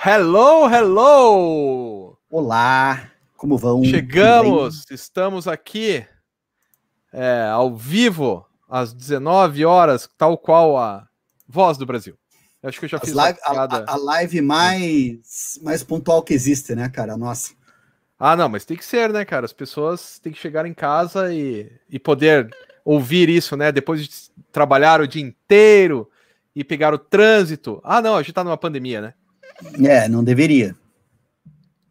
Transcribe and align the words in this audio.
Hello, 0.00 0.68
hello! 0.72 2.16
Olá, 2.30 3.10
como 3.36 3.58
vão? 3.58 3.82
Chegamos, 3.82 4.88
estamos 4.92 5.48
aqui 5.48 6.06
é, 7.12 7.48
ao 7.52 7.74
vivo 7.76 8.46
às 8.70 8.94
19 8.94 9.64
horas, 9.64 10.08
tal 10.16 10.38
qual 10.38 10.78
a 10.78 11.04
Voz 11.48 11.76
do 11.76 11.84
Brasil. 11.84 12.16
Eu 12.62 12.68
acho 12.68 12.78
que 12.78 12.84
eu 12.84 12.88
já 12.88 13.00
fiz 13.00 13.12
live, 13.12 13.40
a, 13.42 13.52
a, 13.52 13.94
a, 13.94 13.96
live 13.96 14.40
mais, 14.40 15.58
mais 15.62 15.82
pontual 15.82 16.22
que 16.22 16.32
existe, 16.32 16.76
né, 16.76 16.88
cara? 16.88 17.16
Nossa. 17.16 17.52
Ah, 18.16 18.36
não, 18.36 18.48
mas 18.48 18.64
tem 18.64 18.76
que 18.76 18.84
ser, 18.84 19.12
né, 19.12 19.24
cara? 19.24 19.46
As 19.46 19.52
pessoas 19.52 20.20
têm 20.20 20.32
que 20.32 20.38
chegar 20.38 20.64
em 20.64 20.74
casa 20.74 21.34
e, 21.34 21.72
e 21.90 21.98
poder 21.98 22.48
ouvir 22.84 23.28
isso, 23.28 23.56
né? 23.56 23.72
Depois 23.72 24.04
de 24.04 24.10
trabalhar 24.52 25.00
o 25.00 25.08
dia 25.08 25.22
inteiro 25.22 26.08
e 26.54 26.62
pegar 26.62 26.94
o 26.94 26.98
trânsito. 26.98 27.80
Ah, 27.82 28.00
não, 28.00 28.14
a 28.14 28.22
gente 28.22 28.32
tá 28.32 28.44
numa 28.44 28.56
pandemia, 28.56 29.00
né? 29.00 29.14
É, 29.84 30.08
não 30.08 30.22
deveria. 30.22 30.76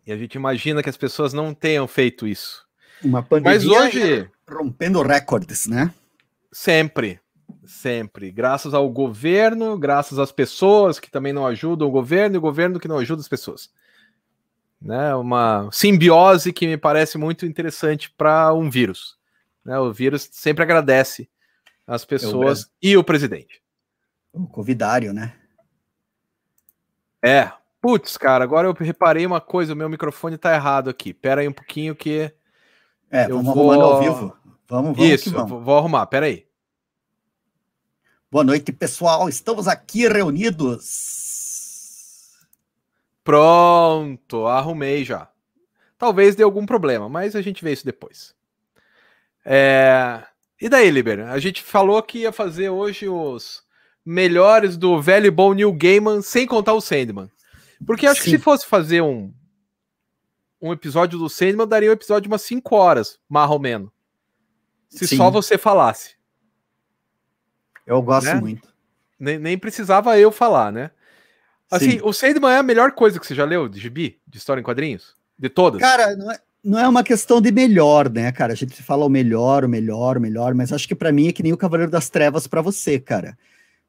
E 0.05 0.11
a 0.11 0.17
gente 0.17 0.35
imagina 0.35 0.81
que 0.81 0.89
as 0.89 0.97
pessoas 0.97 1.33
não 1.33 1.53
tenham 1.53 1.87
feito 1.87 2.25
isso. 2.25 2.65
Uma 3.03 3.21
pandemia 3.21 3.53
Mas 3.53 3.65
hoje 3.65 4.29
rompendo 4.49 5.01
recordes, 5.01 5.67
né? 5.67 5.93
Sempre, 6.51 7.19
sempre. 7.65 8.31
Graças 8.31 8.73
ao 8.73 8.89
governo, 8.89 9.77
graças 9.77 10.17
às 10.17 10.31
pessoas 10.31 10.99
que 10.99 11.11
também 11.11 11.33
não 11.33 11.45
ajudam 11.45 11.87
o 11.87 11.91
governo 11.91 12.35
e 12.35 12.37
o 12.37 12.41
governo 12.41 12.79
que 12.79 12.87
não 12.87 12.97
ajuda 12.97 13.21
as 13.21 13.27
pessoas. 13.27 13.69
Né? 14.81 15.13
Uma 15.15 15.69
simbiose 15.71 16.53
que 16.53 16.67
me 16.67 16.77
parece 16.77 17.17
muito 17.17 17.45
interessante 17.45 18.09
para 18.09 18.53
um 18.53 18.69
vírus. 18.69 19.17
Né? 19.65 19.77
O 19.77 19.91
vírus 19.91 20.29
sempre 20.31 20.63
agradece 20.63 21.29
as 21.85 22.05
pessoas 22.05 22.61
é 22.61 22.63
o 22.63 22.67
e 22.81 22.97
o 22.97 23.03
presidente. 23.03 23.61
O 24.31 24.47
covidário, 24.47 25.13
né? 25.13 25.33
É. 27.23 27.51
Putz, 27.79 28.17
cara, 28.17 28.43
agora 28.43 28.67
eu 28.67 28.73
reparei 28.73 29.25
uma 29.25 29.39
coisa, 29.39 29.73
o 29.73 29.75
meu 29.75 29.89
microfone 29.89 30.37
tá 30.37 30.53
errado 30.53 30.89
aqui. 30.89 31.13
Pera 31.13 31.41
aí 31.41 31.47
um 31.47 31.53
pouquinho 31.53 31.95
que. 31.95 32.31
É, 33.09 33.25
eu 33.25 33.37
vamos 33.37 33.53
vou... 33.53 33.71
arrumando 33.71 33.85
ao 33.85 33.99
vivo. 33.99 34.37
Vamos, 34.67 34.97
vamos 34.97 35.11
Isso, 35.11 35.31
vamos. 35.31 35.63
vou 35.63 35.77
arrumar, 35.77 36.05
pera 36.07 36.25
aí. 36.25 36.45
Boa 38.29 38.43
noite, 38.43 38.73
pessoal. 38.73 39.29
Estamos 39.29 39.67
aqui 39.67 40.07
reunidos. 40.07 41.15
Pronto, 43.23 44.47
arrumei 44.47 45.05
já. 45.05 45.29
Talvez 45.97 46.35
dê 46.35 46.43
algum 46.43 46.65
problema, 46.65 47.07
mas 47.07 47.35
a 47.35 47.41
gente 47.41 47.63
vê 47.63 47.71
isso 47.71 47.85
depois. 47.85 48.35
É... 49.45 50.23
E 50.59 50.67
daí, 50.67 50.89
Liber? 50.91 51.27
A 51.29 51.39
gente 51.39 51.63
falou 51.63 52.01
que 52.03 52.19
ia 52.19 52.31
fazer 52.31 52.69
hoje 52.69 53.07
os 53.07 53.66
melhores 54.07 54.77
do 54.77 55.01
velho 55.01 55.25
e 55.25 55.31
bom 55.31 55.53
New 55.53 55.73
Gaiman, 55.73 56.21
sem 56.21 56.47
contar 56.47 56.73
o 56.73 56.79
Sandman. 56.79 57.29
Porque 57.85 58.07
acho 58.07 58.23
Sim. 58.23 58.31
que 58.31 58.37
se 58.37 58.43
fosse 58.43 58.65
fazer 58.65 59.01
um, 59.01 59.33
um 60.61 60.71
episódio 60.71 61.19
do 61.19 61.29
Sandman, 61.29 61.67
daria 61.67 61.89
um 61.89 61.93
episódio 61.93 62.21
de 62.21 62.27
umas 62.29 62.41
5 62.43 62.73
horas, 62.73 63.19
mais 63.27 63.51
ou 63.51 63.59
menos. 63.59 63.89
Se 64.87 65.05
Sim. 65.05 65.17
só 65.17 65.29
você 65.29 65.57
falasse. 65.57 66.15
Eu 67.85 68.01
gosto 68.01 68.27
né? 68.27 68.35
muito. 68.35 68.73
Nem, 69.19 69.37
nem 69.37 69.57
precisava 69.57 70.17
eu 70.17 70.31
falar, 70.31 70.71
né? 70.71 70.89
Assim, 71.69 71.91
Sim. 71.91 71.99
o 72.01 72.13
Sandman 72.13 72.53
é 72.53 72.57
a 72.59 72.63
melhor 72.63 72.93
coisa 72.93 73.19
que 73.19 73.27
você 73.27 73.35
já 73.35 73.43
leu 73.43 73.67
de 73.67 73.77
gibi, 73.77 74.21
de 74.25 74.37
história 74.37 74.61
em 74.61 74.63
quadrinhos? 74.63 75.17
De 75.37 75.49
todas? 75.49 75.81
Cara, 75.81 76.15
não 76.15 76.31
é, 76.31 76.39
não 76.63 76.79
é 76.79 76.87
uma 76.87 77.03
questão 77.03 77.41
de 77.41 77.51
melhor, 77.51 78.09
né, 78.09 78.31
cara? 78.31 78.53
A 78.53 78.55
gente 78.55 78.81
fala 78.81 79.05
o 79.05 79.09
melhor, 79.09 79.65
o 79.65 79.69
melhor, 79.69 80.15
o 80.15 80.21
melhor, 80.21 80.53
mas 80.53 80.71
acho 80.71 80.87
que 80.87 80.95
para 80.95 81.11
mim 81.11 81.27
é 81.27 81.33
que 81.33 81.43
nem 81.43 81.51
o 81.51 81.57
Cavaleiro 81.57 81.91
das 81.91 82.09
Trevas 82.09 82.47
para 82.47 82.61
você, 82.61 82.97
cara 83.01 83.37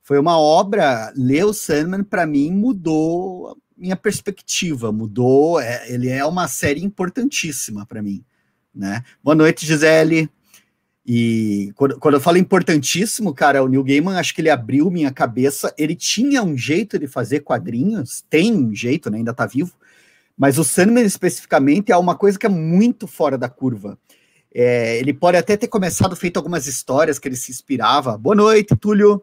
foi 0.09 0.19
uma 0.19 0.39
obra, 0.41 1.13
ler 1.15 1.45
o 1.45 1.53
Sandman 1.53 2.03
para 2.03 2.27
mim 2.27 2.51
mudou 2.51 3.59
minha 3.77 3.95
perspectiva, 3.95 4.91
mudou, 4.91 5.61
é, 5.61 5.85
ele 5.93 6.09
é 6.09 6.25
uma 6.25 6.49
série 6.49 6.83
importantíssima 6.83 7.85
para 7.85 8.01
mim, 8.01 8.25
né? 8.75 9.05
Boa 9.23 9.35
noite, 9.35 9.67
Gisele. 9.67 10.31
E 11.07 11.73
quando, 11.77 11.99
quando, 11.99 12.15
eu 12.15 12.21
falo 12.23 12.39
importantíssimo, 12.39 13.35
cara, 13.35 13.63
o 13.63 13.69
Neil 13.69 13.85
Gaiman, 13.85 14.17
acho 14.17 14.35
que 14.35 14.41
ele 14.41 14.49
abriu 14.49 14.91
minha 14.91 15.13
cabeça. 15.13 15.75
Ele 15.77 15.95
tinha 15.95 16.43
um 16.43 16.57
jeito 16.57 16.99
de 16.99 17.07
fazer 17.07 17.41
quadrinhos, 17.41 18.25
tem 18.31 18.55
um 18.55 18.75
jeito, 18.75 19.11
né? 19.11 19.19
Ainda 19.19 19.35
tá 19.35 19.45
vivo. 19.45 19.75
Mas 20.39 20.57
o 20.59 20.65
Sandman 20.65 21.05
especificamente 21.05 21.93
é 21.93 21.97
uma 21.99 22.15
coisa 22.15 22.39
que 22.39 22.47
é 22.47 22.51
muito 22.51 23.07
fora 23.07 23.37
da 23.37 23.51
curva. 23.51 23.99
É, 24.55 24.99
ele 24.99 25.13
pode 25.13 25.37
até 25.37 25.55
ter 25.55 25.69
começado 25.69 26.17
feito 26.17 26.39
algumas 26.39 26.67
histórias 26.67 27.19
que 27.19 27.29
ele 27.29 27.37
se 27.37 27.53
inspirava. 27.53 28.17
Boa 28.17 28.35
noite, 28.35 28.75
Túlio 28.75 29.23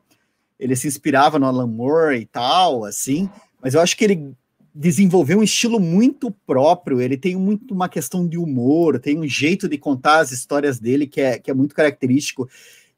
ele 0.59 0.75
se 0.75 0.87
inspirava 0.87 1.37
no 1.39 1.45
Alan 1.45 1.67
Moore 1.67 2.17
e 2.17 2.25
tal, 2.25 2.85
assim, 2.85 3.29
mas 3.61 3.73
eu 3.73 3.81
acho 3.81 3.95
que 3.97 4.03
ele 4.03 4.33
desenvolveu 4.73 5.39
um 5.39 5.43
estilo 5.43 5.79
muito 5.79 6.29
próprio, 6.45 6.99
ele 6.99 7.15
tem 7.15 7.35
muito 7.35 7.73
uma 7.73 7.87
questão 7.87 8.27
de 8.27 8.37
humor, 8.37 8.99
tem 8.99 9.17
um 9.17 9.27
jeito 9.27 9.69
de 9.69 9.77
contar 9.77 10.19
as 10.19 10.31
histórias 10.31 10.79
dele 10.79 11.07
que 11.07 11.21
é, 11.21 11.39
que 11.39 11.49
é 11.49 11.53
muito 11.53 11.73
característico, 11.73 12.49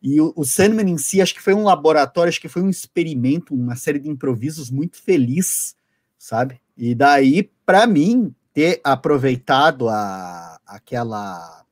e 0.01 0.21
o, 0.21 0.33
o 0.35 0.45
Sandman 0.45 0.89
em 0.89 0.97
si, 0.97 1.21
acho 1.21 1.33
que 1.33 1.41
foi 1.41 1.53
um 1.53 1.63
laboratório, 1.63 2.29
acho 2.29 2.41
que 2.41 2.47
foi 2.47 2.61
um 2.61 2.69
experimento, 2.69 3.53
uma 3.53 3.75
série 3.75 3.99
de 3.99 4.09
improvisos 4.09 4.69
muito 4.69 4.97
feliz, 5.01 5.75
sabe? 6.17 6.59
E 6.77 6.93
daí, 6.93 7.49
para 7.65 7.87
mim, 7.87 8.33
ter 8.53 8.79
aproveitado 8.83 9.89
a, 9.89 10.59
aquela 10.65 11.63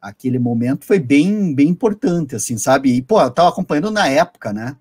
aquele 0.00 0.38
momento 0.38 0.84
foi 0.84 0.98
bem 0.98 1.54
bem 1.54 1.68
importante, 1.68 2.34
assim, 2.34 2.58
sabe? 2.58 2.96
E, 2.96 3.02
pô, 3.02 3.20
eu 3.20 3.30
tava 3.30 3.50
acompanhando 3.50 3.90
na 3.90 4.08
época, 4.08 4.52
né? 4.52 4.76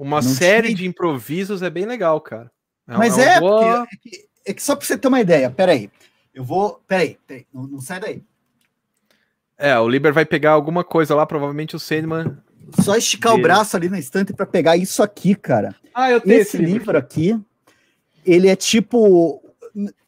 Uma 0.00 0.22
não 0.22 0.30
série 0.30 0.68
tinha... 0.68 0.78
de 0.78 0.86
improvisos 0.86 1.60
é 1.60 1.68
bem 1.68 1.84
legal, 1.84 2.18
cara. 2.22 2.50
É 2.88 2.96
Mas 2.96 3.18
é, 3.18 3.38
boa... 3.38 3.82
é, 3.82 3.96
que, 4.00 4.28
é, 4.46 4.54
que, 4.54 4.62
só 4.62 4.74
para 4.74 4.86
você 4.86 4.96
ter 4.96 5.08
uma 5.08 5.20
ideia, 5.20 5.50
peraí. 5.50 5.90
Eu 6.34 6.42
vou. 6.42 6.82
Peraí, 6.88 7.18
peraí 7.26 7.46
não, 7.52 7.64
não 7.64 7.80
sai 7.82 8.00
daí. 8.00 8.22
É, 9.58 9.78
o 9.78 9.86
Liber 9.86 10.14
vai 10.14 10.24
pegar 10.24 10.52
alguma 10.52 10.82
coisa 10.82 11.14
lá, 11.14 11.26
provavelmente 11.26 11.76
o 11.76 11.78
Sandman. 11.78 12.38
Só 12.82 12.96
esticar 12.96 13.32
dele. 13.32 13.42
o 13.42 13.46
braço 13.46 13.76
ali 13.76 13.90
na 13.90 13.98
estante 13.98 14.32
para 14.32 14.46
pegar 14.46 14.74
isso 14.74 15.02
aqui, 15.02 15.34
cara. 15.34 15.76
Ah, 15.94 16.10
eu 16.10 16.18
tenho 16.18 16.40
esse, 16.40 16.56
esse 16.56 16.64
livro, 16.64 16.78
livro 16.78 16.98
aqui. 16.98 17.38
Ele 18.24 18.48
é 18.48 18.56
tipo. 18.56 19.42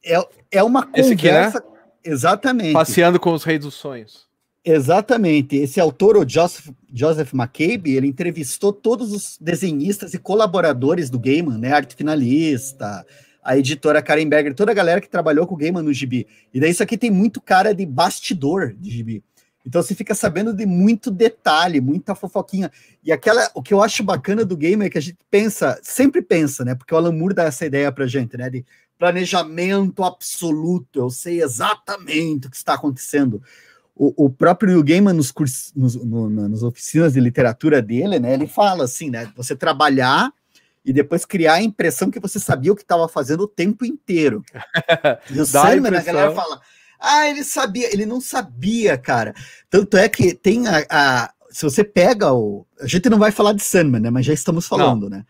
É, 0.02 0.26
é 0.52 0.62
uma 0.62 0.86
conversa. 0.86 1.12
Aqui, 1.12 1.30
né? 1.30 1.76
Exatamente. 2.02 2.72
Passeando 2.72 3.20
com 3.20 3.34
os 3.34 3.44
reis 3.44 3.60
dos 3.60 3.74
sonhos. 3.74 4.26
Exatamente. 4.64 5.56
Esse 5.56 5.80
autor, 5.80 6.16
o 6.16 6.28
Joseph, 6.28 6.68
Joseph 6.92 7.32
McCabe, 7.34 7.96
ele 7.96 8.06
entrevistou 8.06 8.72
todos 8.72 9.12
os 9.12 9.36
desenhistas 9.40 10.14
e 10.14 10.18
colaboradores 10.18 11.10
do 11.10 11.18
Gaiman, 11.18 11.58
né? 11.58 11.72
Arte 11.72 11.96
Finalista, 11.96 13.04
a 13.42 13.58
editora 13.58 14.00
Karen 14.00 14.28
Berger, 14.28 14.54
toda 14.54 14.70
a 14.70 14.74
galera 14.74 15.00
que 15.00 15.08
trabalhou 15.08 15.48
com 15.48 15.54
o 15.54 15.58
Gaiman 15.58 15.82
no 15.82 15.92
gibi. 15.92 16.28
E 16.54 16.60
daí 16.60 16.70
isso 16.70 16.82
aqui 16.82 16.96
tem 16.96 17.10
muito 17.10 17.40
cara 17.40 17.74
de 17.74 17.84
bastidor 17.84 18.72
de 18.78 18.88
gibi. 18.88 19.24
Então 19.66 19.82
você 19.82 19.96
fica 19.96 20.14
sabendo 20.14 20.52
de 20.52 20.64
muito 20.64 21.10
detalhe, 21.10 21.80
muita 21.80 22.14
fofoquinha. 22.14 22.70
E 23.02 23.10
aquela, 23.10 23.50
o 23.54 23.62
que 23.62 23.74
eu 23.74 23.82
acho 23.82 24.04
bacana 24.04 24.44
do 24.44 24.56
game 24.56 24.84
é 24.84 24.90
que 24.90 24.98
a 24.98 25.02
gente 25.02 25.18
pensa, 25.28 25.78
sempre 25.82 26.22
pensa, 26.22 26.64
né? 26.64 26.74
Porque 26.74 26.94
o 26.94 26.96
Alan 26.96 27.12
Moore 27.12 27.34
dá 27.34 27.44
essa 27.44 27.66
ideia 27.66 27.90
pra 27.90 28.06
gente, 28.06 28.36
né? 28.36 28.48
De 28.48 28.64
planejamento 28.96 30.04
absoluto. 30.04 31.00
Eu 31.00 31.10
sei 31.10 31.42
exatamente 31.42 32.46
o 32.46 32.50
que 32.50 32.56
está 32.56 32.74
acontecendo 32.74 33.42
o, 34.02 34.26
o 34.26 34.30
próprio 34.30 34.70
Neil 34.70 34.82
Gaiman 34.82 35.12
nos, 35.12 35.30
cursos, 35.30 35.72
nos, 35.76 35.94
no, 35.94 36.28
nas 36.28 36.64
oficinas 36.64 37.12
de 37.12 37.20
literatura 37.20 37.80
dele, 37.80 38.18
né, 38.18 38.34
ele 38.34 38.48
fala 38.48 38.82
assim, 38.82 39.08
né, 39.08 39.30
você 39.36 39.54
trabalhar 39.54 40.32
e 40.84 40.92
depois 40.92 41.24
criar 41.24 41.54
a 41.54 41.62
impressão 41.62 42.10
que 42.10 42.18
você 42.18 42.40
sabia 42.40 42.72
o 42.72 42.74
que 42.74 42.82
estava 42.82 43.06
fazendo 43.06 43.42
o 43.44 43.48
tempo 43.48 43.84
inteiro. 43.84 44.42
e 45.30 45.40
o 45.40 45.46
Sandman, 45.46 45.96
a 45.96 46.02
galera 46.02 46.32
fala, 46.32 46.60
ah, 46.98 47.28
ele 47.28 47.44
sabia, 47.44 47.92
ele 47.92 48.04
não 48.04 48.20
sabia, 48.20 48.98
cara. 48.98 49.34
Tanto 49.70 49.96
é 49.96 50.08
que 50.08 50.34
tem 50.34 50.66
a, 50.66 50.84
a 50.90 51.32
se 51.48 51.62
você 51.62 51.84
pega 51.84 52.32
o, 52.32 52.66
a 52.80 52.88
gente 52.88 53.08
não 53.08 53.20
vai 53.20 53.30
falar 53.30 53.52
de 53.52 53.62
Sandman, 53.62 54.00
né, 54.00 54.10
mas 54.10 54.26
já 54.26 54.32
estamos 54.32 54.66
falando, 54.66 55.08
não. 55.08 55.18
né? 55.18 55.24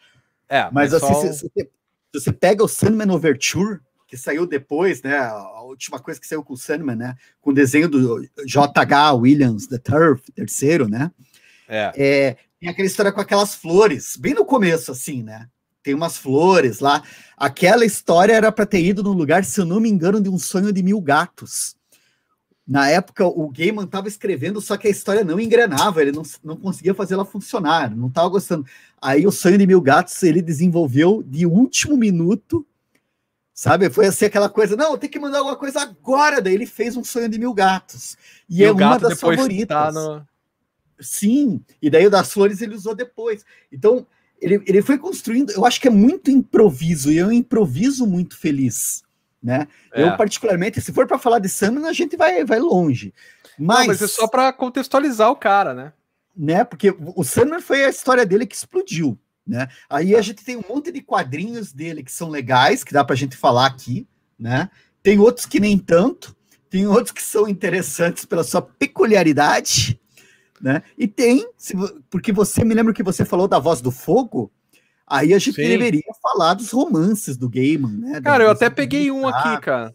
É, 0.48 0.62
mas, 0.72 0.92
mas 0.92 0.94
assim, 0.94 1.12
só... 1.12 1.20
se, 1.20 1.32
se, 1.34 1.50
se, 1.54 1.70
você 2.14 2.32
pega 2.32 2.64
o 2.64 2.68
Sandman 2.68 3.10
Overture, 3.10 3.80
que 4.12 4.16
saiu 4.18 4.46
depois, 4.46 5.00
né? 5.00 5.16
A 5.16 5.62
última 5.62 5.98
coisa 5.98 6.20
que 6.20 6.26
saiu 6.26 6.44
com 6.44 6.52
o 6.52 6.56
Sandman, 6.56 6.96
né? 6.96 7.16
Com 7.40 7.48
o 7.48 7.54
desenho 7.54 7.88
do 7.88 8.22
J.H. 8.44 9.14
Williams, 9.14 9.66
The 9.66 9.78
Turf, 9.78 10.30
terceiro, 10.34 10.86
né? 10.86 11.10
É. 11.66 11.92
é. 11.96 12.36
Tem 12.60 12.68
aquela 12.68 12.86
história 12.86 13.10
com 13.10 13.22
aquelas 13.22 13.54
flores, 13.54 14.18
bem 14.18 14.34
no 14.34 14.44
começo, 14.44 14.92
assim, 14.92 15.22
né? 15.22 15.48
Tem 15.82 15.94
umas 15.94 16.18
flores 16.18 16.78
lá. 16.78 17.02
Aquela 17.38 17.86
história 17.86 18.34
era 18.34 18.52
para 18.52 18.66
ter 18.66 18.84
ido 18.84 19.02
no 19.02 19.14
lugar, 19.14 19.46
se 19.46 19.58
eu 19.58 19.64
não 19.64 19.80
me 19.80 19.88
engano, 19.88 20.20
de 20.20 20.28
um 20.28 20.38
sonho 20.38 20.74
de 20.74 20.82
mil 20.82 21.00
gatos. 21.00 21.74
Na 22.68 22.90
época, 22.90 23.24
o 23.24 23.50
Gaiman 23.50 23.84
estava 23.84 24.08
escrevendo, 24.08 24.60
só 24.60 24.76
que 24.76 24.88
a 24.88 24.90
história 24.90 25.24
não 25.24 25.40
engrenava, 25.40 26.02
ele 26.02 26.12
não, 26.12 26.22
não 26.44 26.56
conseguia 26.58 26.92
fazer 26.92 27.14
ela 27.14 27.24
funcionar, 27.24 27.90
não 27.96 28.08
estava 28.08 28.28
gostando. 28.28 28.66
Aí 29.00 29.26
o 29.26 29.32
sonho 29.32 29.56
de 29.56 29.66
mil 29.66 29.80
gatos 29.80 30.22
ele 30.22 30.42
desenvolveu 30.42 31.22
de 31.26 31.46
último 31.46 31.96
minuto 31.96 32.66
Sabe? 33.62 33.88
Foi 33.90 34.06
assim 34.06 34.24
aquela 34.24 34.48
coisa, 34.48 34.74
não, 34.74 34.98
tem 34.98 35.08
que 35.08 35.20
mandar 35.20 35.38
alguma 35.38 35.54
coisa 35.54 35.80
agora. 35.82 36.42
Daí 36.42 36.52
ele 36.52 36.66
fez 36.66 36.96
um 36.96 37.04
sonho 37.04 37.28
de 37.28 37.38
mil 37.38 37.54
gatos. 37.54 38.16
E, 38.50 38.58
e 38.58 38.64
é 38.64 38.72
uma 38.72 38.98
das 38.98 39.20
favoritas. 39.20 39.68
Tá 39.68 39.92
no... 39.92 40.26
Sim, 40.98 41.64
e 41.80 41.88
daí 41.88 42.04
o 42.04 42.10
das 42.10 42.32
flores 42.32 42.60
ele 42.60 42.74
usou 42.74 42.92
depois. 42.92 43.44
Então, 43.70 44.04
ele, 44.40 44.60
ele 44.66 44.82
foi 44.82 44.98
construindo, 44.98 45.52
eu 45.52 45.64
acho 45.64 45.80
que 45.80 45.86
é 45.86 45.92
muito 45.92 46.28
improviso, 46.28 47.12
e 47.12 47.20
é 47.20 47.24
um 47.24 47.30
improviso 47.30 48.04
muito 48.04 48.36
feliz, 48.36 49.04
né? 49.40 49.68
É. 49.92 50.02
Eu, 50.02 50.16
particularmente, 50.16 50.80
se 50.80 50.92
for 50.92 51.06
para 51.06 51.16
falar 51.16 51.38
de 51.38 51.48
Sandman, 51.48 51.88
a 51.88 51.92
gente 51.92 52.16
vai, 52.16 52.44
vai 52.44 52.58
longe. 52.58 53.14
Mas, 53.56 53.78
Não, 53.78 53.86
mas 53.86 54.02
é 54.02 54.08
só 54.08 54.26
para 54.26 54.52
contextualizar 54.52 55.30
o 55.30 55.36
cara, 55.36 55.72
né? 55.72 55.92
Né? 56.36 56.64
Porque 56.64 56.92
o 57.14 57.22
Sandman 57.22 57.60
foi 57.60 57.84
a 57.84 57.90
história 57.90 58.26
dele 58.26 58.44
que 58.44 58.56
explodiu, 58.56 59.16
né? 59.52 59.68
Aí 59.88 60.14
a 60.14 60.16
tá. 60.16 60.22
gente 60.22 60.42
tem 60.42 60.56
um 60.56 60.64
monte 60.66 60.90
de 60.90 61.02
quadrinhos 61.02 61.74
dele 61.74 62.02
que 62.02 62.10
são 62.10 62.30
legais, 62.30 62.82
que 62.82 62.92
dá 62.92 63.04
para 63.04 63.12
a 63.12 63.16
gente 63.16 63.36
falar 63.36 63.66
aqui, 63.66 64.08
né? 64.38 64.70
Tem 65.02 65.18
outros 65.18 65.44
que 65.44 65.60
nem 65.60 65.76
tanto, 65.76 66.34
tem 66.70 66.86
outros 66.86 67.12
que 67.12 67.22
são 67.22 67.46
interessantes 67.46 68.24
pela 68.24 68.42
sua 68.44 68.62
peculiaridade, 68.62 70.00
né? 70.58 70.82
E 70.96 71.06
tem, 71.06 71.46
porque 72.08 72.32
você 72.32 72.64
me 72.64 72.72
lembra 72.72 72.94
que 72.94 73.02
você 73.02 73.26
falou 73.26 73.46
da 73.46 73.58
Voz 73.58 73.82
do 73.82 73.90
Fogo, 73.90 74.50
aí 75.06 75.34
a 75.34 75.38
gente 75.38 75.56
Sim. 75.56 75.68
deveria 75.68 76.00
falar 76.22 76.54
dos 76.54 76.70
romances 76.70 77.36
do 77.36 77.50
Gaiman, 77.50 77.92
né? 77.98 78.22
Cara, 78.22 78.44
eu 78.44 78.50
até 78.50 78.70
peguei 78.70 79.10
um 79.10 79.28
aqui, 79.28 79.60
cara. 79.60 79.94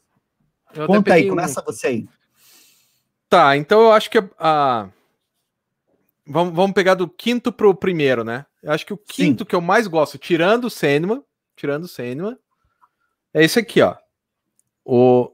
Eu 0.72 0.86
Conta 0.86 1.16
aí, 1.16 1.28
começa 1.28 1.62
um. 1.62 1.64
você 1.66 1.88
aí. 1.88 2.08
Tá, 3.28 3.58
então 3.58 3.82
eu 3.82 3.92
acho 3.92 4.12
que 4.12 4.24
a. 4.38 4.88
Vamos, 6.28 6.54
vamos 6.54 6.74
pegar 6.74 6.94
do 6.96 7.08
quinto 7.08 7.52
pro 7.52 7.74
primeiro, 7.74 8.24
né? 8.24 8.46
Eu 8.62 8.72
acho 8.72 8.86
que 8.86 8.94
o 8.94 8.98
quinto 8.98 9.44
Sim. 9.44 9.48
que 9.48 9.56
eu 9.56 9.62
mais 9.62 9.88
gosto, 9.88 10.18
tirando 10.18 10.66
o 10.66 10.70
Sandman, 10.70 11.24
tirando 11.56 11.86
o 11.86 11.88
Sandman, 11.88 12.38
é 13.34 13.44
esse 13.44 13.60
aqui, 13.60 13.82
ó. 13.82 13.96
O 14.84 15.32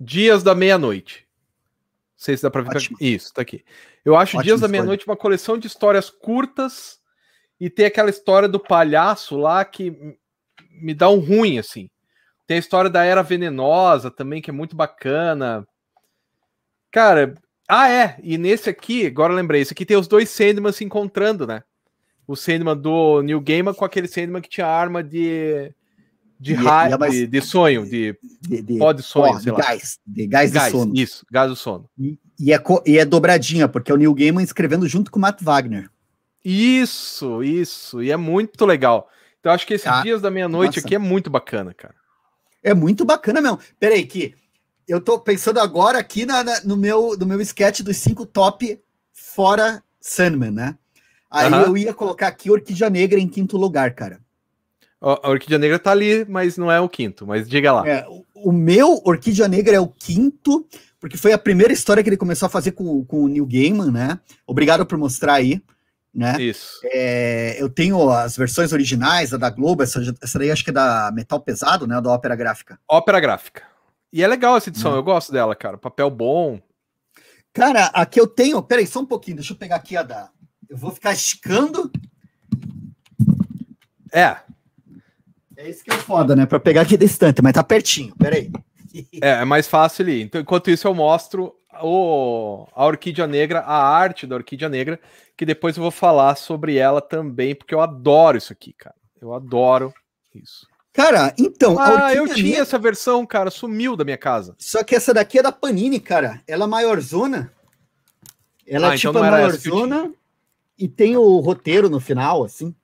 Dias 0.00 0.42
da 0.42 0.54
Meia-Noite. 0.54 1.26
Não 1.30 2.24
sei 2.24 2.36
se 2.36 2.42
dá 2.42 2.50
pra 2.50 2.62
ver. 2.62 2.70
Isso, 3.00 3.32
tá 3.32 3.42
aqui. 3.42 3.64
Eu 4.04 4.16
acho 4.16 4.36
Ótimo 4.36 4.42
Dias 4.42 4.60
da 4.60 4.68
Meia-Noite 4.68 5.06
uma 5.06 5.16
coleção 5.16 5.58
de 5.58 5.66
histórias 5.66 6.08
curtas 6.08 6.98
e 7.60 7.68
tem 7.68 7.86
aquela 7.86 8.10
história 8.10 8.48
do 8.48 8.60
palhaço 8.60 9.36
lá 9.36 9.64
que 9.64 10.16
me 10.70 10.94
dá 10.94 11.08
um 11.10 11.18
ruim, 11.18 11.58
assim. 11.58 11.90
Tem 12.46 12.56
a 12.56 12.60
história 12.60 12.88
da 12.88 13.04
Era 13.04 13.22
Venenosa 13.22 14.10
também, 14.10 14.40
que 14.40 14.50
é 14.50 14.52
muito 14.52 14.74
bacana. 14.74 15.66
Cara, 16.90 17.34
ah, 17.68 17.88
é. 17.90 18.16
E 18.22 18.38
nesse 18.38 18.70
aqui, 18.70 19.06
agora 19.06 19.32
lembrei, 19.32 19.60
esse 19.60 19.72
aqui 19.72 19.84
tem 19.84 19.96
os 19.96 20.08
dois 20.08 20.30
Sandman 20.30 20.72
se 20.72 20.84
encontrando, 20.84 21.46
né? 21.46 21.62
O 22.26 22.34
Sandman 22.34 22.76
do 22.76 23.22
New 23.22 23.40
Gamer 23.40 23.74
com 23.74 23.84
aquele 23.84 24.08
Sandman 24.08 24.40
que 24.40 24.48
tinha 24.48 24.66
arma 24.66 25.02
de 25.02 25.72
de, 26.40 26.54
raio, 26.54 26.94
é 27.02 27.10
de, 27.10 27.26
de, 27.26 27.40
sonho, 27.40 27.84
de, 27.84 28.16
de, 28.42 28.62
de 28.62 28.78
pó 28.78 28.92
de 28.92 29.02
sonho, 29.02 29.34
ó, 29.34 29.40
sei 29.40 29.50
lá. 29.50 29.58
Gás, 29.58 29.98
de 30.06 30.26
gás, 30.26 30.52
gás 30.52 30.66
de 30.66 30.78
sono. 30.78 30.92
Isso, 30.94 31.26
gás 31.30 31.50
do 31.50 31.56
sono. 31.56 31.90
E, 31.98 32.18
e, 32.38 32.52
é, 32.52 32.62
e 32.86 32.98
é 32.98 33.04
dobradinha, 33.04 33.66
porque 33.66 33.90
é 33.90 33.94
o 33.94 33.98
Neil 33.98 34.14
Gaiman 34.14 34.44
escrevendo 34.44 34.86
junto 34.86 35.10
com 35.10 35.18
o 35.18 35.22
Matt 35.22 35.42
Wagner. 35.42 35.90
Isso, 36.44 37.42
isso. 37.42 38.00
E 38.02 38.12
é 38.12 38.16
muito 38.16 38.64
legal. 38.64 39.08
Então 39.40 39.52
acho 39.52 39.66
que 39.66 39.74
esses 39.74 39.86
ah, 39.86 40.00
dias 40.00 40.22
da 40.22 40.30
meia-noite 40.30 40.78
aqui 40.78 40.94
é 40.94 40.98
muito 40.98 41.28
bacana, 41.28 41.74
cara. 41.74 41.94
É 42.62 42.72
muito 42.72 43.04
bacana 43.04 43.40
mesmo. 43.40 43.58
Peraí, 43.78 44.06
que 44.06 44.34
eu 44.88 45.00
tô 45.00 45.18
pensando 45.18 45.60
agora 45.60 45.98
aqui 45.98 46.24
na, 46.24 46.42
na, 46.42 46.60
no, 46.62 46.76
meu, 46.76 47.16
no 47.16 47.26
meu 47.26 47.40
sketch 47.42 47.80
dos 47.80 47.98
cinco 47.98 48.24
top 48.24 48.80
fora 49.12 49.82
Sandman, 50.00 50.50
né? 50.50 50.78
Aí 51.30 51.48
uh 51.48 51.56
-huh. 51.56 51.66
eu 51.66 51.76
ia 51.76 51.94
colocar 51.94 52.28
aqui 52.28 52.50
Orquídea 52.50 52.88
Negra 52.88 53.20
em 53.20 53.28
quinto 53.28 53.58
lugar, 53.58 53.94
cara. 53.94 54.18
A 55.00 55.28
Orquídea 55.28 55.58
Negra 55.58 55.78
tá 55.78 55.92
ali, 55.92 56.24
mas 56.28 56.56
não 56.56 56.72
é 56.72 56.80
o 56.80 56.88
quinto, 56.88 57.26
mas 57.26 57.48
diga 57.48 57.72
lá. 57.72 57.88
É, 57.88 58.04
o 58.34 58.50
meu 58.50 59.00
Orquídea 59.04 59.46
Negra 59.46 59.76
é 59.76 59.80
o 59.80 59.86
quinto, 59.86 60.66
porque 60.98 61.16
foi 61.16 61.32
a 61.32 61.38
primeira 61.38 61.72
história 61.72 62.02
que 62.02 62.08
ele 62.08 62.16
começou 62.16 62.46
a 62.46 62.50
fazer 62.50 62.72
com, 62.72 63.04
com 63.04 63.24
o 63.24 63.28
Neil 63.28 63.46
Gaiman, 63.46 63.92
né? 63.92 64.18
Obrigado 64.46 64.84
por 64.84 64.98
mostrar 64.98 65.34
aí. 65.34 65.62
Né? 66.12 66.40
Isso. 66.40 66.80
É, 66.84 67.62
eu 67.62 67.68
tenho 67.68 68.10
as 68.10 68.36
versões 68.36 68.72
originais, 68.72 69.32
a 69.32 69.36
da 69.36 69.50
Globo, 69.50 69.84
essa, 69.84 70.02
essa 70.20 70.38
daí 70.38 70.50
acho 70.50 70.64
que 70.64 70.70
é 70.70 70.72
da 70.72 71.12
Metal 71.14 71.38
Pesado, 71.38 71.86
né? 71.86 72.00
Da 72.00 72.10
Ópera 72.10 72.34
Gráfica. 72.34 72.80
Ópera 72.88 73.20
Gráfica. 73.20 73.62
E 74.12 74.22
é 74.22 74.26
legal 74.26 74.56
essa 74.56 74.68
edição, 74.68 74.94
é. 74.94 74.96
eu 74.96 75.02
gosto 75.02 75.32
dela, 75.32 75.54
cara. 75.54 75.76
Papel 75.76 76.10
bom. 76.10 76.60
Cara, 77.52 77.86
aqui 77.86 78.20
eu 78.20 78.26
tenho. 78.26 78.62
Peraí, 78.62 78.86
só 78.86 79.00
um 79.00 79.06
pouquinho, 79.06 79.36
deixa 79.36 79.52
eu 79.52 79.56
pegar 79.56 79.76
aqui 79.76 79.96
a 79.96 80.02
da. 80.02 80.30
Eu 80.68 80.76
vou 80.76 80.90
ficar 80.90 81.12
esticando. 81.12 81.90
É, 84.12 84.38
é 85.58 85.68
isso 85.68 85.82
que 85.82 85.90
é 85.90 85.98
foda, 85.98 86.36
né? 86.36 86.46
Pra 86.46 86.60
pegar 86.60 86.82
aqui 86.82 86.96
distante, 86.96 87.42
mas 87.42 87.52
tá 87.52 87.64
pertinho, 87.64 88.14
peraí. 88.16 88.50
É, 89.20 89.42
é 89.42 89.44
mais 89.44 89.68
fácil 89.68 90.02
ali. 90.02 90.22
Então, 90.22 90.40
enquanto 90.40 90.70
isso, 90.70 90.88
eu 90.88 90.94
mostro 90.94 91.54
o, 91.82 92.66
a 92.74 92.86
Orquídea 92.86 93.26
Negra, 93.26 93.60
a 93.60 93.86
arte 93.86 94.26
da 94.26 94.34
Orquídea 94.34 94.68
Negra, 94.68 94.98
que 95.36 95.44
depois 95.44 95.76
eu 95.76 95.82
vou 95.82 95.90
falar 95.90 96.34
sobre 96.36 96.78
ela 96.78 97.02
também, 97.02 97.54
porque 97.54 97.74
eu 97.74 97.82
adoro 97.82 98.38
isso 98.38 98.50
aqui, 98.50 98.72
cara. 98.72 98.96
Eu 99.20 99.34
adoro 99.34 99.92
isso. 100.34 100.66
Cara, 100.92 101.32
então. 101.38 101.78
Ah, 101.78 102.14
eu 102.14 102.26
tinha 102.26 102.44
Negra... 102.44 102.62
essa 102.62 102.78
versão, 102.78 103.24
cara, 103.24 103.50
sumiu 103.50 103.96
da 103.96 104.04
minha 104.04 104.18
casa. 104.18 104.54
Só 104.58 104.82
que 104.82 104.96
essa 104.96 105.14
daqui 105.14 105.38
é 105.38 105.42
da 105.42 105.52
Panini, 105.52 106.00
cara. 106.00 106.42
Ela 106.46 106.64
é 106.64 106.68
maior 106.68 107.00
zona. 107.00 107.52
Ela 108.66 108.88
ah, 108.88 108.92
é 108.92 108.96
então 108.96 109.12
tipo 109.12 109.24
a 109.24 109.30
maior 109.30 109.52
zona 109.52 110.12
e 110.78 110.88
tem 110.88 111.16
o 111.16 111.38
roteiro 111.38 111.88
no 111.88 112.00
final, 112.00 112.44
assim. 112.44 112.74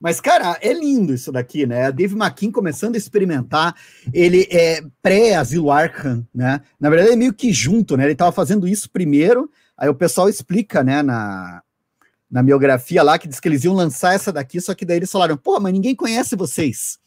Mas, 0.00 0.20
cara, 0.20 0.58
é 0.60 0.72
lindo 0.72 1.14
isso 1.14 1.32
daqui, 1.32 1.64
né? 1.64 1.86
A 1.86 1.90
Dave 1.90 2.14
McKean 2.14 2.50
começando 2.50 2.94
a 2.94 2.98
experimentar. 2.98 3.74
Ele 4.12 4.46
é 4.50 4.82
pré-Asilo 5.00 5.70
Arkham, 5.70 6.26
né? 6.34 6.60
Na 6.78 6.90
verdade, 6.90 7.12
é 7.12 7.16
meio 7.16 7.32
que 7.32 7.52
junto, 7.52 7.96
né? 7.96 8.04
Ele 8.04 8.12
estava 8.12 8.30
fazendo 8.30 8.68
isso 8.68 8.90
primeiro, 8.90 9.50
aí 9.78 9.88
o 9.88 9.94
pessoal 9.94 10.28
explica, 10.28 10.84
né, 10.84 11.02
na, 11.02 11.62
na 12.34 12.42
biografia 12.42 13.00
lá, 13.00 13.16
que 13.16 13.28
diz 13.28 13.38
que 13.38 13.46
eles 13.46 13.62
iam 13.62 13.74
lançar 13.74 14.12
essa 14.12 14.32
daqui, 14.32 14.60
só 14.60 14.74
que 14.74 14.84
daí 14.84 14.96
eles 14.96 15.12
falaram, 15.12 15.36
pô, 15.36 15.60
mas 15.60 15.72
ninguém 15.72 15.94
conhece 15.94 16.34
vocês. 16.34 16.98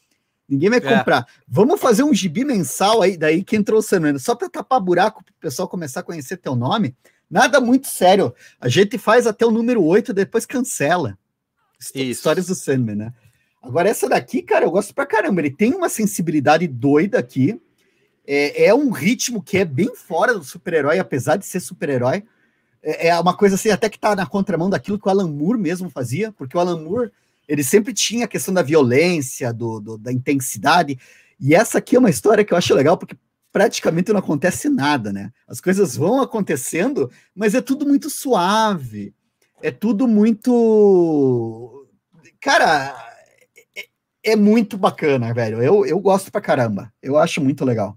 Ninguém 0.48 0.70
vai 0.70 0.78
é. 0.78 0.80
comprar. 0.80 1.26
Vamos 1.46 1.78
fazer 1.78 2.02
um 2.02 2.14
gibi 2.14 2.46
mensal 2.46 3.02
aí, 3.02 3.14
daí 3.14 3.44
que 3.44 3.54
entrou 3.54 3.80
o 3.80 3.82
Samuel, 3.82 4.18
só 4.18 4.34
para 4.34 4.48
tapar 4.48 4.80
buraco 4.80 5.22
para 5.22 5.30
o 5.30 5.38
pessoal 5.38 5.68
começar 5.68 6.00
a 6.00 6.02
conhecer 6.02 6.38
teu 6.38 6.56
nome. 6.56 6.96
Nada 7.30 7.60
muito 7.60 7.88
sério. 7.88 8.34
A 8.58 8.70
gente 8.70 8.96
faz 8.96 9.26
até 9.26 9.44
o 9.44 9.50
número 9.50 9.84
8, 9.84 10.14
depois 10.14 10.46
cancela. 10.46 11.18
Isso. 11.78 11.98
Histórias 11.98 12.46
do 12.46 12.54
Sandman, 12.54 12.96
né? 12.96 13.12
Agora, 13.62 13.90
essa 13.90 14.08
daqui, 14.08 14.40
cara, 14.40 14.64
eu 14.64 14.70
gosto 14.70 14.94
pra 14.94 15.04
caramba. 15.04 15.42
Ele 15.42 15.50
tem 15.50 15.74
uma 15.74 15.90
sensibilidade 15.90 16.66
doida 16.66 17.18
aqui. 17.18 17.60
É, 18.26 18.68
é 18.68 18.74
um 18.74 18.90
ritmo 18.90 19.42
que 19.42 19.58
é 19.58 19.64
bem 19.66 19.94
fora 19.94 20.32
do 20.32 20.42
super-herói, 20.42 20.98
apesar 20.98 21.36
de 21.36 21.44
ser 21.44 21.60
super-herói. 21.60 22.24
É, 22.90 23.08
é, 23.08 23.20
uma 23.20 23.36
coisa 23.36 23.56
assim, 23.56 23.70
até 23.70 23.88
que 23.88 23.98
tá 23.98 24.14
na 24.14 24.26
contramão 24.26 24.70
daquilo 24.70 24.98
que 24.98 25.06
o 25.06 25.10
Alan 25.10 25.28
Moore 25.28 25.58
mesmo 25.58 25.90
fazia, 25.90 26.32
porque 26.32 26.56
o 26.56 26.60
Alan 26.60 26.80
Moore, 26.80 27.10
ele 27.46 27.62
sempre 27.62 27.92
tinha 27.92 28.24
a 28.24 28.28
questão 28.28 28.54
da 28.54 28.62
violência, 28.62 29.52
do, 29.52 29.80
do 29.80 29.98
da 29.98 30.12
intensidade. 30.12 30.98
E 31.40 31.54
essa 31.54 31.78
aqui 31.78 31.96
é 31.96 31.98
uma 31.98 32.10
história 32.10 32.44
que 32.44 32.52
eu 32.52 32.58
acho 32.58 32.74
legal, 32.74 32.96
porque 32.96 33.16
praticamente 33.52 34.12
não 34.12 34.20
acontece 34.20 34.68
nada, 34.68 35.12
né? 35.12 35.32
As 35.46 35.60
coisas 35.60 35.96
vão 35.96 36.20
acontecendo, 36.20 37.10
mas 37.34 37.54
é 37.54 37.60
tudo 37.60 37.86
muito 37.86 38.08
suave 38.08 39.14
é 39.62 39.70
tudo 39.70 40.06
muito. 40.06 41.86
Cara, 42.40 42.94
é, 43.76 44.32
é, 44.32 44.36
muito 44.36 44.76
bacana, 44.78 45.32
velho. 45.34 45.62
Eu, 45.62 45.84
eu 45.84 45.98
gosto 45.98 46.30
pra 46.30 46.40
caramba. 46.40 46.92
Eu 47.02 47.18
acho 47.18 47.40
muito 47.40 47.64
legal. 47.64 47.96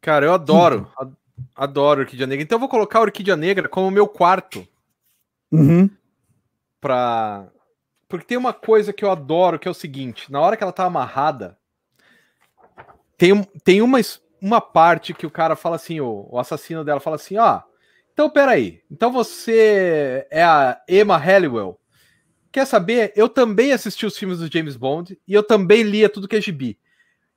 Cara, 0.00 0.26
eu 0.26 0.34
adoro. 0.34 0.90
Adoro 1.60 2.00
Orquídea 2.00 2.26
Negra. 2.26 2.42
Então 2.42 2.56
eu 2.56 2.60
vou 2.60 2.70
colocar 2.70 3.00
a 3.00 3.02
Orquídea 3.02 3.36
Negra 3.36 3.68
como 3.68 3.90
meu 3.90 4.08
quarto. 4.08 4.66
Uhum. 5.52 5.90
Pra. 6.80 7.46
Porque 8.08 8.24
tem 8.24 8.38
uma 8.38 8.54
coisa 8.54 8.94
que 8.94 9.04
eu 9.04 9.10
adoro, 9.10 9.58
que 9.58 9.68
é 9.68 9.70
o 9.70 9.74
seguinte: 9.74 10.32
na 10.32 10.40
hora 10.40 10.56
que 10.56 10.62
ela 10.62 10.72
tá 10.72 10.86
amarrada, 10.86 11.58
tem, 13.18 13.44
tem 13.62 13.82
uma, 13.82 13.98
uma 14.40 14.58
parte 14.58 15.12
que 15.12 15.26
o 15.26 15.30
cara 15.30 15.54
fala 15.54 15.76
assim, 15.76 16.00
o, 16.00 16.26
o 16.30 16.38
assassino 16.38 16.82
dela 16.82 16.98
fala 16.98 17.16
assim: 17.16 17.36
ó. 17.36 17.44
Ah, 17.44 17.64
então, 18.10 18.30
peraí. 18.30 18.82
Então 18.90 19.12
você 19.12 20.26
é 20.30 20.42
a 20.42 20.80
Emma 20.88 21.18
Halliwell. 21.18 21.78
Quer 22.50 22.66
saber? 22.66 23.12
Eu 23.14 23.28
também 23.28 23.72
assisti 23.72 24.06
os 24.06 24.16
filmes 24.16 24.38
do 24.38 24.50
James 24.50 24.76
Bond 24.76 25.18
e 25.28 25.34
eu 25.34 25.42
também 25.42 25.82
lia 25.82 26.08
tudo 26.08 26.26
que 26.26 26.36
é 26.36 26.40
gibi. 26.40 26.78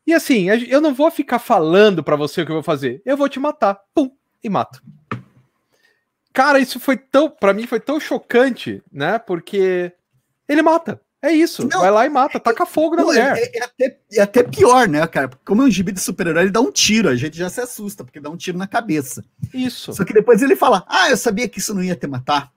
E 0.06 0.14
assim, 0.14 0.48
eu 0.50 0.82
não 0.82 0.94
vou 0.94 1.10
ficar 1.10 1.40
falando 1.40 2.04
para 2.04 2.16
você 2.16 2.42
o 2.42 2.46
que 2.46 2.52
eu 2.52 2.56
vou 2.56 2.64
fazer. 2.64 3.02
Eu 3.06 3.16
vou 3.16 3.30
te 3.30 3.40
matar. 3.40 3.80
Pum, 3.94 4.12
e 4.44 4.50
mato. 4.50 4.82
Cara, 6.34 6.60
isso 6.60 6.80
foi 6.80 6.98
tão, 6.98 7.30
para 7.30 7.54
mim 7.54 7.68
foi 7.68 7.80
tão 7.80 8.00
chocante, 8.00 8.84
né? 8.92 9.20
Porque 9.20 9.94
ele 10.48 10.62
mata. 10.62 11.00
É 11.22 11.32
isso, 11.32 11.66
não, 11.66 11.80
vai 11.80 11.90
lá 11.90 12.06
e 12.06 12.10
mata, 12.10 12.38
taca 12.38 12.66
fogo 12.66 12.98
na 12.98 13.06
mulher. 13.06 13.38
É, 13.38 13.60
é, 13.60 13.64
até, 13.64 14.00
é 14.12 14.22
até 14.22 14.44
pior, 14.44 14.90
né, 14.90 15.08
cara? 15.08 15.30
Porque 15.30 15.46
como 15.46 15.62
é 15.62 15.66
um 15.66 15.72
gibi 15.72 15.94
de 15.94 16.02
super-herói, 16.02 16.44
ele 16.44 16.52
dá 16.52 16.60
um 16.60 16.70
tiro, 16.70 17.08
a 17.08 17.16
gente 17.16 17.38
já 17.38 17.50
se 17.50 17.62
assusta, 17.62 18.04
porque 18.04 18.20
dá 18.20 18.30
um 18.30 18.36
tiro 18.36 18.58
na 18.58 18.68
cabeça. 18.68 19.24
Isso. 19.54 19.94
Só 19.94 20.04
que 20.04 20.12
depois 20.12 20.42
ele 20.42 20.58
fala, 20.58 20.84
ah, 20.86 21.10
eu 21.10 21.16
sabia 21.16 21.48
que 21.48 21.60
isso 21.60 21.74
não 21.74 21.82
ia 21.82 21.96
te 21.96 22.08
matar. 22.08 22.52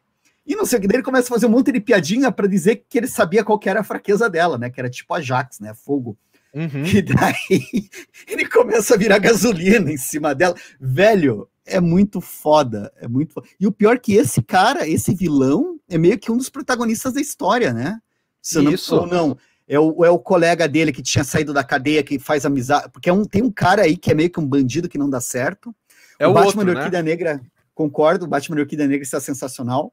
E 0.44 0.56
não 0.56 0.66
sei 0.66 0.78
o 0.78 0.82
que, 0.82 0.88
daí 0.88 0.96
ele 0.96 1.04
começa 1.04 1.28
a 1.28 1.34
fazer 1.34 1.46
um 1.46 1.50
monte 1.50 1.70
de 1.70 1.78
piadinha 1.78 2.32
para 2.32 2.48
dizer 2.48 2.84
que 2.88 2.98
ele 2.98 3.06
sabia 3.06 3.44
qual 3.44 3.56
que 3.56 3.68
era 3.68 3.80
a 3.80 3.84
fraqueza 3.84 4.28
dela, 4.28 4.58
né? 4.58 4.68
Que 4.68 4.80
era 4.80 4.90
tipo 4.90 5.14
a 5.14 5.20
Jax, 5.20 5.60
né? 5.60 5.72
Fogo. 5.72 6.18
Uhum. 6.56 6.86
E 6.86 7.02
daí 7.02 7.90
ele 8.26 8.48
começa 8.48 8.94
a 8.94 8.96
virar 8.96 9.18
gasolina 9.18 9.92
em 9.92 9.98
cima 9.98 10.34
dela. 10.34 10.56
Velho, 10.80 11.46
é 11.66 11.78
muito 11.78 12.18
foda, 12.18 12.90
é 12.96 13.06
muito 13.06 13.34
foda. 13.34 13.46
E 13.60 13.66
o 13.66 13.72
pior 13.72 13.96
é 13.96 13.98
que 13.98 14.14
esse 14.14 14.40
cara, 14.40 14.88
esse 14.88 15.14
vilão, 15.14 15.78
é 15.86 15.98
meio 15.98 16.18
que 16.18 16.32
um 16.32 16.36
dos 16.38 16.48
protagonistas 16.48 17.12
da 17.12 17.20
história, 17.20 17.74
né? 17.74 18.00
Se 18.40 18.62
Isso. 18.72 18.94
Não, 18.94 19.02
ou 19.02 19.06
não, 19.06 19.38
é 19.68 19.78
o, 19.78 20.04
é 20.04 20.10
o 20.10 20.18
colega 20.18 20.66
dele 20.66 20.92
que 20.92 21.02
tinha 21.02 21.24
saído 21.24 21.52
da 21.52 21.62
cadeia, 21.62 22.02
que 22.02 22.18
faz 22.18 22.46
amizade, 22.46 22.88
porque 22.90 23.10
é 23.10 23.12
um, 23.12 23.26
tem 23.26 23.42
um 23.42 23.50
cara 23.50 23.82
aí 23.82 23.94
que 23.94 24.10
é 24.10 24.14
meio 24.14 24.30
que 24.30 24.40
um 24.40 24.46
bandido 24.46 24.88
que 24.88 24.96
não 24.96 25.10
dá 25.10 25.20
certo. 25.20 25.74
É 26.18 26.26
o, 26.26 26.30
o 26.30 26.34
Batman 26.34 26.62
outro, 26.62 26.78
Orquídea 26.78 27.02
né? 27.02 27.10
Negra, 27.10 27.40
concordo, 27.74 28.24
o 28.24 28.28
Batman 28.28 28.60
Orquídea 28.60 28.86
Negra 28.86 29.02
está 29.02 29.20
sensacional. 29.20 29.92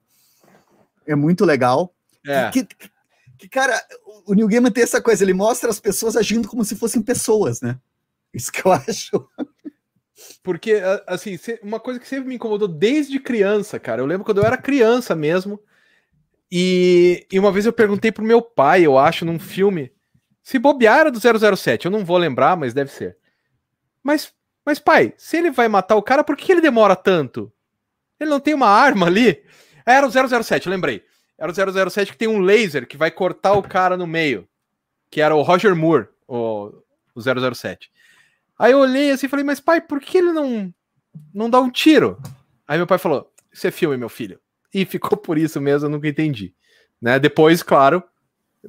É 1.06 1.16
muito 1.16 1.44
legal. 1.44 1.94
É. 2.26 2.50
Que, 2.52 2.64
que, 2.64 2.90
que, 3.44 3.50
cara, 3.50 3.78
o 4.26 4.34
New 4.34 4.48
Gaiman 4.48 4.72
tem 4.72 4.84
essa 4.84 5.02
coisa, 5.02 5.22
ele 5.22 5.34
mostra 5.34 5.70
as 5.70 5.78
pessoas 5.78 6.16
agindo 6.16 6.48
como 6.48 6.64
se 6.64 6.78
fossem 6.78 7.02
pessoas, 7.02 7.60
né? 7.60 7.78
Isso 8.34 8.50
que 8.50 8.66
eu 8.66 8.72
acho. 8.72 9.30
Porque, 10.42 10.82
assim, 11.06 11.38
uma 11.62 11.78
coisa 11.78 12.00
que 12.00 12.08
sempre 12.08 12.30
me 12.30 12.36
incomodou 12.36 12.70
desde 12.70 13.20
criança, 13.20 13.78
cara. 13.78 14.02
Eu 14.02 14.06
lembro 14.06 14.24
quando 14.24 14.38
eu 14.38 14.46
era 14.46 14.56
criança 14.56 15.14
mesmo. 15.14 15.60
E, 16.50 17.28
e 17.30 17.38
uma 17.38 17.52
vez 17.52 17.66
eu 17.66 17.74
perguntei 17.74 18.14
pro 18.14 18.24
meu 18.24 18.42
pai, 18.42 18.86
eu 18.86 18.98
acho, 18.98 19.26
num 19.26 19.38
filme, 19.38 19.92
se 20.42 20.58
bobear 20.58 21.00
era 21.02 21.12
do 21.12 21.20
007. 21.20 21.86
Eu 21.86 21.92
não 21.92 22.06
vou 22.06 22.18
lembrar, 22.18 22.56
mas 22.56 22.74
deve 22.74 22.92
ser. 22.92 23.18
Mas, 24.02 24.34
mas 24.66 24.80
pai, 24.80 25.14
se 25.18 25.36
ele 25.36 25.52
vai 25.52 25.68
matar 25.68 25.98
o 25.98 26.04
cara, 26.04 26.24
por 26.24 26.38
que 26.38 26.50
ele 26.50 26.62
demora 26.62 26.96
tanto? 26.96 27.52
Ele 28.18 28.30
não 28.30 28.40
tem 28.40 28.54
uma 28.54 28.70
arma 28.70 29.08
ali? 29.08 29.44
Era 29.86 30.08
o 30.08 30.12
007, 30.44 30.70
lembrei. 30.70 31.04
Era 31.44 31.52
o 31.70 31.92
007 31.92 32.14
que 32.14 32.18
tem 32.18 32.30
um 32.30 32.40
laser 32.40 32.88
que 32.88 32.96
vai 32.96 33.12
cortar 33.12 33.52
o 33.52 33.62
cara 33.62 33.98
no 33.98 34.08
meio. 34.08 34.48
Que 35.12 35.20
era 35.20 35.36
o 35.36 35.42
Roger 35.42 35.76
Moore, 35.76 36.08
o, 36.26 36.72
o 37.14 37.22
007. 37.22 37.92
Aí 38.58 38.72
eu 38.72 38.80
olhei 38.80 39.12
assim 39.12 39.26
e 39.26 39.30
falei, 39.30 39.44
mas 39.44 39.60
pai, 39.60 39.82
por 39.82 40.00
que 40.00 40.20
ele 40.20 40.32
não, 40.32 40.74
não 41.34 41.50
dá 41.50 41.60
um 41.60 41.70
tiro? 41.70 42.18
Aí 42.66 42.78
meu 42.78 42.88
pai 42.88 42.98
falou, 42.98 43.30
isso 43.52 43.68
é 43.68 43.72
filme, 43.72 43.98
meu 43.98 44.08
filho. 44.08 44.40
E 44.74 44.86
ficou 44.88 45.18
por 45.18 45.38
isso 45.38 45.60
mesmo, 45.60 45.88
eu 45.88 45.92
nunca 45.92 46.08
entendi. 46.08 46.56
Né? 47.02 47.20
Depois, 47.20 47.62
claro, 47.62 48.02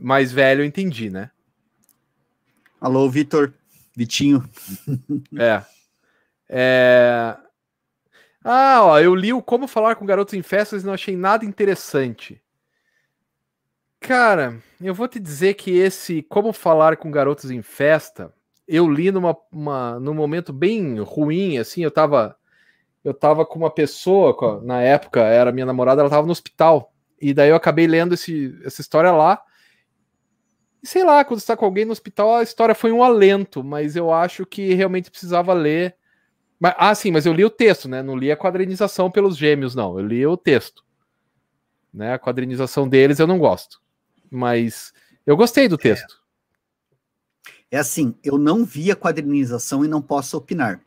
mais 0.01 0.33
velho 0.33 0.63
eu 0.63 0.67
entendi, 0.67 1.11
né? 1.11 1.31
Alô, 2.81 3.09
Vitor. 3.09 3.55
Vitinho. 3.97 4.43
é. 5.39 5.63
É. 6.49 7.37
Ah, 8.43 8.83
ó, 8.83 8.99
eu 8.99 9.15
li 9.15 9.33
o 9.33 9.41
Como 9.41 9.69
Falar 9.69 9.95
com 9.95 10.05
Garotos 10.05 10.35
em 10.35 10.43
Festas 10.43 10.83
e 10.83 10.87
não 10.87 10.93
achei 10.93 11.15
nada 11.15 11.45
interessante. 11.45 12.43
Cara, 14.07 14.63
eu 14.83 14.93
vou 14.93 15.09
te 15.09 15.19
dizer 15.19 15.55
que 15.55 15.71
esse 15.71 16.21
Como 16.25 16.53
Falar 16.53 16.95
com 16.99 17.11
Garotos 17.11 17.51
em 17.51 17.63
Festa, 17.63 18.31
eu 18.69 18.87
li 18.87 19.11
numa, 19.11 19.35
uma, 19.51 19.99
num 19.99 20.13
momento 20.13 20.53
bem 20.53 21.01
ruim, 21.01 21.57
assim, 21.57 21.83
eu 21.83 21.91
tava 21.91 22.37
eu 23.03 23.15
tava 23.15 23.47
com 23.47 23.59
uma 23.59 23.71
pessoa, 23.71 24.61
na 24.63 24.83
época 24.83 25.23
era 25.23 25.51
minha 25.51 25.65
namorada, 25.65 26.03
ela 26.03 26.11
tava 26.11 26.27
no 26.27 26.33
hospital, 26.33 26.93
e 27.19 27.33
daí 27.33 27.49
eu 27.49 27.57
acabei 27.57 27.87
lendo 27.87 28.13
esse, 28.13 28.55
essa 28.63 28.83
história 28.83 29.11
lá, 29.11 29.43
e 30.83 30.87
sei 30.87 31.03
lá, 31.03 31.25
quando 31.25 31.41
está 31.41 31.57
com 31.57 31.65
alguém 31.65 31.87
no 31.87 31.93
hospital, 31.93 32.35
a 32.35 32.43
história 32.43 32.75
foi 32.75 32.93
um 32.93 33.03
alento, 33.03 33.65
mas 33.65 33.97
eu 33.97 34.13
acho 34.13 34.45
que 34.45 34.75
realmente 34.75 35.11
precisava 35.11 35.55
ler. 35.55 35.97
Ah, 36.61 36.95
sim, 36.95 37.11
mas 37.11 37.25
eu 37.25 37.33
li 37.33 37.43
o 37.43 37.49
texto, 37.49 37.89
né? 37.89 38.03
Não 38.03 38.15
li 38.15 38.31
a 38.31 38.37
quadrinização 38.37 39.11
pelos 39.11 39.35
gêmeos, 39.35 39.75
não. 39.75 39.99
Eu 39.99 40.07
li 40.07 40.27
o 40.27 40.37
texto. 40.37 40.85
Né? 41.93 42.13
A 42.13 42.19
quadrinização 42.19 42.87
deles 42.87 43.19
eu 43.19 43.27
não 43.27 43.39
gosto. 43.39 43.83
Mas 44.35 44.93
eu 45.25 45.37
gostei 45.37 45.69
do 45.69 45.77
é. 45.77 45.79
texto. 45.79 46.21
É 47.71 47.79
assim, 47.79 48.15
eu 48.23 48.37
não 48.37 48.65
vi 48.65 48.91
a 48.91 48.97
quadrinização 48.97 49.85
e 49.85 49.89
não 49.89 50.03
posso 50.03 50.37
opinar. 50.37 50.81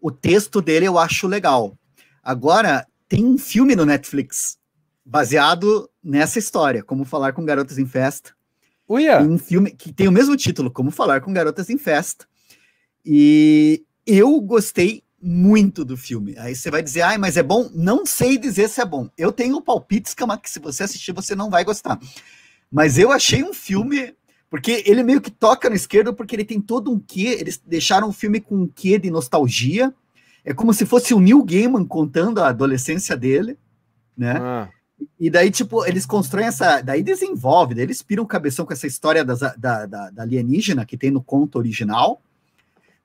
O 0.00 0.10
texto 0.10 0.62
dele 0.62 0.86
eu 0.86 0.98
acho 0.98 1.26
legal. 1.26 1.76
Agora, 2.22 2.86
tem 3.08 3.24
um 3.24 3.38
filme 3.38 3.74
no 3.74 3.84
Netflix 3.84 4.58
baseado 5.04 5.90
nessa 6.02 6.38
história, 6.38 6.82
Como 6.82 7.04
Falar 7.04 7.32
com 7.32 7.44
Garotas 7.44 7.78
em 7.78 7.86
Festa. 7.86 8.34
Uia. 8.88 9.20
Um 9.20 9.38
filme 9.38 9.70
que 9.70 9.92
tem 9.92 10.08
o 10.08 10.12
mesmo 10.12 10.36
título, 10.36 10.70
Como 10.70 10.90
Falar 10.90 11.20
com 11.20 11.32
Garotas 11.32 11.70
em 11.70 11.78
Festa. 11.78 12.26
E 13.04 13.84
eu 14.06 14.40
gostei 14.40 15.02
muito 15.20 15.84
do 15.84 15.96
filme. 15.96 16.36
Aí 16.38 16.54
você 16.54 16.70
vai 16.70 16.82
dizer, 16.82 17.02
ai, 17.02 17.18
mas 17.18 17.36
é 17.36 17.42
bom? 17.42 17.68
Não 17.72 18.06
sei 18.06 18.38
dizer 18.38 18.68
se 18.68 18.80
é 18.80 18.84
bom. 18.84 19.08
Eu 19.16 19.32
tenho 19.32 19.60
palpites 19.60 20.14
que 20.14 20.50
se 20.50 20.60
você 20.60 20.84
assistir, 20.84 21.12
você 21.12 21.34
não 21.34 21.50
vai 21.50 21.64
gostar. 21.64 21.98
Mas 22.70 22.98
eu 22.98 23.12
achei 23.12 23.42
um 23.42 23.54
filme 23.54 24.14
porque 24.48 24.82
ele 24.86 25.02
meio 25.02 25.20
que 25.20 25.30
toca 25.30 25.68
no 25.68 25.74
esquerdo, 25.74 26.14
porque 26.14 26.34
ele 26.34 26.44
tem 26.44 26.60
todo 26.60 26.92
um 26.92 26.98
quê. 26.98 27.36
Eles 27.38 27.60
deixaram 27.64 28.08
o 28.08 28.12
filme 28.12 28.40
com 28.40 28.56
um 28.56 28.66
quê 28.66 28.98
de 28.98 29.10
nostalgia. 29.10 29.92
É 30.44 30.54
como 30.54 30.72
se 30.72 30.86
fosse 30.86 31.12
o 31.12 31.20
Neil 31.20 31.42
Gaiman 31.44 31.84
contando 31.84 32.40
a 32.40 32.48
adolescência 32.48 33.16
dele, 33.16 33.58
né? 34.16 34.38
Ah. 34.40 34.68
E 35.18 35.28
daí, 35.28 35.50
tipo, 35.50 35.84
eles 35.84 36.06
constroem 36.06 36.46
essa. 36.46 36.80
Daí 36.80 37.02
desenvolve, 37.02 37.74
daí 37.74 37.84
eles 37.84 38.00
piram 38.00 38.22
o 38.22 38.26
cabeção 38.26 38.64
com 38.64 38.72
essa 38.72 38.86
história 38.86 39.24
das, 39.24 39.40
da, 39.40 39.86
da, 39.86 40.10
da 40.10 40.22
alienígena 40.22 40.86
que 40.86 40.96
tem 40.96 41.10
no 41.10 41.22
conto 41.22 41.58
original. 41.58 42.22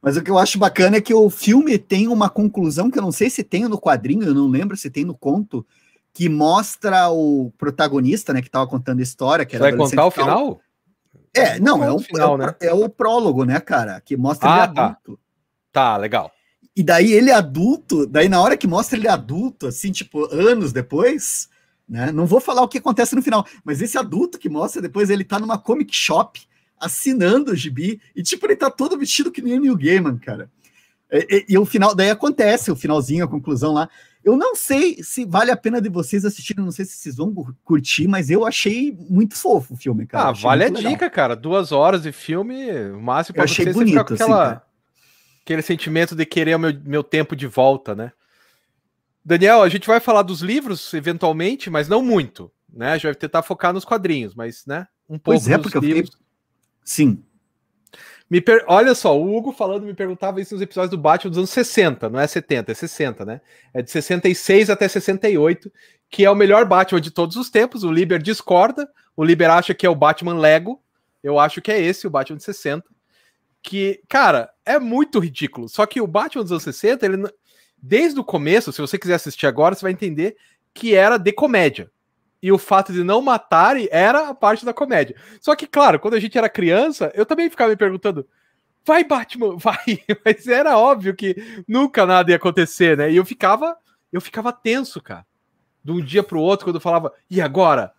Mas 0.01 0.17
o 0.17 0.21
que 0.21 0.31
eu 0.31 0.37
acho 0.37 0.57
bacana 0.57 0.97
é 0.97 1.01
que 1.01 1.13
o 1.13 1.29
filme 1.29 1.77
tem 1.77 2.07
uma 2.07 2.29
conclusão 2.29 2.89
que 2.89 2.97
eu 2.97 3.03
não 3.03 3.11
sei 3.11 3.29
se 3.29 3.43
tem 3.43 3.67
no 3.67 3.79
quadrinho, 3.79 4.23
eu 4.23 4.33
não 4.33 4.47
lembro 4.47 4.75
se 4.75 4.89
tem 4.89 5.05
no 5.05 5.13
conto, 5.13 5.65
que 6.13 6.27
mostra 6.27 7.09
o 7.09 7.51
protagonista, 7.57 8.33
né, 8.33 8.41
que 8.41 8.47
estava 8.47 8.67
contando 8.67 8.99
a 8.99 9.03
história. 9.03 9.45
Que 9.45 9.57
Você 9.57 9.59
vai 9.59 9.75
contar 9.75 10.05
o 10.05 10.11
final? 10.11 10.61
É, 11.33 11.59
não, 11.59 11.83
é, 11.83 11.91
um, 11.91 11.99
final, 11.99 12.35
é, 12.35 12.45
né? 12.45 12.55
é 12.61 12.73
o 12.73 12.89
prólogo, 12.89 13.45
né, 13.45 13.59
cara? 13.59 14.01
Que 14.01 14.17
mostra 14.17 14.49
ah, 14.49 14.65
ele 14.65 14.73
tá. 14.73 14.85
adulto. 14.85 15.19
Tá. 15.71 15.91
tá, 15.93 15.97
legal. 15.97 16.31
E 16.75 16.83
daí 16.83 17.11
ele 17.13 17.31
adulto, 17.31 18.05
daí 18.05 18.27
na 18.27 18.41
hora 18.41 18.57
que 18.57 18.67
mostra 18.67 18.97
ele 18.97 19.07
adulto, 19.07 19.67
assim, 19.67 19.91
tipo, 19.91 20.25
anos 20.33 20.73
depois, 20.73 21.49
né? 21.87 22.11
Não 22.11 22.25
vou 22.25 22.39
falar 22.39 22.61
o 22.61 22.67
que 22.67 22.77
acontece 22.77 23.15
no 23.15 23.21
final, 23.21 23.45
mas 23.63 23.81
esse 23.81 23.97
adulto 23.97 24.39
que 24.39 24.49
mostra 24.49 24.81
depois, 24.81 25.09
ele 25.09 25.23
tá 25.23 25.39
numa 25.39 25.57
comic 25.57 25.93
shop 25.93 26.41
assinando 26.79 27.51
o 27.51 27.55
gibi, 27.55 28.01
e 28.15 28.23
tipo, 28.23 28.45
ele 28.45 28.55
tá 28.55 28.69
todo 28.69 28.97
vestido 28.97 29.31
que 29.31 29.41
nem 29.41 29.57
o 29.57 29.61
Neil 29.61 29.77
Gaiman, 29.77 30.17
cara. 30.17 30.49
E, 31.11 31.27
e, 31.29 31.45
e, 31.49 31.57
o 31.57 31.65
final, 31.65 31.93
daí 31.93 32.09
acontece 32.09 32.71
o 32.71 32.75
finalzinho, 32.75 33.25
a 33.25 33.27
conclusão 33.27 33.73
lá. 33.73 33.89
Eu 34.23 34.37
não 34.37 34.55
sei 34.55 35.01
se 35.03 35.25
vale 35.25 35.49
a 35.49 35.57
pena 35.57 35.81
de 35.81 35.89
vocês 35.89 36.23
assistirem, 36.23 36.63
não 36.63 36.71
sei 36.71 36.85
se 36.85 36.97
vocês 36.97 37.15
vão 37.15 37.33
curtir, 37.63 38.07
mas 38.07 38.29
eu 38.29 38.45
achei 38.45 38.95
muito 39.09 39.35
fofo 39.35 39.73
o 39.73 39.77
filme, 39.77 40.05
cara. 40.05 40.29
Ah, 40.29 40.31
vale 40.31 40.63
a 40.63 40.67
legal. 40.67 40.91
dica, 40.91 41.09
cara. 41.09 41.35
Duas 41.35 41.71
horas 41.71 42.03
de 42.03 42.11
filme, 42.11 42.71
o 42.91 43.01
máximo 43.01 43.33
pra 43.33 43.41
eu 43.41 43.45
achei 43.45 43.73
bonito, 43.73 43.89
ficar 43.89 44.05
com 44.05 44.13
aquela, 44.13 44.51
assim, 44.51 44.61
aquele 45.43 45.61
sentimento 45.63 46.15
de 46.15 46.25
querer 46.25 46.55
o 46.55 46.59
meu, 46.59 46.71
meu 46.83 47.03
tempo 47.03 47.35
de 47.35 47.47
volta, 47.47 47.95
né? 47.95 48.11
Daniel, 49.25 49.63
a 49.63 49.69
gente 49.69 49.87
vai 49.87 49.99
falar 49.99 50.21
dos 50.21 50.41
livros 50.41 50.93
eventualmente, 50.93 51.69
mas 51.69 51.87
não 51.87 52.03
muito, 52.03 52.51
né? 52.71 52.91
A 52.91 52.93
gente 52.93 53.05
vai 53.05 53.15
tentar 53.15 53.41
focar 53.41 53.73
nos 53.73 53.85
quadrinhos, 53.85 54.35
mas, 54.35 54.65
né? 54.65 54.87
Um 55.09 55.17
pouco 55.17 55.39
pois 55.39 55.47
é, 55.47 55.57
porque 55.57 55.79
livros. 55.79 56.09
Eu 56.09 56.17
fiquei... 56.17 56.25
Sim, 56.83 57.23
Per... 58.39 58.63
Olha 58.67 58.95
só, 58.95 59.19
o 59.19 59.35
Hugo 59.35 59.51
falando 59.51 59.83
me 59.83 59.93
perguntava 59.93 60.39
isso 60.39 60.53
nos 60.53 60.61
episódios 60.61 60.91
do 60.91 60.97
Batman 60.97 61.31
dos 61.31 61.37
anos 61.37 61.49
60, 61.49 62.09
não 62.09 62.19
é 62.19 62.25
70, 62.25 62.71
é 62.71 62.75
60, 62.75 63.25
né? 63.25 63.41
É 63.73 63.81
de 63.81 63.91
66 63.91 64.69
até 64.69 64.87
68, 64.87 65.69
que 66.09 66.23
é 66.23 66.31
o 66.31 66.35
melhor 66.35 66.63
Batman 66.65 67.01
de 67.01 67.11
todos 67.11 67.35
os 67.35 67.49
tempos. 67.49 67.83
O 67.83 67.91
Liber 67.91 68.21
discorda, 68.21 68.89
o 69.17 69.23
Liber 69.23 69.49
acha 69.49 69.73
que 69.73 69.85
é 69.85 69.89
o 69.89 69.95
Batman 69.95 70.39
Lego, 70.39 70.81
eu 71.21 71.37
acho 71.39 71.61
que 71.61 71.71
é 71.71 71.81
esse, 71.81 72.07
o 72.07 72.09
Batman 72.09 72.37
de 72.37 72.43
60. 72.43 72.85
Que, 73.61 74.01
cara, 74.07 74.49
é 74.65 74.79
muito 74.79 75.19
ridículo. 75.19 75.67
Só 75.67 75.85
que 75.85 75.99
o 75.99 76.07
Batman 76.07 76.43
dos 76.43 76.51
anos 76.51 76.63
60, 76.63 77.05
ele, 77.05 77.29
desde 77.77 78.19
o 78.19 78.23
começo, 78.23 78.71
se 78.71 78.79
você 78.79 78.97
quiser 78.97 79.15
assistir 79.15 79.45
agora, 79.45 79.75
você 79.75 79.81
vai 79.81 79.91
entender 79.91 80.37
que 80.73 80.95
era 80.95 81.17
de 81.17 81.33
comédia 81.33 81.91
e 82.41 82.51
o 82.51 82.57
fato 82.57 82.91
de 82.91 83.03
não 83.03 83.21
matarem 83.21 83.87
era 83.91 84.29
a 84.29 84.33
parte 84.33 84.65
da 84.65 84.73
comédia. 84.73 85.15
Só 85.39 85.55
que, 85.55 85.67
claro, 85.67 85.99
quando 85.99 86.15
a 86.15 86.19
gente 86.19 86.37
era 86.37 86.49
criança, 86.49 87.11
eu 87.13 87.25
também 87.25 87.49
ficava 87.49 87.69
me 87.69 87.75
perguntando: 87.75 88.27
vai, 88.85 89.03
Batman, 89.03 89.57
vai! 89.59 90.03
Mas 90.25 90.47
era 90.47 90.77
óbvio 90.77 91.15
que 91.15 91.35
nunca 91.67 92.05
nada 92.05 92.31
ia 92.31 92.37
acontecer, 92.37 92.97
né? 92.97 93.11
E 93.11 93.15
eu 93.15 93.25
ficava, 93.25 93.77
eu 94.11 94.19
ficava 94.19 94.51
tenso, 94.51 95.01
cara. 95.01 95.25
De 95.83 95.91
um 95.91 96.01
dia 96.01 96.23
pro 96.23 96.39
outro, 96.39 96.65
quando 96.65 96.75
eu 96.75 96.81
falava, 96.81 97.13
e 97.29 97.41
agora? 97.41 97.93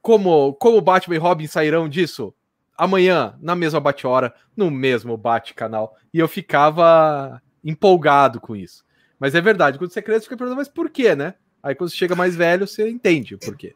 Como, 0.00 0.54
como 0.54 0.80
Batman 0.80 1.14
e 1.14 1.18
Robin 1.18 1.46
sairão 1.46 1.88
disso? 1.88 2.34
Amanhã, 2.76 3.38
na 3.40 3.54
mesma 3.54 3.78
bate-hora, 3.78 4.34
no 4.56 4.70
mesmo 4.70 5.16
bate-canal. 5.16 5.96
E 6.12 6.18
eu 6.18 6.26
ficava 6.26 7.40
empolgado 7.62 8.40
com 8.40 8.56
isso. 8.56 8.84
Mas 9.20 9.34
é 9.36 9.40
verdade, 9.40 9.78
quando 9.78 9.92
você 9.92 10.00
é 10.00 10.02
criança, 10.02 10.22
você 10.22 10.24
fica 10.24 10.36
perguntando, 10.36 10.58
mas 10.58 10.68
por 10.68 10.90
quê, 10.90 11.14
né? 11.14 11.34
Aí 11.62 11.74
quando 11.74 11.90
você 11.90 11.96
chega 11.96 12.16
mais 12.16 12.34
velho, 12.34 12.66
você 12.66 12.88
entende 12.90 13.34
o 13.34 13.38
porquê. 13.38 13.74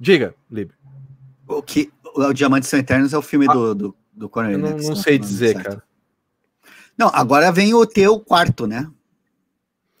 Diga, 0.00 0.34
Lib. 0.50 0.70
O 1.46 1.62
que 1.62 1.92
o 2.02 2.32
Diamantes 2.32 2.68
São 2.68 2.78
Eternos 2.78 3.12
é 3.12 3.18
o 3.18 3.22
filme 3.22 3.46
ah, 3.48 3.52
do, 3.52 3.74
do, 3.74 3.96
do 4.12 4.28
Conor 4.28 4.52
Eu 4.52 4.58
não, 4.58 4.76
não 4.76 4.96
sei 4.96 5.18
dizer, 5.18 5.52
certo. 5.52 5.64
cara. 5.64 5.82
Não, 6.96 7.08
agora 7.12 7.52
vem 7.52 7.74
o 7.74 7.86
teu 7.86 8.18
quarto, 8.18 8.66
né? 8.66 8.90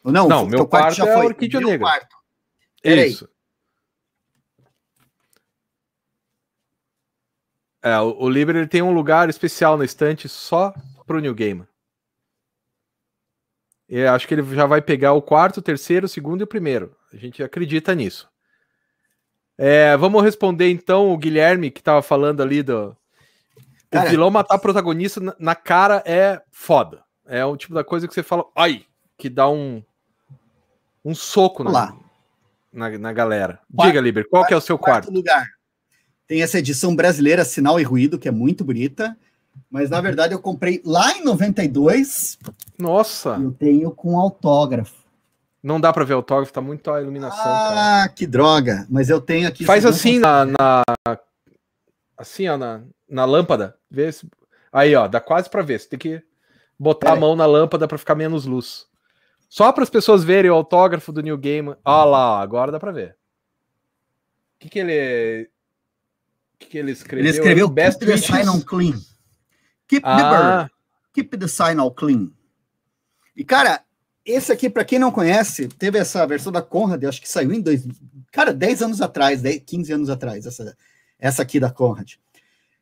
Não, 0.02 0.28
não 0.28 0.44
o 0.44 0.46
meu 0.46 0.66
quarto, 0.66 0.96
quarto 0.96 0.96
já 0.96 1.06
é 1.06 1.14
foi. 1.14 1.26
Orquídea 1.26 1.60
Negra. 1.60 1.78
Quarto. 1.86 2.16
Isso. 2.82 3.28
É, 7.82 7.98
o, 8.00 8.16
o 8.18 8.28
Liber 8.28 8.56
ele 8.56 8.66
tem 8.66 8.82
um 8.82 8.94
lugar 8.94 9.28
especial 9.28 9.76
na 9.76 9.84
estante 9.84 10.28
só 10.28 10.74
pro 11.06 11.20
New 11.20 11.34
Game. 11.34 11.64
Eu 13.88 14.12
acho 14.12 14.26
que 14.26 14.34
ele 14.34 14.54
já 14.54 14.66
vai 14.66 14.82
pegar 14.82 15.12
o 15.12 15.22
quarto, 15.22 15.58
o 15.58 15.62
terceiro, 15.62 16.06
o 16.06 16.08
segundo 16.08 16.40
e 16.40 16.44
o 16.44 16.46
primeiro. 16.46 16.94
A 17.12 17.16
gente 17.16 17.42
acredita 17.42 17.94
nisso. 17.94 18.28
É, 19.56 19.96
vamos 19.96 20.22
responder 20.22 20.70
então 20.70 21.10
o 21.12 21.16
Guilherme 21.16 21.70
que 21.70 21.80
estava 21.80 22.02
falando 22.02 22.42
ali 22.42 22.62
do. 22.62 22.96
Cara, 23.90 24.06
o 24.06 24.10
vilão 24.10 24.30
matar 24.30 24.58
protagonista 24.58 25.20
na, 25.38 25.54
cara 25.54 26.02
é 26.04 26.42
foda. 26.50 27.02
É 27.24 27.44
o 27.44 27.56
tipo 27.56 27.74
da 27.74 27.84
coisa 27.84 28.06
que 28.06 28.12
você 28.12 28.22
fala, 28.22 28.44
ai, 28.54 28.84
que 29.16 29.30
dá 29.30 29.48
um 29.48 29.82
um 31.04 31.14
soco 31.14 31.62
na, 31.62 31.94
na, 32.72 32.98
na, 32.98 33.12
galera. 33.12 33.60
Quarto, 33.74 33.88
Diga, 33.88 34.00
Liber, 34.00 34.28
qual 34.28 34.42
quarto, 34.42 34.52
é 34.52 34.56
o 34.56 34.60
seu 34.60 34.76
quarto? 34.76 35.04
quarto? 35.04 35.14
lugar. 35.14 35.46
Tem 36.26 36.42
essa 36.42 36.58
edição 36.58 36.94
brasileira, 36.96 37.44
Sinal 37.44 37.78
e 37.78 37.84
Ruído, 37.84 38.18
que 38.18 38.26
é 38.26 38.32
muito 38.32 38.64
bonita. 38.64 39.16
Mas 39.70 39.90
na 39.90 40.00
verdade 40.00 40.34
eu 40.34 40.38
comprei 40.38 40.80
lá 40.84 41.12
em 41.12 41.24
92. 41.24 42.38
Nossa! 42.78 43.38
Eu 43.40 43.52
tenho 43.52 43.90
com 43.90 44.18
autógrafo. 44.18 45.06
Não 45.62 45.80
dá 45.80 45.92
para 45.92 46.04
ver 46.04 46.14
autógrafo, 46.14 46.52
tá 46.52 46.60
muito 46.60 46.90
a 46.90 47.02
iluminação. 47.02 47.42
Ah, 47.44 47.72
cara. 47.74 48.08
que 48.10 48.26
droga! 48.26 48.86
Mas 48.88 49.10
eu 49.10 49.20
tenho 49.20 49.48
aqui. 49.48 49.64
Faz 49.64 49.84
assim 49.84 50.18
na, 50.18 50.44
na, 50.44 50.82
Assim, 52.16 52.48
ó, 52.48 52.56
na, 52.56 52.82
na 53.08 53.24
lâmpada. 53.24 53.76
Vê 53.90 54.10
se... 54.10 54.26
Aí, 54.72 54.94
ó, 54.94 55.06
dá 55.06 55.20
quase 55.20 55.50
para 55.50 55.62
ver. 55.62 55.80
Você 55.80 55.88
tem 55.88 55.98
que 55.98 56.22
botar 56.78 57.12
a 57.12 57.16
mão 57.16 57.36
na 57.36 57.46
lâmpada 57.46 57.86
para 57.86 57.98
ficar 57.98 58.14
menos 58.14 58.46
luz. 58.46 58.86
Só 59.48 59.70
para 59.72 59.82
as 59.82 59.90
pessoas 59.90 60.24
verem 60.24 60.50
o 60.50 60.54
autógrafo 60.54 61.12
do 61.12 61.22
New 61.22 61.36
Game. 61.36 61.74
Olha 61.84 62.04
lá, 62.04 62.40
agora 62.40 62.72
dá 62.72 62.80
para 62.80 62.92
ver. 62.92 63.16
O 64.56 64.58
que, 64.60 64.68
que 64.68 64.78
ele. 64.78 65.48
O 66.54 66.58
que, 66.58 66.66
que 66.68 66.78
ele 66.78 66.92
escreveu? 66.92 67.28
Ele 67.28 67.36
escreveu 67.36 67.68
Best 67.68 67.98
Keep 67.98 68.48
on 68.48 68.60
clean. 68.60 68.98
Keep 69.88 70.02
ah. 70.04 70.16
the 70.16 70.22
bird. 70.22 70.70
Keep 71.14 71.38
the 71.38 71.48
sign 71.48 71.80
on 71.80 71.90
clean. 71.90 72.30
E, 73.36 73.44
cara, 73.44 73.82
esse 74.24 74.52
aqui, 74.52 74.68
para 74.68 74.84
quem 74.84 74.98
não 74.98 75.10
conhece, 75.10 75.68
teve 75.68 75.98
essa 75.98 76.26
versão 76.26 76.52
da 76.52 76.62
Conrad, 76.62 77.04
acho 77.04 77.20
que 77.20 77.28
saiu 77.28 77.52
em 77.52 77.60
dois. 77.60 77.86
Cara, 78.32 78.52
10 78.52 78.82
anos 78.82 79.00
atrás, 79.00 79.40
10, 79.42 79.62
15 79.64 79.92
anos 79.92 80.10
atrás, 80.10 80.46
essa, 80.46 80.76
essa 81.18 81.42
aqui 81.42 81.60
da 81.60 81.70
Conrad. 81.70 82.14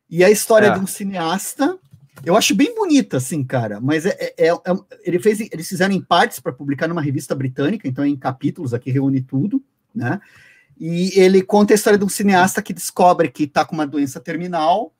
E 0.08 0.24
a 0.24 0.30
história 0.30 0.68
é. 0.68 0.70
de 0.70 0.80
um 0.80 0.86
cineasta 0.86 1.78
eu 2.22 2.36
acho 2.36 2.54
bem 2.54 2.74
bonita, 2.74 3.16
assim, 3.16 3.42
cara, 3.42 3.80
mas 3.80 4.06
é, 4.06 4.16
é, 4.20 4.48
é, 4.48 4.50
é 4.50 4.58
ele 5.02 5.18
fez, 5.18 5.40
eles 5.40 5.68
fizeram 5.68 5.94
em 5.94 6.00
partes 6.00 6.38
para 6.38 6.52
publicar 6.52 6.86
numa 6.86 7.02
revista 7.02 7.34
britânica, 7.34 7.88
então 7.88 8.04
é 8.04 8.08
em 8.08 8.16
capítulos, 8.16 8.72
aqui 8.72 8.90
reúne 8.90 9.20
tudo, 9.20 9.62
né? 9.94 10.20
E 10.78 11.18
ele 11.18 11.42
conta 11.42 11.72
a 11.72 11.76
história 11.76 11.98
de 11.98 12.04
um 12.04 12.08
cineasta 12.08 12.62
que 12.62 12.72
descobre 12.72 13.30
que 13.30 13.44
está 13.44 13.64
com 13.64 13.74
uma 13.74 13.86
doença 13.86 14.20
terminal, 14.20 14.93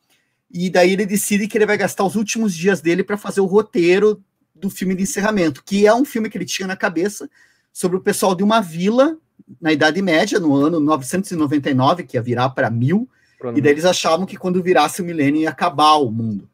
e 0.55 0.71
daí 0.71 0.93
ele 0.93 1.05
decide 1.05 1.49
que 1.49 1.59
ele 1.59 1.67
vai 1.67 1.77
gastar 1.77 2.05
os 2.05 2.15
últimos 2.15 2.55
dias 2.55 2.81
dele 2.81 3.03
para 3.03 3.17
fazer 3.17 3.41
o 3.41 3.47
roteiro 3.47 4.23
do 4.55 4.71
filme 4.71 4.95
de 4.95 5.03
encerramento, 5.03 5.65
que 5.65 5.85
é 5.85 5.93
um 5.93 6.05
filme 6.05 6.31
que 6.31 6.39
ele 6.39 6.45
tinha 6.45 6.69
na 6.69 6.77
cabeça 6.77 7.29
sobre 7.73 7.97
o 7.97 8.01
pessoal 8.01 8.37
de 8.37 8.45
uma 8.45 8.61
vila 8.61 9.19
na 9.61 9.73
Idade 9.73 10.01
Média, 10.01 10.39
no 10.39 10.55
ano 10.55 10.79
999, 10.79 12.05
que 12.05 12.17
ia 12.17 12.23
virar 12.23 12.51
para 12.51 12.71
mil, 12.71 13.09
e 13.55 13.61
daí 13.61 13.73
eles 13.73 13.85
achavam 13.85 14.25
que 14.25 14.37
quando 14.37 14.63
virasse 14.63 15.03
o 15.03 15.05
milênio 15.05 15.43
ia 15.43 15.51
acabar 15.51 15.97
o 15.97 16.11
mundo. 16.11 16.49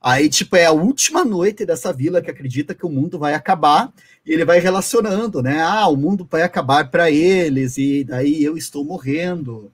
Aí, 0.00 0.28
tipo, 0.28 0.54
é 0.54 0.66
a 0.66 0.70
última 0.70 1.24
noite 1.24 1.64
dessa 1.64 1.92
vila 1.92 2.20
que 2.20 2.30
acredita 2.30 2.74
que 2.74 2.86
o 2.86 2.90
mundo 2.90 3.18
vai 3.18 3.32
acabar, 3.32 3.90
e 4.24 4.32
ele 4.32 4.44
vai 4.44 4.60
relacionando, 4.60 5.42
né? 5.42 5.60
Ah, 5.60 5.88
o 5.88 5.96
mundo 5.96 6.28
vai 6.30 6.42
acabar 6.42 6.88
para 6.90 7.10
eles, 7.10 7.78
e 7.78 8.04
daí 8.04 8.44
eu 8.44 8.56
estou 8.58 8.84
morrendo. 8.84 9.72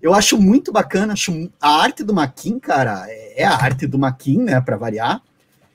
Eu 0.00 0.14
acho 0.14 0.40
muito 0.40 0.70
bacana, 0.70 1.14
acho 1.14 1.50
a 1.60 1.80
arte 1.80 2.04
do 2.04 2.14
Maquin, 2.14 2.58
cara, 2.58 3.06
é 3.08 3.44
a 3.44 3.54
arte 3.54 3.86
do 3.86 3.98
Maquin, 3.98 4.38
né, 4.42 4.60
para 4.60 4.76
variar. 4.76 5.22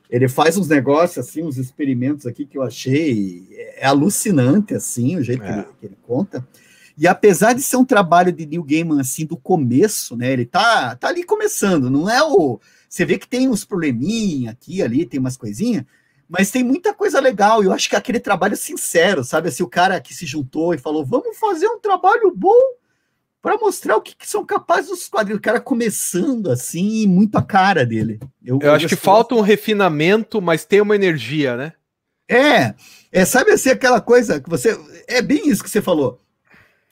Ele 0.09 0.27
faz 0.27 0.57
uns 0.57 0.67
negócios 0.67 1.25
assim, 1.25 1.43
uns 1.43 1.57
experimentos 1.57 2.25
aqui 2.25 2.45
que 2.45 2.57
eu 2.57 2.63
achei 2.63 3.47
é 3.77 3.87
alucinante 3.87 4.73
assim, 4.73 5.17
o 5.17 5.23
jeito 5.23 5.43
é. 5.43 5.45
que, 5.45 5.53
ele, 5.53 5.67
que, 5.79 5.85
ele, 5.85 5.97
conta. 6.05 6.45
E 6.97 7.07
apesar 7.07 7.53
de 7.53 7.61
ser 7.61 7.77
um 7.77 7.85
trabalho 7.85 8.31
de 8.31 8.45
Neil 8.45 8.63
Gaiman 8.63 8.99
assim 8.99 9.25
do 9.25 9.37
começo, 9.37 10.15
né, 10.15 10.31
ele 10.31 10.45
tá 10.45 10.95
tá 10.95 11.07
ali 11.07 11.23
começando, 11.23 11.89
não 11.89 12.09
é 12.09 12.21
o 12.21 12.59
você 12.91 13.05
vê 13.05 13.17
que 13.17 13.27
tem 13.27 13.47
uns 13.47 13.63
probleminha 13.63 14.51
aqui, 14.51 14.81
ali, 14.81 15.05
tem 15.05 15.17
umas 15.17 15.37
coisinhas, 15.37 15.85
mas 16.27 16.51
tem 16.51 16.61
muita 16.61 16.93
coisa 16.93 17.21
legal. 17.21 17.63
Eu 17.63 17.71
acho 17.71 17.89
que 17.89 17.95
é 17.95 17.97
aquele 17.97 18.19
trabalho 18.19 18.57
sincero, 18.57 19.23
sabe? 19.23 19.47
Assim, 19.47 19.63
o 19.63 19.67
cara 19.67 19.99
que 20.01 20.13
se 20.13 20.25
juntou 20.25 20.73
e 20.73 20.77
falou: 20.77 21.05
vamos 21.05 21.37
fazer 21.37 21.67
um 21.67 21.79
trabalho 21.79 22.33
bom 22.35 22.59
para 23.41 23.57
mostrar 23.57 23.97
o 23.97 24.01
que, 24.01 24.15
que, 24.15 24.29
são 24.29 24.45
capazes 24.45 24.91
os 24.91 25.07
quadrinhos. 25.07 25.39
O 25.39 25.41
cara 25.41 25.59
começando 25.59 26.51
assim, 26.51 27.07
muito 27.07 27.37
a 27.37 27.41
cara 27.41 27.85
dele. 27.85 28.19
Eu, 28.43 28.59
eu 28.61 28.73
acho 28.73 28.87
que 28.87 28.95
falta 28.95 29.33
um 29.33 29.41
refinamento, 29.41 30.41
mas 30.41 30.65
tem 30.65 30.81
uma 30.81 30.95
energia, 30.95 31.57
né? 31.57 31.73
É, 32.29 32.75
é, 33.11 33.25
sabe 33.25 33.51
assim, 33.51 33.69
aquela 33.69 33.99
coisa 33.99 34.39
que 34.39 34.49
você. 34.49 34.79
É 35.07 35.21
bem 35.21 35.49
isso 35.49 35.63
que 35.63 35.69
você 35.69 35.81
falou. 35.81 36.21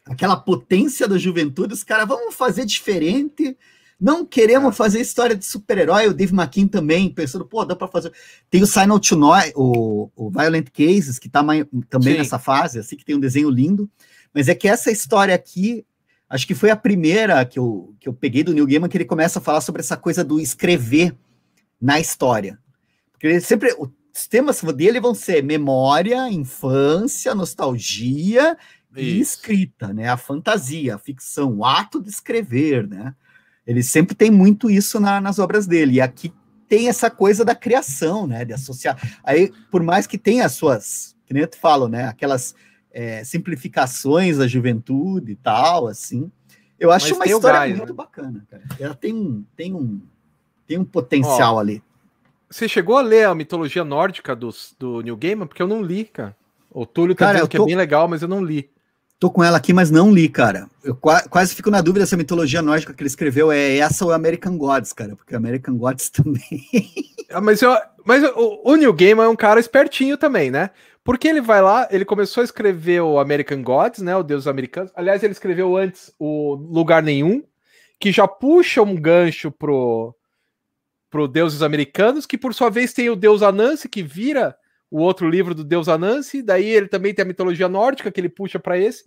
Aquela 0.05 0.35
potência 0.35 1.07
da 1.07 1.17
juventude, 1.17 1.73
os 1.73 1.83
caras, 1.83 2.07
vamos 2.07 2.35
fazer 2.35 2.65
diferente 2.65 3.55
não 3.99 4.25
queremos 4.25 4.73
é. 4.73 4.75
fazer 4.75 5.01
história 5.01 5.35
de 5.35 5.43
super-herói. 5.43 6.07
O 6.07 6.13
Dave 6.13 6.33
McKean 6.33 6.67
também, 6.67 7.09
pensando, 7.09 7.45
pô, 7.45 7.65
dá 7.65 7.75
para 7.75 7.87
fazer. 7.87 8.13
Tem 8.49 8.63
o 8.63 8.67
Sign 8.67 8.97
to 8.99 9.15
Noise, 9.17 9.51
o, 9.55 10.09
o 10.15 10.29
Violent 10.29 10.67
Cases, 10.71 11.19
que 11.19 11.27
está 11.27 11.43
também 11.89 12.13
Sim. 12.13 12.19
nessa 12.19 12.39
fase, 12.39 12.79
assim, 12.79 12.95
que 12.95 13.03
tem 13.03 13.15
um 13.15 13.19
desenho 13.19 13.49
lindo. 13.49 13.89
Mas 14.33 14.47
é 14.47 14.55
que 14.55 14.67
essa 14.69 14.89
história 14.89 15.35
aqui, 15.35 15.85
acho 16.29 16.45
que 16.45 16.53
foi 16.53 16.69
a 16.69 16.75
primeira 16.75 17.43
que 17.43 17.57
eu, 17.57 17.95
que 17.99 18.07
eu 18.07 18.13
peguei 18.13 18.43
do 18.43 18.53
Neil 18.53 18.67
Gaiman, 18.67 18.87
que 18.87 18.97
ele 18.97 19.05
começa 19.05 19.39
a 19.39 19.41
falar 19.41 19.61
sobre 19.61 19.81
essa 19.81 19.97
coisa 19.97 20.23
do 20.23 20.39
escrever 20.39 21.15
na 21.81 21.99
história. 21.99 22.59
Porque 23.11 23.27
ele 23.27 23.41
sempre. 23.41 23.75
Os 23.77 24.27
temas 24.27 24.61
dele 24.61 24.99
vão 24.99 25.15
ser 25.15 25.43
memória, 25.43 26.29
infância, 26.29 27.33
nostalgia 27.33 28.57
Isso. 28.95 28.99
e 28.99 29.19
escrita, 29.19 29.93
né? 29.93 30.09
A 30.09 30.17
fantasia, 30.17 30.95
a 30.95 30.99
ficção, 30.99 31.57
o 31.57 31.65
ato 31.65 32.01
de 32.01 32.09
escrever, 32.09 32.87
né? 32.87 33.15
Ele 33.65 33.83
sempre 33.83 34.15
tem 34.15 34.29
muito 34.29 34.69
isso 34.69 34.99
na, 34.99 35.21
nas 35.21 35.39
obras 35.39 35.67
dele. 35.67 35.93
E 35.93 36.01
aqui 36.01 36.33
tem 36.67 36.89
essa 36.89 37.09
coisa 37.09 37.45
da 37.45 37.55
criação, 37.55 38.27
né? 38.27 38.43
De 38.43 38.51
associar. 38.51 38.97
Aí, 39.23 39.51
por 39.71 39.83
mais 39.83 40.05
que 40.05 40.17
tenha 40.17 40.45
as 40.45 40.53
suas, 40.53 41.15
que 41.25 41.33
nem 41.33 41.43
eu 41.43 41.47
te 41.47 41.57
falo, 41.57 41.87
né? 41.87 42.07
Aquelas 42.07 42.55
é, 42.91 43.23
simplificações 43.23 44.37
da 44.37 44.47
juventude 44.47 45.33
e 45.33 45.35
tal, 45.35 45.87
assim. 45.87 46.31
Eu 46.79 46.91
acho 46.91 47.09
Mas 47.09 47.17
uma 47.17 47.25
história 47.25 47.59
gás, 47.59 47.77
muito 47.77 47.89
né? 47.89 47.95
bacana, 47.95 48.47
cara. 48.49 48.63
Ela 48.79 48.95
tem, 48.95 49.45
tem, 49.55 49.73
um, 49.73 50.01
tem 50.65 50.77
um 50.77 50.85
potencial 50.85 51.55
Ó, 51.55 51.59
ali. 51.59 51.83
Você 52.49 52.67
chegou 52.67 52.97
a 52.97 53.01
ler 53.01 53.27
a 53.27 53.35
mitologia 53.35 53.83
nórdica 53.83 54.35
do, 54.35 54.49
do 54.79 55.01
New 55.01 55.17
Gaiman? 55.17 55.45
Porque 55.45 55.61
eu 55.61 55.67
não 55.67 55.81
li, 55.81 56.05
cara. 56.05 56.35
O 56.71 56.85
Túlio 56.85 57.15
tá 57.15 57.25
cara, 57.25 57.33
dizendo 57.33 57.49
tô... 57.49 57.57
que 57.57 57.63
é 57.63 57.65
bem 57.65 57.75
legal, 57.75 58.07
mas 58.07 58.21
eu 58.21 58.27
não 58.27 58.43
li. 58.43 58.69
Tô 59.19 59.29
com 59.29 59.43
ela 59.43 59.57
aqui, 59.57 59.73
mas 59.73 59.91
não 59.91 60.13
li, 60.13 60.29
cara. 60.29 60.69
Eu 60.81 60.95
quase 60.95 61.53
fico 61.53 61.69
na 61.69 61.81
dúvida 61.81 62.05
se 62.05 62.15
a 62.15 62.17
mitologia 62.17 62.61
nórdica 62.61 62.93
que 62.93 63.01
ele 63.01 63.09
escreveu 63.09 63.51
é 63.51 63.77
essa 63.77 64.05
ou 64.05 64.13
American 64.13 64.57
Gods, 64.57 64.93
cara, 64.93 65.13
porque 65.13 65.35
American 65.35 65.75
Gods 65.77 66.07
também. 66.09 66.65
ah, 67.29 67.41
mas 67.41 67.61
eu, 67.61 67.75
mas 68.05 68.23
o, 68.23 68.61
o 68.63 68.75
Neil 68.77 68.93
Gaiman 68.93 69.25
é 69.25 69.27
um 69.27 69.35
cara 69.35 69.59
espertinho 69.59 70.17
também, 70.17 70.49
né? 70.49 70.69
Porque 71.03 71.27
ele 71.27 71.41
vai 71.41 71.61
lá, 71.61 71.87
ele 71.89 72.05
começou 72.05 72.41
a 72.41 72.43
escrever 72.43 73.01
o 73.01 73.19
American 73.19 73.63
Gods, 73.63 74.01
né? 74.01 74.15
O 74.15 74.23
Deus 74.23 74.47
Americanos. 74.47 74.91
Aliás, 74.95 75.23
ele 75.23 75.31
escreveu 75.31 75.75
antes 75.75 76.13
o 76.19 76.55
Lugar 76.55 77.01
Nenhum, 77.01 77.43
que 77.99 78.11
já 78.11 78.27
puxa 78.27 78.81
um 78.81 78.95
gancho 78.95 79.51
pro, 79.51 80.15
pro 81.09 81.27
Deuses 81.27 81.61
Americanos, 81.61 82.25
que 82.25 82.37
por 82.37 82.53
sua 82.53 82.69
vez 82.69 82.93
tem 82.93 83.09
o 83.09 83.15
Deus 83.15 83.41
Anansi, 83.41 83.89
que 83.89 84.03
vira 84.03 84.55
o 84.91 84.99
outro 85.01 85.29
livro 85.29 85.53
do 85.53 85.63
Deus 85.63 85.87
Anansi, 85.87 86.41
daí 86.41 86.67
ele 86.67 86.87
também 86.87 87.13
tem 87.13 87.23
a 87.23 87.27
mitologia 87.27 87.69
nórdica 87.69 88.11
que 88.11 88.19
ele 88.19 88.29
puxa 88.29 88.59
para 88.59 88.77
esse. 88.77 89.03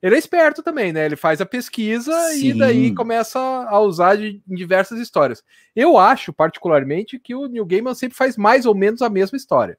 Ele 0.00 0.14
é 0.14 0.18
esperto 0.18 0.62
também, 0.62 0.92
né? 0.92 1.04
Ele 1.04 1.16
faz 1.16 1.40
a 1.40 1.46
pesquisa 1.46 2.12
Sim. 2.30 2.48
e 2.48 2.58
daí 2.58 2.94
começa 2.94 3.38
a 3.38 3.80
usar 3.80 4.16
de, 4.16 4.40
em 4.48 4.54
diversas 4.54 4.98
histórias. 5.00 5.42
Eu 5.74 5.98
acho, 5.98 6.32
particularmente, 6.32 7.18
que 7.18 7.34
o 7.34 7.48
Neil 7.48 7.66
Gaiman 7.66 7.94
sempre 7.94 8.16
faz 8.16 8.36
mais 8.36 8.64
ou 8.64 8.74
menos 8.74 9.02
a 9.02 9.10
mesma 9.10 9.36
história. 9.36 9.76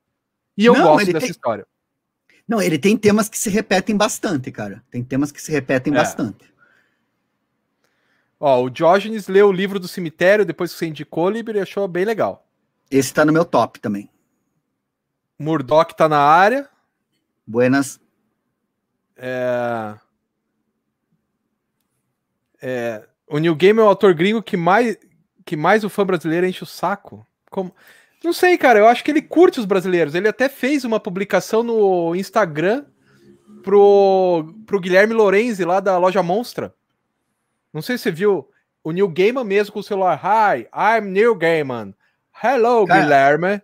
E 0.60 0.66
eu 0.66 0.74
Não, 0.74 0.84
gosto 0.84 1.06
dessa 1.06 1.20
tem... 1.22 1.30
história. 1.30 1.66
Não, 2.46 2.62
ele 2.62 2.78
tem 2.78 2.98
temas 2.98 3.30
que 3.30 3.38
se 3.38 3.50
repetem 3.50 3.96
bastante, 3.96 4.52
cara. 4.52 4.84
Tem 4.92 5.02
temas 5.02 5.32
que 5.32 5.42
se 5.42 5.54
repetem 5.54 5.94
é. 5.94 5.96
bastante. 5.96 6.54
Ó, 8.38 8.64
o 8.64 8.70
Diógenes 8.70 9.30
leu 9.30 9.48
o 9.48 9.54
livro 9.54 9.80
do 9.80 9.88
cemitério 9.88 10.46
depois 10.46 10.74
que 10.74 10.80
você 10.80 10.88
indicou, 10.88 11.30
Liber, 11.30 11.56
e 11.56 11.62
achou 11.62 11.88
bem 11.88 12.04
legal. 12.04 12.46
Esse 12.92 13.14
tá 13.14 13.24
no 13.24 13.32
meu 13.32 13.46
top 13.46 13.80
também. 13.80 14.10
Murdoch 15.40 15.96
tá 15.96 16.10
na 16.10 16.20
área. 16.20 16.70
Buenas. 17.48 17.98
É... 19.16 19.98
É... 22.62 23.08
O 23.28 23.38
New 23.38 23.56
Game 23.56 23.80
é 23.80 23.84
o 23.84 23.88
autor 23.88 24.14
gringo 24.14 24.44
que 24.44 24.58
mais, 24.58 24.98
que 25.46 25.56
mais 25.56 25.86
o 25.86 25.90
fã 25.90 26.06
brasileiro 26.06 26.46
enche 26.46 26.64
o 26.64 26.68
saco. 26.68 27.26
Como... 27.50 27.74
Não 28.24 28.34
sei, 28.34 28.58
cara. 28.58 28.80
Eu 28.80 28.88
acho 28.88 29.04
que 29.04 29.12
ele 29.12 29.22
curte 29.22 29.60
os 29.60 29.66
brasileiros. 29.66 30.16
Ele 30.16 30.28
até 30.28 30.50
fez 30.50 30.84
uma 30.84 31.00
publicação 31.00 31.64
no 31.64 32.16
Instagram 32.16 32.86
pro, 33.64 34.54
pro 34.66 34.80
Guilherme 34.80 35.14
Lorenzi, 35.14 35.64
lá 35.64 35.80
da 35.80 35.98
loja 35.98 36.22
Monstra. 36.22 36.74
Não 37.74 37.82
sei 37.82 37.98
se 37.98 38.04
você 38.04 38.12
viu. 38.12 38.48
O 38.84 38.92
Neil 38.92 39.08
Gaiman 39.10 39.44
mesmo 39.44 39.74
com 39.74 39.80
o 39.80 39.84
celular. 39.84 40.20
Hi, 40.24 40.68
I'm 40.74 41.12
Neil 41.12 41.36
Gaiman. 41.36 41.94
Hello, 42.42 42.86
cara, 42.86 43.02
Guilherme 43.02 43.62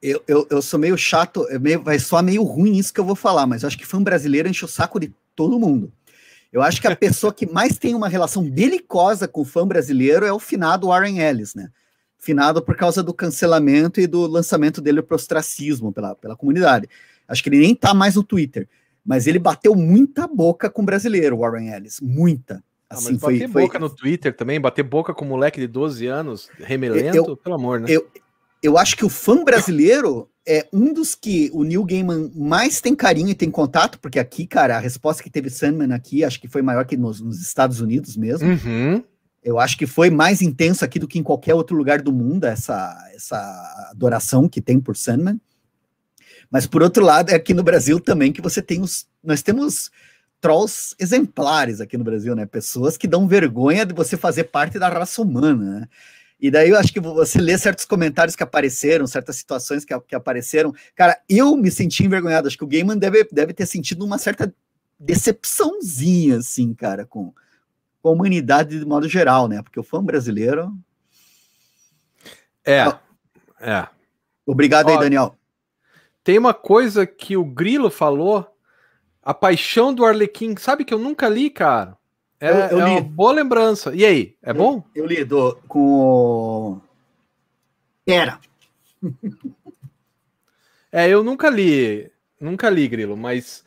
Eu, 0.00 0.22
eu, 0.26 0.46
eu 0.50 0.62
sou 0.62 0.80
meio 0.80 0.96
chato, 0.96 1.46
é 1.50 1.58
meio, 1.58 1.82
vai 1.82 1.98
soar 1.98 2.22
meio 2.22 2.42
ruim 2.42 2.78
isso 2.78 2.92
que 2.92 2.98
eu 2.98 3.04
vou 3.04 3.14
falar, 3.14 3.46
mas 3.46 3.62
eu 3.62 3.66
acho 3.66 3.76
que 3.76 3.86
fã 3.86 4.02
brasileiro 4.02 4.48
enche 4.48 4.64
o 4.64 4.68
saco 4.68 4.98
de 4.98 5.12
todo 5.36 5.58
mundo. 5.60 5.92
Eu 6.50 6.62
acho 6.62 6.80
que 6.80 6.86
a 6.86 6.96
pessoa 6.96 7.34
que 7.34 7.44
mais 7.46 7.76
tem 7.76 7.94
uma 7.94 8.08
relação 8.08 8.42
belicosa 8.48 9.28
com 9.28 9.42
o 9.42 9.44
fã 9.44 9.66
brasileiro 9.66 10.24
é 10.24 10.32
o 10.32 10.38
finado 10.38 10.86
Warren 10.86 11.18
Ellis, 11.18 11.54
né? 11.54 11.68
Finado 12.24 12.62
por 12.62 12.74
causa 12.74 13.02
do 13.02 13.12
cancelamento 13.12 14.00
e 14.00 14.06
do 14.06 14.26
lançamento 14.26 14.80
dele 14.80 15.02
para 15.02 15.14
ostracismo 15.14 15.92
pela, 15.92 16.14
pela 16.14 16.34
comunidade. 16.34 16.88
Acho 17.28 17.42
que 17.42 17.50
ele 17.50 17.58
nem 17.58 17.74
tá 17.74 17.92
mais 17.92 18.14
no 18.14 18.22
Twitter, 18.22 18.66
mas 19.04 19.26
ele 19.26 19.38
bateu 19.38 19.74
muita 19.74 20.26
boca 20.26 20.70
com 20.70 20.80
o 20.80 20.84
brasileiro, 20.86 21.36
Warren 21.36 21.68
Ellis, 21.68 22.00
muita. 22.00 22.64
Assim, 22.88 23.08
ah, 23.08 23.10
mas 23.12 23.20
bater 23.20 23.50
foi, 23.50 23.62
boca 23.62 23.78
foi... 23.78 23.88
no 23.88 23.94
Twitter 23.94 24.34
também, 24.34 24.58
bater 24.58 24.82
boca 24.82 25.12
com 25.12 25.26
um 25.26 25.28
moleque 25.28 25.60
de 25.60 25.66
12 25.66 26.06
anos, 26.06 26.48
remelento, 26.58 27.14
eu, 27.14 27.36
pelo 27.36 27.56
amor, 27.56 27.80
né? 27.80 27.88
Eu, 27.90 28.08
eu 28.62 28.78
acho 28.78 28.96
que 28.96 29.04
o 29.04 29.10
fã 29.10 29.44
brasileiro 29.44 30.26
é 30.48 30.66
um 30.72 30.94
dos 30.94 31.14
que 31.14 31.50
o 31.52 31.62
Neil 31.62 31.84
Gaiman 31.84 32.30
mais 32.34 32.80
tem 32.80 32.94
carinho 32.94 33.28
e 33.28 33.34
tem 33.34 33.50
contato, 33.50 34.00
porque 34.00 34.18
aqui, 34.18 34.46
cara, 34.46 34.78
a 34.78 34.80
resposta 34.80 35.22
que 35.22 35.28
teve 35.28 35.50
Sandman 35.50 35.92
aqui, 35.92 36.24
acho 36.24 36.40
que 36.40 36.48
foi 36.48 36.62
maior 36.62 36.86
que 36.86 36.96
nos, 36.96 37.20
nos 37.20 37.42
Estados 37.42 37.80
Unidos 37.80 38.16
mesmo. 38.16 38.48
Uhum. 38.48 39.04
Eu 39.44 39.58
acho 39.58 39.76
que 39.76 39.86
foi 39.86 40.08
mais 40.08 40.40
intenso 40.40 40.84
aqui 40.84 40.98
do 40.98 41.06
que 41.06 41.18
em 41.18 41.22
qualquer 41.22 41.54
outro 41.54 41.76
lugar 41.76 42.00
do 42.00 42.10
mundo, 42.10 42.44
essa, 42.44 42.96
essa 43.14 43.36
adoração 43.90 44.48
que 44.48 44.60
tem 44.60 44.80
por 44.80 44.96
Sandman. 44.96 45.38
Mas, 46.50 46.66
por 46.66 46.82
outro 46.82 47.04
lado, 47.04 47.30
é 47.30 47.34
aqui 47.34 47.52
no 47.52 47.62
Brasil 47.62 48.00
também 48.00 48.32
que 48.32 48.40
você 48.40 48.62
tem 48.62 48.80
os. 48.80 49.06
Nós 49.22 49.42
temos 49.42 49.90
trolls 50.40 50.94
exemplares 50.98 51.80
aqui 51.80 51.98
no 51.98 52.04
Brasil, 52.04 52.34
né? 52.34 52.46
Pessoas 52.46 52.96
que 52.96 53.06
dão 53.06 53.28
vergonha 53.28 53.84
de 53.84 53.94
você 53.94 54.16
fazer 54.16 54.44
parte 54.44 54.78
da 54.78 54.88
raça 54.88 55.20
humana, 55.20 55.80
né? 55.80 55.88
E 56.40 56.50
daí 56.50 56.70
eu 56.70 56.78
acho 56.78 56.92
que 56.92 57.00
você 57.00 57.38
lê 57.38 57.56
certos 57.56 57.84
comentários 57.84 58.36
que 58.36 58.42
apareceram, 58.42 59.06
certas 59.06 59.36
situações 59.36 59.84
que, 59.84 59.98
que 60.00 60.14
apareceram. 60.14 60.74
Cara, 60.94 61.18
eu 61.28 61.56
me 61.56 61.70
senti 61.70 62.04
envergonhado. 62.04 62.46
Acho 62.46 62.58
que 62.58 62.64
o 62.64 62.68
Gaiman 62.68 62.98
deve, 62.98 63.26
deve 63.30 63.52
ter 63.52 63.66
sentido 63.66 64.04
uma 64.04 64.18
certa 64.18 64.54
decepçãozinha, 64.98 66.38
assim, 66.38 66.72
cara, 66.74 67.04
com, 67.04 67.32
com 68.04 68.10
a 68.10 68.12
humanidade 68.12 68.78
de 68.78 68.84
modo 68.84 69.08
geral, 69.08 69.48
né? 69.48 69.62
Porque 69.62 69.80
o 69.80 69.82
fã 69.82 70.04
brasileiro. 70.04 70.70
É. 72.62 72.84
É. 73.58 73.88
Obrigado 74.44 74.88
Ó, 74.88 74.92
aí, 74.92 74.98
Daniel. 74.98 75.34
Tem 76.22 76.36
uma 76.36 76.52
coisa 76.52 77.06
que 77.06 77.34
o 77.34 77.42
Grilo 77.42 77.88
falou 77.88 78.46
a 79.22 79.32
Paixão 79.32 79.94
do 79.94 80.04
Arlequim, 80.04 80.54
sabe 80.58 80.84
que 80.84 80.92
eu 80.92 80.98
nunca 80.98 81.30
li, 81.30 81.48
cara? 81.48 81.96
É, 82.38 82.50
eu, 82.50 82.78
eu 82.78 82.80
é 82.80 82.84
uma 82.84 83.00
boa 83.00 83.32
lembrança. 83.32 83.94
E 83.94 84.04
aí, 84.04 84.36
é 84.42 84.50
eu, 84.50 84.54
bom? 84.54 84.84
Eu 84.94 85.06
li 85.06 85.24
do, 85.24 85.56
com. 85.66 86.78
Era. 88.06 88.38
é, 90.92 91.08
eu 91.08 91.24
nunca 91.24 91.48
li. 91.48 92.12
Nunca 92.38 92.68
li, 92.68 92.86
Grilo, 92.86 93.16
mas. 93.16 93.64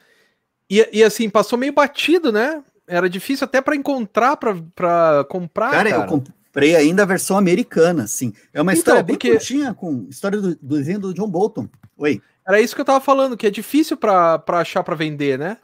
E, 0.70 0.88
e 0.94 1.04
assim, 1.04 1.28
passou 1.28 1.58
meio 1.58 1.74
batido, 1.74 2.32
né? 2.32 2.64
Era 2.88 3.10
difícil 3.10 3.46
até 3.46 3.62
para 3.62 3.76
encontrar, 3.76 4.38
para 4.38 5.26
comprar. 5.30 5.72
Cara, 5.72 5.90
cara, 5.90 6.04
eu 6.04 6.08
comprei 6.08 6.76
ainda 6.76 7.04
a 7.04 7.06
versão 7.06 7.38
americana, 7.38 8.04
assim. 8.04 8.34
É 8.54 8.62
uma 8.62 8.72
então, 8.72 8.80
história 8.80 9.04
bem 9.04 9.16
porque... 9.16 9.32
curtinha, 9.32 9.74
com 9.74 10.08
história 10.10 10.40
do, 10.40 10.56
do 10.56 10.78
desenho 10.78 11.00
do 11.00 11.14
John 11.14 11.30
Bolton. 11.30 11.68
Oi. 11.98 12.22
Era 12.48 12.62
isso 12.62 12.74
que 12.74 12.80
eu 12.80 12.86
tava 12.86 13.02
falando, 13.02 13.36
que 13.36 13.46
é 13.46 13.52
difícil 13.52 13.98
para 13.98 14.42
achar 14.48 14.82
para 14.84 14.96
vender, 14.96 15.38
né? 15.38 15.58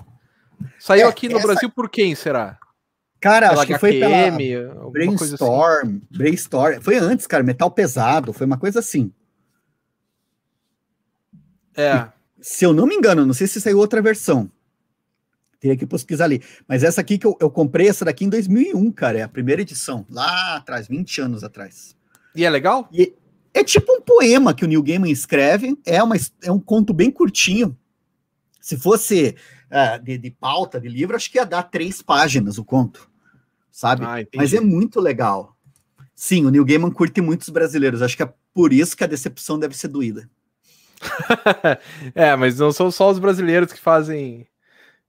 Saiu 0.77 1.07
é, 1.07 1.09
aqui 1.09 1.29
no 1.29 1.37
essa... 1.37 1.47
Brasil 1.47 1.69
por 1.69 1.89
quem, 1.89 2.13
será? 2.13 2.57
Cara, 3.21 3.49
pela 3.49 3.61
acho 3.61 3.71
que 3.71 3.79
foi 3.79 3.99
pela 3.99 4.89
Brainstorm, 4.91 5.87
assim. 5.87 6.01
Brainstorm. 6.11 6.81
Foi 6.81 6.97
antes, 6.97 7.25
cara, 7.25 7.41
metal 7.41 7.71
pesado, 7.71 8.33
foi 8.33 8.45
uma 8.45 8.57
coisa 8.57 8.79
assim. 8.79 9.13
É. 11.75 11.95
E, 11.95 12.07
se 12.41 12.65
eu 12.65 12.73
não 12.73 12.85
me 12.85 12.95
engano, 12.95 13.25
não 13.25 13.33
sei 13.33 13.47
se 13.47 13.61
saiu 13.61 13.77
outra 13.77 14.01
versão. 14.01 14.51
Teria 15.63 15.77
que 15.77 15.85
pesquisar 15.85 16.25
ali. 16.25 16.41
Mas 16.67 16.83
essa 16.83 16.99
aqui 16.99 17.17
que 17.17 17.25
eu, 17.25 17.37
eu 17.39 17.49
comprei, 17.49 17.87
essa 17.87 18.03
daqui 18.03 18.25
em 18.25 18.29
2001, 18.29 18.91
cara, 18.91 19.19
é 19.19 19.21
a 19.21 19.29
primeira 19.29 19.61
edição, 19.61 20.05
lá 20.09 20.57
atrás, 20.57 20.89
20 20.89 21.21
anos 21.21 21.41
atrás. 21.41 21.95
E 22.35 22.43
é 22.43 22.49
legal? 22.49 22.89
E, 22.91 23.13
é 23.53 23.63
tipo 23.63 23.89
um 23.93 24.01
poema 24.01 24.53
que 24.53 24.65
o 24.65 24.67
Neil 24.67 24.83
Gaiman 24.83 25.09
escreve, 25.09 25.79
é, 25.85 26.03
uma, 26.03 26.17
é 26.41 26.51
um 26.51 26.59
conto 26.59 26.93
bem 26.93 27.09
curtinho. 27.09 27.77
Se 28.59 28.75
fosse 28.75 29.37
uh, 29.71 30.03
de, 30.03 30.17
de, 30.17 30.31
pauta 30.31 30.81
de 30.81 30.89
livro, 30.89 31.15
acho 31.15 31.31
que 31.31 31.37
ia 31.37 31.45
dar 31.45 31.63
três 31.63 32.01
páginas 32.01 32.57
o 32.57 32.65
conto, 32.65 33.09
sabe? 33.71 34.03
Ah, 34.03 34.17
Mas 34.35 34.53
é 34.53 34.59
muito 34.59 34.99
legal. 34.99 35.55
Sim, 36.13 36.45
o 36.45 36.49
Neil 36.49 36.65
Gaiman 36.65 36.91
curte 36.91 37.21
muitos 37.21 37.47
brasileiros, 37.47 38.01
acho 38.01 38.17
que 38.17 38.23
é 38.23 38.33
por 38.53 38.73
isso 38.73 38.97
que 38.97 39.03
a 39.05 39.07
decepção 39.07 39.57
deve 39.57 39.77
ser 39.77 39.87
doída. 39.87 40.29
é, 42.13 42.35
mas 42.35 42.59
não 42.59 42.73
são 42.73 42.91
só 42.91 43.09
os 43.09 43.17
brasileiros 43.17 43.71
que 43.71 43.79
fazem. 43.79 44.45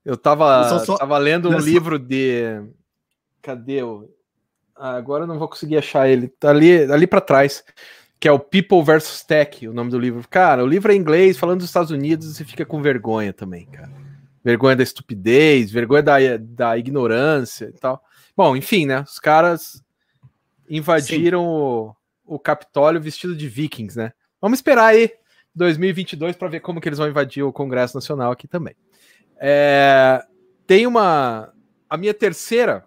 Eu 0.04 0.16
tava, 0.16 0.80
só... 0.80 0.96
tava 0.96 1.16
lendo 1.18 1.48
um 1.48 1.58
livro 1.58 1.98
de. 1.98 2.62
Cadê 3.40 3.82
o. 3.82 4.08
Ah, 4.76 4.96
agora 4.96 5.24
eu 5.24 5.28
não 5.28 5.38
vou 5.38 5.48
conseguir 5.48 5.78
achar 5.78 6.08
ele. 6.08 6.28
Tá 6.28 6.50
ali, 6.50 6.90
ali 6.90 7.06
para 7.06 7.20
trás 7.20 7.64
que 8.24 8.28
é 8.28 8.32
o 8.32 8.38
People 8.38 8.82
vs 8.82 9.22
Tech, 9.22 9.68
o 9.68 9.74
nome 9.74 9.90
do 9.90 9.98
livro. 9.98 10.26
Cara, 10.30 10.64
o 10.64 10.66
livro 10.66 10.90
é 10.90 10.94
em 10.94 10.98
inglês, 10.98 11.36
falando 11.36 11.58
dos 11.58 11.68
Estados 11.68 11.90
Unidos, 11.90 12.34
você 12.34 12.42
fica 12.42 12.64
com 12.64 12.80
vergonha 12.80 13.34
também, 13.34 13.66
cara. 13.66 13.92
Vergonha 14.42 14.74
da 14.74 14.82
estupidez, 14.82 15.70
vergonha 15.70 16.02
da, 16.02 16.16
da 16.38 16.78
ignorância 16.78 17.66
e 17.66 17.78
tal. 17.78 18.02
Bom, 18.34 18.56
enfim, 18.56 18.86
né? 18.86 19.02
Os 19.02 19.18
caras 19.18 19.84
invadiram 20.70 21.46
o, 21.46 21.94
o 22.24 22.38
Capitólio 22.38 22.98
vestido 22.98 23.36
de 23.36 23.46
vikings, 23.46 23.98
né? 23.98 24.10
Vamos 24.40 24.58
esperar 24.58 24.86
aí 24.86 25.10
2022 25.54 26.34
para 26.34 26.48
ver 26.48 26.60
como 26.60 26.80
que 26.80 26.88
eles 26.88 26.98
vão 26.98 27.08
invadir 27.08 27.42
o 27.42 27.52
Congresso 27.52 27.94
Nacional 27.94 28.32
aqui 28.32 28.48
também. 28.48 28.74
É, 29.38 30.24
tem 30.66 30.86
uma. 30.86 31.52
A 31.88 31.96
minha 31.96 32.14
terceira, 32.14 32.84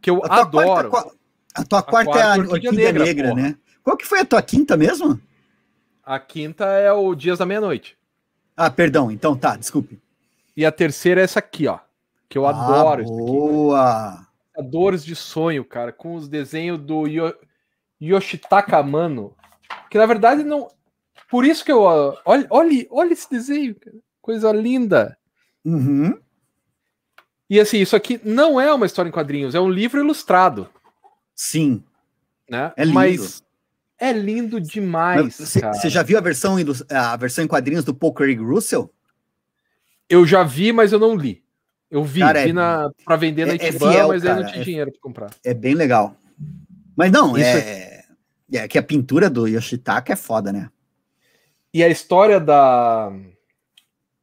que 0.00 0.10
eu 0.10 0.22
a 0.24 0.40
adoro. 0.40 0.90
Quarta, 0.90 1.14
a 1.54 1.64
tua 1.64 1.82
quarta, 1.82 2.10
a 2.10 2.12
quarta 2.12 2.20
é 2.20 2.22
a 2.22 2.52
Orquídea, 2.52 2.72
Negra, 2.72 3.04
negra 3.04 3.34
né? 3.34 3.56
Qual 3.82 3.96
que 3.96 4.06
foi 4.06 4.20
a 4.20 4.24
tua 4.24 4.42
quinta 4.42 4.76
mesmo? 4.76 5.20
A 6.04 6.18
quinta 6.18 6.64
é 6.64 6.92
o 6.92 7.14
Dias 7.14 7.38
da 7.38 7.46
Meia-Noite. 7.46 7.96
Ah, 8.56 8.70
perdão. 8.70 9.10
Então 9.10 9.36
tá, 9.36 9.56
desculpe. 9.56 10.00
E 10.56 10.64
a 10.64 10.72
terceira 10.72 11.20
é 11.20 11.24
essa 11.24 11.38
aqui, 11.38 11.66
ó. 11.66 11.78
Que 12.28 12.36
eu 12.36 12.46
ah, 12.46 12.50
adoro. 12.50 13.04
Boa! 13.04 14.26
Dores 14.70 15.04
de 15.04 15.14
sonho, 15.14 15.64
cara, 15.64 15.92
com 15.92 16.16
os 16.16 16.28
desenhos 16.28 16.80
do 16.80 17.06
Yo 17.06 17.32
Yoshitaka 18.00 18.82
Mano. 18.82 19.34
Que 19.90 19.98
na 19.98 20.06
verdade 20.06 20.42
não. 20.42 20.68
Por 21.30 21.44
isso 21.44 21.64
que 21.64 21.70
eu. 21.70 21.82
Olha, 21.82 22.46
olha, 22.50 22.86
olha 22.90 23.12
esse 23.12 23.30
desenho, 23.30 23.74
cara. 23.74 23.96
Coisa 24.28 24.52
linda. 24.52 25.16
Uhum. 25.64 26.18
E 27.48 27.58
assim, 27.58 27.78
isso 27.78 27.96
aqui 27.96 28.20
não 28.22 28.60
é 28.60 28.70
uma 28.74 28.84
história 28.84 29.08
em 29.08 29.12
quadrinhos, 29.12 29.54
é 29.54 29.60
um 29.60 29.70
livro 29.70 29.98
ilustrado. 29.98 30.68
Sim. 31.34 31.82
Né? 32.46 32.70
É 32.76 32.84
lindo. 32.84 32.94
Mas 32.94 33.42
é 33.98 34.12
lindo 34.12 34.60
demais. 34.60 35.38
Você 35.38 35.88
já 35.88 36.02
viu 36.02 36.18
a 36.18 36.20
versão, 36.20 36.56
a 36.90 37.16
versão 37.16 37.42
em 37.42 37.48
quadrinhos 37.48 37.86
do 37.86 37.94
Paul 37.94 38.12
Craig 38.12 38.36
Russell? 38.36 38.92
Eu 40.10 40.26
já 40.26 40.42
vi, 40.42 40.74
mas 40.74 40.92
eu 40.92 40.98
não 40.98 41.16
li. 41.16 41.42
Eu 41.90 42.04
vi, 42.04 42.20
cara, 42.20 42.44
vi 42.44 42.50
é, 42.50 42.52
na, 42.52 42.90
pra 43.06 43.16
vender 43.16 43.46
na 43.46 43.54
é, 43.54 43.56
é 43.56 43.72
fiel, 43.72 44.08
mas 44.08 44.22
cara, 44.22 44.40
eu 44.40 44.42
não 44.42 44.50
tinha 44.50 44.60
é, 44.60 44.64
dinheiro 44.64 44.92
para 44.92 45.00
comprar. 45.00 45.30
É 45.42 45.54
bem 45.54 45.72
legal. 45.72 46.14
Mas 46.94 47.10
não, 47.10 47.34
Isso 47.34 47.46
é, 47.46 48.04
é, 48.52 48.58
é 48.58 48.68
que 48.68 48.76
a 48.76 48.82
pintura 48.82 49.30
do 49.30 49.46
Yoshitaka 49.46 50.12
é 50.12 50.16
foda, 50.16 50.52
né? 50.52 50.68
E 51.72 51.82
a 51.82 51.88
história 51.88 52.38
da 52.38 53.10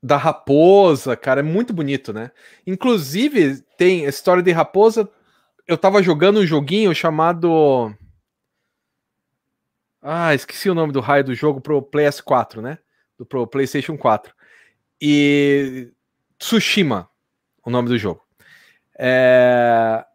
da 0.05 0.17
raposa, 0.17 1.17
cara, 1.17 1.39
é 1.39 1.43
muito 1.43 1.73
bonito, 1.73 2.13
né? 2.13 2.29
Inclusive, 2.65 3.61
tem 3.75 4.05
a 4.05 4.09
história 4.09 4.43
de 4.43 4.51
raposa. 4.51 5.09
Eu 5.67 5.77
tava 5.77 6.03
jogando 6.03 6.39
um 6.39 6.45
joguinho 6.45 6.93
chamado 6.93 7.91
ah, 10.07 10.35
esqueci 10.35 10.69
o 10.69 10.75
nome 10.75 10.93
do 10.93 10.99
raio 11.01 11.23
do 11.23 11.33
jogo 11.33 11.59
pro 11.59 11.81
PS4, 11.81 12.61
né? 12.61 12.77
Do 13.17 13.25
pro 13.25 13.47
PlayStation 13.47 13.97
4. 13.97 14.31
E 15.01 15.91
Tsushima, 16.37 17.09
o 17.65 17.71
nome 17.71 17.89
do 17.89 17.97
jogo. 17.97 18.21
É... 18.99 20.05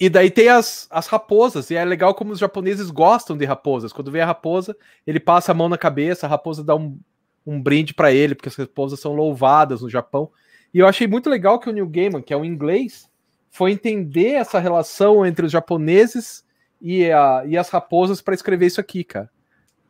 E 0.00 0.08
daí 0.08 0.30
tem 0.30 0.48
as, 0.48 0.88
as 0.90 1.08
raposas, 1.08 1.70
e 1.70 1.76
é 1.76 1.84
legal 1.84 2.14
como 2.14 2.32
os 2.32 2.38
japoneses 2.38 2.90
gostam 2.90 3.36
de 3.36 3.44
raposas. 3.44 3.92
Quando 3.92 4.10
vê 4.10 4.22
a 4.22 4.26
raposa, 4.26 4.74
ele 5.06 5.20
passa 5.20 5.52
a 5.52 5.54
mão 5.54 5.68
na 5.68 5.76
cabeça, 5.76 6.26
a 6.26 6.30
raposa 6.30 6.64
dá 6.64 6.74
um, 6.74 6.98
um 7.46 7.60
brinde 7.60 7.94
para 7.94 8.12
ele, 8.12 8.34
porque 8.34 8.48
as 8.48 8.56
raposas 8.56 9.00
são 9.00 9.14
louvadas 9.14 9.82
no 9.82 9.90
Japão. 9.90 10.30
E 10.72 10.78
eu 10.78 10.86
achei 10.86 11.06
muito 11.06 11.30
legal 11.30 11.58
que 11.58 11.68
o 11.68 11.72
New 11.72 11.86
Gaiman, 11.86 12.22
que 12.22 12.32
é 12.32 12.36
um 12.36 12.44
inglês, 12.44 13.08
foi 13.50 13.70
entender 13.70 14.32
essa 14.32 14.58
relação 14.58 15.24
entre 15.24 15.46
os 15.46 15.52
japoneses 15.52 16.44
e, 16.80 17.10
a, 17.10 17.44
e 17.46 17.56
as 17.56 17.68
raposas 17.68 18.20
para 18.20 18.34
escrever 18.34 18.66
isso 18.66 18.80
aqui, 18.80 19.04
cara. 19.04 19.30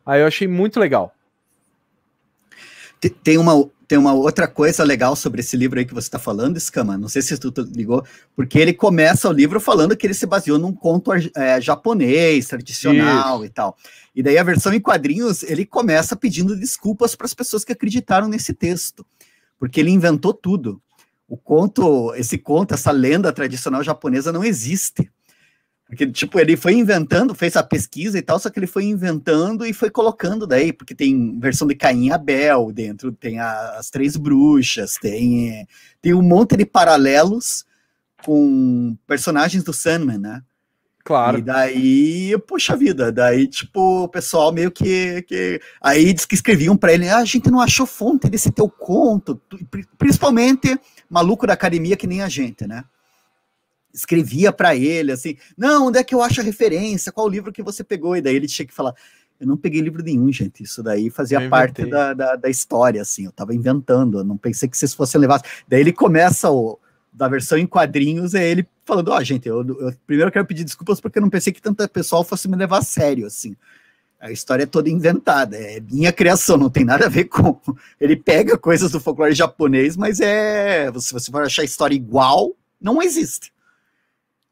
Aí 0.05 0.21
eu 0.21 0.27
achei 0.27 0.47
muito 0.47 0.79
legal. 0.79 1.14
Tem 3.23 3.37
uma, 3.37 3.69
tem 3.87 3.99
uma 3.99 4.13
outra 4.13 4.49
coisa 4.49 4.83
legal 4.83 5.15
sobre 5.15 5.41
esse 5.41 5.57
livro 5.57 5.79
aí 5.79 5.85
que 5.85 5.95
você 5.95 6.07
está 6.07 6.19
falando, 6.19 6.57
Escama. 6.57 6.97
Não 6.97 7.09
sei 7.09 7.23
se 7.23 7.37
tu 7.39 7.53
ligou, 7.75 8.05
porque 8.35 8.59
ele 8.59 8.73
começa 8.73 9.29
o 9.29 9.33
livro 9.33 9.61
falando 9.61 9.97
que 9.97 10.07
ele 10.07 10.15
se 10.15 10.27
baseou 10.27 10.59
num 10.59 10.73
conto 10.73 11.11
é, 11.37 11.61
japonês, 11.61 12.49
tradicional 12.49 13.37
Isso. 13.39 13.47
e 13.47 13.51
tal. 13.51 13.77
E 14.15 14.23
daí 14.23 14.39
a 14.39 14.43
versão 14.43 14.73
em 14.73 14.81
quadrinhos 14.81 15.43
ele 15.43 15.67
começa 15.67 16.17
pedindo 16.17 16.57
desculpas 16.57 17.15
para 17.15 17.27
as 17.27 17.35
pessoas 17.35 17.65
que 17.65 17.73
acreditaram 17.73 18.29
nesse 18.29 18.55
texto, 18.55 19.05
porque 19.59 19.81
ele 19.81 19.91
inventou 19.91 20.33
tudo. 20.33 20.81
O 21.29 21.37
conto, 21.37 22.15
esse 22.15 22.39
conto, 22.39 22.75
essa 22.75 22.91
lenda 22.91 23.33
tradicional 23.33 23.83
japonesa 23.83 24.33
não 24.33 24.45
existe. 24.45 25.11
Porque, 25.95 26.11
tipo, 26.11 26.41
ele 26.41 26.57
foi 26.57 26.75
inventando, 26.75 27.35
fez 27.37 27.55
a 27.57 27.63
pesquisa 27.63 28.19
e 28.19 28.23
tal, 28.23 28.37
só 28.39 28.51
que 28.51 28.59
ele 28.59 28.67
foi 28.67 28.85
inventando 28.85 29.65
e 29.65 29.73
foi 29.73 29.89
colocando 29.89 30.45
daí, 30.45 30.73
porque 30.73 30.93
tem 30.93 31.39
versão 31.39 31.69
de 31.69 31.77
Caim 31.77 32.07
e 32.07 32.13
Abel 32.13 32.73
dentro, 32.73 33.13
tem 33.13 33.39
a, 33.39 33.77
as 33.79 33.91
três 33.91 34.17
bruxas, 34.17 34.97
tem, 35.01 35.67
tem 36.03 36.13
um 36.13 36.21
monte 36.21 36.57
de 36.57 36.67
paralelos 36.67 37.65
com 38.25 38.97
personagens 39.07 39.63
do 39.63 39.73
Sandman, 39.73 40.19
né? 40.19 40.43
Claro. 41.05 41.39
E 41.39 41.43
daí, 41.43 42.39
puxa 42.49 42.75
vida, 42.75 43.13
daí, 43.13 43.47
tipo, 43.47 44.05
o 44.05 44.09
pessoal 44.09 44.51
meio 44.51 44.71
que. 44.71 45.23
que 45.23 45.61
aí 45.81 46.13
diz 46.15 46.25
que 46.25 46.35
escreviam 46.35 46.77
para 46.79 46.95
ele: 46.95 47.07
ah, 47.09 47.19
a 47.19 47.25
gente 47.27 47.51
não 47.51 47.61
achou 47.61 47.85
fonte 47.85 48.27
desse 48.27 48.51
teu 48.51 48.71
conto, 48.71 49.39
principalmente 49.99 50.81
maluco 51.09 51.47
da 51.47 51.53
academia 51.53 51.95
que 51.95 52.07
nem 52.07 52.23
a 52.23 52.29
gente, 52.29 52.67
né? 52.67 52.85
Escrevia 53.95 54.53
para 54.53 54.75
ele 54.75 55.13
assim: 55.13 55.37
"Não, 55.57 55.87
onde 55.87 55.99
é 55.99 56.05
que 56.05 56.15
eu 56.15 56.21
acho 56.21 56.41
a 56.41 56.45
referência? 56.45 57.13
Qual 57.13 57.29
livro 57.29 57.53
que 57.53 57.63
você 57.63 57.85
pegou?" 57.85 58.17
E 58.17 58.21
daí 58.21 58.35
ele 58.35 58.49
tinha 58.49 58.67
que 58.67 58.75
falar: 58.75 58.93
"Eu 59.41 59.47
não 59.47 59.57
peguei 59.57 59.81
livro 59.81 60.03
nenhum, 60.03 60.31
gente. 60.33 60.63
Isso 60.65 60.83
daí 60.83 61.09
fazia 61.09 61.49
parte 61.49 61.87
da, 61.87 62.13
da, 62.13 62.37
da, 62.37 62.51
história 62.51 63.01
assim, 63.01 63.25
eu 63.25 63.31
estava 63.31 63.55
inventando, 63.55 64.19
eu 64.19 64.25
não 64.25 64.37
pensei 64.37 64.69
que 64.69 64.77
vocês 64.77 64.93
fossem 64.93 65.21
levar". 65.21 65.41
Daí 65.69 65.81
ele 65.81 65.93
começa 65.93 66.51
o 66.51 66.79
da 67.13 67.29
versão 67.29 67.57
em 67.57 67.67
quadrinhos 67.67 68.35
é 68.35 68.47
ele 68.47 68.67
falando: 68.85 69.09
"Ó, 69.11 69.17
oh, 69.17 69.25
gente, 69.25 69.49
eu, 69.49 69.65
eu 69.65 69.95
primeiro 70.07 70.33
quero 70.33 70.45
pedir 70.45 70.65
desculpas 70.65 71.01
porque 71.01 71.19
eu 71.19 71.23
não 71.23 71.31
pensei 71.31 71.53
que 71.53 71.63
tanta 71.63 71.89
pessoal 71.89 72.25
fosse 72.25 72.49
me 72.49 72.57
levar 72.57 72.79
a 72.79 72.83
sério 72.83 73.27
assim". 73.27 73.57
A 74.21 74.33
história 74.33 74.63
é 74.63 74.67
toda 74.67 74.89
inventada, 74.89 75.55
é 75.55 75.81
minha 75.81 76.11
criação, 76.11 76.57
não 76.57 76.71
tem 76.71 76.83
nada 76.83 77.05
a 77.05 77.11
ver 77.11 77.25
com. 77.25 77.61
Ele 78.01 78.17
pega 78.17 78.57
coisas 78.57 78.91
do 78.91 78.99
folclore 78.99 79.35
japonês, 79.35 79.99
mas 79.99 80.19
é. 80.19 80.91
Se 80.99 81.13
você 81.13 81.31
for 81.31 81.43
achar 81.43 81.61
a 81.61 81.67
história 81.67 81.95
igual, 81.95 82.53
não 82.81 83.03
existe. 83.03 83.53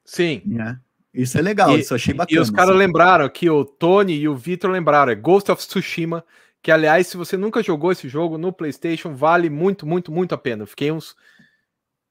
Sim. 0.05 0.43
Né? 0.45 0.79
Isso 1.13 1.37
é 1.37 1.43
legal, 1.43 1.77
e, 1.77 1.81
isso 1.81 1.95
achei 1.95 2.15
bacana. 2.15 2.39
E 2.39 2.41
os 2.41 2.51
caras 2.51 2.71
assim. 2.71 2.79
lembraram 2.79 3.29
que 3.29 3.49
o 3.51 3.65
Tony 3.65 4.15
e 4.15 4.29
o 4.29 4.35
Vitor 4.35 4.71
lembraram, 4.71 5.13
é 5.13 5.15
Ghost 5.15 5.51
of 5.51 5.67
Tsushima, 5.67 6.25
que 6.63 6.71
aliás, 6.71 7.07
se 7.07 7.17
você 7.17 7.37
nunca 7.37 7.63
jogou 7.63 7.93
esse 7.93 8.09
jogo 8.09 8.39
no 8.39 8.53
PlayStation, 8.53 9.15
vale 9.15 9.51
muito, 9.51 9.87
muito, 9.87 10.11
muito 10.11 10.35
a 10.35 10.39
pena. 10.39 10.63
Eu 10.63 10.67
fiquei 10.67 10.91
uns 10.91 11.15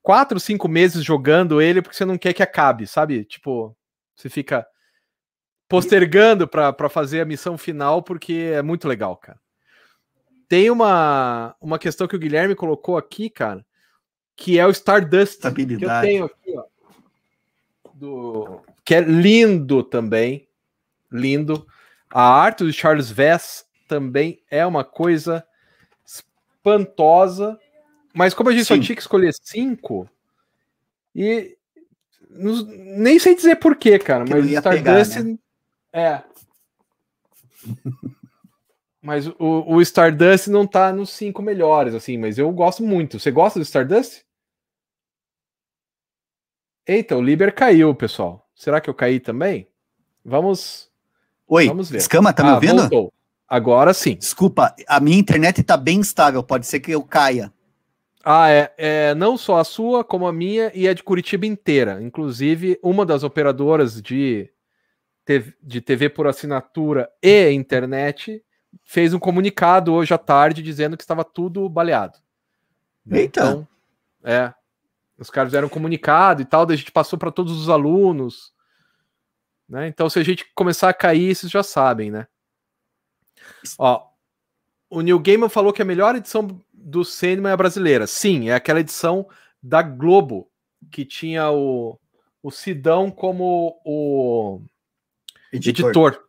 4, 0.03 0.39
5 0.39 0.67
meses 0.67 1.03
jogando 1.03 1.61
ele 1.61 1.81
porque 1.81 1.95
você 1.95 2.05
não 2.05 2.17
quer 2.17 2.33
que 2.33 2.43
acabe, 2.43 2.85
sabe? 2.85 3.23
Tipo, 3.23 3.75
você 4.15 4.29
fica 4.29 4.67
postergando 5.67 6.47
para 6.47 6.89
fazer 6.89 7.21
a 7.21 7.25
missão 7.25 7.57
final 7.57 8.03
porque 8.03 8.51
é 8.53 8.61
muito 8.61 8.87
legal, 8.87 9.15
cara. 9.17 9.39
Tem 10.47 10.69
uma, 10.69 11.55
uma 11.61 11.79
questão 11.79 12.07
que 12.07 12.15
o 12.15 12.19
Guilherme 12.19 12.55
colocou 12.55 12.97
aqui, 12.97 13.29
cara, 13.29 13.65
que 14.35 14.59
é 14.59 14.67
o 14.67 14.71
Stardust. 14.71 15.39
Que 15.53 15.61
eu 15.61 16.01
tenho 16.01 16.25
aqui, 16.25 16.57
ó 16.57 16.70
do 18.01 18.59
que 18.83 18.95
é 18.95 18.99
lindo 18.99 19.83
também, 19.83 20.47
lindo. 21.11 21.67
A 22.09 22.23
arte 22.23 22.63
do 22.63 22.73
Charles 22.73 23.11
Vess 23.11 23.63
também 23.87 24.41
é 24.49 24.65
uma 24.65 24.83
coisa 24.83 25.45
espantosa, 26.03 27.59
mas 28.11 28.33
como 28.33 28.49
a 28.49 28.53
gente 28.53 28.65
Sim. 28.65 28.75
só 28.75 28.81
tinha 28.81 28.95
que 28.95 29.01
escolher 29.01 29.31
cinco, 29.39 30.09
e 31.15 31.55
nem 32.29 33.19
sei 33.19 33.35
dizer 33.35 33.57
porquê, 33.57 33.99
cara, 33.99 34.25
mas 34.27 34.45
Stardust 34.45 35.13
pegar, 35.13 35.23
né? 35.23 35.37
é. 35.93 36.23
mas 38.99 39.27
o, 39.27 39.35
o 39.67 39.81
Stardust 39.81 40.47
não 40.47 40.65
tá 40.65 40.91
nos 40.91 41.11
cinco 41.11 41.41
melhores, 41.41 41.93
assim, 41.93 42.17
mas 42.17 42.39
eu 42.39 42.51
gosto 42.51 42.81
muito. 42.81 43.19
Você 43.19 43.29
gosta 43.29 43.59
do 43.59 43.63
Stardust? 43.63 44.23
Eita, 46.91 47.15
o 47.15 47.21
Liber 47.21 47.55
caiu, 47.55 47.95
pessoal. 47.95 48.45
Será 48.53 48.81
que 48.81 48.89
eu 48.89 48.93
caí 48.93 49.17
também? 49.17 49.65
Vamos. 50.25 50.91
Oi, 51.47 51.67
vamos 51.67 51.89
ver. 51.89 51.99
Escama, 51.99 52.33
tá 52.33 52.43
me 52.43 52.49
ah, 52.49 52.55
ouvindo? 52.55 52.81
Voltou. 52.81 53.13
Agora 53.47 53.93
sim. 53.93 54.15
Desculpa, 54.17 54.75
a 54.85 54.99
minha 54.99 55.17
internet 55.17 55.63
tá 55.63 55.77
bem 55.77 56.01
estável, 56.01 56.43
pode 56.43 56.67
ser 56.67 56.81
que 56.81 56.91
eu 56.91 57.01
caia. 57.01 57.49
Ah, 58.25 58.49
é, 58.49 58.73
é 58.77 59.15
não 59.15 59.37
só 59.37 59.59
a 59.59 59.63
sua, 59.63 60.03
como 60.03 60.27
a 60.27 60.33
minha 60.33 60.69
e 60.75 60.85
a 60.85 60.93
de 60.93 61.01
Curitiba 61.01 61.45
inteira. 61.45 62.03
Inclusive, 62.03 62.77
uma 62.83 63.05
das 63.05 63.23
operadoras 63.23 64.01
de, 64.01 64.51
TV, 65.23 65.53
de 65.63 65.79
TV 65.79 66.09
por 66.09 66.27
assinatura 66.27 67.09
e 67.23 67.51
internet 67.51 68.43
fez 68.83 69.13
um 69.13 69.19
comunicado 69.19 69.93
hoje 69.93 70.13
à 70.13 70.17
tarde 70.17 70.61
dizendo 70.61 70.97
que 70.97 71.03
estava 71.03 71.23
tudo 71.23 71.69
baleado. 71.69 72.19
Eita! 73.09 73.43
Então, 73.43 73.67
é, 74.25 74.53
os 75.21 75.29
caras 75.29 75.51
fizeram 75.51 75.67
um 75.67 75.69
comunicado 75.69 76.41
e 76.41 76.45
tal, 76.45 76.65
daí 76.65 76.73
a 76.73 76.77
gente 76.77 76.91
passou 76.91 77.17
para 77.17 77.31
todos 77.31 77.55
os 77.61 77.69
alunos. 77.69 78.51
Né? 79.69 79.87
Então, 79.87 80.09
se 80.09 80.17
a 80.17 80.23
gente 80.23 80.51
começar 80.55 80.89
a 80.89 80.93
cair, 80.93 81.35
vocês 81.35 81.51
já 81.51 81.61
sabem, 81.61 82.09
né? 82.09 82.27
Ó, 83.77 84.07
o 84.89 85.01
Neil 85.01 85.19
Gaiman 85.19 85.47
falou 85.47 85.71
que 85.71 85.81
a 85.81 85.85
melhor 85.85 86.15
edição 86.15 86.59
do 86.73 87.05
Sandman 87.05 87.51
é 87.51 87.53
a 87.53 87.57
brasileira. 87.57 88.07
Sim, 88.07 88.49
é 88.49 88.55
aquela 88.55 88.79
edição 88.79 89.29
da 89.61 89.83
Globo, 89.83 90.49
que 90.91 91.05
tinha 91.05 91.51
o, 91.51 91.99
o 92.41 92.49
Sidão 92.49 93.11
como 93.11 93.79
o 93.85 94.59
editor. 95.53 95.85
editor. 95.85 96.23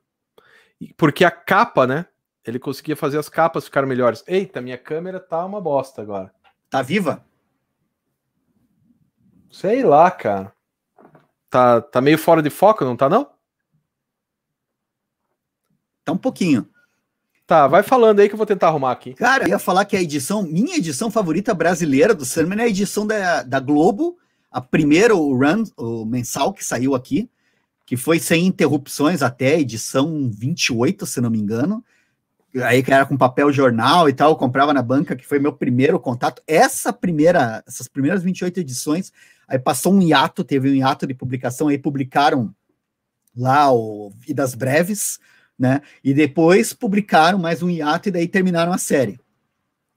Porque 0.99 1.25
a 1.25 1.31
capa, 1.31 1.87
né? 1.87 2.07
Ele 2.45 2.59
conseguia 2.59 2.97
fazer 2.97 3.19
as 3.19 3.29
capas 3.29 3.65
ficar 3.65 3.87
melhores. 3.87 4.23
Eita, 4.27 4.61
minha 4.61 4.77
câmera 4.77 5.19
tá 5.19 5.45
uma 5.47 5.61
bosta 5.61 6.03
agora. 6.03 6.31
Tá 6.69 6.83
viva? 6.83 7.25
Sei 9.53 9.83
lá, 9.83 10.11
cara. 10.11 10.51
Tá, 11.51 11.83
tá 11.83 12.01
meio 12.01 12.17
fora 12.17 12.43
de 12.43 12.49
foco, 12.49 12.87
não 12.87 12.97
tá 12.97 13.07
não? 13.07 13.29
Tá 16.03 16.13
um 16.13 16.17
pouquinho. 16.17 16.67
Tá, 17.47 17.67
vai 17.67 17.83
falando 17.83 18.21
aí 18.21 18.29
que 18.29 18.35
eu 18.35 18.39
vou 18.39 18.47
tentar 18.47 18.69
arrumar 18.69 18.93
aqui. 18.93 19.13
Cara, 19.13 19.45
eu 19.45 19.49
ia 19.49 19.59
falar 19.59 19.85
que 19.85 19.95
a 19.95 20.01
edição, 20.01 20.43
minha 20.43 20.77
edição 20.77 21.11
favorita 21.11 21.53
brasileira 21.53 22.15
do 22.15 22.25
Sandman 22.25 22.61
é 22.61 22.65
a 22.65 22.69
edição 22.69 23.07
da, 23.07 23.43
da 23.43 23.61
Globo, 23.61 24.17
a 24.51 24.61
primeira, 24.61 25.15
o 25.15 25.37
run, 25.37 25.65
o 25.77 26.07
mensal 26.07 26.55
que 26.55 26.65
saiu 26.65 26.95
aqui, 26.95 27.31
que 27.85 27.95
foi 27.95 28.19
sem 28.19 28.47
interrupções 28.47 29.21
até 29.21 29.61
edição 29.61 30.31
28, 30.33 31.05
se 31.05 31.21
não 31.21 31.29
me 31.29 31.39
engano 31.39 31.85
aí 32.61 32.83
que 32.83 32.93
era 32.93 33.07
com 33.07 33.17
papel 33.17 33.53
jornal 33.53 34.09
e 34.09 34.13
tal, 34.13 34.37
comprava 34.37 34.75
na 34.75 34.83
banca, 34.83 35.17
que 35.17 35.27
foi 35.27 35.39
meu 35.39 35.53
primeiro 35.53 35.99
contato. 35.99 36.43
Essa 36.47 36.93
primeira, 36.93 37.63
essas 37.67 37.89
primeiras 37.89 38.23
28 38.23 38.61
edições, 38.61 39.13
aí 39.47 39.59
passou 39.59 39.93
um 39.93 40.03
hiato, 40.03 40.45
teve 40.45 40.71
um 40.71 40.75
hiato 40.75 41.07
de 41.07 41.15
publicação, 41.15 41.69
aí 41.69 41.79
publicaram 41.79 42.55
lá 43.37 43.73
o 43.73 44.13
Vidas 44.19 44.55
Breves, 44.55 45.19
né? 45.59 45.81
E 46.03 46.13
depois 46.13 46.73
publicaram 46.73 47.39
mais 47.39 47.63
um 47.63 47.71
hiato 47.71 48.09
e 48.09 48.13
daí 48.13 48.29
terminaram 48.29 48.73
a 48.73 48.79
série. 48.79 49.19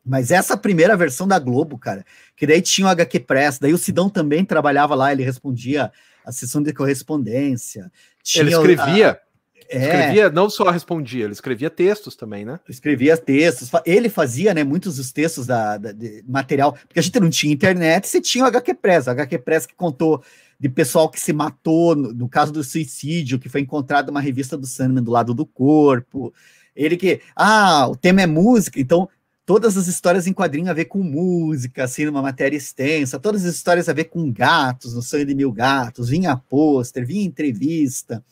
Mas 0.05 0.29
essa 0.29 0.55
primeira 0.55 0.95
versão 0.95 1.27
da 1.27 1.39
Globo, 1.39 1.77
cara, 1.79 2.05
que 2.35 2.45
daí 2.45 2.61
tinha 2.61 2.85
o 2.85 2.89
HQ 2.91 3.21
Press, 3.21 3.57
daí 3.57 3.73
o 3.73 3.77
Sidão 3.77 4.07
também 4.07 4.45
trabalhava 4.45 4.93
lá, 4.93 5.11
ele 5.11 5.23
respondia 5.23 5.91
a 6.23 6.31
sessão 6.31 6.61
de 6.61 6.71
correspondência. 6.71 7.91
ele 8.35 8.51
escrevia. 8.51 9.11
A, 9.11 9.24
é. 9.69 9.85
Escrevia, 9.85 10.29
não 10.29 10.49
só 10.49 10.69
respondia, 10.69 11.23
ele 11.23 11.33
escrevia 11.33 11.69
textos 11.69 12.15
também, 12.15 12.45
né? 12.45 12.59
Escrevia 12.69 13.17
textos. 13.17 13.69
Ele 13.85 14.09
fazia, 14.09 14.53
né, 14.53 14.63
muitos 14.63 14.97
dos 14.97 15.11
textos 15.11 15.47
da, 15.47 15.77
da 15.77 15.93
material, 16.27 16.73
porque 16.73 16.99
a 16.99 17.01
gente 17.01 17.19
não 17.19 17.29
tinha 17.29 17.53
internet, 17.53 18.07
você 18.07 18.21
tinha 18.21 18.43
o 18.43 18.47
HQ 18.47 18.73
Press, 18.75 19.07
o 19.07 19.11
HQ 19.11 19.39
Press 19.39 19.65
que 19.65 19.75
contou 19.75 20.23
de 20.59 20.69
pessoal 20.69 21.09
que 21.09 21.19
se 21.19 21.33
matou, 21.33 21.95
no, 21.95 22.13
no 22.13 22.29
caso 22.29 22.51
do 22.51 22.63
suicídio, 22.63 23.39
que 23.39 23.49
foi 23.49 23.61
encontrado 23.61 24.09
uma 24.09 24.21
revista 24.21 24.57
do 24.57 24.65
Sandman 24.65 25.03
do 25.03 25.11
lado 25.11 25.33
do 25.33 25.45
corpo. 25.45 26.33
Ele 26.75 26.95
que, 26.97 27.21
ah, 27.35 27.87
o 27.89 27.95
tema 27.95 28.21
é 28.21 28.27
música, 28.27 28.79
então 28.79 29.09
todas 29.45 29.77
as 29.77 29.87
histórias 29.87 30.27
em 30.27 30.33
quadrinho 30.33 30.69
a 30.69 30.73
ver 30.73 30.85
com 30.85 30.99
música, 31.03 31.83
assim, 31.83 32.05
numa 32.05 32.21
matéria 32.21 32.57
extensa, 32.57 33.19
todas 33.19 33.45
as 33.45 33.55
histórias 33.55 33.87
a 33.87 33.93
ver 33.93 34.05
com 34.05 34.31
gatos, 34.31 34.95
no 34.95 35.01
sonho 35.01 35.25
de 35.25 35.35
mil 35.35 35.51
gatos, 35.51 36.09
vinha 36.09 36.35
pôster, 36.35 37.05
vinha 37.05 37.23
entrevista 37.23 38.23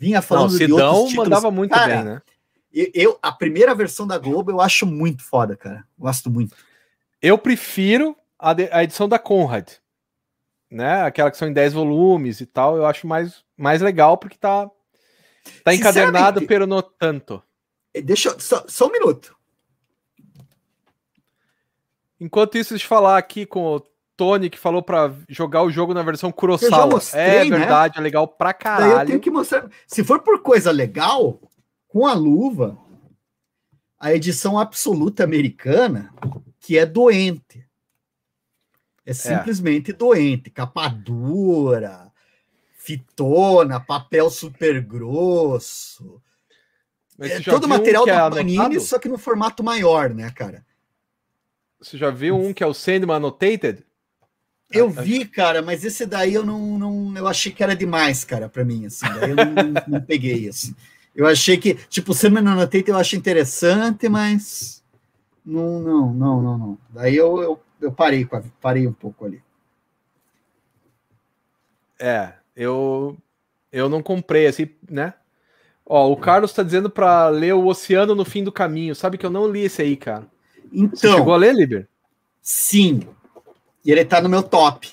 vinha 0.00 0.22
falando 0.22 0.50
Não, 0.50 0.58
Sidão 0.58 0.76
de 0.76 0.82
outros 0.82 1.08
títulos. 1.10 1.28
mandava 1.28 1.50
muito 1.50 1.72
cara, 1.72 1.96
bem, 1.96 2.04
né? 2.04 2.22
Eu, 2.72 3.18
a 3.20 3.30
primeira 3.30 3.74
versão 3.74 4.06
da 4.06 4.16
Globo 4.16 4.50
eu 4.50 4.60
acho 4.60 4.86
muito 4.86 5.22
foda, 5.22 5.56
cara. 5.56 5.84
Gosto 5.98 6.30
muito. 6.30 6.56
Eu 7.20 7.36
prefiro 7.36 8.16
a, 8.38 8.54
de, 8.54 8.70
a 8.72 8.82
edição 8.82 9.06
da 9.06 9.18
Conrad, 9.18 9.72
né? 10.70 11.02
Aquela 11.02 11.30
que 11.30 11.36
são 11.36 11.48
em 11.48 11.52
10 11.52 11.74
volumes 11.74 12.40
e 12.40 12.46
tal. 12.46 12.76
Eu 12.76 12.86
acho 12.86 13.06
mais, 13.06 13.44
mais 13.58 13.82
legal 13.82 14.16
porque 14.16 14.38
tá, 14.38 14.70
tá 15.62 15.74
encadernado, 15.74 16.46
pero 16.46 16.66
no 16.66 16.80
tanto. 16.80 17.42
Eh, 17.92 18.00
deixa 18.00 18.30
eu, 18.30 18.40
só, 18.40 18.64
só 18.66 18.86
um 18.86 18.92
minuto. 18.92 19.36
Enquanto 22.18 22.56
isso, 22.56 22.70
deixa 22.70 22.84
eu 22.84 22.88
falar 22.88 23.18
aqui 23.18 23.44
com 23.44 23.76
o 23.76 23.80
Tony, 24.20 24.50
que 24.50 24.58
falou 24.58 24.82
para 24.82 25.14
jogar 25.30 25.62
o 25.62 25.70
jogo 25.70 25.94
na 25.94 26.02
versão 26.02 26.30
Kurosawa. 26.30 26.88
mostrei, 26.88 27.22
é 27.22 27.44
né? 27.46 27.56
verdade, 27.56 27.98
é 27.98 28.02
legal 28.02 28.28
pra 28.28 28.52
Daí 28.52 28.58
eu 28.58 28.90
caralho. 28.90 29.06
tenho 29.06 29.20
que 29.20 29.30
mostrar. 29.30 29.66
Se 29.86 30.04
for 30.04 30.20
por 30.20 30.42
coisa 30.42 30.70
legal, 30.70 31.40
com 31.88 32.06
a 32.06 32.12
luva, 32.12 32.76
a 33.98 34.12
edição 34.12 34.58
absoluta 34.58 35.24
americana, 35.24 36.12
que 36.60 36.76
é 36.76 36.84
doente. 36.84 37.66
É 39.06 39.14
simplesmente 39.14 39.90
doente. 39.90 40.50
Capa 40.50 40.88
dura, 40.88 42.12
fitona, 42.74 43.80
papel 43.80 44.28
super 44.28 44.82
grosso. 44.82 46.20
É 47.18 47.40
todo 47.40 47.64
o 47.64 47.66
viu 47.66 47.74
um 47.74 47.78
material 47.78 48.04
que 48.04 48.10
é 48.10 48.14
da 48.14 48.30
Panini, 48.30 48.58
anotado? 48.58 48.80
só 48.82 48.98
que 48.98 49.08
no 49.08 49.16
formato 49.16 49.64
maior, 49.64 50.10
né, 50.10 50.30
cara? 50.30 50.62
Você 51.80 51.96
já 51.96 52.10
viu 52.10 52.36
um 52.36 52.52
que 52.52 52.62
é 52.62 52.66
o 52.66 52.74
Sandman 52.74 53.16
Annotated? 53.16 53.82
Eu 54.72 54.88
Ah, 54.96 55.04
vi, 55.04 55.26
cara, 55.26 55.62
mas 55.62 55.84
esse 55.84 56.06
daí 56.06 56.34
eu 56.34 56.44
não, 56.46 56.78
não 56.78 57.16
eu 57.16 57.26
achei 57.26 57.50
que 57.52 57.62
era 57.62 57.74
demais, 57.74 58.24
cara, 58.24 58.48
para 58.48 58.64
mim, 58.64 58.86
assim. 58.86 59.12
Daí 59.12 59.30
eu 59.30 59.36
não, 59.36 59.82
não- 59.86 60.00
peguei 60.00 60.48
assim. 60.48 60.74
Eu 61.14 61.26
achei 61.26 61.56
que, 61.58 61.74
tipo, 61.88 62.12
o 62.12 62.14
Sandman 62.14 62.46
Annotated 62.46 62.88
eu 62.90 62.96
achei 62.96 63.18
interessante, 63.18 64.08
mas 64.08 64.82
não, 65.44 65.80
não, 65.80 66.14
não, 66.14 66.42
não, 66.42 66.58
não. 66.58 66.78
Daí 66.90 67.16
eu, 67.16 67.42
eu, 67.42 67.60
eu 67.80 67.92
parei, 67.92 68.28
parei 68.60 68.86
um 68.88 68.92
pouco 68.92 69.24
ali. 69.26 69.42
É, 71.98 72.34
eu 72.56 73.16
eu 73.72 73.88
não 73.88 74.02
comprei 74.02 74.46
assim, 74.46 74.68
né? 74.90 75.14
Ó, 75.86 76.10
o 76.12 76.16
Carlos 76.16 76.52
tá 76.54 76.62
dizendo 76.62 76.90
pra 76.90 77.28
ler 77.28 77.54
o 77.54 77.66
Oceano 77.66 78.14
no 78.14 78.24
Fim 78.24 78.44
do 78.44 78.52
Caminho. 78.52 78.94
Sabe 78.94 79.18
que 79.18 79.26
eu 79.26 79.30
não 79.30 79.48
li 79.48 79.62
esse 79.62 79.82
aí, 79.82 79.96
cara. 79.96 80.28
Você 80.94 81.08
Então, 81.08 81.08
chegou 81.08 81.34
a 81.34 81.38
ler, 81.38 81.54
Liber? 81.54 81.88
sim. 82.42 83.00
E 83.84 83.90
ele 83.90 84.04
tá 84.04 84.20
no 84.20 84.28
meu 84.28 84.42
top. 84.42 84.90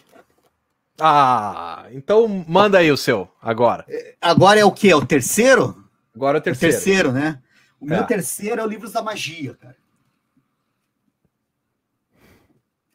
Ah, 1.00 1.88
então 1.92 2.28
manda 2.48 2.80
aí 2.80 2.92
o 2.92 2.98
seu, 2.98 3.30
agora. 3.42 3.86
Agora 4.20 4.60
é 4.60 4.66
o 4.66 4.72
quê? 4.72 4.90
É 4.90 4.96
o 4.96 5.06
terceiro? 5.06 5.84
Agora 6.16 6.38
é 6.38 6.40
o 6.40 6.42
O 6.42 6.44
terceiro. 6.44 6.74
terceiro, 6.74 7.12
né? 7.12 7.42
O 7.80 7.86
meu 7.86 8.02
É. 8.02 8.04
terceiro 8.04 8.60
é 8.62 8.64
o 8.64 8.68
Livros 8.68 8.94
da 8.94 9.02
Magia, 9.04 9.54
cara. 9.56 9.78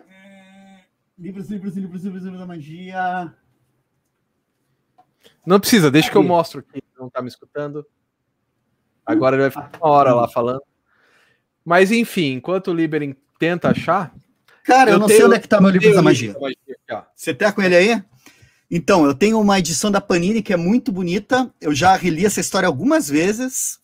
Hum, 0.00 0.78
Livros, 1.18 1.48
livros, 1.48 1.76
livros, 1.76 2.02
livros, 2.02 2.22
livros 2.24 2.40
da 2.40 2.46
magia. 2.46 3.33
Não 5.46 5.61
precisa, 5.61 5.90
deixa 5.90 6.11
que 6.11 6.16
eu 6.16 6.22
mostro 6.22 6.62
quem 6.62 6.83
não 6.98 7.09
tá 7.09 7.22
me 7.22 7.28
escutando. 7.28 7.87
Agora 9.07 9.37
ele 9.37 9.48
vai 9.48 9.50
ficar 9.50 9.78
uma 9.78 9.92
hora 9.92 10.14
lá 10.14 10.28
falando. 10.28 10.62
Mas 11.64 11.92
enfim, 11.92 12.33
enquanto 12.35 12.68
o 12.68 12.74
Liber 12.74 13.16
tenta 13.38 13.70
achar. 13.70 14.12
Cara, 14.64 14.90
eu, 14.90 14.94
Eu 14.94 14.98
não 15.01 15.07
tenho- 15.07 15.18
sei 15.18 15.27
onde 15.27 15.37
é 15.37 15.38
que 15.40 15.48
tá 15.48 15.61
meu 15.61 15.70
livro 15.70 15.92
da 15.94 16.03
magia. 16.03 16.29
Livro 16.29 16.40
da 16.40 16.46
Magia. 16.96 17.07
Você 17.16 17.35
tá 17.35 17.53
com 17.53 17.62
ele 17.62 17.75
aí? 17.77 18.03
Então, 18.70 19.05
eu 19.05 19.14
tenho 19.14 19.38
uma 19.40 19.59
edição 19.59 19.90
da 19.90 20.01
Panini 20.01 20.42
que 20.42 20.53
é 20.53 20.57
muito 20.57 20.90
bonita. 20.92 21.53
Eu 21.61 21.75
já 21.75 21.94
reli 21.96 22.25
essa 22.25 22.40
história 22.40 22.66
algumas 22.66 23.09
vezes. 23.09 23.79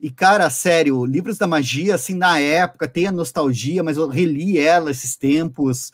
E, 0.00 0.10
cara, 0.10 0.48
sério, 0.48 1.04
Livros 1.04 1.36
da 1.38 1.46
Magia, 1.46 1.94
assim, 1.94 2.14
na 2.14 2.38
época, 2.38 2.88
tem 2.88 3.06
a 3.06 3.12
nostalgia, 3.12 3.82
mas 3.82 3.96
eu 3.98 4.08
reli 4.08 4.58
ela 4.58 4.90
esses 4.90 5.14
tempos. 5.16 5.92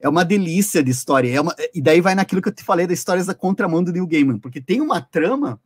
É 0.00 0.08
uma 0.08 0.24
delícia 0.24 0.82
de 0.82 0.90
história. 0.90 1.32
É 1.32 1.40
uma- 1.40 1.54
E 1.72 1.80
daí 1.80 2.00
vai 2.00 2.14
naquilo 2.14 2.42
que 2.42 2.48
eu 2.48 2.54
te 2.54 2.64
falei 2.64 2.86
das 2.86 2.98
histórias 2.98 3.26
da 3.26 3.34
contramão 3.34 3.82
do 3.82 3.92
Neil 3.92 4.06
Gaiman, 4.06 4.38
porque 4.38 4.60
tem 4.60 4.80
uma 4.80 5.00
trama, 5.00 5.58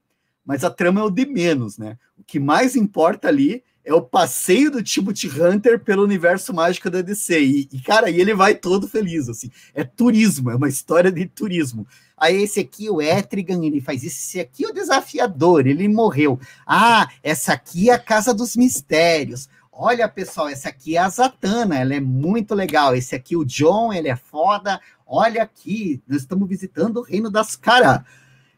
mas 0.45 0.63
a 0.65 0.71
trama 0.71 1.01
é 1.01 1.05
o 1.05 1.11
de 1.11 1.27
menos, 1.27 1.79
né? 1.79 1.97
O 2.17 2.23
que 2.23 2.39
mais 2.39 2.77
importa 2.77 3.27
ali 3.29 3.65
é 3.89 3.95
o 3.95 4.03
passeio 4.03 4.71
do 4.71 4.83
Timothy 4.83 5.29
Hunter 5.29 5.83
pelo 5.83 6.05
universo 6.05 6.53
mágico 6.53 6.91
da 6.91 7.01
DC. 7.01 7.41
E, 7.41 7.69
e, 7.73 7.81
cara, 7.81 8.11
e 8.11 8.21
ele 8.21 8.35
vai 8.35 8.55
todo 8.55 8.87
feliz, 8.87 9.31
assim. 9.31 9.51
É 9.75 9.83
turismo, 9.83 10.51
é 10.51 10.57
uma 10.57 10.69
história 10.69 11.11
de 11.11 11.25
turismo. 11.25 11.87
Aí 12.15 12.43
esse 12.43 12.61
aqui, 12.61 12.91
o 12.91 13.01
Etrigan, 13.01 13.65
ele 13.65 13.81
faz 13.81 14.05
isso. 14.05 14.19
Esse 14.19 14.41
aqui 14.41 14.67
é 14.67 14.69
o 14.69 14.75
desafiador, 14.75 15.67
ele 15.67 15.89
morreu. 15.89 16.39
Ah, 16.67 17.09
essa 17.23 17.55
aqui 17.55 17.89
é 17.89 17.95
a 17.95 17.99
Casa 17.99 18.35
dos 18.35 18.55
Mistérios. 18.57 19.49
Olha, 19.73 20.07
pessoal, 20.07 20.51
essa 20.51 20.69
aqui 20.69 20.97
é 20.97 20.99
a 20.99 21.09
Zatanna, 21.09 21.79
ela 21.79 21.95
é 21.95 22.01
muito 22.01 22.55
legal. 22.55 22.95
Esse 22.95 23.15
aqui, 23.15 23.37
o 23.37 23.45
John, 23.45 23.91
ele 23.91 24.09
é 24.09 24.17
foda. 24.17 24.79
Olha 25.07 25.43
aqui, 25.43 26.03
nós 26.07 26.21
estamos 26.21 26.47
visitando 26.47 26.99
o 26.99 27.03
Reino 27.03 27.31
das 27.31 27.57
Cara. 27.57 28.05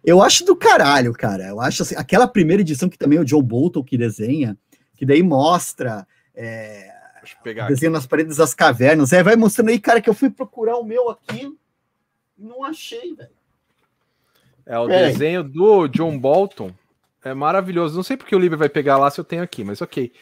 Eu 0.02 0.20
acho 0.22 0.44
do 0.44 0.56
caralho, 0.56 1.12
cara. 1.12 1.46
Eu 1.46 1.60
acho 1.60 1.82
assim, 1.84 1.94
aquela 1.96 2.26
primeira 2.26 2.62
edição 2.62 2.88
que 2.88 2.98
também 2.98 3.18
é 3.18 3.22
o 3.22 3.26
Joe 3.26 3.42
Bolton 3.42 3.84
que 3.84 3.96
desenha, 3.96 4.56
que 5.00 5.06
daí 5.06 5.22
mostra 5.22 6.06
é, 6.34 6.92
pegar 7.42 7.64
aqui. 7.64 7.72
desenho 7.72 7.90
nas 7.92 8.04
paredes 8.06 8.36
das 8.36 8.52
cavernas. 8.52 9.14
É, 9.14 9.22
vai 9.22 9.34
mostrando 9.34 9.70
aí, 9.70 9.80
cara, 9.80 9.98
que 9.98 10.10
eu 10.10 10.14
fui 10.14 10.28
procurar 10.28 10.76
o 10.76 10.84
meu 10.84 11.08
aqui 11.08 11.46
e 12.38 12.44
não 12.44 12.62
achei, 12.62 13.14
velho. 13.14 13.30
É 14.66 14.78
o 14.78 14.86
Peraí. 14.86 15.10
desenho 15.12 15.42
do 15.42 15.88
John 15.88 16.18
Bolton. 16.18 16.70
É 17.24 17.32
maravilhoso. 17.32 17.96
Não 17.96 18.02
sei 18.02 18.14
porque 18.14 18.36
o 18.36 18.38
Liber 18.38 18.58
vai 18.58 18.68
pegar 18.68 18.98
lá 18.98 19.10
se 19.10 19.18
eu 19.18 19.24
tenho 19.24 19.42
aqui, 19.42 19.64
mas 19.64 19.80
ok. 19.80 20.12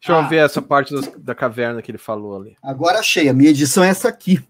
Deixa 0.00 0.16
Ah. 0.16 0.22
eu 0.22 0.28
ver 0.28 0.36
essa 0.36 0.62
parte 0.62 0.94
das- 0.94 1.08
da 1.16 1.34
caverna 1.34 1.82
que 1.82 1.90
ele 1.90 1.98
falou 1.98 2.40
ali. 2.40 2.56
Agora 2.62 3.00
achei. 3.00 3.28
A 3.28 3.34
minha 3.34 3.50
edição 3.50 3.82
é 3.82 3.88
essa 3.88 4.08
aqui. 4.08 4.40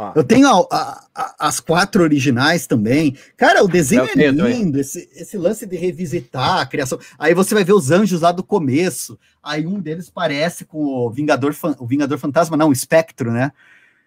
Ó, 0.00 0.12
Eu 0.14 0.24
tenho 0.24 0.48
a- 0.48 0.66
a- 0.70 1.04
a- 1.14 1.34
as 1.40 1.60
quatro 1.60 2.02
originais 2.02 2.66
também. 2.66 3.14
Cara, 3.36 3.62
o 3.62 3.68
desenho 3.68 4.04
é 4.04 4.06
também. 4.32 4.32
lindo. 4.62 4.80
Esse, 4.80 5.08
esse 5.14 5.36
lance 5.36 5.66
de 5.66 5.76
revisitar 5.76 6.60
a 6.60 6.66
criação. 6.66 6.98
Aí 7.18 7.34
você 7.34 7.54
vai 7.54 7.64
ver 7.64 7.74
os 7.74 7.90
anjos 7.90 8.22
lá 8.22 8.32
do 8.32 8.42
começo. 8.42 9.18
Aí 9.42 9.66
um 9.66 9.78
deles 9.78 10.08
parece 10.08 10.64
com 10.64 10.78
o 10.78 11.10
Vingador, 11.10 11.54
o 11.78 11.86
Vingador 11.86 12.16
Fantasma, 12.18 12.56
não, 12.56 12.70
o 12.70 12.72
Espectro, 12.72 13.30
né? 13.30 13.52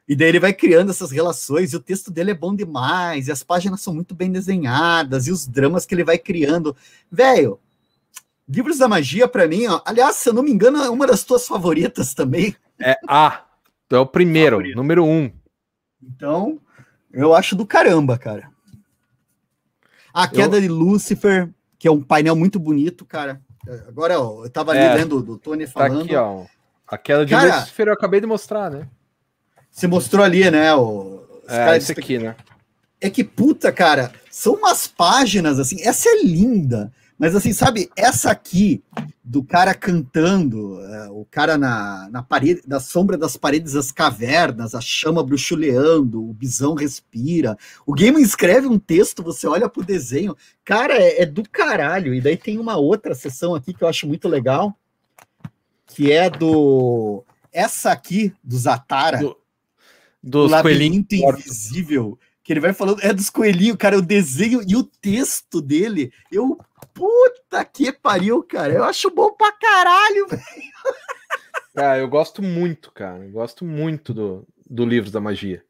E 0.08 0.16
daí 0.16 0.30
ele 0.30 0.40
vai 0.40 0.52
criando 0.52 0.90
essas 0.90 1.12
relações, 1.12 1.72
e 1.72 1.76
o 1.78 1.80
texto 1.80 2.12
dele 2.12 2.32
é 2.32 2.34
bom 2.34 2.54
demais, 2.56 3.28
e 3.28 3.32
as 3.32 3.42
páginas 3.44 3.80
são 3.82 3.94
muito 3.94 4.14
bem 4.14 4.30
desenhadas, 4.32 5.28
e 5.28 5.32
os 5.32 5.48
dramas 5.48 5.86
que 5.86 5.96
ele 5.96 6.04
vai 6.04 6.18
criando. 6.18 6.76
Velho, 7.12 7.58
Livros 8.50 8.78
da 8.80 8.88
Magia, 8.90 9.28
pra 9.28 9.48
mim, 9.48 9.66
ó, 9.68 9.82
aliás, 9.86 10.18
se 10.18 10.28
eu 10.28 10.34
não 10.34 10.44
me 10.44 10.52
engano, 10.52 10.84
é 10.84 10.90
uma 10.90 11.08
das 11.08 11.24
tuas 11.24 11.48
favoritas 11.48 12.14
também. 12.14 12.54
é 12.82 12.98
A. 13.08 13.44
É 13.90 13.98
o 13.98 14.06
primeiro, 14.06 14.58
Favorito. 14.58 14.76
número 14.76 15.06
um. 15.06 15.32
Então, 16.08 16.60
eu 17.12 17.34
acho 17.34 17.56
do 17.56 17.66
caramba, 17.66 18.18
cara. 18.18 18.50
A 20.14 20.28
queda 20.28 20.62
de 20.62 20.68
Lúcifer, 20.68 21.50
que 21.80 21.88
é 21.88 21.92
um 21.92 22.02
painel 22.02 22.36
muito 22.36 22.60
bonito, 22.60 23.06
cara. 23.06 23.42
É, 23.68 23.74
Agora, 23.88 24.20
ó, 24.20 24.46
eu 24.46 24.50
tava 24.50 24.72
ali 24.72 24.82
É. 24.82 24.94
lendo 24.96 25.22
do 25.22 25.38
Tony 25.38 25.66
Tá 25.66 25.72
falando. 25.72 26.04
aqui, 26.04 26.16
ó. 26.16 26.46
A 26.88 26.98
queda 26.98 27.26
de 27.26 27.32
Cara- 27.34 27.60
Lucifer 27.62 27.88
eu 27.88 27.94
acabei 27.94 28.20
de 28.22 28.28
mostrar, 28.28 28.70
né? 28.70 28.88
Você 29.72 29.88
mostrou 29.88 30.24
ali, 30.24 30.50
né? 30.52 30.74
O, 30.76 31.24
É, 31.48 31.76
esse 31.78 31.92
aqui, 31.94 32.20
né? 32.20 32.36
É 33.02 33.10
que, 33.10 33.24
puta, 33.24 33.72
cara, 33.72 34.14
são 34.30 34.54
umas 34.56 34.86
páginas, 34.88 35.60
assim, 35.60 35.82
essa 35.82 36.08
é 36.10 36.24
linda, 36.24 36.94
mas 37.24 37.38
assim, 37.38 37.54
sabe, 37.54 37.90
essa 37.96 38.32
aqui, 38.32 38.84
do 39.24 39.42
cara 39.42 39.74
cantando, 39.74 40.82
é, 40.82 41.10
o 41.10 41.26
cara 41.32 41.58
na, 41.58 42.10
na 42.12 42.22
parede, 42.22 42.62
na 42.68 42.82
sombra 42.82 43.18
das 43.18 43.38
paredes 43.38 43.72
das 43.72 43.94
cavernas, 43.94 44.76
a 44.76 44.82
chama 44.82 45.24
bruxuleando, 45.24 46.22
o 46.22 46.34
bisão 46.34 46.74
respira, 46.74 47.58
o 47.86 47.94
Gaiman 47.94 48.22
escreve 48.22 48.68
um 48.68 48.78
texto, 48.78 49.24
você 49.24 49.48
olha 49.48 49.70
pro 49.70 49.86
desenho, 49.86 50.36
cara, 50.66 50.96
é, 50.96 51.22
é 51.22 51.26
do 51.26 51.48
caralho, 51.50 52.14
e 52.14 52.20
daí 52.20 52.36
tem 52.36 52.58
uma 52.60 52.76
outra 52.76 53.16
sessão 53.16 53.56
aqui 53.56 53.74
que 53.74 53.86
eu 53.86 53.88
acho 53.88 54.06
muito 54.06 54.28
legal, 54.28 54.78
que 55.88 56.12
é 56.12 56.30
do, 56.30 57.24
essa 57.54 57.94
aqui, 57.94 58.34
do 58.44 58.58
Zatara, 58.58 59.20
Do- 59.20 59.38
Dos 60.22 60.52
coelhinhos. 60.62 61.08
labirinto 61.14 61.16
invisível, 61.16 62.20
que 62.44 62.52
ele 62.52 62.60
vai 62.60 62.74
falando, 62.74 63.00
é 63.02 63.14
dos 63.14 63.30
coelhinhos, 63.30 63.78
cara, 63.78 63.98
o 63.98 64.02
desenho 64.02 64.62
e 64.68 64.76
o 64.76 64.84
texto 64.84 65.62
dele, 65.62 66.12
eu, 66.30 66.58
puta 66.94 67.64
que 67.66 67.92
pariu, 67.92 68.44
cara, 68.44 68.74
eu 68.74 68.84
acho 68.84 69.10
bom 69.10 69.32
pra 69.34 69.52
caralho, 69.52 70.28
velho. 70.28 70.44
Ah, 71.76 71.98
eu 71.98 72.08
gosto 72.08 72.42
muito, 72.44 72.92
cara. 72.92 73.24
Eu 73.26 73.32
gosto 73.32 73.66
muito 73.66 74.14
do, 74.14 74.48
do 74.70 74.86
Livros 74.86 75.12
da 75.12 75.20
Magia. 75.20 75.64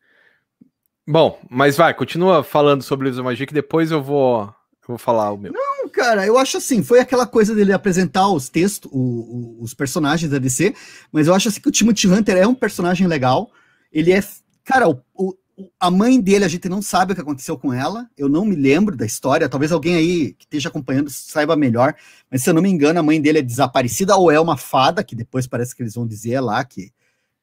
Bom, 1.07 1.39
mas 1.49 1.75
vai, 1.77 1.93
continua 1.93 2.43
falando 2.43 2.81
sobre 2.81 3.05
Livros 3.05 3.17
da 3.17 3.23
Magia, 3.23 3.45
que 3.47 3.53
depois 3.53 3.91
eu 3.91 4.01
vou, 4.01 4.41
eu 4.43 4.87
vou 4.87 4.97
falar 4.97 5.31
o 5.31 5.37
meu. 5.37 5.51
Não, 5.53 5.89
cara, 5.89 6.25
eu 6.25 6.37
acho 6.37 6.57
assim, 6.57 6.81
foi 6.83 6.99
aquela 6.99 7.25
coisa 7.27 7.53
dele 7.53 7.73
apresentar 7.73 8.27
os 8.29 8.49
textos, 8.49 8.89
o- 8.93 8.97
o- 8.97 9.57
os 9.63 9.73
personagens 9.73 10.29
da 10.31 10.37
DC, 10.39 10.73
mas 11.11 11.27
eu 11.27 11.33
acho 11.33 11.47
assim 11.49 11.61
que 11.61 11.69
o 11.69 11.71
Timothy 11.71 12.07
Hunter 12.07 12.37
é 12.37 12.47
um 12.47 12.55
personagem 12.55 13.05
legal, 13.07 13.51
ele 13.91 14.11
é, 14.11 14.21
cara, 14.63 14.87
o- 14.89 15.01
o- 15.13 15.29
o- 15.29 15.37
a 15.79 15.91
mãe 15.91 16.19
dele, 16.19 16.45
a 16.45 16.47
gente 16.47 16.67
não 16.67 16.81
sabe 16.81 17.11
o 17.11 17.15
que 17.15 17.21
aconteceu 17.21 17.57
com 17.57 17.71
ela, 17.71 18.09
eu 18.17 18.27
não 18.27 18.43
me 18.45 18.55
lembro 18.55 18.95
da 18.95 19.05
história, 19.05 19.47
talvez 19.47 19.71
alguém 19.71 19.95
aí 19.95 20.33
que 20.33 20.45
esteja 20.45 20.69
acompanhando 20.69 21.09
saiba 21.09 21.55
melhor, 21.55 21.95
mas 22.29 22.43
se 22.43 22.49
eu 22.49 22.53
não 22.53 22.61
me 22.61 22.69
engano, 22.69 22.99
a 22.99 23.03
mãe 23.03 23.21
dele 23.21 23.39
é 23.39 23.41
desaparecida 23.41 24.15
ou 24.15 24.31
é 24.31 24.39
uma 24.39 24.57
fada, 24.57 25.03
que 25.03 25.15
depois 25.15 25.45
parece 25.45 25.75
que 25.75 25.83
eles 25.83 25.93
vão 25.93 26.07
dizer 26.07 26.39
lá 26.39 26.63
que, 26.65 26.91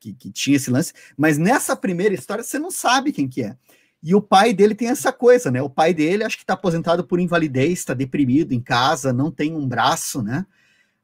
que, 0.00 0.12
que 0.12 0.30
tinha 0.30 0.56
esse 0.56 0.70
lance, 0.70 0.92
mas 1.16 1.38
nessa 1.38 1.76
primeira 1.76 2.14
história 2.14 2.42
você 2.42 2.58
não 2.58 2.70
sabe 2.70 3.12
quem 3.12 3.28
que 3.28 3.42
é. 3.42 3.56
E 4.02 4.14
o 4.14 4.22
pai 4.22 4.54
dele 4.54 4.74
tem 4.74 4.88
essa 4.88 5.12
coisa, 5.12 5.50
né? 5.50 5.60
O 5.60 5.68
pai 5.68 5.92
dele 5.92 6.24
acho 6.24 6.38
que 6.38 6.42
está 6.42 6.54
aposentado 6.54 7.04
por 7.04 7.20
invalidez, 7.20 7.80
está 7.80 7.92
deprimido 7.92 8.52
em 8.52 8.60
casa, 8.60 9.12
não 9.12 9.30
tem 9.30 9.54
um 9.54 9.68
braço, 9.68 10.22
né? 10.22 10.46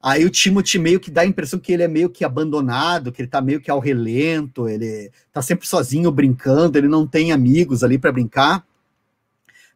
Aí 0.03 0.25
o 0.25 0.31
Timothy 0.31 0.79
meio 0.79 1.01
que 1.01 1.11
dá 1.11 1.23
a 1.23 1.27
impressão 1.27 1.59
que 1.59 1.73
ele 1.73 1.83
é 1.83 1.89
meio 1.89 2.11
que 2.11 2.25
abandonado, 2.25 3.11
que 3.11 3.23
ele 3.23 3.29
tá 3.29 3.41
meio 3.41 3.61
que 3.61 3.71
ao 3.71 3.81
relento, 3.81 4.69
ele 4.69 5.11
tá 5.33 5.43
sempre 5.43 5.67
sozinho 5.67 6.11
brincando, 6.13 6.79
ele 6.79 6.89
não 6.89 7.07
tem 7.07 7.33
amigos 7.33 7.83
ali 7.83 7.99
para 7.99 8.13
brincar. 8.13 8.65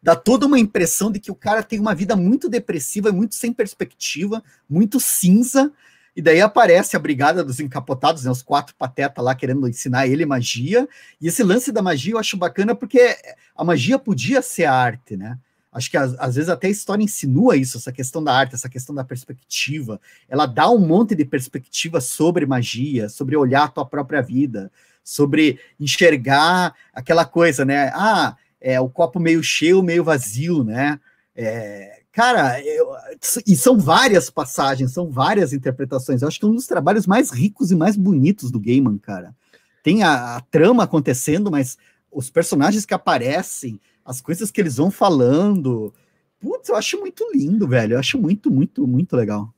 Dá 0.02 0.16
toda 0.16 0.46
uma 0.46 0.58
impressão 0.58 1.10
de 1.10 1.20
que 1.20 1.30
o 1.30 1.34
cara 1.34 1.62
tem 1.62 1.78
uma 1.78 1.94
vida 1.94 2.16
muito 2.16 2.48
depressiva, 2.48 3.12
muito 3.12 3.34
sem 3.34 3.52
perspectiva, 3.52 4.42
muito 4.68 4.98
cinza. 4.98 5.72
E 6.16 6.22
daí 6.22 6.40
aparece 6.40 6.96
a 6.96 6.98
brigada 6.98 7.44
dos 7.44 7.60
encapotados, 7.60 8.24
né, 8.24 8.30
os 8.30 8.42
quatro 8.42 8.74
patetas 8.74 9.24
lá 9.24 9.34
querendo 9.34 9.68
ensinar 9.68 10.06
ele 10.06 10.24
magia. 10.24 10.88
E 11.20 11.28
esse 11.28 11.42
lance 11.42 11.70
da 11.70 11.82
magia 11.82 12.14
eu 12.14 12.18
acho 12.18 12.36
bacana 12.36 12.74
porque 12.74 13.16
a 13.54 13.64
magia 13.64 13.98
podia 13.98 14.42
ser 14.42 14.64
arte, 14.64 15.16
né? 15.16 15.38
Acho 15.72 15.90
que 15.90 15.96
às, 15.96 16.34
vezes 16.34 16.48
até 16.48 16.66
a 16.66 16.70
história 16.70 17.02
insinua 17.02 17.56
isso, 17.56 17.76
essa 17.76 17.92
questão 17.92 18.22
da 18.22 18.34
arte, 18.34 18.54
essa 18.54 18.68
questão 18.68 18.92
da 18.94 19.04
perspectiva. 19.04 20.00
Ela 20.28 20.44
dá 20.46 20.68
um 20.68 20.78
monte 20.78 21.14
de 21.14 21.24
perspectiva 21.24 22.00
sobre 22.00 22.44
magia, 22.44 23.08
sobre 23.08 23.36
olhar 23.36 23.64
a 23.64 23.68
tua 23.68 23.86
própria 23.86 24.20
vida, 24.20 24.70
sobre 25.04 25.60
enxergar 25.78 26.74
aquela 26.92 27.24
coisa, 27.24 27.64
né? 27.64 27.92
Ah, 27.94 28.36
é 28.60 28.80
o 28.80 28.88
copo 28.88 29.20
meio 29.20 29.42
cheio, 29.44 29.82
meio 29.82 30.02
vazio, 30.02 30.64
né? 30.64 30.98
É, 31.36 32.00
cara, 32.10 32.60
eu, 32.64 32.88
e 33.46 33.54
são 33.54 33.78
várias 33.78 34.28
passagens, 34.28 34.92
são 34.92 35.08
várias 35.08 35.52
interpretações. 35.52 36.20
Eu 36.20 36.28
acho 36.28 36.38
que 36.38 36.44
é 36.44 36.48
um 36.48 36.54
dos 36.54 36.66
trabalhos 36.66 37.06
mais 37.06 37.30
ricos 37.30 37.70
e 37.70 37.76
mais 37.76 37.96
bonitos 37.96 38.50
do 38.50 38.58
Gaiman, 38.58 38.98
cara. 38.98 39.34
Tem 39.84 40.02
a, 40.02 40.36
a 40.36 40.40
trama 40.40 40.82
acontecendo, 40.82 41.48
mas 41.48 41.78
os 42.10 42.28
personagens 42.28 42.84
que 42.84 42.92
aparecem, 42.92 43.80
as 44.04 44.20
coisas 44.20 44.50
que 44.50 44.60
eles 44.60 44.76
vão 44.76 44.90
falando. 44.90 45.92
Putz, 46.40 46.68
eu 46.68 46.76
acho 46.76 46.98
muito 46.98 47.24
lindo, 47.34 47.68
velho. 47.68 47.94
Eu 47.94 47.98
acho 47.98 48.18
muito, 48.18 48.50
muito, 48.50 48.86
muito 48.86 49.14
legal. 49.16 49.52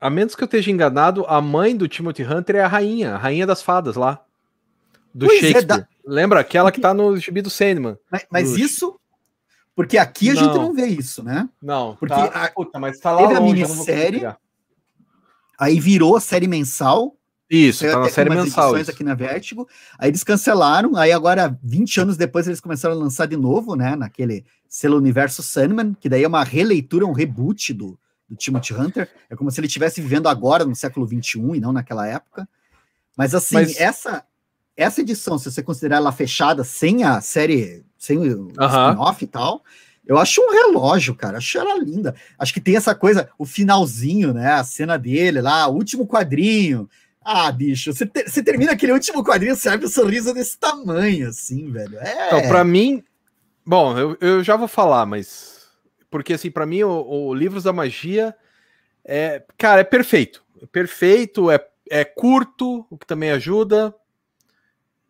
A 0.00 0.10
menos 0.10 0.34
que 0.34 0.42
eu 0.42 0.46
esteja 0.46 0.70
enganado, 0.70 1.24
a 1.26 1.40
mãe 1.40 1.76
do 1.76 1.88
Timothy 1.88 2.22
Hunter 2.22 2.56
é 2.56 2.60
a 2.60 2.68
rainha, 2.68 3.14
a 3.14 3.18
rainha 3.18 3.46
das 3.46 3.62
fadas 3.62 3.96
lá. 3.96 4.22
Do 5.14 5.26
pois 5.26 5.38
é, 5.38 5.48
Shakespeare. 5.48 5.62
É, 5.62 5.80
da... 5.80 5.88
Lembra? 6.06 6.40
Aquela 6.40 6.70
que 6.70 6.80
tá 6.80 6.92
no 6.92 7.16
gibi 7.16 7.40
do 7.40 7.48
Sandman. 7.48 7.96
Mas, 8.10 8.26
mas 8.30 8.50
do... 8.52 8.58
isso. 8.58 9.00
Porque 9.74 9.98
aqui 9.98 10.30
a 10.30 10.34
não. 10.34 10.42
gente 10.42 10.54
não 10.54 10.72
vê 10.74 10.86
isso, 10.86 11.22
né? 11.22 11.48
Não. 11.60 11.96
Porque 11.96 12.14
tá... 12.14 12.24
a... 12.26 12.50
Puta, 12.50 12.78
mas 12.78 12.98
tá 12.98 13.12
lá 13.12 13.26
teve 13.26 13.40
longe, 13.40 13.64
a 13.64 13.68
minissérie. 13.68 14.34
Aí 15.58 15.80
virou 15.80 16.16
a 16.16 16.20
série 16.20 16.46
mensal. 16.46 17.16
Isso, 17.48 17.84
tá 17.84 18.00
na 18.00 18.08
série 18.08 18.30
mensal. 18.30 18.74
aqui 18.74 19.04
na 19.04 19.14
Vertigo. 19.14 19.68
Aí 19.98 20.10
eles 20.10 20.24
cancelaram. 20.24 20.96
Aí 20.96 21.12
agora, 21.12 21.56
20 21.62 22.00
anos 22.00 22.16
depois, 22.16 22.46
eles 22.46 22.60
começaram 22.60 22.94
a 22.94 22.98
lançar 22.98 23.26
de 23.26 23.36
novo, 23.36 23.76
né? 23.76 23.94
Naquele 23.94 24.44
selo 24.68 24.96
Universo 24.96 25.42
Sandman, 25.42 25.94
que 26.00 26.08
daí 26.08 26.24
é 26.24 26.28
uma 26.28 26.42
releitura, 26.42 27.06
um 27.06 27.12
reboot 27.12 27.72
do, 27.72 27.98
do 28.28 28.34
Timothy 28.34 28.74
Hunter. 28.74 29.08
É 29.30 29.36
como 29.36 29.50
se 29.50 29.60
ele 29.60 29.68
estivesse 29.68 30.00
vivendo 30.00 30.28
agora, 30.28 30.64
no 30.64 30.74
século 30.74 31.06
21 31.06 31.54
e 31.54 31.60
não 31.60 31.72
naquela 31.72 32.06
época. 32.06 32.48
Mas 33.16 33.34
assim, 33.34 33.54
Mas... 33.54 33.80
essa 33.80 34.24
essa 34.76 35.00
edição, 35.00 35.38
se 35.38 35.50
você 35.50 35.62
considerar 35.62 35.96
ela 35.96 36.12
fechada, 36.12 36.62
sem 36.62 37.02
a 37.02 37.18
série, 37.22 37.82
sem 37.96 38.18
o 38.18 38.48
uh 38.48 38.52
-huh. 38.52 38.88
spin-off 38.88 39.24
e 39.24 39.26
tal, 39.26 39.64
eu 40.06 40.18
acho 40.18 40.42
um 40.42 40.50
relógio, 40.50 41.14
cara. 41.14 41.38
Acho 41.38 41.58
ela 41.58 41.82
linda. 41.82 42.14
Acho 42.38 42.52
que 42.52 42.60
tem 42.60 42.76
essa 42.76 42.94
coisa, 42.94 43.30
o 43.38 43.46
finalzinho, 43.46 44.34
né? 44.34 44.52
A 44.52 44.64
cena 44.64 44.98
dele 44.98 45.40
lá, 45.40 45.66
o 45.66 45.74
último 45.74 46.06
quadrinho 46.06 46.88
ah, 47.28 47.50
bicho, 47.50 47.92
você, 47.92 48.08
você 48.24 48.40
termina 48.40 48.70
aquele 48.70 48.92
último 48.92 49.24
quadrinho, 49.24 49.56
você 49.56 49.68
abre 49.68 49.86
um 49.86 49.90
sorriso 49.90 50.32
desse 50.32 50.56
tamanho, 50.56 51.28
assim, 51.28 51.72
velho. 51.72 51.98
É... 51.98 52.28
Então, 52.28 52.42
pra 52.46 52.62
mim. 52.62 53.02
Bom, 53.66 53.98
eu, 53.98 54.16
eu 54.20 54.44
já 54.44 54.54
vou 54.56 54.68
falar, 54.68 55.04
mas. 55.06 55.66
Porque, 56.08 56.34
assim, 56.34 56.52
para 56.52 56.64
mim, 56.64 56.84
o, 56.84 57.04
o 57.04 57.34
Livros 57.34 57.64
da 57.64 57.72
Magia 57.72 58.32
é. 59.04 59.42
Cara, 59.58 59.80
é 59.80 59.84
perfeito. 59.84 60.44
É 60.62 60.66
perfeito, 60.66 61.50
é, 61.50 61.58
é 61.90 62.04
curto, 62.04 62.86
o 62.88 62.96
que 62.96 63.04
também 63.04 63.32
ajuda. 63.32 63.92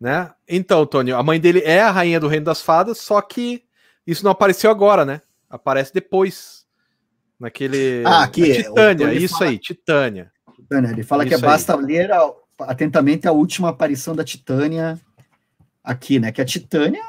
Né? 0.01 0.33
Então, 0.49 0.87
Tony, 0.87 1.13
a 1.13 1.23
mãe 1.23 1.39
dele 1.39 1.61
é 1.67 1.83
a 1.83 1.91
rainha 1.91 2.19
do 2.19 2.29
Reino 2.29 2.47
das 2.47 2.63
Fadas, 2.63 2.97
só 2.97 3.21
que 3.21 3.63
isso 4.07 4.25
não 4.25 4.31
apareceu 4.31 4.71
agora, 4.71 5.05
né? 5.05 5.21
Aparece 5.51 5.93
depois. 5.93 6.65
Naquele. 7.39 8.03
Ah, 8.07 8.23
aqui. 8.23 8.63
Titânia, 8.63 9.13
isso 9.13 9.37
fala... 9.37 9.51
aí, 9.51 9.59
Titânia. 9.59 10.33
Titânia. 10.67 10.91
Ele 10.91 11.03
fala 11.03 11.25
Isso 11.25 11.35
que 11.35 11.41
basta 11.41 11.77
aí. 11.77 11.83
ler 11.83 12.13
a, 12.13 12.31
atentamente 12.61 13.29
a 13.29 13.33
última 13.33 13.69
aparição 13.69 14.15
da 14.15 14.25
Titânia 14.25 14.99
aqui, 15.83 16.19
né? 16.19 16.33
Que 16.33 16.43
a 16.43 16.45
Titânia. 16.45 17.03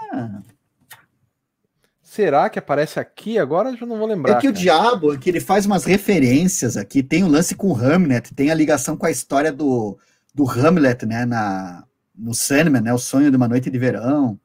Será 2.02 2.50
que 2.50 2.60
aparece 2.60 3.00
aqui? 3.00 3.38
Agora 3.38 3.70
eu 3.70 3.78
já 3.78 3.86
não 3.86 3.98
vou 3.98 4.08
lembrar. 4.08 4.34
É 4.34 4.36
que 4.36 4.48
cara. 4.48 4.50
o 4.50 4.54
diabo, 4.54 5.14
é 5.14 5.18
que 5.18 5.30
ele 5.30 5.40
faz 5.40 5.66
umas 5.66 5.84
referências 5.84 6.78
aqui. 6.78 7.04
Tem 7.04 7.24
o 7.24 7.28
um 7.28 7.30
lance 7.30 7.56
com 7.56 7.68
o 7.68 7.76
Hamlet, 7.76 8.34
tem 8.34 8.50
a 8.50 8.56
ligação 8.56 8.96
com 8.96 9.06
a 9.06 9.12
história 9.12 9.52
do, 9.52 9.98
do 10.34 10.50
Hamlet, 10.50 11.06
né? 11.06 11.26
Na, 11.26 11.84
no 12.16 12.34
Sandman, 12.34 12.82
né? 12.82 12.94
O 12.94 13.00
sonho 13.00 13.30
de 13.30 13.38
uma 13.38 13.48
noite 13.48 13.70
de 13.70 13.78
verão. 13.78 14.40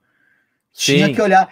Sim. 0.72 0.94
Tinha 0.96 1.14
que 1.14 1.20
olhar. 1.20 1.48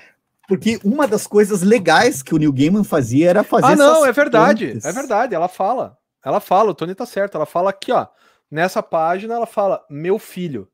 Porque 0.48 0.80
uma 0.82 1.06
das 1.06 1.28
coisas 1.28 1.62
legais 1.62 2.22
que 2.22 2.34
o 2.34 2.38
Neil 2.38 2.52
Gaiman 2.52 2.82
fazia 2.82 3.30
era 3.30 3.44
fazer. 3.44 3.74
Ah, 3.74 3.76
não, 3.76 4.04
é 4.04 4.10
verdade. 4.10 4.78
É 4.82 4.92
verdade, 4.92 5.32
ela 5.32 5.46
fala. 5.46 5.96
Ela 6.24 6.40
fala, 6.40 6.70
o 6.70 6.74
Tony 6.74 6.94
tá 6.94 7.06
certo, 7.06 7.36
ela 7.36 7.46
fala 7.46 7.70
aqui, 7.70 7.92
ó. 7.92 8.06
Nessa 8.50 8.82
página 8.82 9.34
ela 9.34 9.46
fala, 9.46 9.84
meu 9.88 10.18
filho. 10.18 10.70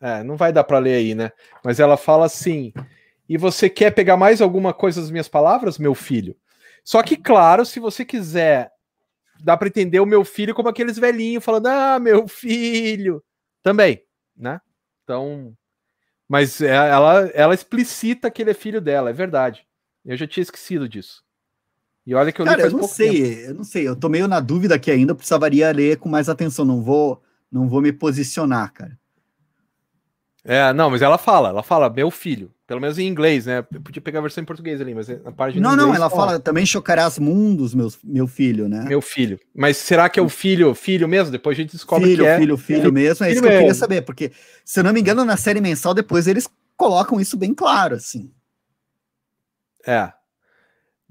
É, 0.00 0.22
não 0.22 0.36
vai 0.36 0.52
dar 0.52 0.64
para 0.64 0.78
ler 0.78 0.94
aí, 0.94 1.14
né? 1.14 1.30
Mas 1.62 1.78
ela 1.78 1.96
fala 1.96 2.24
assim: 2.26 2.72
e 3.28 3.36
você 3.36 3.68
quer 3.68 3.94
pegar 3.94 4.16
mais 4.16 4.40
alguma 4.40 4.72
coisa 4.72 5.00
das 5.00 5.10
minhas 5.10 5.28
palavras, 5.28 5.78
meu 5.78 5.94
filho? 5.94 6.36
Só 6.82 7.02
que, 7.02 7.16
claro, 7.16 7.64
se 7.66 7.78
você 7.78 8.04
quiser, 8.04 8.72
dá 9.44 9.56
para 9.56 9.68
entender 9.68 10.00
o 10.00 10.06
meu 10.06 10.24
filho 10.24 10.54
como 10.54 10.68
aqueles 10.68 10.98
velhinhos 10.98 11.44
falando, 11.44 11.66
ah, 11.66 11.98
meu 11.98 12.26
filho, 12.26 13.22
também, 13.62 14.02
né? 14.36 14.60
Então, 15.04 15.56
mas 16.28 16.60
é, 16.60 16.74
ela, 16.74 17.30
ela 17.34 17.54
explicita 17.54 18.30
que 18.30 18.42
ele 18.42 18.52
é 18.52 18.54
filho 18.54 18.80
dela, 18.80 19.10
é 19.10 19.12
verdade. 19.12 19.66
Eu 20.04 20.16
já 20.16 20.26
tinha 20.26 20.42
esquecido 20.42 20.88
disso. 20.88 21.22
E 22.06 22.14
olha 22.14 22.32
que 22.32 22.40
eu 22.40 22.46
Cara, 22.46 22.62
eu 22.62 22.70
não 22.70 22.88
sei, 22.88 23.22
tempo. 23.22 23.48
eu 23.48 23.54
não 23.54 23.64
sei, 23.64 23.86
eu 23.86 23.94
tô 23.94 24.08
meio 24.08 24.26
na 24.26 24.40
dúvida 24.40 24.74
aqui 24.74 24.90
ainda, 24.90 25.14
precisaria 25.14 25.70
ler 25.70 25.98
com 25.98 26.08
mais 26.08 26.28
atenção, 26.28 26.64
não 26.64 26.82
vou, 26.82 27.22
não 27.52 27.68
vou 27.68 27.80
me 27.80 27.92
posicionar, 27.92 28.72
cara. 28.72 28.98
É, 30.42 30.72
não, 30.72 30.90
mas 30.90 31.02
ela 31.02 31.18
fala, 31.18 31.50
ela 31.50 31.62
fala, 31.62 31.90
meu 31.90 32.10
filho, 32.10 32.50
pelo 32.66 32.80
menos 32.80 32.98
em 32.98 33.06
inglês, 33.06 33.44
né? 33.44 33.58
Eu 33.72 33.80
podia 33.82 34.00
pegar 34.00 34.20
a 34.20 34.22
versão 34.22 34.42
em 34.42 34.46
português 34.46 34.80
ali, 34.80 34.94
mas 34.94 35.06
na 35.08 35.30
parte 35.30 35.60
Não, 35.60 35.76
não, 35.76 35.94
ela 35.94 36.08
fala, 36.08 36.40
também 36.40 36.64
chocarás 36.64 37.18
mundos, 37.18 37.74
meu, 37.74 37.92
meu 38.02 38.26
filho, 38.26 38.66
né? 38.66 38.84
Meu 38.88 39.02
filho. 39.02 39.38
Mas 39.54 39.76
será 39.76 40.08
que 40.08 40.18
é 40.18 40.22
o 40.22 40.28
filho, 40.30 40.74
filho 40.74 41.06
mesmo? 41.06 41.30
Depois 41.30 41.58
a 41.58 41.60
gente 41.60 41.72
descobre 41.72 42.08
filho, 42.08 42.24
que 42.24 42.28
é. 42.28 42.38
Filho, 42.38 42.56
filho, 42.56 42.78
filho 42.80 42.92
mesmo, 42.92 43.26
é 43.26 43.28
filho 43.28 43.32
isso 43.34 43.42
que 43.42 43.48
mesmo. 43.48 43.56
eu 43.56 43.66
queria 43.66 43.74
saber, 43.74 44.02
porque, 44.02 44.32
se 44.64 44.80
eu 44.80 44.84
não 44.84 44.94
me 44.94 45.00
engano, 45.00 45.24
na 45.26 45.36
série 45.36 45.60
mensal, 45.60 45.92
depois 45.92 46.26
eles 46.26 46.48
colocam 46.74 47.20
isso 47.20 47.36
bem 47.36 47.52
claro, 47.52 47.96
assim. 47.96 48.32
É, 49.86 50.10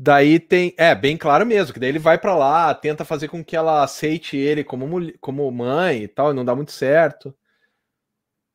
Daí 0.01 0.39
tem. 0.39 0.73
É, 0.77 0.95
bem 0.95 1.17
claro 1.17 1.45
mesmo, 1.45 1.73
que 1.73 1.79
daí 1.79 1.89
ele 1.89 1.99
vai 1.99 2.17
para 2.17 2.33
lá, 2.33 2.73
tenta 2.73 3.03
fazer 3.03 3.27
com 3.27 3.43
que 3.43 3.53
ela 3.53 3.83
aceite 3.83 4.37
ele 4.37 4.63
como, 4.63 5.11
como 5.19 5.51
mãe 5.51 6.03
e 6.03 6.07
tal, 6.07 6.31
e 6.31 6.33
não 6.33 6.45
dá 6.45 6.55
muito 6.55 6.71
certo. 6.71 7.35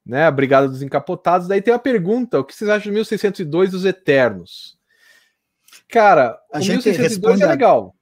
Né? 0.06 0.24
A 0.24 0.30
Brigada 0.30 0.66
dos 0.66 0.80
Encapotados. 0.80 1.46
Daí 1.46 1.60
tem 1.60 1.74
a 1.74 1.78
pergunta: 1.78 2.40
o 2.40 2.44
que 2.44 2.54
vocês 2.54 2.70
acham 2.70 2.84
de 2.84 2.92
1602 2.92 3.72
dos 3.72 3.84
Eternos? 3.84 4.78
Cara, 5.86 6.40
a 6.50 6.60
gente 6.60 6.86
1602 6.86 7.42
é 7.42 7.46
legal. 7.46 7.94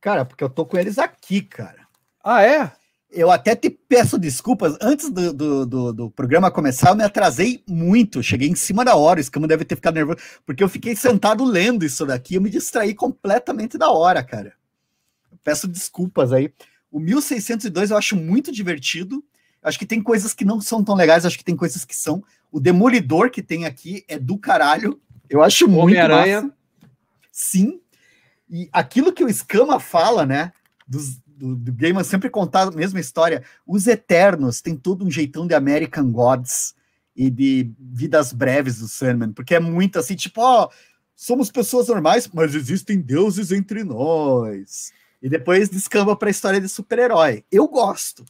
Cara, 0.00 0.24
porque 0.24 0.42
eu 0.42 0.50
tô 0.50 0.66
com 0.66 0.76
eles 0.76 0.98
aqui, 0.98 1.42
cara. 1.42 1.86
Ah, 2.22 2.42
é? 2.42 2.72
Eu 3.12 3.30
até 3.30 3.56
te 3.56 3.68
peço 3.68 4.16
desculpas. 4.16 4.76
Antes 4.80 5.10
do, 5.10 5.32
do, 5.32 5.66
do, 5.66 5.92
do, 5.92 6.10
programa 6.10 6.50
começar, 6.50 6.90
eu 6.90 6.94
me 6.94 7.02
atrasei 7.02 7.62
muito. 7.68 8.22
Cheguei 8.22 8.48
em 8.48 8.54
cima 8.54 8.84
da 8.84 8.94
hora. 8.94 9.18
O 9.18 9.20
Escama 9.20 9.48
deve 9.48 9.64
ter 9.64 9.74
ficado 9.74 9.94
nervoso. 9.94 10.18
Porque 10.46 10.62
eu 10.62 10.68
fiquei 10.68 10.94
sentado 10.94 11.44
lendo 11.44 11.84
isso 11.84 12.06
daqui. 12.06 12.36
Eu 12.36 12.40
me 12.40 12.48
distraí 12.48 12.94
completamente 12.94 13.76
da 13.76 13.90
hora, 13.90 14.22
cara. 14.22 14.54
Eu 15.30 15.38
peço 15.42 15.66
desculpas 15.66 16.32
aí. 16.32 16.52
O 16.88 17.00
1602 17.00 17.90
eu 17.90 17.96
acho 17.96 18.14
muito 18.14 18.52
divertido. 18.52 19.24
Acho 19.60 19.78
que 19.78 19.86
tem 19.86 20.00
coisas 20.00 20.32
que 20.32 20.44
não 20.44 20.60
são 20.60 20.84
tão 20.84 20.94
legais. 20.94 21.26
Acho 21.26 21.36
que 21.36 21.44
tem 21.44 21.56
coisas 21.56 21.84
que 21.84 21.96
são. 21.96 22.22
O 22.52 22.60
Demolidor 22.60 23.30
que 23.30 23.42
tem 23.42 23.66
aqui 23.66 24.04
é 24.06 24.20
do 24.20 24.38
caralho. 24.38 25.00
Eu 25.28 25.42
acho 25.42 25.66
muito 25.66 25.96
massa. 25.96 26.52
Sim. 27.32 27.80
E 28.48 28.68
aquilo 28.72 29.12
que 29.12 29.24
o 29.24 29.28
Escama 29.28 29.80
fala, 29.80 30.24
né? 30.24 30.52
Dos, 30.86 31.20
do, 31.40 31.56
do 31.56 31.72
Gaiman 31.72 32.04
sempre 32.04 32.28
contar 32.28 32.68
a 32.68 32.70
mesma 32.70 33.00
história. 33.00 33.42
Os 33.66 33.86
Eternos 33.86 34.60
têm 34.60 34.76
todo 34.76 35.04
um 35.04 35.10
jeitão 35.10 35.46
de 35.46 35.54
American 35.54 36.12
Gods 36.12 36.74
e 37.16 37.30
de 37.30 37.70
vidas 37.78 38.32
breves 38.32 38.78
do 38.78 38.88
Sandman, 38.88 39.32
porque 39.32 39.54
é 39.54 39.60
muito 39.60 39.98
assim, 39.98 40.14
tipo, 40.14 40.40
ó, 40.40 40.68
somos 41.16 41.50
pessoas 41.50 41.88
normais, 41.88 42.28
mas 42.32 42.54
existem 42.54 43.00
deuses 43.00 43.50
entre 43.50 43.82
nós. 43.82 44.92
E 45.22 45.28
depois 45.28 45.68
descamba 45.68 46.14
para 46.14 46.28
a 46.28 46.30
história 46.30 46.60
de 46.60 46.68
super-herói. 46.68 47.44
Eu 47.50 47.66
gosto. 47.66 48.24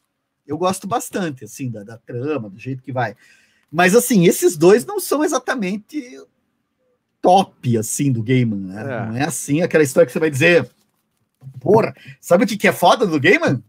Eu 0.47 0.57
gosto 0.59 0.87
bastante, 0.87 1.45
assim, 1.45 1.71
da, 1.71 1.85
da 1.85 1.97
trama, 1.99 2.49
do 2.49 2.59
jeito 2.59 2.83
que 2.83 2.93
vai. 2.93 3.17
Mas, 3.71 3.95
assim, 3.95 4.27
esses 4.27 4.57
dois 4.57 4.85
não 4.85 4.99
são 4.99 5.23
exatamente 5.23 6.19
top, 7.23 7.79
assim, 7.79 8.11
do 8.11 8.23
Gaiman, 8.23 8.73
né? 8.73 8.83
É. 8.83 9.07
Não 9.07 9.17
é 9.17 9.25
assim 9.25 9.63
aquela 9.63 9.85
história 9.85 10.07
que 10.07 10.13
você 10.13 10.19
vai 10.19 10.31
dizer 10.31 10.69
Porra, 11.61 11.95
sabe 12.21 12.45
o 12.45 12.47
que, 12.47 12.57
que 12.57 12.69
é 12.69 12.73
foda 12.73 13.07
do 13.07 13.21
Gaiman? 13.21 13.63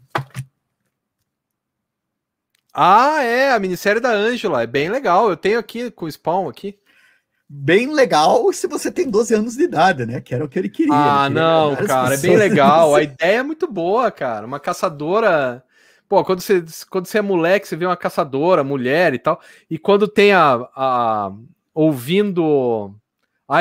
Ah, 2.73 3.21
é, 3.21 3.51
a 3.51 3.59
minissérie 3.59 4.01
da 4.01 4.11
Angela, 4.11 4.63
é 4.63 4.67
bem 4.67 4.89
legal. 4.89 5.29
Eu 5.29 5.37
tenho 5.37 5.59
aqui 5.59 5.91
com 5.91 6.05
o 6.05 6.11
Spawn 6.11 6.47
aqui. 6.47 6.79
Bem 7.49 7.93
legal 7.93 8.51
se 8.53 8.65
você 8.65 8.89
tem 8.89 9.09
12 9.09 9.35
anos 9.35 9.55
de 9.57 9.63
idade, 9.63 10.05
né? 10.05 10.21
Que 10.21 10.33
era 10.33 10.45
o 10.45 10.47
que 10.47 10.57
ele 10.57 10.69
queria. 10.69 10.93
Ah, 10.93 11.25
ele 11.25 11.33
queria 11.33 11.43
não, 11.43 11.75
cara, 11.85 12.13
é 12.13 12.17
bem 12.17 12.37
legal. 12.37 12.95
A 12.95 13.03
ideia 13.03 13.39
é 13.39 13.43
muito 13.43 13.69
boa, 13.69 14.09
cara. 14.09 14.47
Uma 14.47 14.59
caçadora. 14.59 15.61
Pô, 16.07 16.23
quando 16.23 16.39
você, 16.39 16.63
quando 16.89 17.07
você 17.07 17.17
é 17.17 17.21
moleque, 17.21 17.67
você 17.67 17.75
vê 17.75 17.85
uma 17.85 17.97
caçadora, 17.97 18.63
mulher 18.63 19.13
e 19.13 19.19
tal. 19.19 19.41
E 19.69 19.77
quando 19.77 20.07
tem 20.07 20.31
a. 20.31 20.65
a 20.73 21.31
ouvindo 21.73 22.95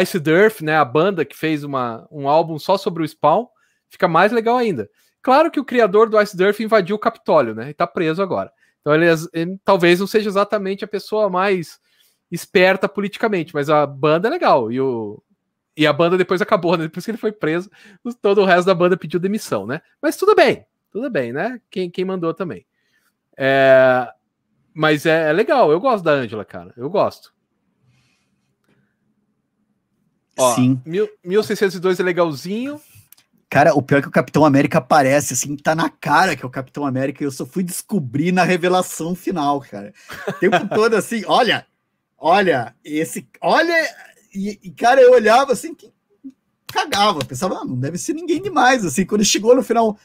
Ice 0.00 0.22
Earth, 0.24 0.61
né? 0.61 0.76
A 0.76 0.84
banda 0.84 1.24
que 1.24 1.36
fez 1.36 1.64
uma, 1.64 2.06
um 2.12 2.28
álbum 2.28 2.61
só 2.61 2.78
sobre 2.78 3.02
o 3.02 3.08
Spawn, 3.08 3.46
fica 3.91 4.09
mais 4.09 4.32
legal 4.32 4.57
ainda. 4.57 4.88
Claro 5.20 5.51
que 5.51 5.61
o 5.61 5.64
criador 5.64 6.09
do 6.09 6.20
Ice 6.20 6.41
Earth 6.43 6.61
invadiu 6.61 6.97
o 6.97 6.99
Capitólio, 6.99 7.55
né? 7.55 7.70
E 7.70 7.74
tá 7.74 7.86
preso 7.86 8.22
agora. 8.22 8.51
Então 8.80 8.95
ele, 8.95 9.07
ele, 9.32 9.59
talvez 9.64 10.01
não 10.01 10.07
seja 10.07 10.28
exatamente 10.28 10.84
a 10.84 10.88
pessoa 10.88 11.28
mais 11.28 11.78
esperta 12.30 12.88
politicamente, 12.88 13.55
mas 13.55 13.68
a 13.68 13.84
banda 13.86 14.28
é 14.28 14.30
legal. 14.30 14.72
E, 14.72 14.80
o, 14.80 15.22
e 15.76 15.86
a 15.86 15.93
banda 15.93 16.16
depois 16.16 16.41
acabou, 16.41 16.76
né? 16.76 16.84
Depois 16.84 17.05
que 17.05 17.11
ele 17.11 17.18
foi 17.18 17.32
preso, 17.32 17.70
todo 18.22 18.41
o 18.41 18.45
resto 18.47 18.66
da 18.66 18.74
banda 18.74 18.97
pediu 18.97 19.20
demissão, 19.20 19.66
né? 19.66 19.82
Mas 20.01 20.16
tudo 20.16 20.34
bem, 20.34 20.64
tudo 20.91 21.11
bem, 21.11 21.32
né? 21.32 21.61
Quem, 21.70 21.91
quem 21.91 22.05
mandou 22.05 22.32
também. 22.32 22.64
É, 23.36 24.11
mas 24.72 25.05
é, 25.05 25.28
é 25.28 25.32
legal, 25.32 25.70
eu 25.70 25.80
gosto 25.80 26.05
da 26.05 26.12
Angela, 26.12 26.45
cara. 26.45 26.72
Eu 26.76 26.88
gosto. 26.88 27.34
Ó, 30.38 30.55
Sim. 30.55 30.80
Mil, 30.86 31.09
1602 31.22 32.01
é 32.01 32.03
legalzinho. 32.03 32.80
Cara, 33.51 33.74
o 33.74 33.82
pior 33.82 33.98
é 33.98 34.03
que 34.03 34.07
o 34.07 34.12
Capitão 34.12 34.44
América 34.44 34.78
aparece, 34.78 35.34
assim, 35.34 35.57
tá 35.57 35.74
na 35.74 35.90
cara 35.90 36.36
que 36.36 36.44
é 36.44 36.46
o 36.46 36.51
Capitão 36.51 36.86
América, 36.86 37.20
e 37.20 37.26
eu 37.26 37.32
só 37.32 37.44
fui 37.44 37.64
descobrir 37.64 38.30
na 38.30 38.44
revelação 38.44 39.12
final, 39.12 39.61
cara. 39.61 39.92
O 40.28 40.32
tempo 40.34 40.57
todo 40.72 40.94
assim, 40.94 41.24
olha, 41.26 41.66
olha, 42.16 42.72
esse, 42.84 43.28
olha, 43.40 43.74
e, 44.32 44.57
e, 44.62 44.70
cara, 44.70 45.01
eu 45.01 45.11
olhava 45.11 45.53
assim, 45.53 45.74
que 45.74 45.92
cagava, 46.72 47.24
pensava, 47.24 47.57
ah, 47.57 47.64
não 47.64 47.76
deve 47.76 47.98
ser 47.98 48.12
ninguém 48.12 48.40
demais, 48.40 48.84
assim, 48.84 49.05
quando 49.05 49.24
chegou 49.24 49.57
no 49.57 49.64
final. 49.64 49.98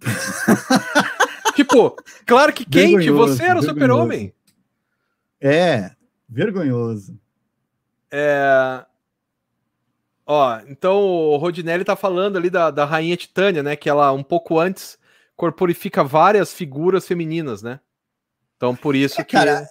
tipo, 1.54 1.94
claro 2.24 2.54
que 2.54 2.64
quente, 2.64 3.10
você 3.10 3.42
era 3.42 3.60
o 3.60 3.62
super-homem. 3.62 4.32
É, 5.38 5.90
vergonhoso. 6.26 7.20
É, 8.10 8.82
Ó, 10.26 10.60
então 10.68 11.00
o 11.00 11.36
Rodinelli 11.36 11.84
tá 11.84 11.96
falando 11.96 12.36
ali 12.36 12.48
da, 12.48 12.70
da 12.70 12.84
rainha 12.84 13.16
Titânia, 13.16 13.62
né? 13.62 13.76
Que 13.76 13.88
ela, 13.88 14.12
um 14.12 14.22
pouco 14.22 14.58
antes, 14.58 14.98
corporifica 15.36 16.04
várias 16.04 16.52
figuras 16.52 17.06
femininas, 17.06 17.62
né? 17.62 17.80
Então, 18.56 18.76
por 18.76 18.94
isso 18.94 19.20
é, 19.20 19.24
que. 19.24 19.32
Cara, 19.32 19.66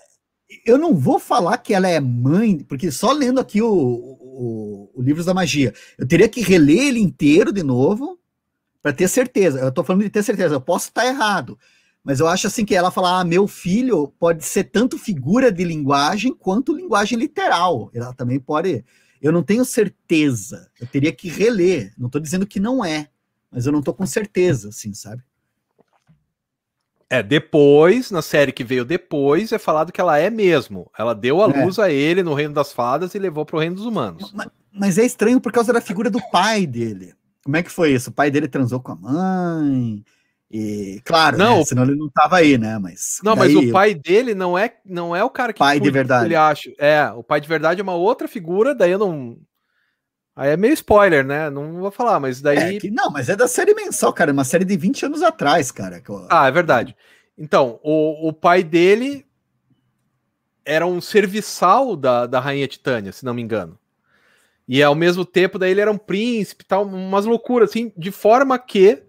eu 0.66 0.78
não 0.78 0.93
vou 0.93 1.20
falar 1.20 1.58
que 1.58 1.74
ela 1.74 1.88
é 1.88 1.99
mãe, 1.99 2.60
porque 2.60 2.91
só 2.91 3.12
lendo 3.12 3.39
aqui 3.39 3.62
o, 3.62 3.72
o, 3.72 4.91
o 4.93 5.02
Livros 5.02 5.26
da 5.26 5.34
Magia, 5.34 5.74
eu 5.97 6.08
teria 6.08 6.28
que 6.28 6.41
reler 6.41 6.88
ele 6.88 6.99
inteiro 6.99 7.54
de 7.54 7.64
novo 7.64 8.20
para 8.82 8.91
ter 8.91 9.08
certeza. 9.08 9.60
Eu 9.60 9.72
tô 9.72 9.84
falando 9.84 10.04
de 10.04 10.10
ter 10.10 10.24
certeza, 10.24 10.56
eu 10.56 10.62
posso 10.62 10.89
estar 10.89 11.06
errado. 11.06 11.58
Mas 12.04 12.20
eu 12.20 12.28
acho 12.28 12.47
assim 12.47 12.66
que 12.66 12.76
ela 12.76 12.89
falar, 12.89 13.20
ah, 13.20 13.24
meu 13.24 13.47
filho 13.47 14.08
pode 14.20 14.43
ser 14.43 14.66
tanto 14.66 14.97
figura 14.97 15.52
de 15.52 15.64
linguagem 15.64 16.34
quanto 16.34 16.76
linguagem 16.76 17.18
literal. 17.18 17.91
Ela 17.93 18.12
também 18.14 18.39
pode 18.39 18.84
eu 19.22 19.32
não 19.32 19.43
tenho 19.43 19.63
certeza. 19.63 20.69
Eu 20.80 20.88
teria 20.88 21.11
que 21.11 21.30
reler. 21.30 21.93
Não 21.97 22.07
estou 22.07 22.19
dizendo 22.19 22.47
que 22.47 22.59
não 22.59 22.84
é, 22.84 23.09
mas 23.51 23.65
eu 23.65 23.72
não 23.72 23.80
estou 23.80 23.93
com 23.93 24.05
certeza, 24.05 24.69
assim, 24.69 24.93
sabe? 24.93 25.22
É, 27.09 27.22
depois, 27.22 28.09
na 28.09 28.22
série 28.22 28.53
que 28.53 28.63
veio 28.63 28.86
depois, 28.86 29.51
é 29.51 29.59
falado 29.59 29.91
que 29.91 29.99
ela 29.99 30.17
é 30.17 30.30
mesmo. 30.30 30.89
Ela 30.97 31.13
deu 31.13 31.43
a 31.43 31.51
é. 31.51 31.63
luz 31.63 31.78
a 31.78 31.91
ele 31.91 32.24
no 32.24 32.34
Reino 32.34 32.53
das 32.53 32.72
Fadas 32.72 33.13
e 33.13 33.19
levou 33.19 33.45
para 33.45 33.57
o 33.57 33.59
Reino 33.59 33.76
dos 33.76 33.86
Humanos. 33.86 34.32
Mas, 34.34 34.47
mas, 34.72 34.97
é 34.97 35.05
estranho 35.05 35.41
por 35.41 35.51
causa 35.51 35.74
da 35.74 35.82
figura 35.82 36.09
do 36.09 36.22
pai 36.32 36.65
dele. 36.65 37.13
Como 37.43 37.57
é 37.57 37.63
que 37.63 37.69
foi 37.69 37.91
isso? 37.91 38.11
O 38.11 38.13
pai 38.13 38.32
dele 38.32 38.47
transou 38.47 38.80
com 38.80 38.93
a 38.93 38.95
mãe. 38.95 40.05
E, 40.54 41.02
claro, 41.06 41.38
não, 41.38 41.60
né? 41.60 41.64
senão 41.64 41.84
ele 41.84 41.95
não 41.95 42.10
tava 42.10 42.38
aí, 42.38 42.58
né? 42.58 42.78
Mas 42.78 43.20
não, 43.24 43.38
mas 43.38 43.56
o 43.56 43.72
pai 43.72 43.93
dele 43.93 44.36
não 44.36 44.58
é 44.58 44.74
não 44.86 45.16
é 45.16 45.24
o 45.24 45.30
cara 45.30 45.54
que 45.54 45.60
pai 45.60 45.80
de 45.80 45.89
verdade. 45.89 46.26
Ele 46.26 46.36
acha. 46.36 46.70
É, 46.78 47.10
o 47.16 47.24
pai 47.24 47.39
de 47.39 47.47
verdade 47.47 47.80
é 47.80 47.84
uma 47.84 47.95
outra 47.95 48.28
figura, 48.28 48.76
daí 48.76 48.91
eu 48.91 48.99
não 48.99 49.38
Aí 50.36 50.49
é 50.49 50.58
meio 50.58 50.74
spoiler, 50.74 51.26
né? 51.26 51.49
Não 51.49 51.80
vou 51.80 51.91
falar, 51.91 52.20
mas 52.20 52.41
daí 52.41 52.58
é 52.76 52.80
que, 52.80 52.89
Não, 52.89 53.10
mas 53.12 53.30
é 53.30 53.36
da 53.36 53.47
série 53.47 53.74
mensal, 53.74 54.14
cara, 54.14 54.32
uma 54.32 54.43
série 54.43 54.66
de 54.66 54.78
20 54.78 55.06
anos 55.06 55.22
atrás, 55.22 55.72
cara. 55.72 56.02
Ah, 56.30 56.47
é 56.47 56.52
verdade. 56.52 56.95
Então, 57.38 57.80
o, 57.84 58.30
o 58.30 58.34
pai 58.34 58.64
dele 58.64 59.26
era 60.66 60.86
um 60.86 61.02
serviçal 61.02 61.95
da, 61.95 62.26
da 62.26 62.39
rainha 62.39 62.68
Titânia, 62.68 63.12
se 63.12 63.26
não 63.26 63.34
me 63.34 63.41
engano. 63.41 63.78
E 64.68 64.82
ao 64.82 64.95
mesmo 64.95 65.26
tempo, 65.26 65.60
daí 65.60 65.72
ele 65.72 65.82
era 65.82 65.91
um 65.91 65.97
príncipe, 65.97 66.64
tal, 66.64 66.86
umas 66.86 67.26
loucuras 67.26 67.70
assim, 67.70 67.91
de 67.97 68.10
forma 68.10 68.58
que 68.58 69.04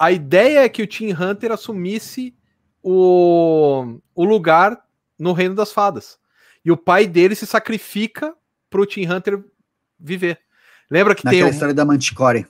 a 0.00 0.10
ideia 0.10 0.60
é 0.60 0.68
que 0.70 0.82
o 0.82 0.86
Tim 0.86 1.12
Hunter 1.12 1.52
assumisse 1.52 2.34
o, 2.82 3.98
o 4.14 4.24
lugar 4.24 4.82
no 5.18 5.34
Reino 5.34 5.54
das 5.54 5.72
Fadas. 5.72 6.18
E 6.64 6.72
o 6.72 6.76
pai 6.76 7.06
dele 7.06 7.34
se 7.34 7.46
sacrifica 7.46 8.34
para 8.70 8.80
o 8.80 8.86
Tim 8.86 9.06
Hunter 9.06 9.44
viver. 9.98 10.38
Lembra 10.90 11.14
que 11.14 11.22
Naquela 11.22 11.42
tem 11.42 11.50
a 11.50 11.52
história 11.52 11.74
da 11.74 11.84
Manticore. 11.84 12.46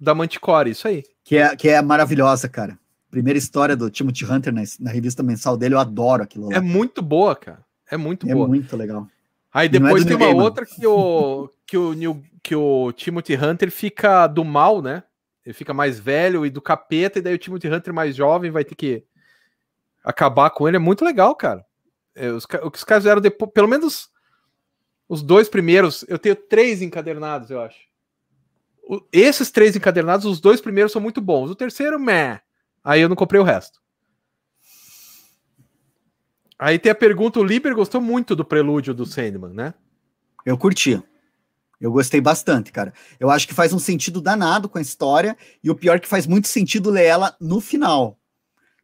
Da 0.00 0.14
Manticore, 0.14 0.70
isso 0.70 0.88
aí. 0.88 1.04
Que 1.22 1.36
é, 1.36 1.54
que 1.54 1.68
é 1.68 1.82
maravilhosa, 1.82 2.48
cara. 2.48 2.78
Primeira 3.10 3.38
história 3.38 3.76
do 3.76 3.90
Timothy 3.90 4.24
Hunter 4.24 4.52
na, 4.52 4.62
na 4.80 4.90
revista 4.90 5.22
mensal 5.22 5.58
dele, 5.58 5.74
eu 5.74 5.80
adoro 5.80 6.22
aquilo 6.22 6.48
lá. 6.48 6.56
É 6.56 6.60
muito 6.60 7.02
boa, 7.02 7.36
cara. 7.36 7.62
É 7.90 7.98
muito 7.98 8.26
é 8.26 8.32
boa. 8.32 8.46
É 8.46 8.48
muito 8.48 8.74
legal. 8.78 9.06
Aí 9.52 9.66
é 9.66 9.68
depois 9.68 10.06
é 10.06 10.08
tem 10.08 10.16
uma 10.16 10.42
outra 10.42 10.64
que 10.64 10.86
o, 10.86 11.50
que, 11.66 11.76
o, 11.76 12.22
que 12.42 12.56
o 12.56 12.92
Timothy 12.92 13.36
Hunter 13.36 13.70
fica 13.70 14.26
do 14.26 14.42
mal, 14.42 14.80
né? 14.80 15.02
Ele 15.44 15.52
fica 15.52 15.74
mais 15.74 16.00
velho 16.00 16.46
e 16.46 16.50
do 16.50 16.62
capeta, 16.62 17.18
e 17.18 17.22
daí 17.22 17.34
o 17.34 17.38
Timothy 17.38 17.68
Hunter 17.68 17.92
mais 17.92 18.16
jovem 18.16 18.50
vai 18.50 18.64
ter 18.64 18.74
que 18.74 19.04
acabar 20.02 20.50
com 20.50 20.66
ele. 20.66 20.76
É 20.76 20.80
muito 20.80 21.04
legal, 21.04 21.34
cara. 21.34 21.64
É, 22.14 22.30
os, 22.30 22.44
o 22.44 22.70
que 22.70 22.78
os 22.78 22.84
caras 22.84 23.04
fizeram 23.04 23.20
depois, 23.20 23.50
pelo 23.52 23.68
menos 23.68 24.08
os 25.08 25.22
dois 25.22 25.48
primeiros, 25.48 26.04
eu 26.08 26.18
tenho 26.18 26.34
três 26.36 26.80
encadernados, 26.80 27.50
eu 27.50 27.60
acho. 27.60 27.78
O, 28.82 29.00
esses 29.12 29.50
três 29.50 29.76
encadernados, 29.76 30.24
os 30.26 30.40
dois 30.40 30.60
primeiros 30.60 30.92
são 30.92 31.00
muito 31.00 31.20
bons. 31.20 31.50
O 31.50 31.54
terceiro, 31.54 31.98
meh. 31.98 32.40
Aí 32.82 33.00
eu 33.00 33.08
não 33.08 33.16
comprei 33.16 33.40
o 33.40 33.44
resto. 33.44 33.80
Aí 36.58 36.78
tem 36.78 36.92
a 36.92 36.94
pergunta: 36.94 37.40
o 37.40 37.44
Liber 37.44 37.74
gostou 37.74 38.00
muito 38.00 38.36
do 38.36 38.44
prelúdio 38.44 38.94
do 38.94 39.06
Sandman, 39.06 39.52
né? 39.52 39.74
Eu 40.44 40.56
curti. 40.56 41.02
Eu 41.80 41.92
gostei 41.92 42.20
bastante, 42.20 42.72
cara. 42.72 42.92
Eu 43.18 43.30
acho 43.30 43.46
que 43.46 43.54
faz 43.54 43.72
um 43.72 43.78
sentido 43.78 44.20
danado 44.20 44.68
com 44.68 44.78
a 44.78 44.82
história, 44.82 45.36
e 45.62 45.70
o 45.70 45.74
pior 45.74 45.96
é 45.96 46.00
que 46.00 46.08
faz 46.08 46.26
muito 46.26 46.48
sentido 46.48 46.90
ler 46.90 47.04
ela 47.04 47.36
no 47.40 47.60
final. 47.60 48.18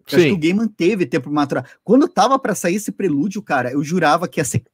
Sim. 0.07 0.17
Acho 0.17 0.27
que 0.27 0.33
o 0.33 0.39
game 0.39 0.59
manteve 0.59 1.07
tempo 1.07 1.25
para 1.25 1.33
maturar. 1.33 1.71
Quando 1.85 2.09
tava 2.09 2.39
para 2.39 2.55
sair 2.55 2.77
esse 2.77 2.91
prelúdio, 2.91 3.43
cara, 3.43 3.71
eu 3.71 3.83
jurava 3.83 4.27
que 4.27 4.41
ia 4.41 4.45
ser 4.45 4.65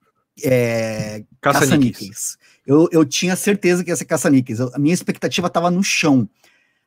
é, 0.45 1.25
caça-níqueis. 1.41 2.37
eu, 2.67 2.89
eu 2.93 3.05
tinha 3.05 3.37
certeza 3.37 3.83
que 3.83 3.91
ia 3.91 3.97
ser 3.97 4.05
caça-níqueis. 4.05 4.61
A 4.61 4.79
minha 4.79 4.95
expectativa 4.95 5.49
tava 5.49 5.71
no 5.71 5.83
chão. 5.83 6.29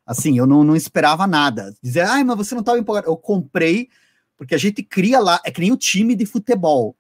Assim, 0.06 0.38
eu 0.38 0.48
não, 0.48 0.64
não 0.64 0.76
esperava 0.76 1.28
nada. 1.28 1.74
Dizer, 1.84 2.02
ai, 2.02 2.24
mas 2.24 2.38
você 2.38 2.56
não 2.56 2.64
tava 2.64 2.80
empolgado. 2.80 3.08
Eu 3.08 3.16
comprei, 3.16 3.90
porque 4.36 4.56
a 4.56 4.58
gente 4.58 4.82
cria 4.82 5.20
lá, 5.20 5.40
é 5.46 5.52
que 5.52 5.62
nem 5.62 5.72
o 5.72 5.78
time 5.78 6.16
de 6.16 6.26
futebol. 6.26 6.96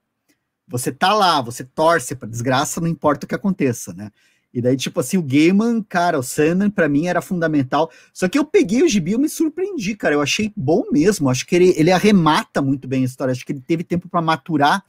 Você 0.69 0.91
tá 0.91 1.13
lá, 1.13 1.41
você 1.41 1.63
torce 1.63 2.15
pra 2.15 2.29
desgraça, 2.29 2.79
não 2.79 2.87
importa 2.87 3.25
o 3.25 3.27
que 3.27 3.35
aconteça, 3.35 3.93
né? 3.93 4.11
E 4.53 4.61
daí, 4.61 4.75
tipo 4.75 4.99
assim, 4.99 5.17
o 5.17 5.21
Gaiman, 5.21 5.83
cara, 5.83 6.17
o 6.17 6.23
Sandman, 6.23 6.69
para 6.71 6.89
mim 6.89 7.05
era 7.05 7.21
fundamental. 7.21 7.91
Só 8.13 8.27
que 8.27 8.37
eu 8.37 8.43
peguei 8.43 8.81
o 8.81 8.87
gibi 8.87 9.13
e 9.13 9.17
me 9.17 9.29
surpreendi, 9.29 9.95
cara. 9.95 10.15
Eu 10.15 10.21
achei 10.21 10.51
bom 10.55 10.85
mesmo. 10.91 11.29
Acho 11.29 11.45
que 11.45 11.55
ele, 11.55 11.73
ele 11.77 11.91
arremata 11.91 12.61
muito 12.61 12.87
bem 12.87 13.03
a 13.03 13.05
história. 13.05 13.31
Acho 13.31 13.45
que 13.45 13.51
ele 13.51 13.61
teve 13.61 13.83
tempo 13.83 14.09
para 14.09 14.21
maturar 14.21 14.83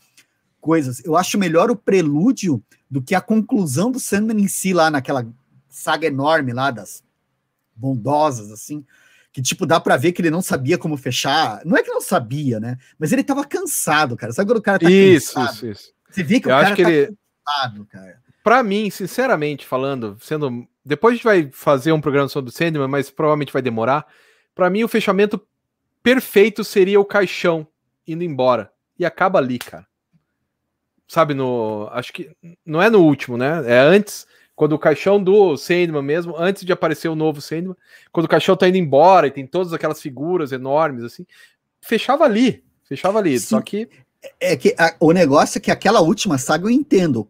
coisas. 0.61 1.05
Eu 1.05 1.15
acho 1.15 1.39
melhor 1.39 1.71
o 1.71 1.77
prelúdio 1.77 2.63
do 2.91 3.03
que 3.03 3.15
a 3.15 3.21
conclusão 3.21 3.91
do 3.91 4.01
Sandman 4.01 4.43
em 4.43 4.49
si, 4.49 4.73
lá 4.73 4.91
naquela 4.91 5.27
saga 5.69 6.07
enorme 6.07 6.53
lá 6.53 6.71
das 6.71 7.03
bondosas, 7.77 8.51
assim. 8.51 8.85
Que, 9.33 9.41
tipo, 9.41 9.65
dá 9.65 9.79
pra 9.79 9.97
ver 9.97 10.13
que 10.13 10.21
ele 10.21 10.31
não 10.31 10.43
sabia 10.43 10.77
como 10.77 10.97
fechar. 10.97 11.61
Não 11.65 11.77
é 11.77 11.83
que 11.83 11.91
não 11.91 12.01
sabia, 12.01 12.59
né? 12.59 12.77
Mas 12.99 13.13
ele 13.13 13.23
tava 13.23 13.45
cansado, 13.45 14.17
cara. 14.17 14.33
Sabe 14.33 14.51
quando 14.51 14.59
o 14.59 14.63
cara 14.63 14.79
tá 14.79 14.91
isso, 14.91 15.35
cansado? 15.35 15.55
Isso, 15.55 15.67
isso. 15.67 15.93
Você 16.11 16.23
vê 16.23 16.41
que 16.41 16.49
eu 16.49 16.57
o 16.57 16.61
cara 16.61 16.75
que 16.75 16.83
tá 16.83 16.91
ele... 16.91 17.17
cansado, 17.47 17.87
cara 17.87 18.21
para 18.43 18.63
mim, 18.63 18.91
sinceramente 18.91 19.67
falando, 19.67 20.17
sendo. 20.21 20.67
Depois 20.85 21.13
a 21.13 21.17
gente 21.17 21.25
vai 21.25 21.51
fazer 21.53 21.93
um 21.93 22.01
programa 22.01 22.29
sobre 22.29 22.51
o 22.51 22.53
Sandman, 22.53 22.89
mas 22.89 23.11
provavelmente 23.11 23.53
vai 23.53 23.63
demorar. 23.63 24.07
Para 24.55 24.71
mim, 24.71 24.83
o 24.83 24.89
fechamento 24.89 25.41
perfeito 26.03 26.65
seria 26.65 26.99
o 26.99 27.05
caixão 27.05 27.67
indo 28.07 28.25
embora. 28.25 28.73
E 28.99 29.05
acaba 29.05 29.39
ali, 29.39 29.59
cara. 29.59 29.87
Sabe, 31.07 31.35
no. 31.35 31.89
Acho 31.93 32.13
que. 32.13 32.31
Não 32.65 32.81
é 32.81 32.89
no 32.89 33.01
último, 33.01 33.37
né? 33.37 33.63
É 33.67 33.79
antes, 33.79 34.27
Quando 34.61 34.75
o 34.75 34.79
caixão 34.79 35.25
do 35.25 35.57
Sandman 35.57 36.03
mesmo, 36.03 36.35
antes 36.37 36.67
de 36.67 36.71
aparecer 36.71 37.09
o 37.09 37.15
novo 37.15 37.41
Sandman, 37.41 37.75
quando 38.13 38.27
o 38.27 38.29
caixão 38.29 38.55
tá 38.55 38.69
indo 38.69 38.77
embora 38.77 39.27
e 39.27 39.31
tem 39.31 39.47
todas 39.47 39.73
aquelas 39.73 40.03
figuras 40.03 40.53
enormes, 40.53 41.03
assim, 41.03 41.25
fechava 41.81 42.25
ali. 42.25 42.63
Fechava 42.85 43.19
ali. 43.19 43.41
Sim. 43.41 43.47
Só 43.47 43.63
que. 43.63 43.89
É 44.39 44.59
que 44.59 44.75
a, 44.79 44.95
o 45.01 45.13
negócio 45.13 45.57
é 45.57 45.63
que 45.63 45.71
aquela 45.71 46.03
última 46.03 46.37
saga 46.37 46.67
eu 46.67 46.71
entendo. 46.71 47.27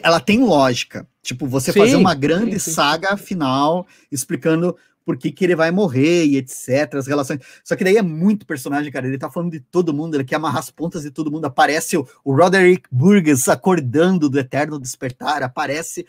Ela 0.00 0.20
tem 0.20 0.44
lógica. 0.44 1.08
Tipo, 1.22 1.44
você 1.48 1.72
sim, 1.72 1.80
fazer 1.80 1.96
uma 1.96 2.14
grande 2.14 2.60
sim, 2.60 2.70
saga 2.70 3.16
final 3.16 3.84
explicando 4.12 4.76
por 5.04 5.16
que, 5.16 5.32
que 5.32 5.44
ele 5.44 5.56
vai 5.56 5.72
morrer 5.72 6.24
e 6.24 6.36
etc, 6.36 6.94
as 6.94 7.08
relações. 7.08 7.40
Só 7.64 7.74
que 7.74 7.82
daí 7.82 7.96
é 7.96 8.02
muito 8.02 8.46
personagem, 8.46 8.92
cara. 8.92 9.08
Ele 9.08 9.18
tá 9.18 9.28
falando 9.28 9.50
de 9.50 9.58
todo 9.58 9.92
mundo, 9.92 10.14
ele 10.14 10.22
quer 10.22 10.36
amarrar 10.36 10.60
as 10.60 10.70
pontas 10.70 11.02
de 11.02 11.10
todo 11.10 11.32
mundo. 11.32 11.46
Aparece 11.46 11.96
o, 11.96 12.06
o 12.24 12.32
Roderick 12.32 12.88
Burgess 12.92 13.48
acordando 13.48 14.28
do 14.28 14.38
eterno 14.38 14.78
despertar, 14.78 15.42
aparece. 15.42 16.06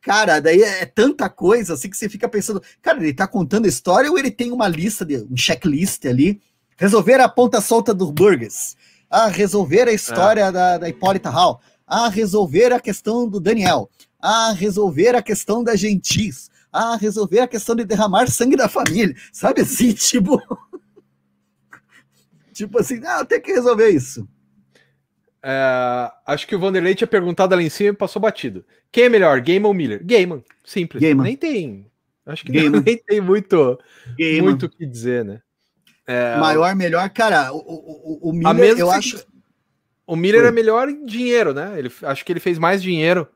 Cara, 0.00 0.40
daí 0.40 0.62
é, 0.62 0.82
é 0.82 0.86
tanta 0.86 1.28
coisa 1.28 1.74
assim 1.74 1.90
que 1.90 1.96
você 1.96 2.08
fica 2.08 2.28
pensando, 2.28 2.62
cara, 2.80 2.98
ele 2.98 3.12
tá 3.12 3.26
contando 3.26 3.66
a 3.66 3.68
história 3.68 4.10
ou 4.10 4.18
ele 4.18 4.30
tem 4.30 4.52
uma 4.52 4.68
lista, 4.68 5.04
de, 5.04 5.16
um 5.18 5.36
checklist 5.36 6.04
ali? 6.06 6.40
Resolver 6.76 7.20
a 7.20 7.28
ponta 7.28 7.60
solta 7.60 7.92
do 7.92 8.12
Burgess. 8.12 8.76
Ah, 9.10 9.26
resolver 9.26 9.88
a 9.88 9.92
história 9.92 10.42
é. 10.42 10.52
da, 10.52 10.78
da 10.78 10.88
Hipólita 10.88 11.30
Hall. 11.30 11.60
Ah, 11.86 12.08
resolver 12.08 12.72
a 12.72 12.80
questão 12.80 13.28
do 13.28 13.40
Daniel. 13.40 13.90
Ah, 14.20 14.52
resolver 14.52 15.14
a 15.14 15.22
questão 15.22 15.64
da 15.64 15.74
Gentis 15.74 16.48
a 16.72 16.96
resolver 16.96 17.40
a 17.40 17.48
questão 17.48 17.74
de 17.74 17.84
derramar 17.84 18.28
sangue 18.28 18.56
da 18.56 18.68
família, 18.68 19.14
sabe 19.32 19.62
assim, 19.62 19.92
tipo. 19.94 20.40
tipo 22.52 22.78
assim, 22.78 23.00
ah, 23.04 23.24
tem 23.24 23.40
que 23.40 23.52
resolver 23.52 23.88
isso. 23.88 24.28
É, 25.42 26.10
acho 26.26 26.46
que 26.46 26.54
o 26.54 26.58
Vanderlei 26.58 26.94
tinha 26.94 27.06
perguntado 27.06 27.54
ali 27.54 27.64
em 27.64 27.70
cima 27.70 27.90
e 27.90 27.96
passou 27.96 28.20
batido. 28.20 28.64
Quem 28.90 29.04
é 29.04 29.08
melhor, 29.08 29.40
Game 29.40 29.64
ou 29.64 29.74
Miller? 29.74 30.00
Gaiman, 30.04 30.42
simples. 30.64 31.02
Gaiman. 31.02 31.24
Nem 31.24 31.36
tem. 31.36 31.86
Acho 32.26 32.44
que 32.44 32.52
Gaiman. 32.52 32.82
nem 32.84 32.96
tem 32.96 33.20
muito 33.20 33.78
muito 34.42 34.66
o 34.66 34.68
que 34.68 34.84
dizer, 34.84 35.24
né? 35.24 35.40
É, 36.06 36.36
Maior, 36.38 36.74
melhor, 36.74 37.08
cara. 37.10 37.52
O, 37.52 37.58
o, 37.58 38.30
o 38.30 38.32
Miller, 38.32 38.78
eu 38.78 38.90
acho. 38.90 39.24
O 40.06 40.16
Miller 40.16 40.40
Foi. 40.40 40.48
é 40.48 40.52
melhor 40.52 40.88
em 40.88 41.04
dinheiro, 41.04 41.52
né? 41.52 41.78
Ele, 41.78 41.92
acho 42.02 42.24
que 42.24 42.32
ele 42.32 42.40
fez 42.40 42.58
mais 42.58 42.82
dinheiro. 42.82 43.28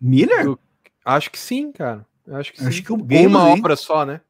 Miller? 0.00 0.44
Do... 0.44 0.58
Acho 1.04 1.30
que 1.30 1.38
sim, 1.38 1.70
cara. 1.70 2.06
Acho 2.30 2.52
que, 2.52 2.64
Acho 2.64 2.82
que 2.82 2.92
o 2.92 2.96
game, 2.96 3.26
uma 3.26 3.50
hein? 3.50 3.58
obra 3.58 3.76
só, 3.76 4.06
né? 4.06 4.22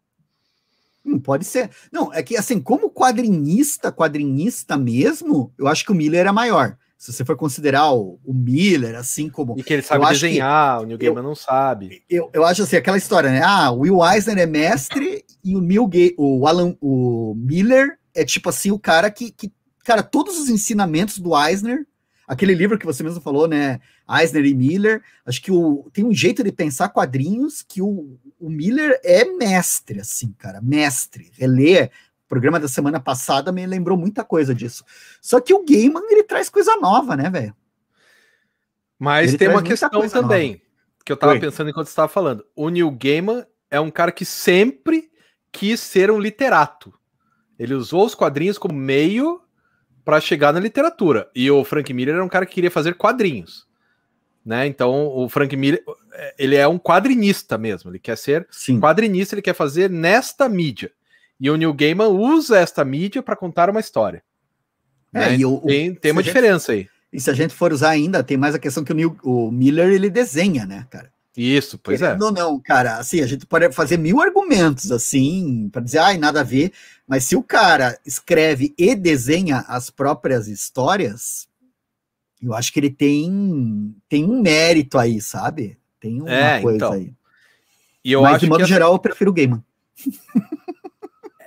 Hum, 1.05 1.18
pode 1.18 1.44
ser. 1.44 1.70
Não, 1.90 2.12
é 2.12 2.22
que 2.22 2.36
assim, 2.36 2.61
como 2.61 2.90
quadrinista, 2.90 3.90
quadrinista 3.90 4.76
mesmo, 4.76 5.53
eu 5.59 5.66
acho 5.66 5.84
que 5.84 5.92
o 5.92 5.94
Miller 5.94 6.26
é 6.26 6.32
maior. 6.32 6.76
Se 6.96 7.12
você 7.12 7.24
for 7.24 7.36
considerar 7.36 7.92
o, 7.92 8.20
o 8.24 8.32
Miller, 8.32 8.94
assim 8.94 9.28
como. 9.28 9.59
E 9.59 9.62
que 9.64 9.72
ele 9.72 9.82
sabe 9.82 10.07
desenhar, 10.07 10.80
o 10.80 10.86
Neil 10.86 10.98
Gaiman 10.98 11.22
não 11.22 11.34
sabe. 11.34 12.05
Eu, 12.09 12.30
eu 12.32 12.44
acho 12.44 12.62
assim, 12.62 12.76
aquela 12.76 12.96
história, 12.96 13.30
né? 13.30 13.42
Ah, 13.44 13.72
o 13.72 13.80
Will 13.80 14.05
Eisner 14.05 14.38
é 14.38 14.46
mestre 14.46 15.24
e 15.44 15.57
o 15.57 15.61
Neil 15.61 15.86
Gaiman, 15.88 16.14
o 16.16 16.46
Alan, 16.46 16.76
o 16.80 17.34
Miller 17.36 17.98
é 18.14 18.24
tipo 18.24 18.48
assim, 18.48 18.70
o 18.70 18.78
cara 18.78 19.11
que, 19.11 19.32
que. 19.32 19.53
Cara, 19.84 20.05
todos 20.05 20.38
os 20.38 20.48
ensinamentos 20.48 21.18
do 21.18 21.36
Eisner 21.36 21.84
aquele 22.32 22.55
livro 22.55 22.78
que 22.78 22.86
você 22.86 23.03
mesmo 23.03 23.20
falou, 23.20 23.46
né? 23.46 23.80
Eisner 24.09 24.44
e 24.44 24.55
Miller. 24.55 25.03
Acho 25.24 25.42
que 25.42 25.50
o, 25.50 25.88
tem 25.92 26.05
um 26.05 26.12
jeito 26.12 26.42
de 26.42 26.53
pensar 26.53 26.88
quadrinhos 26.88 27.62
que 27.62 27.80
o, 27.80 28.18
o 28.38 28.50
Miller 28.50 29.00
é 29.05 29.24
mestre, 29.24 30.00
assim, 30.00 30.32
cara, 30.38 30.61
mestre. 30.61 31.30
Reler 31.34 31.90
o 32.24 32.28
programa 32.28 32.59
da 32.59 32.68
semana 32.68 32.98
passada 33.00 33.53
me 33.53 33.66
lembrou 33.66 33.96
muita 33.96 34.24
coisa 34.24 34.55
disso. 34.55 34.84
Só 35.20 35.40
que 35.40 35.53
o 35.53 35.64
Gaiman, 35.64 36.03
ele 36.11 36.24
traz 36.24 36.48
coisa 36.48 36.76
nova, 36.76 37.16
né, 37.16 37.28
velho? 37.28 37.55
Mas 38.98 39.30
ele 39.30 39.38
tem 39.38 39.48
uma 39.48 39.62
questão 39.62 40.09
também, 40.09 40.53
nova. 40.53 40.62
que 41.05 41.12
eu 41.12 41.16
tava 41.16 41.32
Oi. 41.32 41.40
pensando 41.40 41.70
enquanto 41.70 41.86
você 41.86 41.92
estava 41.92 42.09
falando. 42.09 42.44
O 42.55 42.68
Neil 42.68 42.90
Gaiman 42.90 43.44
é 43.70 43.80
um 43.80 43.90
cara 43.90 44.12
que 44.12 44.24
sempre 44.24 45.11
quis 45.50 45.80
ser 45.80 46.11
um 46.11 46.18
literato. 46.18 46.94
Ele 47.59 47.74
usou 47.74 48.07
os 48.07 48.14
quadrinhos 48.14 48.59
como 48.59 48.74
meio 48.74 49.40
para 50.05 50.20
chegar 50.20 50.53
na 50.53 50.61
literatura. 50.61 51.30
E 51.34 51.50
o 51.50 51.64
Frank 51.64 51.92
Miller 51.92 52.14
era 52.14 52.24
um 52.24 52.28
cara 52.28 52.46
que 52.46 52.55
queria 52.55 52.70
fazer 52.70 52.94
quadrinhos. 52.94 53.66
Né? 54.45 54.66
Então, 54.66 55.07
o 55.07 55.28
Frank 55.28 55.57
Miller, 55.57 55.82
ele 56.38 56.57
é 56.57 56.66
um 56.66 56.78
quadrinista 56.78 57.57
mesmo, 57.57 57.90
ele 57.90 57.99
quer 57.99 58.18
ser 58.18 58.47
Sim. 58.51 58.80
quadrinista, 58.80 59.34
ele 59.34 59.43
quer 59.43 59.55
fazer 59.55 59.88
nesta 59.88 60.49
mídia. 60.49 60.90
E 61.38 61.51
o 61.51 61.57
Neil 61.57 61.72
Gaiman 61.72 62.09
usa 62.09 62.59
esta 62.59 62.84
mídia 62.84 63.22
para 63.22 63.36
contar 63.36 63.70
uma 63.70 63.80
história. 63.80 64.22
É, 65.14 65.36
né? 65.36 65.38
tem, 65.66 65.95
tem 65.95 66.12
uma 66.12 66.22
diferença 66.22 66.72
gente, 66.72 66.88
aí. 66.88 66.90
E 67.12 67.20
se 67.20 67.30
a 67.30 67.34
gente 67.34 67.55
for 67.55 67.72
usar 67.72 67.90
ainda, 67.90 68.22
tem 68.22 68.36
mais 68.36 68.55
a 68.55 68.59
questão 68.59 68.82
que 68.82 68.93
o, 68.93 68.97
Neil, 68.97 69.16
o 69.22 69.51
Miller 69.51 69.90
ele 69.90 70.09
desenha, 70.09 70.64
né, 70.64 70.86
cara? 70.90 71.12
Isso, 71.36 71.78
pois 71.78 72.03
é. 72.03 72.16
Não, 72.16 72.30
não, 72.30 72.61
cara, 72.61 72.99
assim, 72.99 73.20
a 73.20 73.26
gente 73.26 73.47
pode 73.47 73.72
fazer 73.72 73.97
mil 73.97 74.20
argumentos, 74.20 74.93
assim, 74.93 75.68
para 75.72 75.82
dizer, 75.82 75.99
ai, 75.99 76.18
nada 76.18 76.40
a 76.40 76.45
ver, 76.45 76.72
mas 77.07 77.24
se 77.24 77.34
o 77.34 77.43
cara 77.43 77.99
escreve 78.05 78.74
e 78.76 78.95
desenha 78.95 79.64
as 79.66 79.88
próprias 79.88 80.47
histórias, 80.47 81.49
eu 82.43 82.55
acho 82.55 82.72
que 82.72 82.80
ele 82.80 82.90
tem, 82.90 83.95
tem 84.09 84.24
um 84.24 84.43
mérito 84.43 84.99
aí, 84.99 85.20
sabe? 85.20 85.78
Tem 86.01 86.20
uma 86.20 86.32
é, 86.32 86.61
coisa 86.61 86.76
então. 86.76 86.93
aí. 86.93 87.14
E 88.05 88.12
eu 88.12 88.22
mas, 88.22 88.32
acho 88.32 88.45
de 88.45 88.51
modo 88.51 88.64
que 88.64 88.68
geral, 88.68 88.93
eu 88.93 88.99
prefiro 88.99 89.30
o 89.30 89.34
Gaiman. 89.34 89.62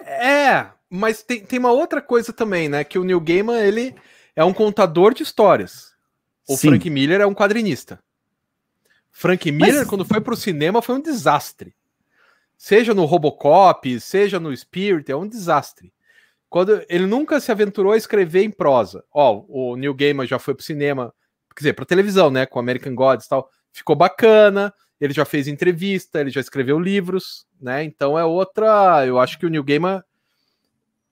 é, 0.06 0.68
mas 0.90 1.22
tem, 1.22 1.42
tem 1.42 1.60
uma 1.60 1.72
outra 1.72 2.02
coisa 2.02 2.32
também, 2.32 2.70
né? 2.70 2.84
Que 2.84 2.98
o 2.98 3.04
Neil 3.04 3.20
Gaiman, 3.20 3.60
ele 3.60 3.94
é 4.36 4.44
um 4.44 4.54
contador 4.54 5.14
de 5.14 5.24
histórias. 5.24 5.94
O 6.48 6.56
Sim. 6.56 6.70
Frank 6.70 6.90
Miller 6.90 7.20
é 7.20 7.26
um 7.26 7.34
quadrinista. 7.34 8.00
Frank 9.12 9.52
Miller, 9.52 9.80
Mas... 9.80 9.88
quando 9.88 10.06
foi 10.06 10.22
pro 10.22 10.36
cinema, 10.36 10.82
foi 10.82 10.96
um 10.96 11.02
desastre. 11.02 11.76
Seja 12.58 12.94
no 12.94 13.06
Robocop, 13.06 14.00
seja 14.00 14.40
no 14.40 14.56
Spirit, 14.56 15.12
é 15.12 15.16
um 15.16 15.28
desastre. 15.28 15.92
Quando 16.50 16.84
ele 16.88 17.06
nunca 17.06 17.40
se 17.40 17.52
aventurou 17.52 17.92
a 17.92 17.98
escrever 17.98 18.44
em 18.44 18.52
prosa. 18.52 19.04
Ó, 19.14 19.44
o 19.48 19.76
Neil 19.76 19.94
Gaiman 19.94 20.28
já 20.28 20.40
foi 20.40 20.54
pro 20.54 20.64
cinema, 20.64 21.14
quer 21.56 21.62
dizer, 21.62 21.74
pra 21.74 21.86
televisão, 21.86 22.30
né, 22.30 22.46
com 22.46 22.60
American 22.60 22.96
Gods 22.96 23.26
e 23.26 23.30
tal. 23.30 23.50
Ficou 23.74 23.96
bacana, 23.96 24.74
ele 25.00 25.14
já 25.14 25.26
fez 25.26 25.48
entrevista, 25.48 26.22
ele 26.22 26.30
já 26.30 26.40
escreveu 26.40 26.80
livros, 26.80 27.46
né? 27.60 27.84
Então 27.84 28.18
é 28.18 28.24
outra, 28.24 29.06
eu 29.06 29.20
acho 29.20 29.38
que 29.38 29.46
o 29.46 29.50
Neil 29.50 29.64
Gaiman 29.64 30.02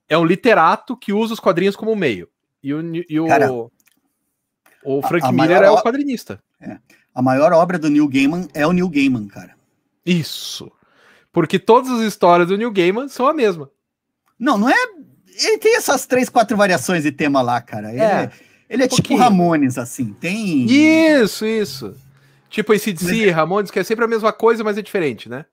é 0.08 0.16
um 0.16 0.24
literato 0.24 0.96
que 0.96 1.12
usa 1.12 1.34
os 1.34 1.40
quadrinhos 1.40 1.76
como 1.76 1.94
meio. 1.94 2.28
E 2.62 2.72
o, 2.72 2.80
e 3.08 3.20
o, 3.20 3.26
Cara, 3.26 3.52
o 3.52 5.02
Frank 5.02 5.30
Miller 5.32 5.62
é 5.62 5.70
o 5.70 5.82
quadrinista. 5.82 6.42
É 6.60 6.78
a 7.14 7.22
maior 7.22 7.52
obra 7.52 7.78
do 7.78 7.88
Neil 7.88 8.08
Gaiman 8.08 8.48
é 8.52 8.66
o 8.66 8.72
Neil 8.72 8.88
Gaiman, 8.88 9.28
cara. 9.28 9.54
Isso. 10.04 10.70
Porque 11.32 11.58
todas 11.58 11.90
as 11.90 12.00
histórias 12.00 12.48
do 12.48 12.58
Neil 12.58 12.72
Gaiman 12.72 13.08
são 13.08 13.28
a 13.28 13.32
mesma. 13.32 13.70
Não, 14.38 14.58
não 14.58 14.68
é. 14.68 14.74
Ele 15.42 15.58
tem 15.58 15.76
essas 15.76 16.06
três, 16.06 16.28
quatro 16.28 16.56
variações 16.56 17.02
de 17.02 17.12
tema 17.12 17.42
lá, 17.42 17.60
cara. 17.60 17.90
Ele 17.90 18.00
é, 18.00 18.04
é, 18.04 18.30
ele 18.68 18.82
é 18.82 18.86
um 18.86 18.88
tipo 18.88 19.16
Ramones, 19.16 19.78
assim. 19.78 20.12
Tem. 20.12 20.66
Isso, 20.66 21.44
isso. 21.44 21.96
Tipo 22.48 22.72
esse 22.72 22.92
DC, 22.92 23.30
Ramones, 23.30 23.70
que 23.70 23.78
é 23.78 23.84
sempre 23.84 24.04
a 24.04 24.08
mesma 24.08 24.32
coisa, 24.32 24.62
mas 24.62 24.78
é 24.78 24.82
diferente, 24.82 25.28
né? 25.28 25.44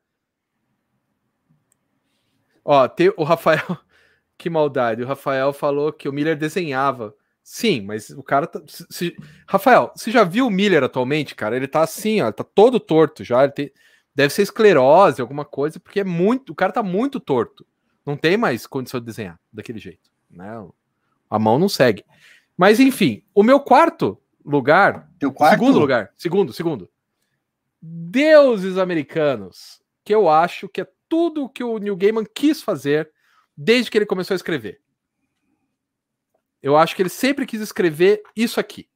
Ó, 2.63 2.87
tem 2.87 3.11
o 3.17 3.23
Rafael. 3.23 3.77
que 4.37 4.49
maldade. 4.49 5.03
O 5.03 5.07
Rafael 5.07 5.53
falou 5.53 5.93
que 5.93 6.09
o 6.09 6.13
Miller 6.13 6.35
desenhava. 6.35 7.13
Sim, 7.43 7.81
mas 7.81 8.09
o 8.09 8.23
cara 8.23 8.47
tá. 8.47 8.61
Se, 8.67 8.85
se... 8.89 9.15
Rafael, 9.47 9.91
você 9.95 10.11
já 10.11 10.23
viu 10.23 10.47
o 10.47 10.51
Miller 10.51 10.83
atualmente, 10.83 11.35
cara? 11.35 11.55
Ele 11.55 11.67
tá 11.67 11.81
assim, 11.81 12.21
ó, 12.21 12.25
ele 12.25 12.33
tá 12.33 12.43
todo 12.43 12.79
torto 12.79 13.23
já. 13.23 13.43
Ele 13.43 13.51
tem... 13.51 13.71
Deve 14.13 14.33
ser 14.33 14.41
esclerose, 14.41 15.21
alguma 15.21 15.45
coisa, 15.45 15.79
porque 15.79 15.99
é 16.01 16.03
muito. 16.03 16.51
O 16.51 16.55
cara 16.55 16.71
tá 16.71 16.83
muito 16.83 17.19
torto. 17.19 17.65
Não 18.05 18.17
tem 18.17 18.37
mais 18.37 18.65
condição 18.65 18.99
de 18.99 19.05
desenhar 19.05 19.39
daquele 19.51 19.79
jeito. 19.79 20.09
Né? 20.29 20.49
A 21.29 21.39
mão 21.39 21.59
não 21.59 21.69
segue. 21.69 22.03
Mas 22.57 22.79
enfim, 22.79 23.23
o 23.33 23.43
meu 23.43 23.59
quarto 23.59 24.17
lugar. 24.45 25.09
Teu 25.19 25.31
quarto? 25.31 25.59
Segundo 25.59 25.79
lugar. 25.79 26.11
Segundo, 26.17 26.53
segundo. 26.53 26.89
Deuses 27.81 28.77
americanos. 28.77 29.81
Que 30.03 30.13
eu 30.13 30.27
acho 30.27 30.67
que 30.67 30.81
é 30.81 30.87
tudo 31.07 31.43
o 31.43 31.49
que 31.49 31.63
o 31.63 31.77
Neil 31.77 31.95
Gaiman 31.95 32.25
quis 32.33 32.61
fazer 32.61 33.11
desde 33.55 33.91
que 33.91 33.97
ele 33.97 34.05
começou 34.05 34.33
a 34.33 34.35
escrever. 34.35 34.81
Eu 36.61 36.77
acho 36.77 36.95
que 36.95 37.01
ele 37.01 37.09
sempre 37.09 37.45
quis 37.45 37.61
escrever 37.61 38.21
isso 38.35 38.59
aqui. 38.59 38.87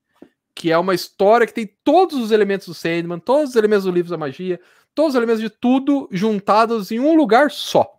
Que 0.53 0.72
é 0.72 0.78
uma 0.78 0.93
história 0.93 1.45
que 1.45 1.53
tem 1.53 1.68
todos 1.84 2.18
os 2.18 2.32
elementos 2.32 2.68
do 2.68 2.74
Sandman, 2.74 3.20
todos 3.20 3.51
os 3.51 3.56
elementos 3.56 3.86
do 3.86 3.91
livro 3.91 4.10
da 4.10 4.18
magia, 4.18 4.60
todos 4.93 5.12
os 5.12 5.16
elementos 5.16 5.41
de 5.41 5.49
tudo 5.49 6.08
juntados 6.12 6.91
em 6.91 6.99
um 6.99 7.16
lugar 7.16 7.51
só. 7.51 7.94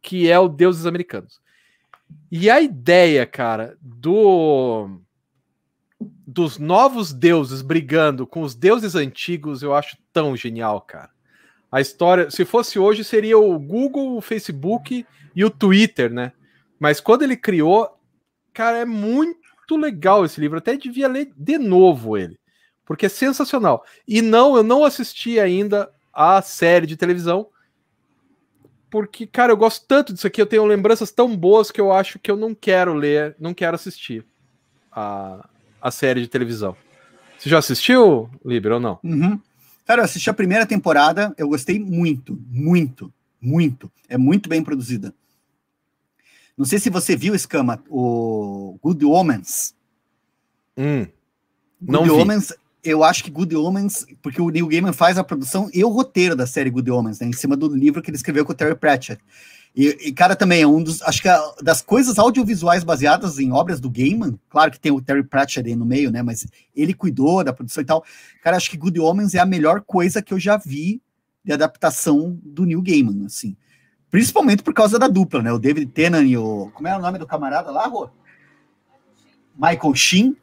Que 0.00 0.30
é 0.30 0.38
o 0.38 0.48
Deuses 0.48 0.86
Americanos. 0.86 1.40
E 2.30 2.50
a 2.50 2.60
ideia, 2.60 3.26
cara, 3.26 3.76
do 3.80 5.00
dos 6.26 6.58
novos 6.58 7.12
deuses 7.12 7.60
brigando 7.60 8.26
com 8.26 8.42
os 8.42 8.54
deuses 8.54 8.94
antigos, 8.94 9.62
eu 9.62 9.74
acho 9.74 9.98
tão 10.12 10.36
genial, 10.36 10.80
cara. 10.80 11.10
A 11.70 11.80
história, 11.80 12.30
se 12.30 12.44
fosse 12.44 12.78
hoje, 12.78 13.04
seria 13.04 13.38
o 13.38 13.58
Google, 13.58 14.16
o 14.16 14.20
Facebook 14.20 15.04
e 15.34 15.44
o 15.44 15.50
Twitter, 15.50 16.10
né? 16.10 16.32
Mas 16.78 17.00
quando 17.00 17.22
ele 17.22 17.36
criou, 17.36 18.00
Cara, 18.52 18.78
é 18.78 18.84
muito 18.84 19.76
legal 19.76 20.24
esse 20.24 20.40
livro. 20.40 20.58
Até 20.58 20.76
devia 20.76 21.08
ler 21.08 21.32
de 21.36 21.58
novo 21.58 22.16
ele. 22.16 22.38
porque 22.84 23.06
é 23.06 23.08
sensacional. 23.08 23.84
E 24.06 24.20
não, 24.20 24.56
eu 24.56 24.64
não 24.64 24.84
assisti 24.84 25.38
ainda 25.38 25.90
a 26.12 26.42
série 26.42 26.86
de 26.86 26.96
televisão, 26.96 27.48
porque, 28.90 29.26
cara, 29.26 29.52
eu 29.52 29.56
gosto 29.56 29.86
tanto 29.86 30.12
disso 30.12 30.26
aqui, 30.26 30.42
eu 30.42 30.46
tenho 30.46 30.64
lembranças 30.66 31.12
tão 31.12 31.36
boas 31.36 31.70
que 31.70 31.80
eu 31.80 31.92
acho 31.92 32.18
que 32.18 32.30
eu 32.30 32.36
não 32.36 32.54
quero 32.54 32.92
ler, 32.92 33.36
não 33.38 33.54
quero 33.54 33.76
assistir 33.76 34.24
a, 34.90 35.48
a 35.80 35.90
série 35.90 36.20
de 36.20 36.28
televisão. 36.28 36.76
Você 37.38 37.48
já 37.48 37.58
assistiu, 37.58 38.28
Liber, 38.44 38.72
ou 38.72 38.80
não? 38.80 38.98
Uhum. 39.02 39.40
Cara, 39.86 40.02
eu 40.02 40.04
assisti 40.04 40.28
a 40.28 40.34
primeira 40.34 40.66
temporada, 40.66 41.32
eu 41.38 41.48
gostei 41.48 41.78
muito, 41.78 42.38
muito, 42.48 43.12
muito. 43.40 43.90
É 44.08 44.18
muito 44.18 44.48
bem 44.48 44.62
produzida. 44.62 45.14
Não 46.56 46.66
sei 46.66 46.78
se 46.78 46.90
você 46.90 47.16
viu, 47.16 47.34
Escama, 47.34 47.82
o 47.88 48.78
Good 48.82 49.04
Omens. 49.06 49.74
Hum, 50.76 51.06
Good 51.80 51.92
não 51.92 52.20
Omens, 52.20 52.50
vi. 52.50 52.56
Eu 52.82 53.04
acho 53.04 53.22
que 53.22 53.30
Good 53.30 53.54
Omens, 53.56 54.06
porque 54.22 54.40
o 54.40 54.48
Neil 54.48 54.66
Gaiman 54.66 54.92
faz 54.92 55.18
a 55.18 55.24
produção 55.24 55.70
e 55.72 55.84
o 55.84 55.88
roteiro 55.88 56.34
da 56.34 56.46
série 56.46 56.70
Good 56.70 56.90
Omens, 56.90 57.20
né, 57.20 57.26
em 57.26 57.32
cima 57.32 57.56
do 57.56 57.68
livro 57.68 58.02
que 58.02 58.10
ele 58.10 58.16
escreveu 58.16 58.44
com 58.44 58.52
o 58.52 58.54
Terry 58.54 58.74
Pratchett. 58.74 59.22
E, 59.76 59.86
e, 60.08 60.12
cara, 60.12 60.34
também 60.34 60.62
é 60.62 60.66
um 60.66 60.82
dos, 60.82 61.00
acho 61.02 61.22
que 61.22 61.28
é 61.28 61.38
das 61.62 61.80
coisas 61.80 62.18
audiovisuais 62.18 62.82
baseadas 62.82 63.38
em 63.38 63.52
obras 63.52 63.78
do 63.78 63.90
Gaiman, 63.90 64.38
claro 64.48 64.70
que 64.70 64.80
tem 64.80 64.90
o 64.90 65.00
Terry 65.00 65.22
Pratchett 65.22 65.68
aí 65.68 65.76
no 65.76 65.86
meio, 65.86 66.10
né, 66.10 66.22
mas 66.22 66.46
ele 66.74 66.94
cuidou 66.94 67.44
da 67.44 67.52
produção 67.52 67.82
e 67.82 67.86
tal. 67.86 68.04
Cara, 68.42 68.56
acho 68.56 68.70
que 68.70 68.76
Good 68.76 68.98
Omens 68.98 69.34
é 69.34 69.38
a 69.38 69.46
melhor 69.46 69.82
coisa 69.82 70.22
que 70.22 70.34
eu 70.34 70.40
já 70.40 70.56
vi 70.56 71.00
de 71.44 71.52
adaptação 71.52 72.38
do 72.42 72.64
Neil 72.64 72.82
Gaiman, 72.82 73.26
assim. 73.26 73.56
Principalmente 74.10 74.62
por 74.62 74.74
causa 74.74 74.98
da 74.98 75.06
dupla, 75.06 75.42
né, 75.42 75.52
o 75.52 75.58
David 75.58 75.86
Tennant 75.92 76.26
e 76.26 76.36
o, 76.36 76.70
como 76.74 76.88
é 76.88 76.96
o 76.96 77.00
nome 77.00 77.18
do 77.18 77.26
camarada 77.26 77.70
lá, 77.70 77.86
Rô? 77.86 78.10
Michael 79.60 79.94
Sheen. 79.94 80.36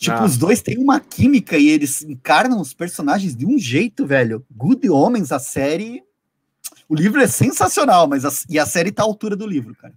Tipo, 0.00 0.16
ah. 0.16 0.24
os 0.24 0.38
dois 0.38 0.62
têm 0.62 0.78
uma 0.78 0.98
química 0.98 1.58
e 1.58 1.68
eles 1.68 2.02
encarnam 2.02 2.58
os 2.58 2.72
personagens 2.72 3.36
de 3.36 3.44
um 3.44 3.58
jeito, 3.58 4.06
velho. 4.06 4.42
Good 4.50 4.88
Homens, 4.88 5.30
a 5.30 5.38
série. 5.38 6.02
O 6.88 6.94
livro 6.94 7.20
é 7.20 7.26
sensacional, 7.26 8.08
mas 8.08 8.24
a... 8.24 8.30
e 8.48 8.58
a 8.58 8.64
série 8.64 8.90
tá 8.90 9.02
à 9.02 9.04
altura 9.04 9.36
do 9.36 9.46
livro, 9.46 9.74
cara. 9.74 9.92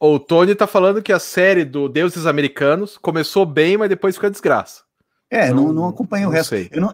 O 0.00 0.18
Tony 0.18 0.52
tá 0.56 0.66
falando 0.66 1.00
que 1.00 1.12
a 1.12 1.20
série 1.20 1.64
do 1.64 1.88
Deuses 1.88 2.26
Americanos 2.26 2.98
começou 2.98 3.46
bem, 3.46 3.76
mas 3.76 3.88
depois 3.88 4.16
fica 4.16 4.28
desgraça. 4.28 4.82
É, 5.30 5.50
não, 5.50 5.66
não, 5.66 5.72
não 5.74 5.88
acompanho 5.88 6.26
o 6.26 6.32
resto. 6.32 6.56
Eu, 6.56 6.80
não, 6.80 6.92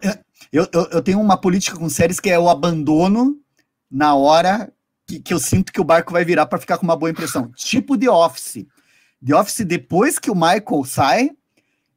eu, 0.53 0.68
eu, 0.70 0.89
eu, 0.93 1.03
tenho 1.03 1.18
uma 1.18 1.41
política 1.41 1.78
com 1.78 1.89
séries 1.89 2.20
que 2.20 2.28
é 2.28 2.39
o 2.39 2.51
abandono 2.51 3.34
na 3.91 4.14
hora 4.14 4.70
que, 5.07 5.20
que 5.20 5.32
eu 5.32 5.39
sinto 5.39 5.72
que 5.72 5.80
o 5.80 5.84
barco 5.84 6.12
vai 6.12 6.22
virar 6.22 6.45
para 6.45 6.59
ficar 6.59 6.76
com 6.76 6.84
uma 6.84 6.97
boa 6.97 7.11
impressão. 7.11 7.51
Tipo 7.57 7.97
The 7.97 8.11
Office. 8.11 8.66
The 9.24 9.34
Office, 9.34 9.64
depois 9.64 10.18
que 10.18 10.30
o 10.30 10.34
Michael 10.34 10.84
sai, 10.84 11.30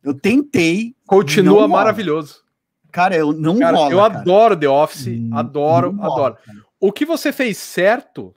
eu 0.03 0.13
tentei. 0.13 0.95
Continua 1.05 1.67
maravilhoso. 1.67 2.43
Cara, 2.91 3.15
eu 3.15 3.31
não 3.33 3.59
cara, 3.59 3.77
rola, 3.77 3.91
Eu 3.91 3.97
cara. 3.99 4.19
adoro 4.19 4.57
The 4.57 4.69
Office, 4.69 5.07
hum, 5.07 5.29
adoro, 5.33 5.95
adoro. 6.01 6.37
O 6.79 6.91
que 6.91 7.05
você 7.05 7.31
fez 7.31 7.57
certo 7.57 8.33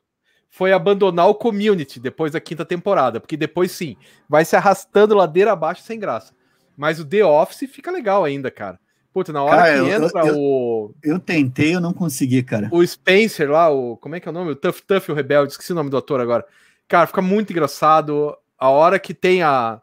foi 0.51 0.73
abandonar 0.73 1.29
o 1.29 1.35
community 1.35 1.99
depois 1.99 2.33
da 2.33 2.41
quinta 2.41 2.65
temporada, 2.65 3.19
porque 3.19 3.37
depois 3.37 3.73
sim, 3.73 3.97
vai 4.29 4.45
se 4.45 4.55
arrastando 4.55 5.15
ladeira 5.15 5.53
abaixo 5.53 5.83
sem 5.83 5.99
graça. 5.99 6.35
Mas 6.77 7.01
o 7.01 7.05
The 7.05 7.25
Office 7.25 7.71
fica 7.71 7.91
legal 7.91 8.25
ainda, 8.25 8.51
cara. 8.51 8.79
Puta, 9.13 9.33
na 9.33 9.43
hora 9.43 9.57
cara, 9.57 9.73
que 9.73 9.79
eu, 9.79 9.89
entra 9.89 10.27
eu, 10.27 10.39
o. 10.39 10.95
Eu 11.03 11.19
tentei, 11.19 11.75
eu 11.75 11.81
não 11.81 11.93
consegui, 11.93 12.43
cara. 12.43 12.69
O 12.73 12.87
Spencer 12.87 13.51
lá, 13.51 13.71
o. 13.71 13.97
Como 13.99 14.15
é 14.15 14.21
que 14.21 14.27
é 14.27 14.31
o 14.31 14.35
nome? 14.35 14.53
O 14.53 14.57
Tough 14.57 14.81
Tough 14.87 15.11
o 15.11 15.15
Rebelde, 15.15 15.53
esqueci 15.53 15.73
o 15.73 15.75
nome 15.75 15.91
do 15.91 15.97
ator 15.97 16.21
agora. 16.21 16.45
Cara, 16.89 17.07
fica 17.07 17.21
muito 17.21 17.53
engraçado. 17.53 18.35
A 18.59 18.71
hora 18.71 18.99
que 18.99 19.13
tem 19.13 19.43
a 19.43 19.81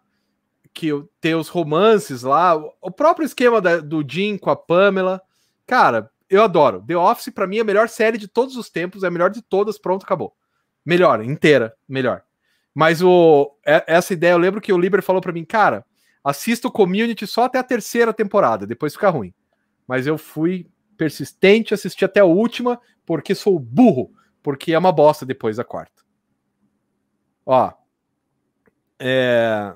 que 0.74 0.90
tem 1.20 1.36
os 1.36 1.50
romances 1.50 2.24
lá, 2.24 2.56
o 2.56 2.92
próprio 2.92 3.26
esquema 3.26 3.60
da, 3.60 3.78
do 3.78 4.04
Jim 4.08 4.38
com 4.38 4.50
a 4.50 4.56
Pamela. 4.56 5.22
Cara, 5.66 6.10
eu 6.30 6.44
adoro. 6.44 6.84
The 6.86 6.96
Office, 6.96 7.34
para 7.34 7.48
mim, 7.48 7.58
é 7.58 7.62
a 7.62 7.66
melhor 7.66 7.90
série 7.90 8.18
de 8.18 8.28
todos 8.28 8.56
os 8.56 8.70
tempos, 8.70 9.04
é 9.04 9.08
a 9.08 9.12
melhor 9.12 9.30
de 9.30 9.42
todas, 9.42 9.78
pronto, 9.78 10.04
acabou. 10.04 10.34
Melhor, 10.86 11.24
inteira, 11.24 11.76
melhor. 11.88 12.24
Mas 12.74 13.02
o, 13.02 13.58
é, 13.66 13.84
essa 13.88 14.14
ideia, 14.14 14.34
eu 14.34 14.38
lembro 14.38 14.62
que 14.62 14.72
o 14.72 14.78
Liber 14.78 15.02
falou 15.02 15.22
para 15.22 15.34
mim, 15.34 15.44
cara, 15.44 15.86
assista 16.24 16.68
o 16.68 16.72
Community 16.72 17.26
só 17.26 17.44
até 17.44 17.60
a 17.60 17.64
terceira 17.64 18.14
temporada, 18.14 18.66
depois 18.66 18.94
fica 18.94 19.10
ruim. 19.10 19.34
Mas 19.88 20.06
eu 20.06 20.18
fui 20.18 20.70
persistente, 20.96 21.74
assisti 21.74 22.06
até 22.06 22.20
a 22.20 22.26
última, 22.26 22.80
porque 23.06 23.34
sou 23.34 23.58
burro, 23.60 24.12
porque 24.44 24.74
é 24.74 24.78
uma 24.78 24.92
bosta 24.92 25.26
depois 25.26 25.58
da 25.58 25.64
quarta. 25.64 26.04
Ó, 27.46 27.72
é, 29.00 29.74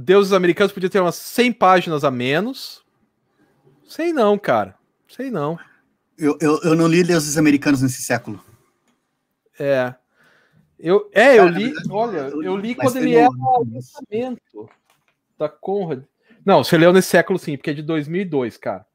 Deuses 0.00 0.32
Americanos 0.32 0.72
podia 0.72 0.88
ter 0.88 1.00
umas 1.00 1.16
100 1.16 1.52
páginas 1.52 2.04
a 2.04 2.10
menos. 2.10 2.82
Sei 3.86 4.12
não, 4.12 4.38
cara. 4.38 4.74
Sei 5.06 5.30
não. 5.30 5.58
Eu, 6.16 6.38
eu, 6.40 6.60
eu 6.62 6.74
não 6.74 6.86
li 6.86 7.04
Deuses 7.04 7.36
Americanos 7.36 7.82
nesse 7.82 8.02
século. 8.02 8.42
É. 9.58 9.94
Eu, 10.78 11.10
é, 11.12 11.38
eu 11.38 11.46
li. 11.48 11.72
Olha, 11.90 12.18
eu 12.28 12.56
li 12.56 12.74
quando 12.74 12.96
ele 12.96 13.14
era 13.14 13.30
o 13.30 13.66
lançamento 13.70 14.68
da 15.38 15.48
Conrad. 15.48 16.02
Não, 16.44 16.64
você 16.64 16.78
leu 16.78 16.92
nesse 16.92 17.08
século 17.08 17.38
sim, 17.38 17.56
porque 17.56 17.70
é 17.70 17.74
de 17.74 17.82
2002, 17.82 18.56
cara. 18.56 18.86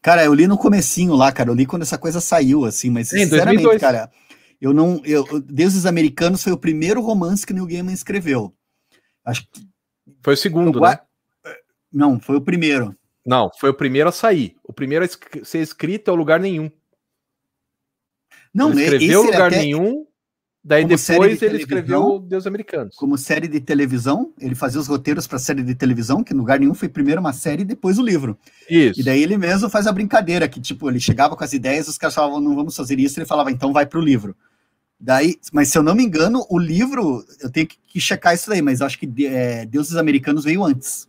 Cara, 0.00 0.24
eu 0.24 0.32
li 0.32 0.46
no 0.46 0.56
comecinho 0.56 1.14
lá, 1.14 1.32
cara. 1.32 1.50
Eu 1.50 1.54
li 1.54 1.66
quando 1.66 1.82
essa 1.82 1.98
coisa 1.98 2.20
saiu, 2.20 2.64
assim, 2.64 2.90
mas 2.90 3.08
sim, 3.08 3.18
sinceramente, 3.18 3.64
2002. 3.64 3.80
cara, 3.80 4.10
eu 4.60 4.72
não. 4.72 5.02
Eu, 5.04 5.24
Deuses 5.40 5.84
Americanos 5.84 6.44
foi 6.44 6.52
o 6.52 6.58
primeiro 6.58 7.00
romance 7.00 7.44
que 7.44 7.52
o 7.52 7.54
Neil 7.54 7.66
Gaiman 7.66 7.92
escreveu. 7.92 8.54
Acho 9.24 9.42
que 9.42 9.73
foi 10.24 10.34
o 10.34 10.36
segundo, 10.38 10.80
né? 10.80 10.98
Não, 11.92 12.18
foi 12.18 12.36
o 12.36 12.40
primeiro. 12.40 12.96
Não, 13.24 13.50
foi 13.60 13.68
o 13.68 13.74
primeiro 13.74 14.08
a 14.08 14.12
sair. 14.12 14.56
O 14.64 14.72
primeiro 14.72 15.04
a 15.04 15.44
ser 15.44 15.58
escrito 15.58 16.10
é 16.10 16.12
o 16.12 16.16
lugar 16.16 16.40
nenhum. 16.40 16.70
Não, 18.52 18.70
ele 18.70 18.82
escreveu 18.82 19.22
lugar 19.22 19.48
até... 19.48 19.58
nenhum. 19.58 20.06
Daí 20.66 20.82
Como 20.82 20.96
depois 20.96 21.38
de 21.38 21.44
ele 21.44 21.58
escreveu 21.58 22.18
Deus 22.18 22.46
Americanos. 22.46 22.96
Como 22.96 23.18
série 23.18 23.46
de 23.46 23.60
televisão, 23.60 24.32
ele 24.40 24.54
fazia 24.54 24.80
os 24.80 24.86
roteiros 24.86 25.26
para 25.26 25.38
série 25.38 25.62
de 25.62 25.74
televisão, 25.74 26.24
que 26.24 26.32
no 26.32 26.40
lugar 26.40 26.58
nenhum 26.58 26.72
foi 26.72 26.88
primeiro 26.88 27.20
uma 27.20 27.34
série 27.34 27.60
e 27.60 27.66
depois 27.66 27.98
o 27.98 28.02
livro. 28.02 28.38
Isso. 28.70 28.98
E 28.98 29.04
daí 29.04 29.22
ele 29.22 29.36
mesmo 29.36 29.68
faz 29.68 29.86
a 29.86 29.92
brincadeira, 29.92 30.48
que 30.48 30.58
tipo, 30.58 30.88
ele 30.88 30.98
chegava 30.98 31.36
com 31.36 31.44
as 31.44 31.52
ideias, 31.52 31.86
os 31.86 31.98
caras 31.98 32.14
falavam, 32.14 32.40
não 32.40 32.54
vamos 32.54 32.74
fazer 32.74 32.98
isso, 32.98 33.18
ele 33.18 33.26
falava, 33.26 33.50
então 33.50 33.74
vai 33.74 33.84
para 33.84 33.98
o 33.98 34.02
livro. 34.02 34.34
Daí, 35.04 35.38
mas 35.52 35.68
se 35.68 35.76
eu 35.76 35.82
não 35.82 35.94
me 35.94 36.02
engano, 36.02 36.46
o 36.48 36.58
livro, 36.58 37.22
eu 37.38 37.50
tenho 37.50 37.66
que 37.66 38.00
checar 38.00 38.32
isso 38.32 38.48
daí, 38.48 38.62
mas 38.62 38.80
acho 38.80 38.98
que 38.98 39.26
é, 39.26 39.66
Deuses 39.66 39.96
Americanos 39.96 40.44
veio 40.44 40.64
antes. 40.64 41.06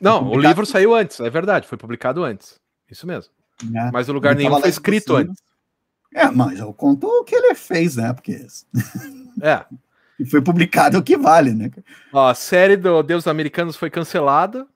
Não, 0.00 0.28
o 0.28 0.36
livro 0.36 0.66
saiu 0.66 0.92
antes, 0.92 1.20
é 1.20 1.30
verdade, 1.30 1.68
foi 1.68 1.78
publicado 1.78 2.24
antes. 2.24 2.58
Isso 2.90 3.06
mesmo. 3.06 3.32
É, 3.72 3.92
mas 3.92 4.08
o 4.08 4.12
lugar 4.12 4.34
nenhum 4.34 4.60
foi 4.60 4.68
escrito 4.68 5.14
antes. 5.14 5.40
É, 6.12 6.28
mas 6.32 6.58
eu 6.58 6.74
conto 6.74 7.06
o 7.06 7.22
que 7.22 7.36
ele 7.36 7.54
fez, 7.54 7.94
né? 7.94 8.12
Porque. 8.12 8.44
É. 9.40 9.64
e 10.18 10.26
foi 10.26 10.42
publicado 10.42 10.98
o 10.98 11.02
que 11.02 11.16
vale, 11.16 11.54
né? 11.54 11.70
Ó, 12.12 12.26
a 12.26 12.34
série 12.34 12.76
do 12.76 13.04
Deuses 13.04 13.28
Americanos 13.28 13.76
foi 13.76 13.88
cancelada. 13.88 14.66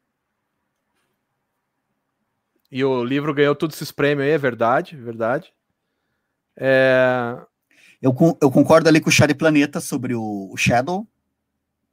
E 2.70 2.84
o 2.84 3.02
livro 3.02 3.34
ganhou 3.34 3.56
todos 3.56 3.74
esses 3.74 3.90
prêmios 3.90 4.28
aí, 4.28 4.32
é 4.32 4.38
verdade, 4.38 4.94
verdade. 4.94 5.52
É, 6.56 7.36
eu, 8.00 8.14
eu 8.40 8.50
concordo 8.50 8.88
ali 8.88 9.00
com 9.00 9.08
o 9.08 9.12
Shari 9.12 9.34
Planeta 9.34 9.80
sobre 9.80 10.14
o, 10.14 10.48
o 10.50 10.56
Shadow. 10.56 11.06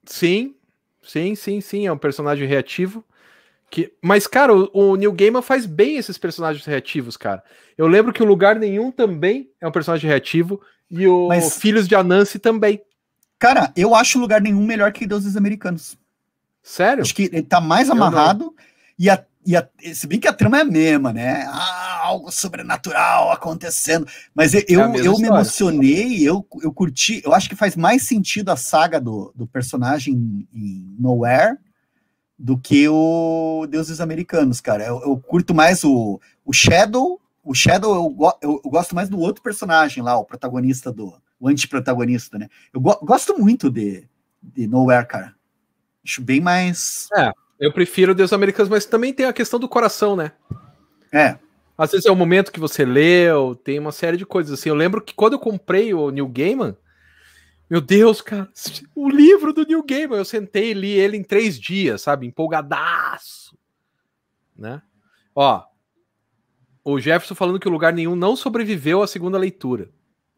Sim, 0.06 0.56
sim, 1.04 1.36
sim, 1.36 1.60
sim. 1.60 1.86
É 1.86 1.92
um 1.92 1.98
personagem 1.98 2.48
reativo. 2.48 3.04
Que... 3.70 3.94
Mas, 4.02 4.26
cara, 4.26 4.56
o, 4.56 4.70
o 4.74 4.96
Neil 4.96 5.12
Gaiman 5.12 5.42
faz 5.42 5.66
bem 5.66 5.98
esses 5.98 6.18
personagens 6.18 6.66
reativos, 6.66 7.18
cara. 7.18 7.44
Eu 7.78 7.88
lembro 7.88 8.14
que 8.14 8.24
o 8.24 8.26
Lugar 8.26 8.56
Nenhum 8.56 8.92
também 8.92 9.52
é 9.60 9.68
um 9.68 9.72
personagem 9.72 10.10
reativo. 10.10 10.62
E 10.90 11.08
o 11.08 11.28
Mas... 11.28 11.58
Filhos 11.58 11.88
de 11.88 11.96
Anansi 11.96 12.40
também. 12.40 12.82
Cara, 13.38 13.72
eu 13.76 13.94
acho 13.94 14.18
o 14.18 14.22
Lugar 14.22 14.42
Nenhum 14.42 14.66
melhor 14.66 14.92
que 14.92 15.06
Deuses 15.06 15.36
Americanos. 15.36 15.98
Sério? 16.64 17.02
Acho 17.02 17.14
que 17.14 17.24
ele 17.24 17.44
tá 17.44 17.62
mais 17.62 17.90
amarrado. 17.90 18.56
E 18.98 19.10
a, 19.10 19.24
e 19.48 19.56
a, 19.56 19.66
se 19.94 20.06
bem 20.06 20.20
que 20.20 20.28
a 20.28 20.34
trama 20.34 20.58
é 20.58 20.62
a 20.62 20.66
mesma, 20.66 21.14
né? 21.14 21.46
Ah, 21.50 22.02
algo 22.04 22.30
sobrenatural 22.30 23.32
acontecendo. 23.32 24.06
Mas 24.36 24.54
eu, 24.54 24.60
é 24.60 24.66
eu, 24.68 24.96
eu 24.98 25.18
me 25.18 25.28
emocionei, 25.28 26.22
eu, 26.22 26.46
eu 26.62 26.74
curti. 26.74 27.22
Eu 27.24 27.34
acho 27.34 27.48
que 27.48 27.56
faz 27.56 27.74
mais 27.74 28.04
sentido 28.04 28.50
a 28.50 28.58
saga 28.58 29.00
do, 29.00 29.32
do 29.34 29.48
personagem 29.48 30.46
em 30.54 30.96
Nowhere 31.00 31.58
do 32.38 32.58
que 32.58 32.90
o 32.90 33.66
Deuses 33.70 34.02
Americanos, 34.02 34.60
cara. 34.60 34.86
Eu, 34.86 35.02
eu 35.02 35.18
curto 35.18 35.56
mais 35.56 35.82
o, 35.82 36.20
o 36.44 36.52
Shadow. 36.52 37.22
O 37.42 37.54
Shadow 37.54 37.96
eu, 37.96 38.34
eu, 38.42 38.62
eu, 38.66 38.70
gosto 38.70 38.94
mais 38.94 39.08
do 39.08 39.18
outro 39.18 39.42
personagem 39.42 40.04
lá, 40.04 40.18
o 40.18 40.26
protagonista 40.26 40.92
do. 40.92 41.18
O 41.40 41.48
antiprotagonista, 41.48 42.38
né? 42.38 42.50
Eu 42.74 42.82
go, 42.82 43.00
gosto 43.02 43.40
muito 43.40 43.70
de, 43.70 44.10
de 44.44 44.68
Nowhere, 44.68 45.08
cara. 45.08 45.34
Acho 46.04 46.22
bem 46.22 46.42
mais. 46.42 47.08
É. 47.16 47.32
Eu 47.60 47.72
prefiro 47.72 48.14
Deus 48.14 48.34
Americanos, 48.34 48.70
mas 48.70 48.86
também 48.86 49.14
tem 49.14 49.26
a 49.26 49.34
questão 49.34 49.60
do 49.60 49.68
coração, 49.68 50.16
né? 50.16 50.32
É. 51.12 51.38
Às 51.78 51.92
vezes 51.92 52.06
é 52.06 52.12
o 52.12 52.16
momento 52.16 52.52
que 52.52 52.60
você 52.60 52.84
leu, 52.84 53.56
tem 53.56 53.80
uma 53.80 53.92
série 53.92 54.18
de 54.18 54.26
coisas 54.26 54.58
assim. 54.58 54.70
Eu 54.70 54.76
lembro 54.76 55.02
que 55.02 55.14
quando 55.14 55.34
eu 55.34 55.40
comprei 55.40 55.94
o 55.94 56.10
New 56.10 56.28
Gaiman, 56.28 56.76
meu 57.70 57.82
Deus, 57.82 58.22
cara, 58.22 58.50
o 58.96 59.10
livro 59.10 59.54
do 59.54 59.66
New 59.66 59.84
Gaiman, 59.84 60.18
eu 60.18 60.26
sentei 60.26 60.72
e 60.72 60.74
li 60.74 60.92
ele 60.92 61.18
em 61.18 61.24
três 61.24 61.60
dias, 61.60 62.02
sabe? 62.02 62.26
Empolgadaço, 62.26 63.58
né? 64.56 64.82
Ó, 65.36 65.64
o 66.84 67.00
Jefferson 67.00 67.36
falando 67.36 67.60
que 67.60 67.68
o 67.68 67.72
lugar 67.72 67.94
nenhum 67.94 68.16
não 68.16 68.36
sobreviveu 68.36 69.04
à 69.04 69.08
segunda 69.08 69.38
leitura. 69.38 69.90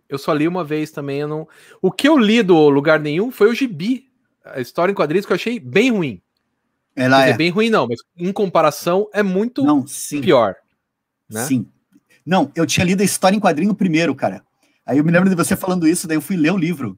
Eu 0.10 0.18
só 0.18 0.34
li 0.34 0.48
uma 0.48 0.64
vez 0.64 0.90
também. 0.90 1.20
Eu 1.20 1.28
não... 1.28 1.48
O 1.82 1.92
que 1.92 2.08
eu 2.10 2.18
li 2.18 2.42
do 2.42 2.68
lugar 2.68 3.00
nenhum 3.00 3.30
foi 3.30 3.50
o 3.50 3.54
Gibi, 3.54 4.10
a 4.44 4.60
história 4.60 4.92
em 4.92 4.96
quadrinhos 4.96 5.26
que 5.26 5.32
eu 5.32 5.36
achei 5.36 5.60
bem 5.60 5.92
ruim. 5.92 6.22
Ela 7.00 7.18
Quer 7.18 7.22
é. 7.22 7.26
dizer, 7.28 7.38
bem 7.38 7.50
ruim 7.50 7.70
não, 7.70 7.88
mas 7.88 8.00
em 8.18 8.32
comparação 8.32 9.08
é 9.14 9.24
muito 9.24 9.64
Não, 9.64 9.88
sim. 9.88 10.22
pior. 10.22 10.56
Né? 11.30 11.46
Sim. 11.46 11.68
Não, 12.26 12.52
eu 12.56 12.66
tinha 12.66 12.86
lido 12.86 13.02
a 13.02 13.06
história 13.06 13.36
em 13.36 13.40
quadrinho 13.40 13.74
primeiro, 13.74 14.14
cara. 14.14 14.44
Aí 14.86 14.98
eu 14.98 15.04
me 15.04 15.12
lembro 15.12 15.30
de 15.30 15.36
você 15.36 15.56
falando 15.56 15.88
isso, 15.88 16.08
daí 16.08 16.18
eu 16.18 16.22
fui 16.22 16.36
ler 16.36 16.52
o 16.52 16.58
livro. 16.58 16.98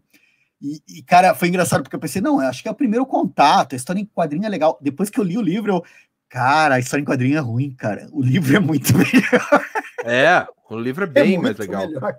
E, 0.62 0.82
e, 0.88 1.04
cara, 1.04 1.34
foi 1.34 1.48
engraçado, 1.48 1.82
porque 1.84 1.96
eu 1.96 2.00
pensei, 2.00 2.22
não, 2.22 2.42
eu 2.42 2.48
acho 2.48 2.62
que 2.62 2.68
é 2.70 2.72
o 2.72 2.76
primeiro 2.76 3.06
contato, 3.06 3.74
a 3.74 3.76
história 3.76 4.00
em 4.00 4.06
quadrinho 4.06 4.46
é 4.46 4.50
legal. 4.50 4.78
Depois 4.82 5.10
que 5.10 5.20
eu 5.20 5.24
li 5.24 5.38
o 5.38 5.42
livro, 5.42 5.74
eu, 5.74 5.86
cara, 6.30 6.76
a 6.76 6.80
história 6.80 7.02
em 7.02 7.06
quadrinho 7.06 7.38
é 7.38 7.42
ruim, 7.42 7.72
cara. 7.72 8.08
O 8.12 8.22
livro 8.22 8.56
é 8.56 8.60
muito 8.60 8.94
melhor. 8.98 9.66
É, 10.06 10.48
o 10.70 10.78
livro 10.78 11.04
é 11.04 11.08
bem 11.08 11.36
é 11.36 11.40
mais 11.40 11.58
legal. 11.58 11.88
melhor. 11.88 12.16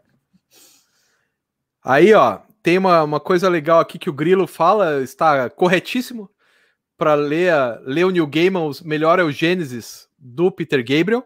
Aí, 1.85 2.13
ó, 2.15 2.41
tem 2.63 2.79
uma, 2.79 3.03
uma 3.03 3.21
coisa 3.21 3.49
legal 3.49 3.81
aqui 3.81 3.99
que 3.99 4.11
o 4.11 4.13
Grilo 4.13 4.47
fala, 4.47 5.03
está 5.03 5.51
corretíssimo. 5.51 6.31
Para 7.03 7.15
ler, 7.17 7.53
a- 7.53 7.81
ler 7.85 8.05
o 8.05 8.11
New 8.11 8.29
Gaiman, 8.29 8.65
os- 8.65 8.81
melhor 8.81 9.19
é 9.19 9.25
o 9.25 9.31
Gênesis 9.33 10.09
do 10.17 10.53
Peter 10.53 10.79
Gabriel, 10.79 11.25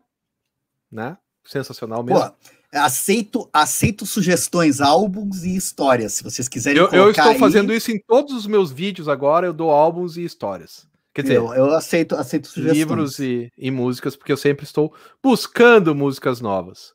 né? 0.91 1.19
Sensacional 1.45 2.03
mesmo. 2.03 2.19
Pô, 2.19 2.35
aceito, 2.73 3.47
aceito 3.53 4.07
sugestões, 4.07 4.81
álbuns 4.81 5.45
e 5.45 5.55
histórias, 5.55 6.15
se 6.15 6.25
vocês 6.25 6.49
quiserem 6.49 6.81
eu, 6.81 6.89
eu 6.89 7.11
estou 7.11 7.29
aí, 7.33 7.39
fazendo 7.39 7.75
isso 7.75 7.91
em 7.91 7.99
todos 7.99 8.33
os 8.35 8.47
meus 8.47 8.73
vídeos 8.73 9.07
agora, 9.07 9.47
eu 9.47 9.53
dou 9.53 9.71
álbuns 9.71 10.17
e 10.17 10.25
histórias. 10.25 10.89
Quer 11.13 11.21
dizer, 11.23 11.37
eu, 11.37 11.53
eu 11.53 11.75
aceito, 11.75 12.15
aceito 12.15 12.49
sugestões. 12.49 12.79
livros 12.79 13.19
e, 13.19 13.53
e 13.59 13.71
músicas, 13.71 14.17
porque 14.17 14.33
eu 14.33 14.37
sempre 14.39 14.65
estou 14.65 14.95
buscando 15.23 15.95
músicas 15.95 16.41
novas. 16.41 16.95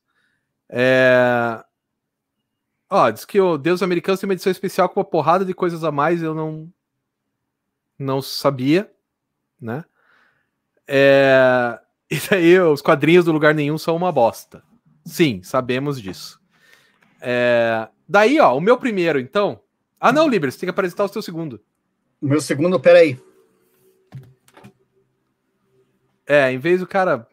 É... 0.68 1.64
Ó, 2.90 3.12
diz 3.12 3.26
que 3.26 3.40
o 3.40 3.60
Deus 3.60 3.84
Americanos 3.84 4.20
tem 4.20 4.28
uma 4.28 4.34
edição 4.34 4.52
especial 4.52 4.90
com 4.90 5.00
uma 5.00 5.06
porrada 5.06 5.46
de 5.46 5.54
coisas 5.54 5.84
a 5.84 5.92
mais, 5.92 6.24
eu 6.24 6.34
não 6.34 6.68
não 8.02 8.22
sabia, 8.22 8.92
né? 9.60 9.86
É... 10.88 11.80
E 12.14 12.20
daí 12.30 12.60
os 12.60 12.82
quadrinhos 12.82 13.24
do 13.24 13.32
Lugar 13.32 13.56
Nenhum 13.56 13.78
são 13.78 13.96
uma 13.96 14.12
bosta. 14.12 14.62
Sim, 15.06 15.42
sabemos 15.42 16.02
disso. 16.02 16.42
É... 17.22 17.88
Daí, 18.06 18.38
ó, 18.38 18.58
o 18.58 18.60
meu 18.60 18.78
primeiro, 18.78 19.18
então... 19.18 19.62
Ah, 19.98 20.12
não, 20.12 20.28
Liber, 20.28 20.52
você 20.52 20.60
tem 20.60 20.68
que 20.68 20.72
apresentar 20.72 21.06
o 21.06 21.08
seu 21.08 21.22
segundo. 21.22 21.64
O 22.20 22.28
meu 22.28 22.42
segundo, 22.42 22.78
peraí. 22.82 23.18
É, 26.28 26.52
em 26.52 26.58
vez 26.58 26.82
do 26.82 26.88
cara 26.88 27.26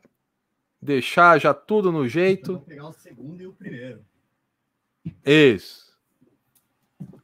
deixar 0.80 1.40
já 1.40 1.52
tudo 1.52 1.90
no 1.90 2.04
Eu 2.04 2.08
jeito. 2.08 2.52
vou 2.52 2.62
pegar 2.62 2.86
o 2.88 2.92
segundo 2.92 3.42
e 3.42 3.46
o 3.46 3.52
primeiro. 3.52 4.04
Isso. 5.24 5.87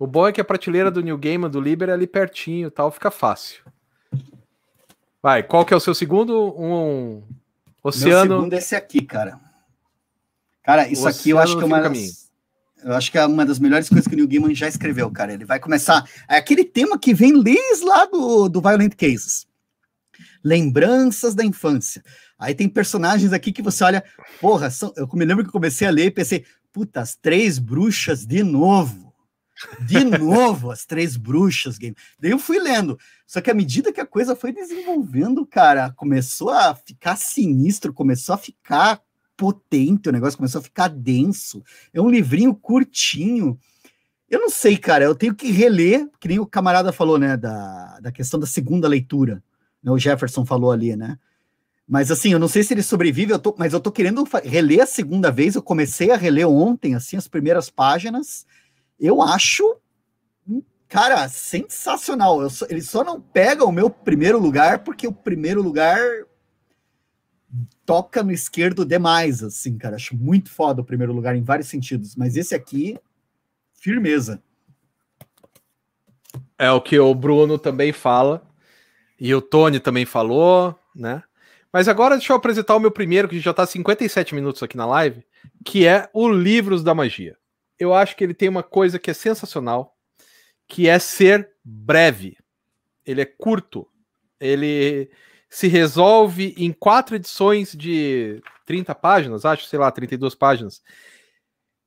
O 0.04 0.06
bom 0.06 0.28
é 0.28 0.32
que 0.32 0.40
a 0.40 0.44
prateleira 0.44 0.90
do 0.90 1.00
New 1.00 1.16
Game 1.16 1.48
do 1.48 1.58
Liber 1.58 1.88
é 1.88 1.92
ali 1.94 2.06
pertinho, 2.06 2.70
tal, 2.70 2.90
fica 2.90 3.10
fácil. 3.10 3.64
Vai, 5.22 5.42
qual 5.42 5.64
que 5.64 5.72
é 5.72 5.76
o 5.78 5.80
seu 5.80 5.94
segundo? 5.94 6.54
Um 6.60 7.22
oceano. 7.82 8.36
segundo 8.36 8.52
é 8.52 8.58
esse 8.58 8.76
aqui, 8.76 9.00
cara. 9.00 9.40
Cara, 10.62 10.86
isso 10.86 11.04
O 11.04 11.08
aqui 11.08 11.30
eu 11.30 11.38
acho 11.38 11.56
que 11.56 11.62
é 11.62 11.64
uma 11.64 11.80
das, 11.80 12.30
eu 12.84 12.92
acho 12.92 13.10
que 13.10 13.16
é 13.16 13.24
uma 13.24 13.46
das 13.46 13.58
melhores 13.58 13.88
coisas 13.88 14.06
que 14.06 14.12
o 14.12 14.16
Neil 14.16 14.28
Gaiman 14.28 14.54
já 14.54 14.68
escreveu, 14.68 15.10
cara. 15.10 15.32
Ele 15.32 15.46
vai 15.46 15.58
começar 15.58 16.04
é 16.28 16.36
aquele 16.36 16.66
tema 16.66 16.98
que 16.98 17.14
vem 17.14 17.42
desde 17.42 17.86
lá 17.86 18.04
do, 18.04 18.50
do 18.50 18.60
Violent 18.60 18.96
Cases. 18.96 19.46
Lembranças 20.44 21.34
da 21.34 21.42
infância. 21.42 22.04
Aí 22.38 22.54
tem 22.54 22.68
personagens 22.68 23.32
aqui 23.32 23.52
que 23.52 23.62
você 23.62 23.82
olha, 23.82 24.04
porra, 24.38 24.68
são, 24.68 24.92
eu 24.98 25.08
me 25.14 25.24
lembro 25.24 25.44
que 25.44 25.48
eu 25.48 25.52
comecei 25.52 25.88
a 25.88 25.90
ler 25.90 26.04
e 26.04 26.10
pensei, 26.10 26.44
puta, 26.74 27.00
as 27.00 27.16
três 27.16 27.58
bruxas 27.58 28.26
de 28.26 28.42
novo. 28.42 29.03
De 29.80 30.04
novo, 30.04 30.70
as 30.70 30.84
três 30.84 31.16
bruxas 31.16 31.78
game. 31.78 31.96
Daí 32.18 32.32
eu 32.32 32.38
fui 32.38 32.58
lendo. 32.58 32.98
Só 33.26 33.40
que 33.40 33.50
à 33.50 33.54
medida 33.54 33.92
que 33.92 34.00
a 34.00 34.06
coisa 34.06 34.34
foi 34.34 34.52
desenvolvendo, 34.52 35.46
cara, 35.46 35.92
começou 35.92 36.50
a 36.50 36.74
ficar 36.74 37.16
sinistro, 37.16 37.92
começou 37.92 38.34
a 38.34 38.38
ficar 38.38 39.00
potente, 39.36 40.08
o 40.08 40.12
negócio 40.12 40.36
começou 40.36 40.60
a 40.60 40.64
ficar 40.64 40.88
denso. 40.88 41.62
É 41.92 42.00
um 42.00 42.10
livrinho 42.10 42.54
curtinho. 42.54 43.58
Eu 44.28 44.40
não 44.40 44.50
sei, 44.50 44.76
cara, 44.76 45.04
eu 45.04 45.14
tenho 45.14 45.34
que 45.34 45.50
reler, 45.50 46.08
que 46.18 46.28
nem 46.28 46.38
o 46.38 46.46
camarada 46.46 46.92
falou, 46.92 47.18
né, 47.18 47.36
da, 47.36 48.00
da 48.00 48.12
questão 48.12 48.38
da 48.40 48.46
segunda 48.46 48.88
leitura. 48.88 49.42
Né, 49.82 49.90
o 49.90 49.98
Jefferson 49.98 50.44
falou 50.44 50.72
ali, 50.72 50.96
né? 50.96 51.18
Mas 51.86 52.10
assim, 52.10 52.32
eu 52.32 52.38
não 52.38 52.48
sei 52.48 52.62
se 52.62 52.72
ele 52.72 52.82
sobrevive, 52.82 53.32
eu 53.32 53.38
tô, 53.38 53.54
mas 53.58 53.74
eu 53.74 53.80
tô 53.80 53.92
querendo 53.92 54.26
reler 54.42 54.80
a 54.80 54.86
segunda 54.86 55.30
vez. 55.30 55.54
Eu 55.54 55.62
comecei 55.62 56.10
a 56.10 56.16
reler 56.16 56.48
ontem, 56.48 56.94
assim, 56.94 57.16
as 57.16 57.28
primeiras 57.28 57.68
páginas. 57.68 58.46
Eu 58.98 59.20
acho, 59.22 59.76
hum, 60.48 60.62
cara, 60.88 61.28
sensacional. 61.28 62.48
Só- 62.50 62.66
ele 62.68 62.82
só 62.82 63.02
não 63.04 63.20
pega 63.20 63.64
o 63.64 63.72
meu 63.72 63.90
primeiro 63.90 64.38
lugar, 64.38 64.80
porque 64.80 65.06
o 65.06 65.12
primeiro 65.12 65.62
lugar 65.62 66.00
toca 67.84 68.22
no 68.22 68.32
esquerdo 68.32 68.84
demais, 68.84 69.42
assim, 69.42 69.76
cara. 69.76 69.96
Acho 69.96 70.16
muito 70.16 70.50
foda 70.50 70.80
o 70.80 70.84
primeiro 70.84 71.12
lugar 71.12 71.36
em 71.36 71.42
vários 71.42 71.68
sentidos. 71.68 72.16
Mas 72.16 72.36
esse 72.36 72.54
aqui, 72.54 72.98
firmeza. 73.72 74.42
É 76.58 76.70
o 76.70 76.80
que 76.80 76.98
o 76.98 77.14
Bruno 77.14 77.58
também 77.58 77.92
fala. 77.92 78.46
E 79.18 79.34
o 79.34 79.40
Tony 79.40 79.78
também 79.78 80.04
falou, 80.04 80.78
né? 80.94 81.22
Mas 81.72 81.88
agora 81.88 82.16
deixa 82.16 82.32
eu 82.32 82.36
apresentar 82.36 82.76
o 82.76 82.80
meu 82.80 82.90
primeiro, 82.90 83.28
que 83.28 83.40
já 83.40 83.52
tá 83.52 83.66
57 83.66 84.34
minutos 84.34 84.62
aqui 84.62 84.76
na 84.76 84.86
live, 84.86 85.24
que 85.64 85.86
é 85.86 86.08
o 86.12 86.28
Livros 86.28 86.82
da 86.84 86.94
Magia. 86.94 87.36
Eu 87.78 87.94
acho 87.94 88.16
que 88.16 88.24
ele 88.24 88.34
tem 88.34 88.48
uma 88.48 88.62
coisa 88.62 88.98
que 88.98 89.10
é 89.10 89.14
sensacional, 89.14 89.96
que 90.68 90.88
é 90.88 90.98
ser 90.98 91.50
breve. 91.64 92.36
Ele 93.04 93.20
é 93.20 93.26
curto. 93.26 93.86
Ele 94.40 95.10
se 95.48 95.68
resolve 95.68 96.54
em 96.58 96.72
quatro 96.72 97.14
edições 97.14 97.72
de 97.72 98.42
30 98.66 98.94
páginas, 98.94 99.44
acho, 99.44 99.66
sei 99.66 99.78
lá, 99.78 99.90
32 99.90 100.34
páginas. 100.34 100.82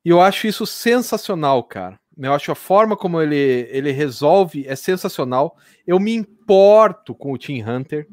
E 0.06 0.10
eu 0.10 0.22
acho 0.22 0.48
isso 0.48 0.66
sensacional, 0.66 1.64
cara. 1.64 2.00
Eu 2.18 2.34
acho 2.34 2.52
a 2.52 2.56
forma 2.56 2.96
como 2.96 3.22
ele, 3.22 3.68
ele 3.70 3.92
resolve 3.92 4.66
é 4.68 4.76
sensacional. 4.76 5.58
Eu 5.86 6.00
me 6.00 6.16
importo 6.16 7.14
com 7.14 7.32
o 7.34 7.38
Tim 7.38 7.62
Hunter. 7.62 8.08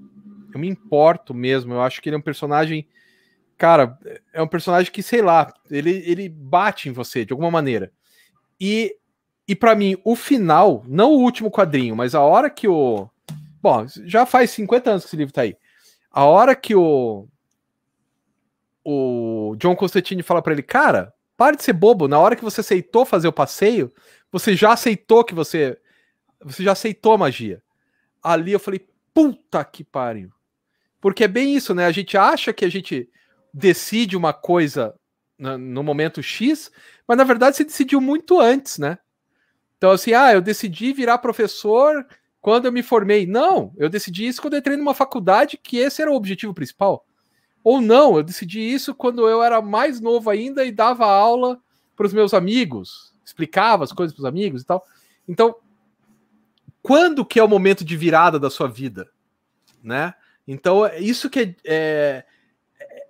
Eu 0.53 0.61
me 0.61 0.69
importo 0.69 1.33
mesmo. 1.33 1.73
Eu 1.73 1.81
acho 1.81 2.03
que 2.03 2.09
ele 2.09 2.17
é 2.17 2.19
um 2.19 2.23
personagem. 2.23 2.87
Cara, 3.57 3.99
é 4.33 4.43
um 4.43 4.49
personagem 4.49 4.91
que, 4.91 5.03
sei 5.03 5.23
lá, 5.23 5.53
ele, 5.71 6.03
ele 6.07 6.29
bate 6.29 6.89
em 6.89 6.93
você 6.93 7.25
de 7.25 7.33
alguma 7.33 7.51
maneira. 7.51 7.93
E, 8.61 8.97
e 9.47 9.55
para 9.55 9.75
mim, 9.75 9.97
o 10.05 10.17
final, 10.17 10.85
não 10.87 11.13
o 11.13 11.21
último 11.21 11.51
quadrinho, 11.51 11.95
mas 11.95 12.15
a 12.15 12.21
hora 12.21 12.51
que 12.51 12.67
o. 12.67 13.09
Bom, 13.63 13.87
já 14.05 14.27
faz 14.27 14.51
50 14.51 14.91
anos 14.91 15.03
que 15.05 15.09
esse 15.09 15.17
livro 15.17 15.33
tá 15.33 15.43
aí. 15.43 15.57
A 16.11 16.25
hora 16.25 16.55
que 16.55 16.75
o. 16.75 17.29
O 18.87 19.57
John 19.57 19.75
Constantine 19.75 20.23
fala 20.23 20.43
para 20.43 20.53
ele, 20.53 20.63
cara, 20.63 21.15
pare 21.37 21.57
de 21.57 21.65
ser 21.65 21.73
bobo. 21.73 22.07
Na 22.07 22.19
hora 22.19 22.37
que 22.37 22.45
você 22.45 22.61
aceitou 22.61 23.07
fazer 23.07 23.29
o 23.29 23.33
passeio, 23.33 23.91
você 24.31 24.55
já 24.55 24.73
aceitou 24.73 25.25
que 25.25 25.35
você. 25.35 25.79
Você 26.43 26.63
já 26.63 26.73
aceitou 26.73 27.13
a 27.13 27.19
magia. 27.19 27.63
Ali 28.23 28.53
eu 28.53 28.61
falei, 28.61 28.87
puta 29.15 29.65
que 29.65 29.85
pariu. 29.85 30.31
Porque 31.01 31.25
é 31.25 31.29
bem 31.29 31.55
isso, 31.55 31.75
né? 31.75 31.87
A 31.87 31.93
gente 31.93 32.17
acha 32.19 32.53
que 32.53 32.65
a 32.65 32.69
gente 32.69 33.09
decide 33.55 34.17
uma 34.17 34.33
coisa 34.33 34.93
no 35.39 35.83
momento 35.83 36.23
X, 36.23 36.71
mas 37.07 37.17
na 37.17 37.25
verdade 37.25 37.57
você 37.57 37.65
decidiu 37.65 38.01
muito 38.01 38.41
antes, 38.41 38.79
né? 38.79 38.99
Então, 39.79 39.93
assim, 39.93 40.13
ah, 40.13 40.33
eu 40.33 40.41
decidi 40.41 40.93
virar 40.93 41.19
professor 41.19 42.07
quando 42.41 42.67
eu 42.67 42.73
me 42.73 42.83
formei. 42.83 43.27
Não, 43.27 43.73
eu 43.77 43.89
decidi 43.89 44.27
isso 44.27 44.41
quando 44.41 44.55
eu 44.55 44.59
entrei 44.59 44.77
numa 44.77 44.95
faculdade, 44.95 45.57
que 45.57 45.77
esse 45.77 46.03
era 46.03 46.11
o 46.11 46.15
objetivo 46.15 46.55
principal. 46.55 47.07
Ou 47.63 47.81
não, 47.81 48.17
eu 48.17 48.23
decidi 48.23 48.61
isso 48.61 48.95
quando 48.95 49.29
eu 49.29 49.43
era 49.43 49.61
mais 49.61 50.01
novo 50.01 50.31
ainda 50.31 50.65
e 50.65 50.73
dava 50.73 51.07
aula 51.07 51.61
para 51.97 52.07
os 52.07 52.13
meus 52.13 52.35
amigos, 52.35 53.15
explicava 53.25 53.85
as 53.85 53.93
coisas 53.93 54.15
para 54.15 54.23
os 54.23 54.27
amigos 54.27 54.63
e 54.63 54.67
tal. 54.67 54.85
Então, 55.29 55.55
quando 56.83 57.25
que 57.25 57.39
é 57.39 57.45
o 57.45 57.49
momento 57.49 57.85
de 57.85 57.97
virada 57.97 58.39
da 58.39 58.51
sua 58.51 58.69
vida, 58.69 59.09
né? 59.83 60.15
Então, 60.47 60.85
é 60.85 61.01
isso 61.01 61.31
que 61.31 61.41
é, 61.41 61.55
é, 61.65 62.25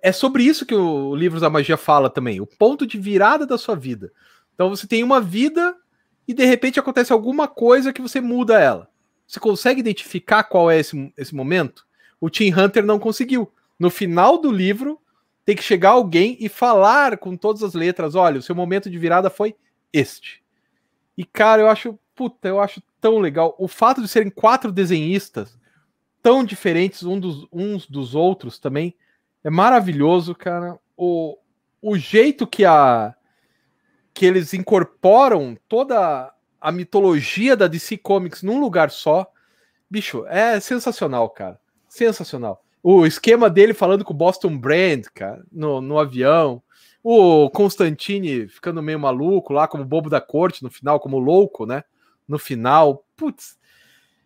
é 0.01 0.11
sobre 0.11 0.43
isso 0.43 0.65
que 0.65 0.75
o 0.75 1.15
Livros 1.15 1.41
da 1.41 1.49
Magia 1.49 1.77
fala 1.77 2.09
também, 2.09 2.41
o 2.41 2.47
ponto 2.47 2.85
de 2.85 2.97
virada 2.97 3.45
da 3.45 3.57
sua 3.57 3.75
vida. 3.75 4.11
Então, 4.53 4.69
você 4.69 4.87
tem 4.87 5.03
uma 5.03 5.19
vida 5.19 5.75
e 6.27 6.33
de 6.33 6.45
repente 6.45 6.79
acontece 6.79 7.11
alguma 7.11 7.47
coisa 7.47 7.93
que 7.93 8.01
você 8.01 8.21
muda 8.21 8.59
ela. 8.59 8.89
Você 9.27 9.39
consegue 9.39 9.79
identificar 9.79 10.43
qual 10.43 10.69
é 10.69 10.79
esse, 10.79 11.11
esse 11.17 11.33
momento? 11.33 11.85
O 12.19 12.29
Tim 12.29 12.53
Hunter 12.53 12.85
não 12.85 12.99
conseguiu. 12.99 13.51
No 13.77 13.89
final 13.89 14.37
do 14.37 14.51
livro, 14.51 14.99
tem 15.43 15.55
que 15.55 15.63
chegar 15.63 15.91
alguém 15.91 16.37
e 16.39 16.47
falar 16.47 17.17
com 17.17 17.35
todas 17.35 17.63
as 17.63 17.73
letras: 17.73 18.15
olha, 18.15 18.39
o 18.39 18.41
seu 18.41 18.55
momento 18.55 18.89
de 18.89 18.97
virada 18.97 19.29
foi 19.29 19.55
este. 19.91 20.43
E, 21.17 21.23
cara, 21.23 21.61
eu 21.61 21.69
acho, 21.69 21.99
puta, 22.13 22.47
eu 22.47 22.59
acho 22.59 22.81
tão 22.99 23.19
legal. 23.19 23.55
O 23.57 23.67
fato 23.67 24.01
de 24.01 24.07
serem 24.07 24.29
quatro 24.29 24.71
desenhistas 24.71 25.57
tão 26.25 26.43
diferentes 26.43 27.03
um 27.03 27.19
dos, 27.19 27.47
uns 27.53 27.87
dos 27.87 28.15
outros 28.15 28.57
também, 28.57 28.95
É 29.45 29.49
maravilhoso, 29.51 30.33
cara. 30.33 30.75
O, 30.97 31.37
o 31.79 31.95
jeito 31.95 32.47
que 32.47 32.65
a 32.65 33.13
que 34.11 34.25
eles 34.25 34.55
incorporam 34.55 35.55
toda 35.67 36.33
a 36.59 36.71
mitologia 36.71 37.55
da 37.55 37.67
DC 37.67 37.97
Comics 37.97 38.41
num 38.41 38.59
lugar 38.59 38.89
só, 38.89 39.29
bicho, 39.87 40.25
é 40.27 40.59
sensacional, 40.59 41.29
cara. 41.29 41.59
Sensacional. 41.87 42.63
O 42.81 43.05
esquema 43.05 43.47
dele 43.47 43.73
falando 43.73 44.03
com 44.03 44.13
o 44.13 44.17
Boston 44.17 44.57
Brand, 44.57 45.05
cara, 45.13 45.45
no, 45.51 45.79
no 45.79 45.99
avião. 45.99 46.63
O 47.03 47.47
Constantine 47.51 48.47
ficando 48.47 48.81
meio 48.81 48.99
maluco 48.99 49.53
lá, 49.53 49.67
como 49.67 49.85
bobo 49.85 50.09
da 50.09 50.19
corte 50.19 50.63
no 50.63 50.71
final, 50.71 50.99
como 50.99 51.19
louco, 51.19 51.67
né? 51.67 51.83
No 52.27 52.39
final. 52.39 53.05
Putz. 53.15 53.59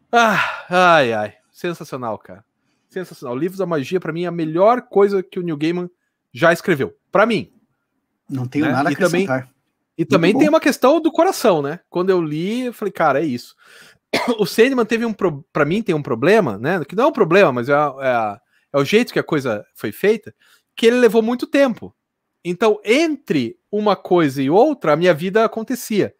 Ah, 0.10 0.66
ai, 0.70 1.12
ai. 1.12 1.34
Sensacional, 1.52 2.18
cara. 2.18 2.46
Sensacional. 2.90 3.38
Livros 3.38 3.60
da 3.60 3.66
Magia, 3.66 4.00
para 4.00 4.12
mim, 4.12 4.24
é 4.24 4.28
a 4.28 4.32
melhor 4.32 4.82
coisa 4.82 5.22
que 5.22 5.40
o 5.40 5.44
Neil 5.44 5.58
Gaiman 5.58 5.90
já 6.34 6.52
escreveu. 6.52 6.96
para 7.12 7.26
mim. 7.26 7.52
Não 8.30 8.48
tenho 8.48 8.66
né? 8.66 8.72
nada 8.72 8.90
a 8.90 8.92
acrescentar. 8.92 9.40
E 9.98 10.06
também, 10.06 10.32
e 10.32 10.34
também 10.34 10.38
tem 10.38 10.50
uma 10.50 10.60
questão 10.60 11.02
do 11.02 11.12
coração, 11.12 11.62
né? 11.62 11.80
Quando 11.90 12.10
eu 12.10 12.22
li, 12.22 12.66
eu 12.66 12.74
falei, 12.74 12.92
cara, 12.92 13.22
é 13.22 13.26
isso. 13.26 13.56
O 14.40 14.46
Sandman 14.46 14.86
teve 14.86 15.06
um 15.06 15.14
pro... 15.14 15.44
para 15.52 15.66
mim 15.66 15.82
tem 15.82 15.96
um 15.96 16.02
problema, 16.02 16.58
né? 16.58 16.84
Que 16.86 16.96
não 16.96 17.06
é 17.06 17.08
um 17.08 17.12
problema, 17.12 17.52
mas 17.52 17.70
é, 17.70 17.74
é, 17.74 18.38
é 18.74 18.78
o 18.78 18.86
jeito 18.86 19.12
que 19.14 19.20
a 19.20 19.24
coisa 19.24 19.66
foi 19.74 19.92
feita, 19.92 20.34
que 20.76 20.86
ele 20.86 20.98
levou 20.98 21.22
muito 21.22 21.48
tempo. 21.48 21.94
Então, 22.44 22.80
entre 22.84 23.58
uma 23.72 23.96
coisa 23.96 24.42
e 24.42 24.50
outra, 24.50 24.94
a 24.94 24.96
minha 24.96 25.14
vida 25.14 25.44
acontecia. 25.44 26.14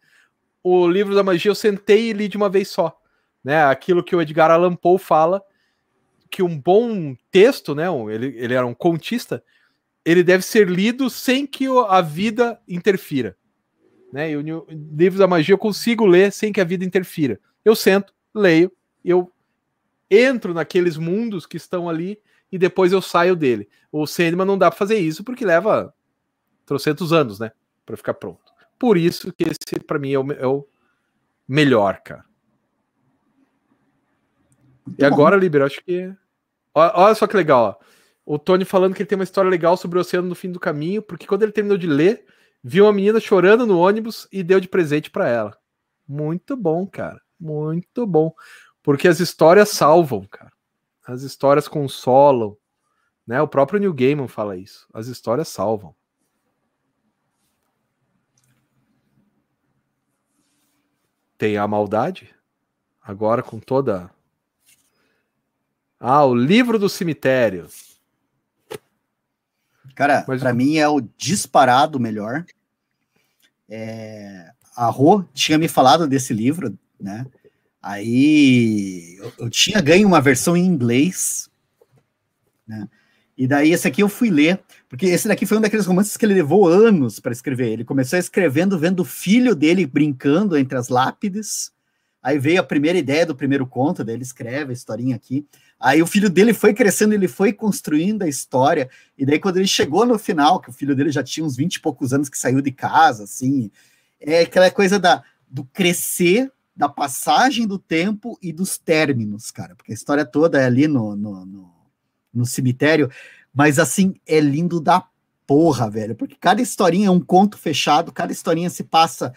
O 0.62 0.86
livro 0.86 1.14
da 1.14 1.22
magia 1.22 1.50
eu 1.50 1.54
sentei 1.54 2.10
e 2.10 2.12
li 2.12 2.28
de 2.28 2.36
uma 2.36 2.48
vez 2.48 2.68
só, 2.68 2.96
né? 3.42 3.64
Aquilo 3.64 4.04
que 4.04 4.14
o 4.14 4.20
Edgar 4.20 4.50
Allan 4.50 4.74
Poe 4.74 4.98
fala, 4.98 5.42
que 6.30 6.42
um 6.42 6.58
bom 6.58 7.16
texto, 7.30 7.74
né? 7.74 7.86
Ele, 8.12 8.34
ele 8.36 8.54
era 8.54 8.66
um 8.66 8.74
contista, 8.74 9.42
ele 10.04 10.22
deve 10.22 10.44
ser 10.44 10.68
lido 10.68 11.10
sem 11.10 11.46
que 11.46 11.66
a 11.88 12.00
vida 12.00 12.60
interfira. 12.68 13.36
Né? 14.12 14.32
E 14.32 14.36
o 14.36 14.66
livro 14.70 15.18
da 15.18 15.26
magia 15.26 15.54
eu 15.54 15.58
consigo 15.58 16.06
ler 16.06 16.32
sem 16.32 16.52
que 16.52 16.60
a 16.60 16.64
vida 16.64 16.84
interfira. 16.84 17.38
Eu 17.64 17.76
sento, 17.76 18.12
leio, 18.34 18.72
eu 19.04 19.30
entro 20.10 20.52
naqueles 20.52 20.96
mundos 20.96 21.46
que 21.46 21.56
estão 21.56 21.88
ali 21.88 22.18
e 22.50 22.58
depois 22.58 22.92
eu 22.92 23.00
saio 23.00 23.36
dele. 23.36 23.68
O 23.92 24.06
Sandman 24.06 24.46
não 24.46 24.58
dá 24.58 24.70
para 24.70 24.78
fazer 24.78 24.98
isso 24.98 25.22
porque 25.22 25.44
leva 25.44 25.94
trocentos 26.66 27.12
anos, 27.12 27.38
né, 27.38 27.52
para 27.84 27.96
ficar 27.96 28.14
pronto. 28.14 28.50
Por 28.78 28.96
isso 28.96 29.32
que 29.32 29.44
esse 29.44 29.80
para 29.84 29.98
mim 29.98 30.12
é 30.12 30.18
o, 30.18 30.32
é 30.32 30.46
o, 30.46 30.66
melhor, 31.46 32.00
cara. 32.00 32.24
E 34.98 35.04
agora, 35.04 35.36
Liber, 35.36 35.62
acho 35.62 35.82
que 35.84 36.12
olha 36.74 37.14
só 37.14 37.26
que 37.26 37.36
legal, 37.36 37.80
ó. 37.80 37.84
O 38.24 38.38
Tony 38.38 38.64
falando 38.64 38.94
que 38.94 39.02
ele 39.02 39.08
tem 39.08 39.18
uma 39.18 39.24
história 39.24 39.50
legal 39.50 39.76
sobre 39.76 39.98
o 39.98 40.00
oceano 40.00 40.28
no 40.28 40.34
fim 40.34 40.52
do 40.52 40.60
caminho, 40.60 41.02
porque 41.02 41.26
quando 41.26 41.42
ele 41.42 41.52
terminou 41.52 41.76
de 41.76 41.86
ler, 41.86 42.24
viu 42.62 42.84
uma 42.84 42.92
menina 42.92 43.18
chorando 43.18 43.66
no 43.66 43.78
ônibus 43.78 44.28
e 44.30 44.42
deu 44.42 44.60
de 44.60 44.68
presente 44.68 45.10
para 45.10 45.28
ela. 45.28 45.58
Muito 46.06 46.56
bom, 46.56 46.86
cara. 46.86 47.20
Muito 47.38 48.06
bom. 48.06 48.32
Porque 48.82 49.08
as 49.08 49.20
histórias 49.20 49.70
salvam, 49.70 50.26
cara. 50.30 50.52
As 51.06 51.22
histórias 51.22 51.66
consolam. 51.66 52.56
Né? 53.26 53.40
O 53.40 53.48
próprio 53.48 53.80
New 53.80 53.92
Gaiman 53.92 54.28
fala 54.28 54.56
isso. 54.56 54.86
As 54.92 55.06
histórias 55.06 55.48
salvam. 55.48 55.94
Tem 61.38 61.56
a 61.56 61.66
maldade. 61.66 62.34
Agora 63.00 63.42
com 63.42 63.58
toda. 63.58 64.10
Ah, 66.00 66.24
o 66.24 66.34
livro 66.34 66.78
do 66.78 66.88
cemitério. 66.88 67.68
Cara, 69.94 70.24
Mas... 70.26 70.40
para 70.40 70.54
mim 70.54 70.78
é 70.78 70.88
o 70.88 71.02
disparado 71.18 72.00
melhor. 72.00 72.46
É... 73.68 74.50
A 74.74 74.86
Rô 74.86 75.22
tinha 75.34 75.58
me 75.58 75.68
falado 75.68 76.08
desse 76.08 76.32
livro, 76.32 76.74
né? 76.98 77.26
Aí 77.82 79.16
eu, 79.18 79.32
eu, 79.40 79.50
tinha 79.50 79.80
ganho 79.80 80.08
uma 80.08 80.22
versão 80.22 80.56
em 80.56 80.64
inglês, 80.64 81.50
né? 82.66 82.88
E 83.36 83.46
daí 83.46 83.72
esse 83.72 83.88
aqui 83.88 84.02
eu 84.02 84.08
fui 84.08 84.30
ler, 84.30 84.60
porque 84.88 85.06
esse 85.06 85.28
daqui 85.28 85.46
foi 85.46 85.58
um 85.58 85.62
daqueles 85.62 85.86
romances 85.86 86.16
que 86.16 86.24
ele 86.24 86.34
levou 86.34 86.68
anos 86.68 87.20
para 87.20 87.32
escrever. 87.32 87.68
Ele 87.68 87.84
começou 87.84 88.18
escrevendo 88.18 88.78
vendo 88.78 89.00
o 89.00 89.04
filho 89.04 89.54
dele 89.54 89.86
brincando 89.86 90.56
entre 90.56 90.76
as 90.76 90.88
lápides. 90.88 91.72
Aí 92.22 92.38
veio 92.38 92.60
a 92.60 92.64
primeira 92.64 92.98
ideia 92.98 93.24
do 93.24 93.34
primeiro 93.34 93.66
conto, 93.66 94.04
daí 94.04 94.14
ele 94.14 94.22
escreve 94.22 94.70
a 94.70 94.74
historinha 94.74 95.16
aqui. 95.16 95.46
Aí 95.78 96.02
o 96.02 96.06
filho 96.06 96.28
dele 96.28 96.52
foi 96.52 96.74
crescendo, 96.74 97.14
ele 97.14 97.26
foi 97.26 97.52
construindo 97.52 98.22
a 98.22 98.28
história, 98.28 98.90
e 99.16 99.24
daí 99.24 99.38
quando 99.38 99.56
ele 99.56 99.66
chegou 99.66 100.04
no 100.04 100.18
final, 100.18 100.60
que 100.60 100.68
o 100.68 100.72
filho 100.72 100.94
dele 100.94 101.10
já 101.10 101.22
tinha 101.22 101.44
uns 101.44 101.56
20 101.56 101.76
e 101.76 101.80
poucos 101.80 102.12
anos 102.12 102.28
que 102.28 102.38
saiu 102.38 102.60
de 102.60 102.70
casa, 102.70 103.24
assim, 103.24 103.70
é 104.20 104.40
aquela 104.40 104.70
coisa 104.70 104.98
da, 104.98 105.22
do 105.48 105.64
crescer, 105.64 106.52
da 106.76 106.88
passagem 106.88 107.66
do 107.66 107.78
tempo 107.78 108.38
e 108.42 108.52
dos 108.52 108.76
términos, 108.76 109.50
cara, 109.50 109.74
porque 109.74 109.92
a 109.92 109.94
história 109.94 110.24
toda 110.24 110.60
é 110.60 110.66
ali 110.66 110.86
no, 110.86 111.16
no, 111.16 111.46
no, 111.46 111.72
no 112.32 112.44
cemitério, 112.44 113.10
mas 113.52 113.78
assim, 113.78 114.14
é 114.26 114.40
lindo 114.40 114.78
da 114.78 115.04
porra, 115.46 115.90
velho, 115.90 116.14
porque 116.14 116.36
cada 116.38 116.60
historinha 116.60 117.08
é 117.08 117.10
um 117.10 117.20
conto 117.20 117.58
fechado, 117.58 118.12
cada 118.12 118.30
historinha 118.30 118.70
se 118.70 118.84
passa 118.84 119.32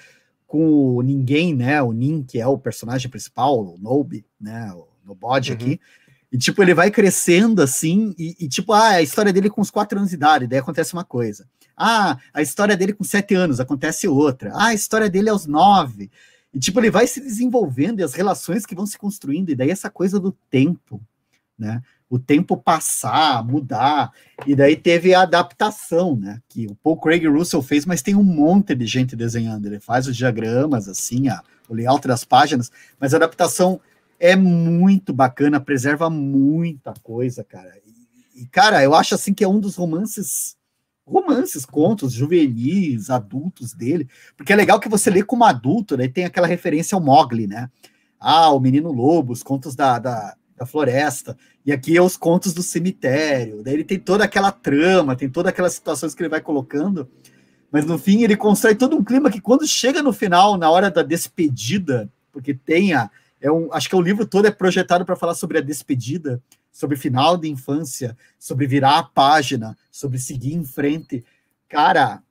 com 0.54 0.98
o 0.98 1.02
ninguém, 1.02 1.56
né, 1.56 1.82
o 1.82 1.92
Nin, 1.92 2.22
que 2.22 2.40
é 2.40 2.46
o 2.46 2.60
personagem 2.60 3.10
principal, 3.10 3.60
o 3.60 3.76
Nobe, 3.80 4.24
né, 4.40 4.72
o 4.72 4.88
Nobody 5.04 5.50
uhum. 5.50 5.56
aqui, 5.56 5.82
e, 6.32 6.38
tipo, 6.38 6.62
ele 6.62 6.76
vai 6.76 6.92
crescendo 6.92 7.60
assim, 7.60 8.14
e, 8.20 8.36
e, 8.40 8.48
tipo, 8.48 8.72
ah, 8.72 8.90
a 8.90 9.02
história 9.02 9.34
dele 9.34 9.50
com 9.50 9.62
os 9.62 9.72
quatro 9.72 9.98
anos 9.98 10.12
de 10.12 10.16
idade, 10.16 10.46
daí 10.46 10.60
acontece 10.60 10.94
uma 10.94 11.04
coisa. 11.04 11.48
Ah, 11.76 12.20
a 12.32 12.40
história 12.44 12.78
dele 12.78 12.94
com 12.94 13.04
sete 13.04 13.34
anos, 13.34 13.60
acontece 13.60 14.08
outra. 14.08 14.52
Ah, 14.54 14.68
a 14.68 14.74
história 14.76 15.10
dele 15.10 15.28
aos 15.28 15.48
nove. 15.48 16.12
E, 16.54 16.60
tipo, 16.60 16.80
ele 16.80 16.92
vai 16.92 17.08
se 17.08 17.20
desenvolvendo 17.20 18.00
e 18.00 18.04
as 18.04 18.14
relações 18.14 18.64
que 18.64 18.76
vão 18.76 18.86
se 18.86 18.96
construindo, 18.96 19.50
e 19.50 19.56
daí 19.56 19.72
essa 19.72 19.90
coisa 19.90 20.20
do 20.20 20.32
tempo, 20.52 21.02
né? 21.58 21.82
O 22.14 22.20
tempo 22.20 22.56
passar, 22.56 23.44
mudar. 23.44 24.12
E 24.46 24.56
daí 24.56 24.76
teve 24.76 25.16
a 25.16 25.24
adaptação, 25.24 26.16
né? 26.16 26.40
Que 26.48 26.68
o 26.68 26.76
Paul 26.76 27.02
Craig 27.02 27.26
Russell 27.26 27.64
fez, 27.64 27.88
mas 27.88 28.04
tem 28.04 28.14
um 28.14 28.22
monte 28.22 28.76
de 28.76 28.86
gente 28.86 29.16
desenhando. 29.16 29.66
Ele 29.66 29.80
faz 29.80 30.06
os 30.06 30.16
diagramas, 30.16 30.88
assim, 30.88 31.28
a, 31.28 31.42
o 31.68 31.74
layout 31.74 32.08
das 32.08 32.24
páginas, 32.24 32.72
mas 33.00 33.16
a 33.16 33.18
adaptação 33.18 33.82
é 34.20 34.36
muito 34.36 35.12
bacana, 35.12 35.60
preserva 35.60 36.08
muita 36.08 36.94
coisa, 37.02 37.44
cara. 37.44 37.74
E, 38.36 38.46
cara, 38.46 38.84
eu 38.84 38.94
acho 38.94 39.16
assim 39.16 39.34
que 39.34 39.44
é 39.44 39.48
um 39.48 39.60
dos 39.60 39.76
romances, 39.76 40.56
romances, 41.08 41.66
contos 41.66 42.14
juvenis, 42.14 43.10
adultos 43.10 43.74
dele, 43.74 44.08
porque 44.38 44.54
é 44.54 44.56
legal 44.56 44.80
que 44.80 44.88
você 44.88 45.10
lê 45.10 45.24
como 45.24 45.46
adulto, 45.46 45.98
né? 45.98 46.08
Tem 46.08 46.26
aquela 46.26 46.46
referência 46.46 46.96
ao 46.96 47.02
Mogli, 47.02 47.48
né? 47.48 47.72
Ah, 48.20 48.52
o 48.52 48.60
Menino 48.60 48.92
Lobo, 48.92 49.34
os 49.34 49.42
contos 49.42 49.76
da, 49.76 49.98
da, 49.98 50.36
da 50.58 50.66
floresta, 50.66 51.38
e 51.66 51.72
aqui 51.72 51.98
é 51.98 52.02
os 52.02 52.16
contos 52.16 52.54
do 52.54 52.62
cemitério. 52.62 53.64
Daí 53.64 53.74
ele 53.74 53.84
tem 53.84 54.00
toda 54.00 54.24
aquela 54.24 54.52
trama, 54.52 55.16
tem 55.16 55.30
todas 55.30 55.50
aquelas 55.50 55.74
situações 55.74 56.14
que 56.14 56.22
ele 56.22 56.30
vai 56.30 56.42
colocando, 56.42 57.10
mas 57.72 57.86
no 57.86 57.98
fim 57.98 58.24
ele 58.24 58.38
constrói 58.38 58.76
todo 58.76 58.96
um 58.96 59.04
clima 59.04 59.32
que 59.32 59.42
quando 59.42 59.68
chega 59.68 60.04
no 60.04 60.14
final, 60.14 60.58
na 60.58 60.70
hora 60.70 60.92
da 60.92 61.02
despedida, 61.02 62.10
porque 62.32 62.54
tem 62.54 62.94
a, 62.94 63.10
é 63.42 63.52
um, 63.52 63.74
acho 63.74 63.90
que 63.90 63.96
o 63.96 64.02
livro 64.02 64.26
todo 64.26 64.48
é 64.48 64.52
projetado 64.52 65.06
para 65.06 65.16
falar 65.16 65.36
sobre 65.36 65.58
a 65.58 65.62
despedida, 65.62 66.42
sobre 66.72 66.96
final 66.96 67.36
de 67.36 67.50
infância, 67.50 68.18
sobre 68.40 68.66
virar 68.66 68.98
a 69.00 69.04
página, 69.04 69.78
sobre 69.92 70.18
seguir 70.18 70.54
em 70.54 70.64
frente. 70.64 71.26
Cara, 71.68 72.24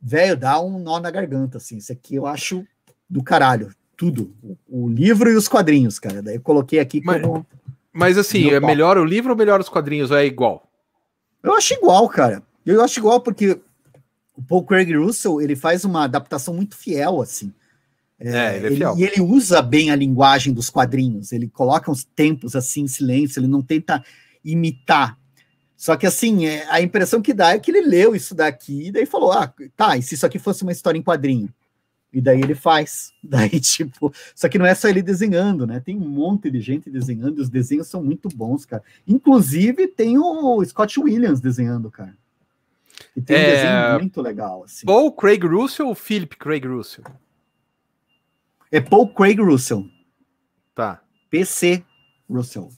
velho, 0.00 0.36
dá 0.36 0.60
um 0.60 0.78
nó 0.78 0.98
na 0.98 1.10
garganta, 1.10 1.58
assim. 1.58 1.76
Isso 1.76 1.92
aqui 1.92 2.16
eu 2.16 2.26
acho 2.26 2.66
do 3.08 3.22
caralho. 3.22 3.72
Tudo. 3.98 4.32
O, 4.68 4.88
livro 4.88 5.28
e 5.28 5.34
os 5.34 5.48
quadrinhos, 5.48 5.98
cara. 5.98 6.22
Daí 6.22 6.36
eu 6.36 6.40
coloquei 6.40 6.78
aqui 6.78 7.02
mas, 7.04 7.20
como. 7.20 7.44
Mas 7.92 8.16
assim, 8.16 8.48
é 8.48 8.60
melhor 8.60 8.96
o 8.96 9.04
livro 9.04 9.32
ou 9.32 9.36
melhor 9.36 9.60
os 9.60 9.68
quadrinhos? 9.68 10.12
Ou 10.12 10.16
é 10.16 10.24
igual? 10.24 10.70
Eu 11.42 11.52
acho 11.52 11.74
igual, 11.74 12.08
cara. 12.08 12.40
Eu 12.64 12.80
acho 12.80 13.00
igual 13.00 13.20
porque 13.20 13.58
o 14.36 14.42
Paul 14.42 14.64
Craig 14.64 14.96
Russell 14.96 15.42
ele 15.42 15.56
faz 15.56 15.84
uma 15.84 16.04
adaptação 16.04 16.54
muito 16.54 16.76
fiel, 16.76 17.20
assim. 17.20 17.52
É, 18.20 18.56
ele 18.56 18.66
é 18.66 18.72
ele, 18.72 18.84
e 18.98 19.02
ele 19.02 19.20
usa 19.20 19.60
bem 19.60 19.90
a 19.90 19.96
linguagem 19.96 20.52
dos 20.52 20.70
quadrinhos, 20.70 21.32
ele 21.32 21.48
coloca 21.48 21.90
os 21.90 22.04
tempos 22.04 22.56
assim 22.56 22.82
em 22.82 22.88
silêncio, 22.88 23.40
ele 23.40 23.48
não 23.48 23.62
tenta 23.62 24.04
imitar. 24.44 25.18
Só 25.76 25.96
que 25.96 26.06
assim, 26.06 26.46
é, 26.46 26.66
a 26.70 26.80
impressão 26.80 27.20
que 27.20 27.34
dá 27.34 27.52
é 27.52 27.58
que 27.58 27.70
ele 27.70 27.80
leu 27.80 28.14
isso 28.14 28.32
daqui 28.32 28.88
e 28.88 28.92
daí 28.92 29.06
falou: 29.06 29.32
ah, 29.32 29.52
tá, 29.76 29.96
e 29.96 30.02
se 30.02 30.14
isso 30.14 30.26
aqui 30.26 30.38
fosse 30.38 30.62
uma 30.62 30.72
história 30.72 30.98
em 30.98 31.02
quadrinho? 31.02 31.48
E 32.12 32.20
daí 32.20 32.40
ele 32.40 32.54
faz. 32.54 33.12
Daí, 33.22 33.60
tipo, 33.60 34.12
só 34.34 34.48
que 34.48 34.58
não 34.58 34.64
é 34.64 34.74
só 34.74 34.88
ele 34.88 35.02
desenhando, 35.02 35.66
né? 35.66 35.80
Tem 35.80 35.96
um 35.96 36.08
monte 36.08 36.50
de 36.50 36.60
gente 36.60 36.88
desenhando, 36.90 37.38
e 37.38 37.42
os 37.42 37.50
desenhos 37.50 37.88
são 37.88 38.02
muito 38.02 38.28
bons, 38.28 38.64
cara. 38.64 38.82
Inclusive, 39.06 39.88
tem 39.88 40.18
o 40.18 40.64
Scott 40.64 40.98
Williams 40.98 41.40
desenhando, 41.40 41.90
cara. 41.90 42.16
E 43.14 43.20
tem 43.20 43.36
é... 43.36 43.40
um 43.40 43.50
desenho 43.50 44.00
muito 44.00 44.22
legal. 44.22 44.64
Assim. 44.64 44.86
Ou 44.88 45.12
Craig 45.12 45.44
Russell 45.44 45.88
ou 45.88 45.94
Philip 45.94 46.36
Craig 46.36 46.66
Russell? 46.66 47.04
É 48.70 48.80
Paul 48.80 49.12
Craig 49.12 49.40
Russell. 49.40 49.86
Tá. 50.74 51.02
PC 51.30 51.84
Russell, 52.28 52.70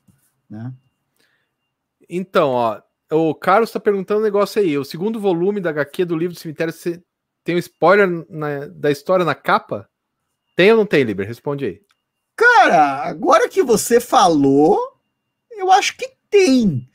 né? 0.48 0.72
Então, 2.08 2.50
ó, 2.50 2.80
o 3.12 3.34
Carlos 3.34 3.68
está 3.68 3.78
perguntando 3.78 4.20
um 4.20 4.24
negócio 4.24 4.60
aí. 4.60 4.76
O 4.76 4.84
segundo 4.84 5.20
volume 5.20 5.60
da 5.60 5.70
HQ 5.70 6.04
do 6.04 6.16
livro 6.16 6.34
do 6.34 6.40
cemitério 6.40 6.72
tem 7.44 7.56
um 7.56 7.58
spoiler 7.58 8.08
na, 8.28 8.66
da 8.66 8.90
história 8.90 9.24
na 9.24 9.34
capa? 9.34 9.88
Tem 10.56 10.70
ou 10.70 10.76
não 10.76 10.86
tem, 10.86 11.02
Liber? 11.04 11.26
Responde 11.26 11.64
aí. 11.64 11.80
Cara, 12.36 13.02
agora 13.02 13.48
que 13.48 13.62
você 13.62 14.00
falou, 14.00 14.78
eu 15.50 15.70
acho 15.70 15.96
que 15.96 16.10
tem. 16.30 16.88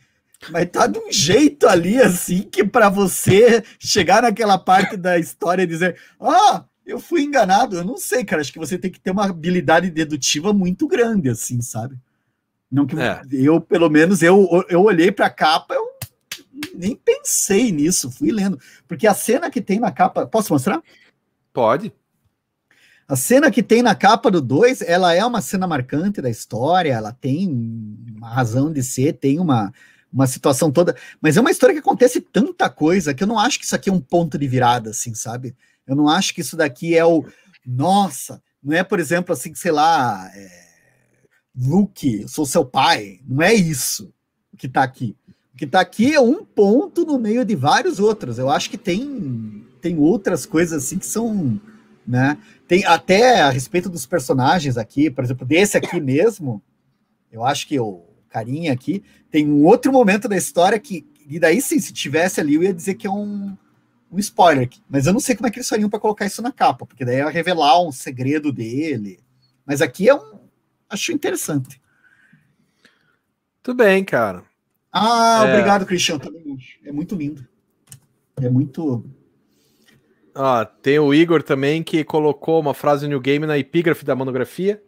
Mas 0.49 0.69
tá 0.69 0.87
de 0.87 0.99
um 0.99 1.11
jeito 1.11 1.67
ali, 1.67 2.01
assim, 2.01 2.43
que 2.43 2.63
para 2.63 2.89
você 2.89 3.63
chegar 3.79 4.21
naquela 4.21 4.57
parte 4.57 4.95
da 4.95 5.17
história 5.17 5.63
e 5.63 5.67
dizer, 5.67 5.99
ah, 6.19 6.65
eu 6.85 6.99
fui 6.99 7.23
enganado. 7.23 7.77
Eu 7.77 7.83
não 7.83 7.97
sei, 7.97 8.23
cara. 8.23 8.41
Acho 8.41 8.53
que 8.53 8.59
você 8.59 8.77
tem 8.77 8.91
que 8.91 8.99
ter 8.99 9.11
uma 9.11 9.25
habilidade 9.25 9.89
dedutiva 9.89 10.53
muito 10.53 10.87
grande, 10.87 11.29
assim, 11.29 11.61
sabe? 11.61 11.97
Não 12.71 12.85
que 12.85 12.95
é. 12.99 13.21
eu, 13.31 13.61
pelo 13.61 13.89
menos, 13.89 14.21
eu, 14.21 14.65
eu 14.69 14.83
olhei 14.83 15.11
para 15.11 15.27
a 15.27 15.31
capa, 15.31 15.73
eu 15.73 15.94
nem 16.73 16.95
pensei 16.95 17.71
nisso, 17.71 18.11
fui 18.11 18.31
lendo. 18.31 18.59
Porque 18.87 19.07
a 19.07 19.13
cena 19.13 19.49
que 19.49 19.61
tem 19.61 19.79
na 19.79 19.91
capa. 19.91 20.25
Posso 20.25 20.53
mostrar? 20.53 20.81
Pode. 21.53 21.93
A 23.07 23.15
cena 23.15 23.51
que 23.51 23.61
tem 23.61 23.83
na 23.83 23.93
capa 23.93 24.31
do 24.31 24.41
2, 24.41 24.81
ela 24.81 25.13
é 25.13 25.23
uma 25.23 25.41
cena 25.41 25.67
marcante 25.67 26.21
da 26.21 26.29
história, 26.29 26.91
ela 26.91 27.11
tem 27.11 27.47
uma 28.15 28.29
razão 28.29 28.73
de 28.73 28.81
ser, 28.81 29.13
tem 29.13 29.39
uma, 29.39 29.71
uma 30.11 30.25
situação 30.25 30.71
toda, 30.71 30.95
mas 31.21 31.37
é 31.37 31.41
uma 31.41 31.51
história 31.51 31.73
que 31.73 31.79
acontece 31.79 32.19
tanta 32.19 32.67
coisa 32.67 33.13
que 33.13 33.21
eu 33.21 33.27
não 33.27 33.37
acho 33.37 33.59
que 33.59 33.65
isso 33.65 33.75
aqui 33.75 33.91
é 33.91 33.93
um 33.93 34.01
ponto 34.01 34.39
de 34.39 34.47
virada, 34.47 34.89
assim, 34.89 35.13
sabe? 35.13 35.55
Eu 35.85 35.95
não 35.95 36.09
acho 36.09 36.33
que 36.33 36.41
isso 36.41 36.57
daqui 36.57 36.97
é 36.97 37.05
o. 37.05 37.23
Nossa, 37.63 38.41
não 38.63 38.75
é, 38.75 38.83
por 38.83 38.99
exemplo, 38.99 39.33
assim, 39.33 39.53
sei 39.53 39.71
lá, 39.71 40.27
é, 40.33 40.65
Luke, 41.55 42.21
eu 42.21 42.27
sou 42.27 42.45
seu 42.45 42.65
pai. 42.65 43.19
Não 43.23 43.43
é 43.43 43.53
isso 43.53 44.11
que 44.57 44.67
tá 44.67 44.81
aqui. 44.81 45.15
Que 45.57 45.65
tá 45.65 45.79
aqui 45.79 46.13
é 46.13 46.19
um 46.19 46.43
ponto 46.43 47.05
no 47.05 47.17
meio 47.17 47.45
de 47.45 47.55
vários 47.55 47.99
outros. 47.99 48.37
Eu 48.37 48.49
acho 48.49 48.69
que 48.69 48.77
tem, 48.77 49.65
tem 49.81 49.97
outras 49.97 50.45
coisas 50.45 50.83
assim 50.83 50.97
que 50.97 51.05
são. 51.05 51.59
Né? 52.05 52.37
Tem 52.67 52.85
até 52.85 53.41
a 53.41 53.49
respeito 53.49 53.89
dos 53.89 54.05
personagens 54.05 54.77
aqui, 54.77 55.09
por 55.09 55.23
exemplo, 55.23 55.45
desse 55.45 55.77
aqui 55.77 55.99
mesmo. 56.01 56.61
Eu 57.31 57.43
acho 57.43 57.67
que 57.67 57.79
o 57.79 58.03
carinha 58.29 58.73
aqui 58.73 59.01
tem 59.31 59.49
um 59.49 59.63
outro 59.63 59.91
momento 59.93 60.27
da 60.27 60.35
história 60.35 60.77
que, 60.77 61.05
e 61.27 61.39
daí 61.39 61.61
sim, 61.61 61.79
se 61.79 61.93
tivesse 61.93 62.41
ali, 62.41 62.55
eu 62.55 62.63
ia 62.63 62.73
dizer 62.73 62.95
que 62.95 63.07
é 63.07 63.09
um, 63.09 63.55
um 64.11 64.19
spoiler, 64.19 64.69
mas 64.89 65.07
eu 65.07 65.13
não 65.13 65.19
sei 65.19 65.35
como 65.35 65.47
é 65.47 65.51
que 65.51 65.57
eles 65.57 65.69
fariam 65.69 65.89
para 65.89 65.99
colocar 65.99 66.25
isso 66.25 66.41
na 66.41 66.51
capa, 66.51 66.85
porque 66.85 67.05
daí 67.05 67.17
ia 67.17 67.29
revelar 67.29 67.81
um 67.81 67.91
segredo 67.91 68.51
dele. 68.51 69.19
Mas 69.65 69.81
aqui 69.81 70.09
é 70.09 70.15
um. 70.15 70.39
Acho 70.89 71.11
interessante. 71.11 71.81
Tudo 73.63 73.77
bem, 73.77 74.03
cara. 74.03 74.43
Ah, 74.97 75.43
é... 75.45 75.51
obrigado, 75.51 75.85
Cristiano. 75.85 76.21
É 76.85 76.91
muito 76.91 77.15
lindo. 77.15 77.45
É 78.41 78.49
muito. 78.49 79.03
Ah, 80.33 80.65
tem 80.81 80.97
o 80.99 81.13
Igor 81.13 81.43
também 81.43 81.83
que 81.83 82.03
colocou 82.05 82.61
uma 82.61 82.73
frase 82.73 83.05
New 83.05 83.19
Game 83.19 83.45
na 83.45 83.57
epígrafe 83.57 84.05
da 84.05 84.15
monografia. 84.15 84.81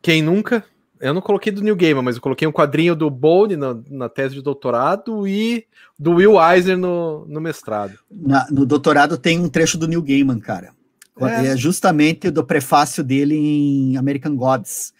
Quem 0.00 0.22
nunca? 0.22 0.64
Eu 1.00 1.12
não 1.12 1.20
coloquei 1.20 1.50
do 1.50 1.62
New 1.62 1.74
Gamer, 1.74 2.02
mas 2.02 2.16
eu 2.16 2.22
coloquei 2.22 2.46
um 2.46 2.52
quadrinho 2.52 2.94
do 2.94 3.10
Bone 3.10 3.56
na, 3.56 3.76
na 3.88 4.08
tese 4.08 4.34
de 4.36 4.42
doutorado 4.42 5.26
e 5.26 5.66
do 5.98 6.12
Will 6.12 6.40
Eisner 6.40 6.76
no, 6.76 7.26
no 7.26 7.40
mestrado. 7.40 7.98
Na, 8.10 8.46
no 8.50 8.64
doutorado 8.64 9.18
tem 9.18 9.40
um 9.40 9.48
trecho 9.48 9.76
do 9.76 9.88
New 9.88 10.02
Gaiman, 10.02 10.38
cara. 10.38 10.72
É. 11.18 11.48
é 11.48 11.56
justamente 11.56 12.30
do 12.30 12.44
prefácio 12.44 13.02
dele 13.02 13.34
em 13.34 13.96
American 13.96 14.36
Gods, 14.36 14.92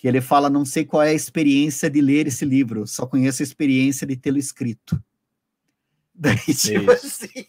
que 0.00 0.08
ele 0.08 0.22
fala: 0.22 0.48
não 0.48 0.64
sei 0.64 0.84
qual 0.84 1.02
é 1.02 1.10
a 1.10 1.14
experiência 1.14 1.90
de 1.90 2.00
ler 2.00 2.26
esse 2.26 2.44
livro, 2.44 2.86
só 2.86 3.06
conheço 3.06 3.42
a 3.42 3.44
experiência 3.44 4.06
de 4.06 4.16
tê-lo 4.16 4.38
escrito. 4.38 5.02
Daí, 6.14 6.36
tipo 6.38 6.90
Isso. 6.92 7.06
assim. 7.06 7.44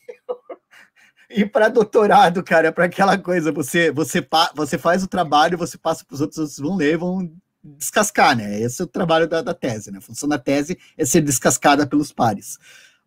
e 1.31 1.45
para 1.45 1.69
doutorado, 1.69 2.43
cara, 2.43 2.71
para 2.71 2.85
aquela 2.85 3.17
coisa, 3.17 3.53
você, 3.53 3.89
você, 3.89 4.25
você 4.53 4.77
faz 4.77 5.01
o 5.01 5.07
trabalho, 5.07 5.57
você 5.57 5.77
passa 5.77 6.03
para 6.03 6.13
os 6.13 6.19
outros, 6.19 6.39
outros 6.39 6.59
vão 6.59 6.75
ler, 6.75 6.97
vão 6.97 7.31
descascar, 7.63 8.35
né? 8.35 8.59
Esse 8.59 8.81
é 8.81 8.85
o 8.85 8.87
trabalho 8.87 9.29
da, 9.29 9.41
da 9.41 9.53
tese, 9.53 9.89
né? 9.89 9.99
A 9.99 10.01
função 10.01 10.27
da 10.27 10.37
tese 10.37 10.77
é 10.97 11.05
ser 11.05 11.21
descascada 11.21 11.87
pelos 11.87 12.11
pares. 12.11 12.57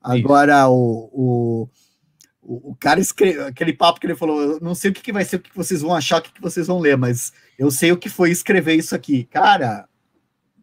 Agora, 0.01 0.69
o, 0.69 1.11
o, 1.13 2.71
o, 2.71 2.77
cara 2.77 2.99
escreveu 2.99 3.47
aquele 3.47 3.75
papo 3.75 4.01
que 4.01 4.07
ele 4.07 4.17
falou: 4.17 4.59
não 4.61 4.75
sei 4.75 4.91
o 4.91 4.95
que, 4.95 5.03
que 5.03 5.13
vai 5.13 5.25
ser, 5.25 5.37
o 5.37 5.41
que, 5.41 5.51
que 5.51 5.57
vocês 5.57 5.83
vão 5.83 5.95
achar, 5.95 6.19
o 6.19 6.23
que, 6.23 6.33
que 6.33 6.43
vocês 6.43 6.67
vão 6.67 6.79
ler, 6.79 6.97
mas 6.97 7.33
eu 7.59 7.71
sei 7.71 7.93
o 7.93 7.97
que 7.97 8.09
foi 8.09 8.31
escrever 8.31 8.75
isso 8.75 8.95
aqui. 8.95 9.25
Cara, 9.25 9.89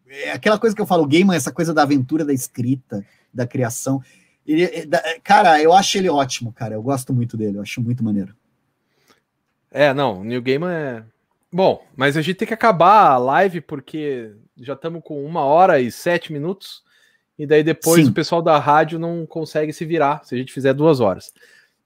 é 0.07 0.31
aquela 0.31 0.59
coisa 0.59 0.75
que 0.75 0.81
eu 0.81 0.87
falo, 0.87 1.03
o 1.03 1.07
Gaiman, 1.07 1.35
essa 1.35 1.51
coisa 1.51 1.73
da 1.73 1.83
aventura, 1.83 2.25
da 2.25 2.33
escrita, 2.33 3.05
da 3.33 3.47
criação. 3.47 4.01
Ele, 4.45 4.63
é, 4.63 4.87
é, 4.91 5.19
cara, 5.19 5.61
eu 5.61 5.73
acho 5.73 5.97
ele 5.97 6.09
ótimo, 6.09 6.51
cara. 6.51 6.75
Eu 6.75 6.81
gosto 6.81 7.13
muito 7.13 7.37
dele, 7.37 7.57
eu 7.57 7.61
acho 7.61 7.81
muito 7.81 8.03
maneiro. 8.03 8.35
É, 9.69 9.93
não, 9.93 10.21
o 10.21 10.23
Neil 10.23 10.41
Gaiman 10.41 10.71
é 10.71 11.03
Bom, 11.53 11.85
mas 11.97 12.15
a 12.15 12.21
gente 12.21 12.37
tem 12.37 12.47
que 12.47 12.53
acabar 12.53 13.09
a 13.09 13.17
live 13.17 13.59
porque 13.59 14.31
já 14.55 14.73
estamos 14.73 15.01
com 15.03 15.25
uma 15.25 15.41
hora 15.41 15.81
e 15.81 15.91
sete 15.91 16.31
minutos. 16.31 16.81
E 17.37 17.45
daí 17.45 17.61
depois 17.61 18.05
Sim. 18.05 18.11
o 18.11 18.13
pessoal 18.13 18.41
da 18.41 18.57
rádio 18.57 18.97
não 18.97 19.25
consegue 19.25 19.73
se 19.73 19.83
virar 19.83 20.23
se 20.23 20.33
a 20.33 20.37
gente 20.37 20.53
fizer 20.53 20.73
duas 20.73 21.01
horas. 21.01 21.33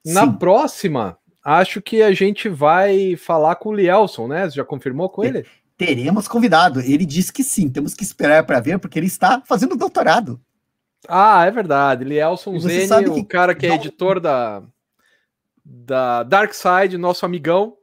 Na 0.04 0.24
Sim. 0.24 0.34
próxima, 0.34 1.18
acho 1.46 1.80
que 1.80 2.02
a 2.02 2.12
gente 2.12 2.48
vai 2.48 3.14
falar 3.14 3.54
com 3.54 3.68
o 3.68 3.74
Lielson, 3.74 4.26
né? 4.26 4.50
Você 4.50 4.56
já 4.56 4.64
confirmou 4.64 5.08
com 5.08 5.24
ele? 5.24 5.46
Teremos 5.76 6.26
convidado. 6.26 6.80
Ele 6.80 7.06
disse 7.06 7.32
que 7.32 7.44
sim. 7.44 7.68
Temos 7.68 7.94
que 7.94 8.02
esperar 8.02 8.44
para 8.44 8.58
ver, 8.58 8.80
porque 8.80 8.98
ele 8.98 9.06
está 9.06 9.40
fazendo 9.46 9.76
doutorado. 9.76 10.40
Ah, 11.08 11.44
é 11.44 11.50
verdade. 11.52 12.02
Lielson 12.02 12.58
Zene, 12.58 13.08
o 13.08 13.24
cara 13.24 13.54
que 13.54 13.66
é 13.66 13.74
editor 13.74 14.18
da, 14.18 14.60
da 15.64 16.24
Dark 16.24 16.52
Side, 16.52 16.98
nosso 16.98 17.24
amigão 17.24 17.76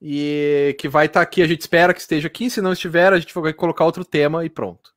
e 0.00 0.76
que 0.78 0.88
vai 0.88 1.06
estar 1.06 1.20
tá 1.20 1.24
aqui. 1.24 1.42
A 1.42 1.48
gente 1.48 1.62
espera 1.62 1.92
que 1.92 2.00
esteja 2.00 2.28
aqui. 2.28 2.48
Se 2.48 2.60
não 2.60 2.72
estiver, 2.72 3.12
a 3.12 3.18
gente 3.18 3.34
vai 3.34 3.52
colocar 3.52 3.84
outro 3.84 4.04
tema 4.04 4.44
e 4.44 4.48
pronto. 4.48 4.94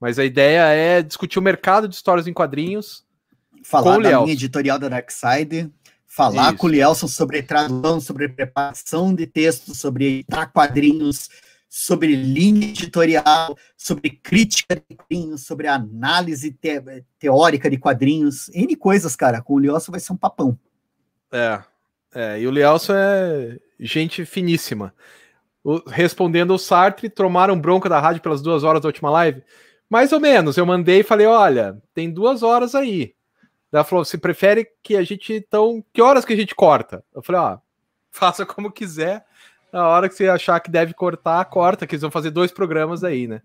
Mas 0.00 0.18
a 0.18 0.24
ideia 0.24 0.62
é 0.66 1.00
discutir 1.00 1.38
o 1.38 1.42
mercado 1.42 1.86
de 1.86 1.94
histórias 1.94 2.26
em 2.26 2.32
quadrinhos. 2.32 3.04
Falar 3.62 3.98
da 3.98 4.20
linha 4.20 4.32
editorial 4.32 4.78
da 4.78 4.88
Darkside, 4.88 5.72
falar 6.14 6.50
Isso. 6.50 6.58
com 6.58 6.66
o 6.68 6.70
Lielson 6.70 7.08
sobre 7.08 7.42
tradução, 7.42 8.00
sobre 8.00 8.28
preparação 8.28 9.12
de 9.12 9.26
textos, 9.26 9.78
sobre 9.78 10.20
editar 10.20 10.46
quadrinhos, 10.46 11.28
sobre 11.68 12.14
linha 12.14 12.68
editorial, 12.68 13.58
sobre 13.76 14.10
crítica 14.10 14.76
de 14.76 14.94
quadrinhos, 14.94 15.44
sobre 15.44 15.66
análise 15.66 16.52
te 16.52 16.80
teórica 17.18 17.68
de 17.68 17.76
quadrinhos, 17.78 18.48
N 18.50 18.76
coisas, 18.76 19.16
cara. 19.16 19.42
Com 19.42 19.54
o 19.54 19.58
Lielson 19.58 19.90
vai 19.90 20.00
ser 20.00 20.12
um 20.12 20.16
papão. 20.16 20.56
É, 21.32 21.60
é, 22.14 22.40
e 22.40 22.46
o 22.46 22.50
Lielson 22.52 22.94
é 22.94 23.58
gente 23.80 24.24
finíssima. 24.24 24.94
O, 25.64 25.82
respondendo 25.88 26.54
o 26.54 26.58
Sartre, 26.58 27.10
tomaram 27.10 27.58
bronca 27.58 27.88
da 27.88 27.98
rádio 27.98 28.22
pelas 28.22 28.40
duas 28.40 28.62
horas 28.62 28.82
da 28.82 28.88
última 28.88 29.10
live? 29.10 29.42
Mais 29.90 30.12
ou 30.12 30.20
menos. 30.20 30.56
Eu 30.56 30.64
mandei 30.64 31.00
e 31.00 31.04
falei: 31.04 31.26
olha, 31.26 31.82
tem 31.92 32.08
duas 32.08 32.44
horas 32.44 32.76
aí. 32.76 33.14
Ela 33.74 33.84
falou: 33.84 34.04
você 34.04 34.16
prefere 34.16 34.68
que 34.82 34.96
a 34.96 35.02
gente. 35.02 35.32
Então, 35.32 35.84
que 35.92 36.00
horas 36.00 36.24
que 36.24 36.32
a 36.32 36.36
gente 36.36 36.54
corta? 36.54 37.04
Eu 37.14 37.22
falei: 37.22 37.40
ó, 37.40 37.44
ah, 37.46 37.60
faça 38.10 38.46
como 38.46 38.70
quiser. 38.70 39.24
Na 39.72 39.88
hora 39.88 40.08
que 40.08 40.14
você 40.14 40.28
achar 40.28 40.60
que 40.60 40.70
deve 40.70 40.94
cortar, 40.94 41.44
corta, 41.46 41.84
que 41.84 41.96
eles 41.96 42.02
vão 42.02 42.10
fazer 42.10 42.30
dois 42.30 42.52
programas 42.52 43.02
aí, 43.02 43.26
né? 43.26 43.42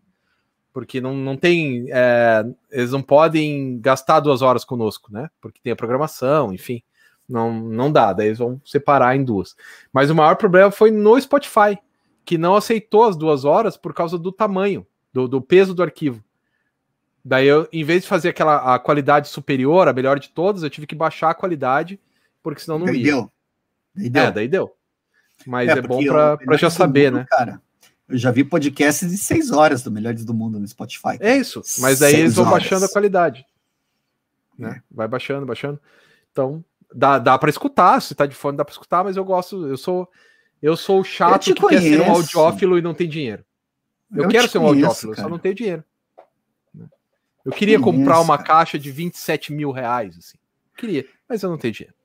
Porque 0.72 1.02
não, 1.02 1.16
não 1.16 1.36
tem. 1.36 1.88
É, 1.90 2.46
eles 2.70 2.92
não 2.92 3.02
podem 3.02 3.80
gastar 3.82 4.20
duas 4.20 4.44
horas 4.44 4.64
conosco, 4.64 5.12
né? 5.12 5.30
Porque 5.42 5.60
tem 5.64 5.74
a 5.74 5.76
programação, 5.76 6.54
enfim. 6.54 6.84
Não, 7.28 7.52
não 7.52 7.92
dá, 7.92 8.14
daí 8.14 8.28
eles 8.28 8.40
vão 8.40 8.62
separar 8.64 9.16
em 9.16 9.24
duas. 9.24 9.56
Mas 9.92 10.12
o 10.12 10.16
maior 10.16 10.36
problema 10.36 10.70
foi 10.70 10.92
no 10.92 11.20
Spotify, 11.20 11.78
que 12.24 12.38
não 12.38 12.56
aceitou 12.56 13.06
as 13.06 13.16
duas 13.16 13.46
horas 13.46 13.78
por 13.78 13.94
causa 13.94 14.18
do 14.18 14.32
tamanho, 14.32 14.86
do, 15.12 15.28
do 15.28 15.42
peso 15.42 15.74
do 15.74 15.84
arquivo. 15.84 16.24
Daí 17.30 17.46
eu, 17.46 17.70
em 17.72 17.84
vez 17.84 18.02
de 18.02 18.10
fazer 18.10 18.30
aquela 18.30 18.74
a 18.74 18.80
qualidade 18.80 19.28
superior, 19.28 19.88
a 19.88 19.94
melhor 19.94 20.18
de 20.18 20.30
todas, 20.30 20.64
eu 20.64 20.70
tive 20.70 20.88
que 20.88 20.96
baixar 20.96 21.30
a 21.30 21.36
qualidade, 21.36 22.00
porque 22.42 22.60
senão 22.60 22.80
não 22.80 22.88
daí 22.88 22.98
ia. 22.98 23.04
Deu. 23.04 23.32
Daí 23.94 24.10
deu. 24.10 24.24
É, 24.24 24.32
daí 24.32 24.48
deu. 24.48 24.76
Mas 25.46 25.70
é, 25.70 25.74
é 25.74 25.82
bom 25.84 26.04
para 26.04 26.58
já 26.58 26.72
saber, 26.72 27.12
mundo, 27.12 27.20
né? 27.20 27.28
Cara, 27.30 27.62
eu 28.08 28.18
já 28.18 28.32
vi 28.32 28.44
podcasts 28.44 29.08
de 29.08 29.16
seis 29.16 29.52
horas 29.52 29.84
do 29.84 29.92
Melhores 29.92 30.26
do 30.26 30.34
Mundo 30.34 30.60
no 30.60 30.68
Spotify. 30.68 31.20
É 31.20 31.38
isso, 31.38 31.62
mas 31.78 32.00
daí 32.00 32.16
eles 32.16 32.34
vão 32.34 32.48
horas. 32.48 32.64
baixando 32.64 32.86
a 32.86 32.90
qualidade. 32.90 33.46
Né? 34.58 34.82
Vai 34.90 35.08
baixando, 35.08 35.46
baixando. 35.46 35.80
Então, 36.32 36.66
dá, 36.92 37.20
dá 37.20 37.38
para 37.38 37.52
escutar, 37.52 38.02
se 38.02 38.16
tá 38.16 38.26
de 38.26 38.34
fone 38.34 38.58
dá 38.58 38.66
para 38.66 38.72
escutar, 38.72 39.04
mas 39.04 39.16
eu 39.16 39.24
gosto, 39.24 39.68
eu 39.68 39.78
sou 39.78 40.10
eu 40.60 40.76
sou 40.76 41.02
o 41.02 41.04
chato 41.04 41.44
que 41.44 41.54
conheço. 41.54 41.84
quer 41.84 41.90
ser 41.90 42.02
um 42.02 42.12
audiófilo 42.12 42.76
e 42.80 42.82
não 42.82 42.96
tem 42.96 43.08
dinheiro. 43.08 43.46
Eu, 44.12 44.24
eu 44.24 44.30
quero 44.30 44.48
ser 44.50 44.58
um 44.58 44.62
conheço, 44.62 44.86
audiófilo, 44.88 45.12
cara. 45.14 45.28
só 45.28 45.30
não 45.30 45.38
tenho 45.38 45.54
dinheiro. 45.54 45.84
Eu 47.46 47.52
queria 47.52 47.80
conheço, 47.80 48.00
comprar 48.00 48.22
uma 48.22 48.38
cara. 48.38 48.48
caixa 48.48 48.80
de 48.80 48.92
27 48.92 49.54
mil 49.54 49.72
reais, 49.72 50.18
assim. 50.18 50.38
Queria, 50.78 51.06
mas 51.28 51.44
eu 51.44 51.50
não 51.50 51.58
tenho 51.58 51.74
dinheiro. 51.74 51.96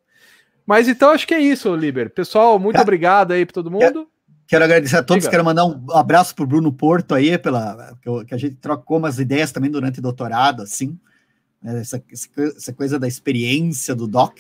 Mas 0.66 0.88
então 0.88 1.10
acho 1.10 1.26
que 1.26 1.34
é 1.34 1.40
isso, 1.40 1.74
Liber. 1.74 2.10
Pessoal, 2.10 2.58
muito 2.58 2.80
obrigado 2.80 3.32
aí 3.32 3.44
para 3.44 3.54
todo 3.54 3.70
mundo. 3.70 4.08
Quero 4.46 4.64
agradecer 4.64 4.96
a 4.96 5.02
todos, 5.02 5.22
Diga. 5.22 5.30
quero 5.30 5.44
mandar 5.44 5.64
um 5.64 5.86
abraço 5.92 6.34
pro 6.34 6.46
Bruno 6.46 6.72
Porto 6.72 7.14
aí, 7.14 7.38
pela, 7.38 7.96
que 8.26 8.34
a 8.34 8.38
gente 8.38 8.56
trocou 8.56 8.98
umas 8.98 9.18
ideias 9.18 9.50
também 9.50 9.70
durante 9.70 10.00
o 10.00 10.02
doutorado, 10.02 10.62
assim, 10.62 10.98
né, 11.62 11.80
essa, 11.80 12.02
essa 12.36 12.72
coisa 12.72 12.98
da 12.98 13.08
experiência 13.08 13.94
do 13.94 14.06
Doc, 14.06 14.36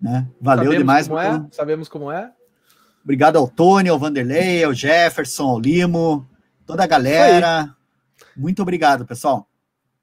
né? 0.00 0.28
Valeu 0.38 0.64
Sabemos 0.64 0.78
demais. 0.78 1.08
Como 1.08 1.18
é? 1.20 1.46
Sabemos 1.50 1.88
como 1.88 2.12
é. 2.12 2.30
Obrigado 3.02 3.36
ao 3.36 3.48
Tony, 3.48 3.88
ao 3.88 3.98
Vanderlei, 3.98 4.64
ao 4.64 4.74
Jefferson, 4.74 5.44
ao 5.44 5.60
Limo, 5.60 6.28
toda 6.66 6.84
a 6.84 6.86
galera. 6.86 7.74
Muito 8.36 8.60
obrigado, 8.60 9.06
pessoal. 9.06 9.48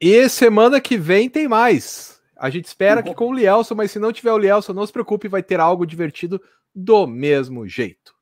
E 0.05 0.27
semana 0.27 0.81
que 0.81 0.97
vem 0.97 1.29
tem 1.29 1.47
mais. 1.47 2.19
A 2.35 2.49
gente 2.49 2.65
espera 2.65 2.99
uhum. 2.99 3.07
que 3.07 3.15
com 3.15 3.29
o 3.29 3.33
Lielson, 3.33 3.73
mas 3.73 3.89
se 3.89 3.99
não 3.99 4.11
tiver 4.11 4.33
o 4.33 4.37
Lielson, 4.37 4.73
não 4.73 4.85
se 4.85 4.91
preocupe, 4.91 5.29
vai 5.29 5.41
ter 5.41 5.61
algo 5.61 5.85
divertido 5.85 6.41
do 6.75 7.07
mesmo 7.07 7.65
jeito. 7.65 8.13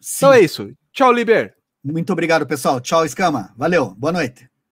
Sim. 0.00 0.16
Então 0.16 0.32
é 0.32 0.40
isso. 0.40 0.72
Tchau, 0.90 1.12
Liber. 1.12 1.54
Muito 1.84 2.10
obrigado, 2.10 2.46
pessoal. 2.46 2.80
Tchau, 2.80 3.04
Escama. 3.04 3.52
Valeu. 3.54 3.94
Boa 3.96 4.14
noite. 4.14 4.49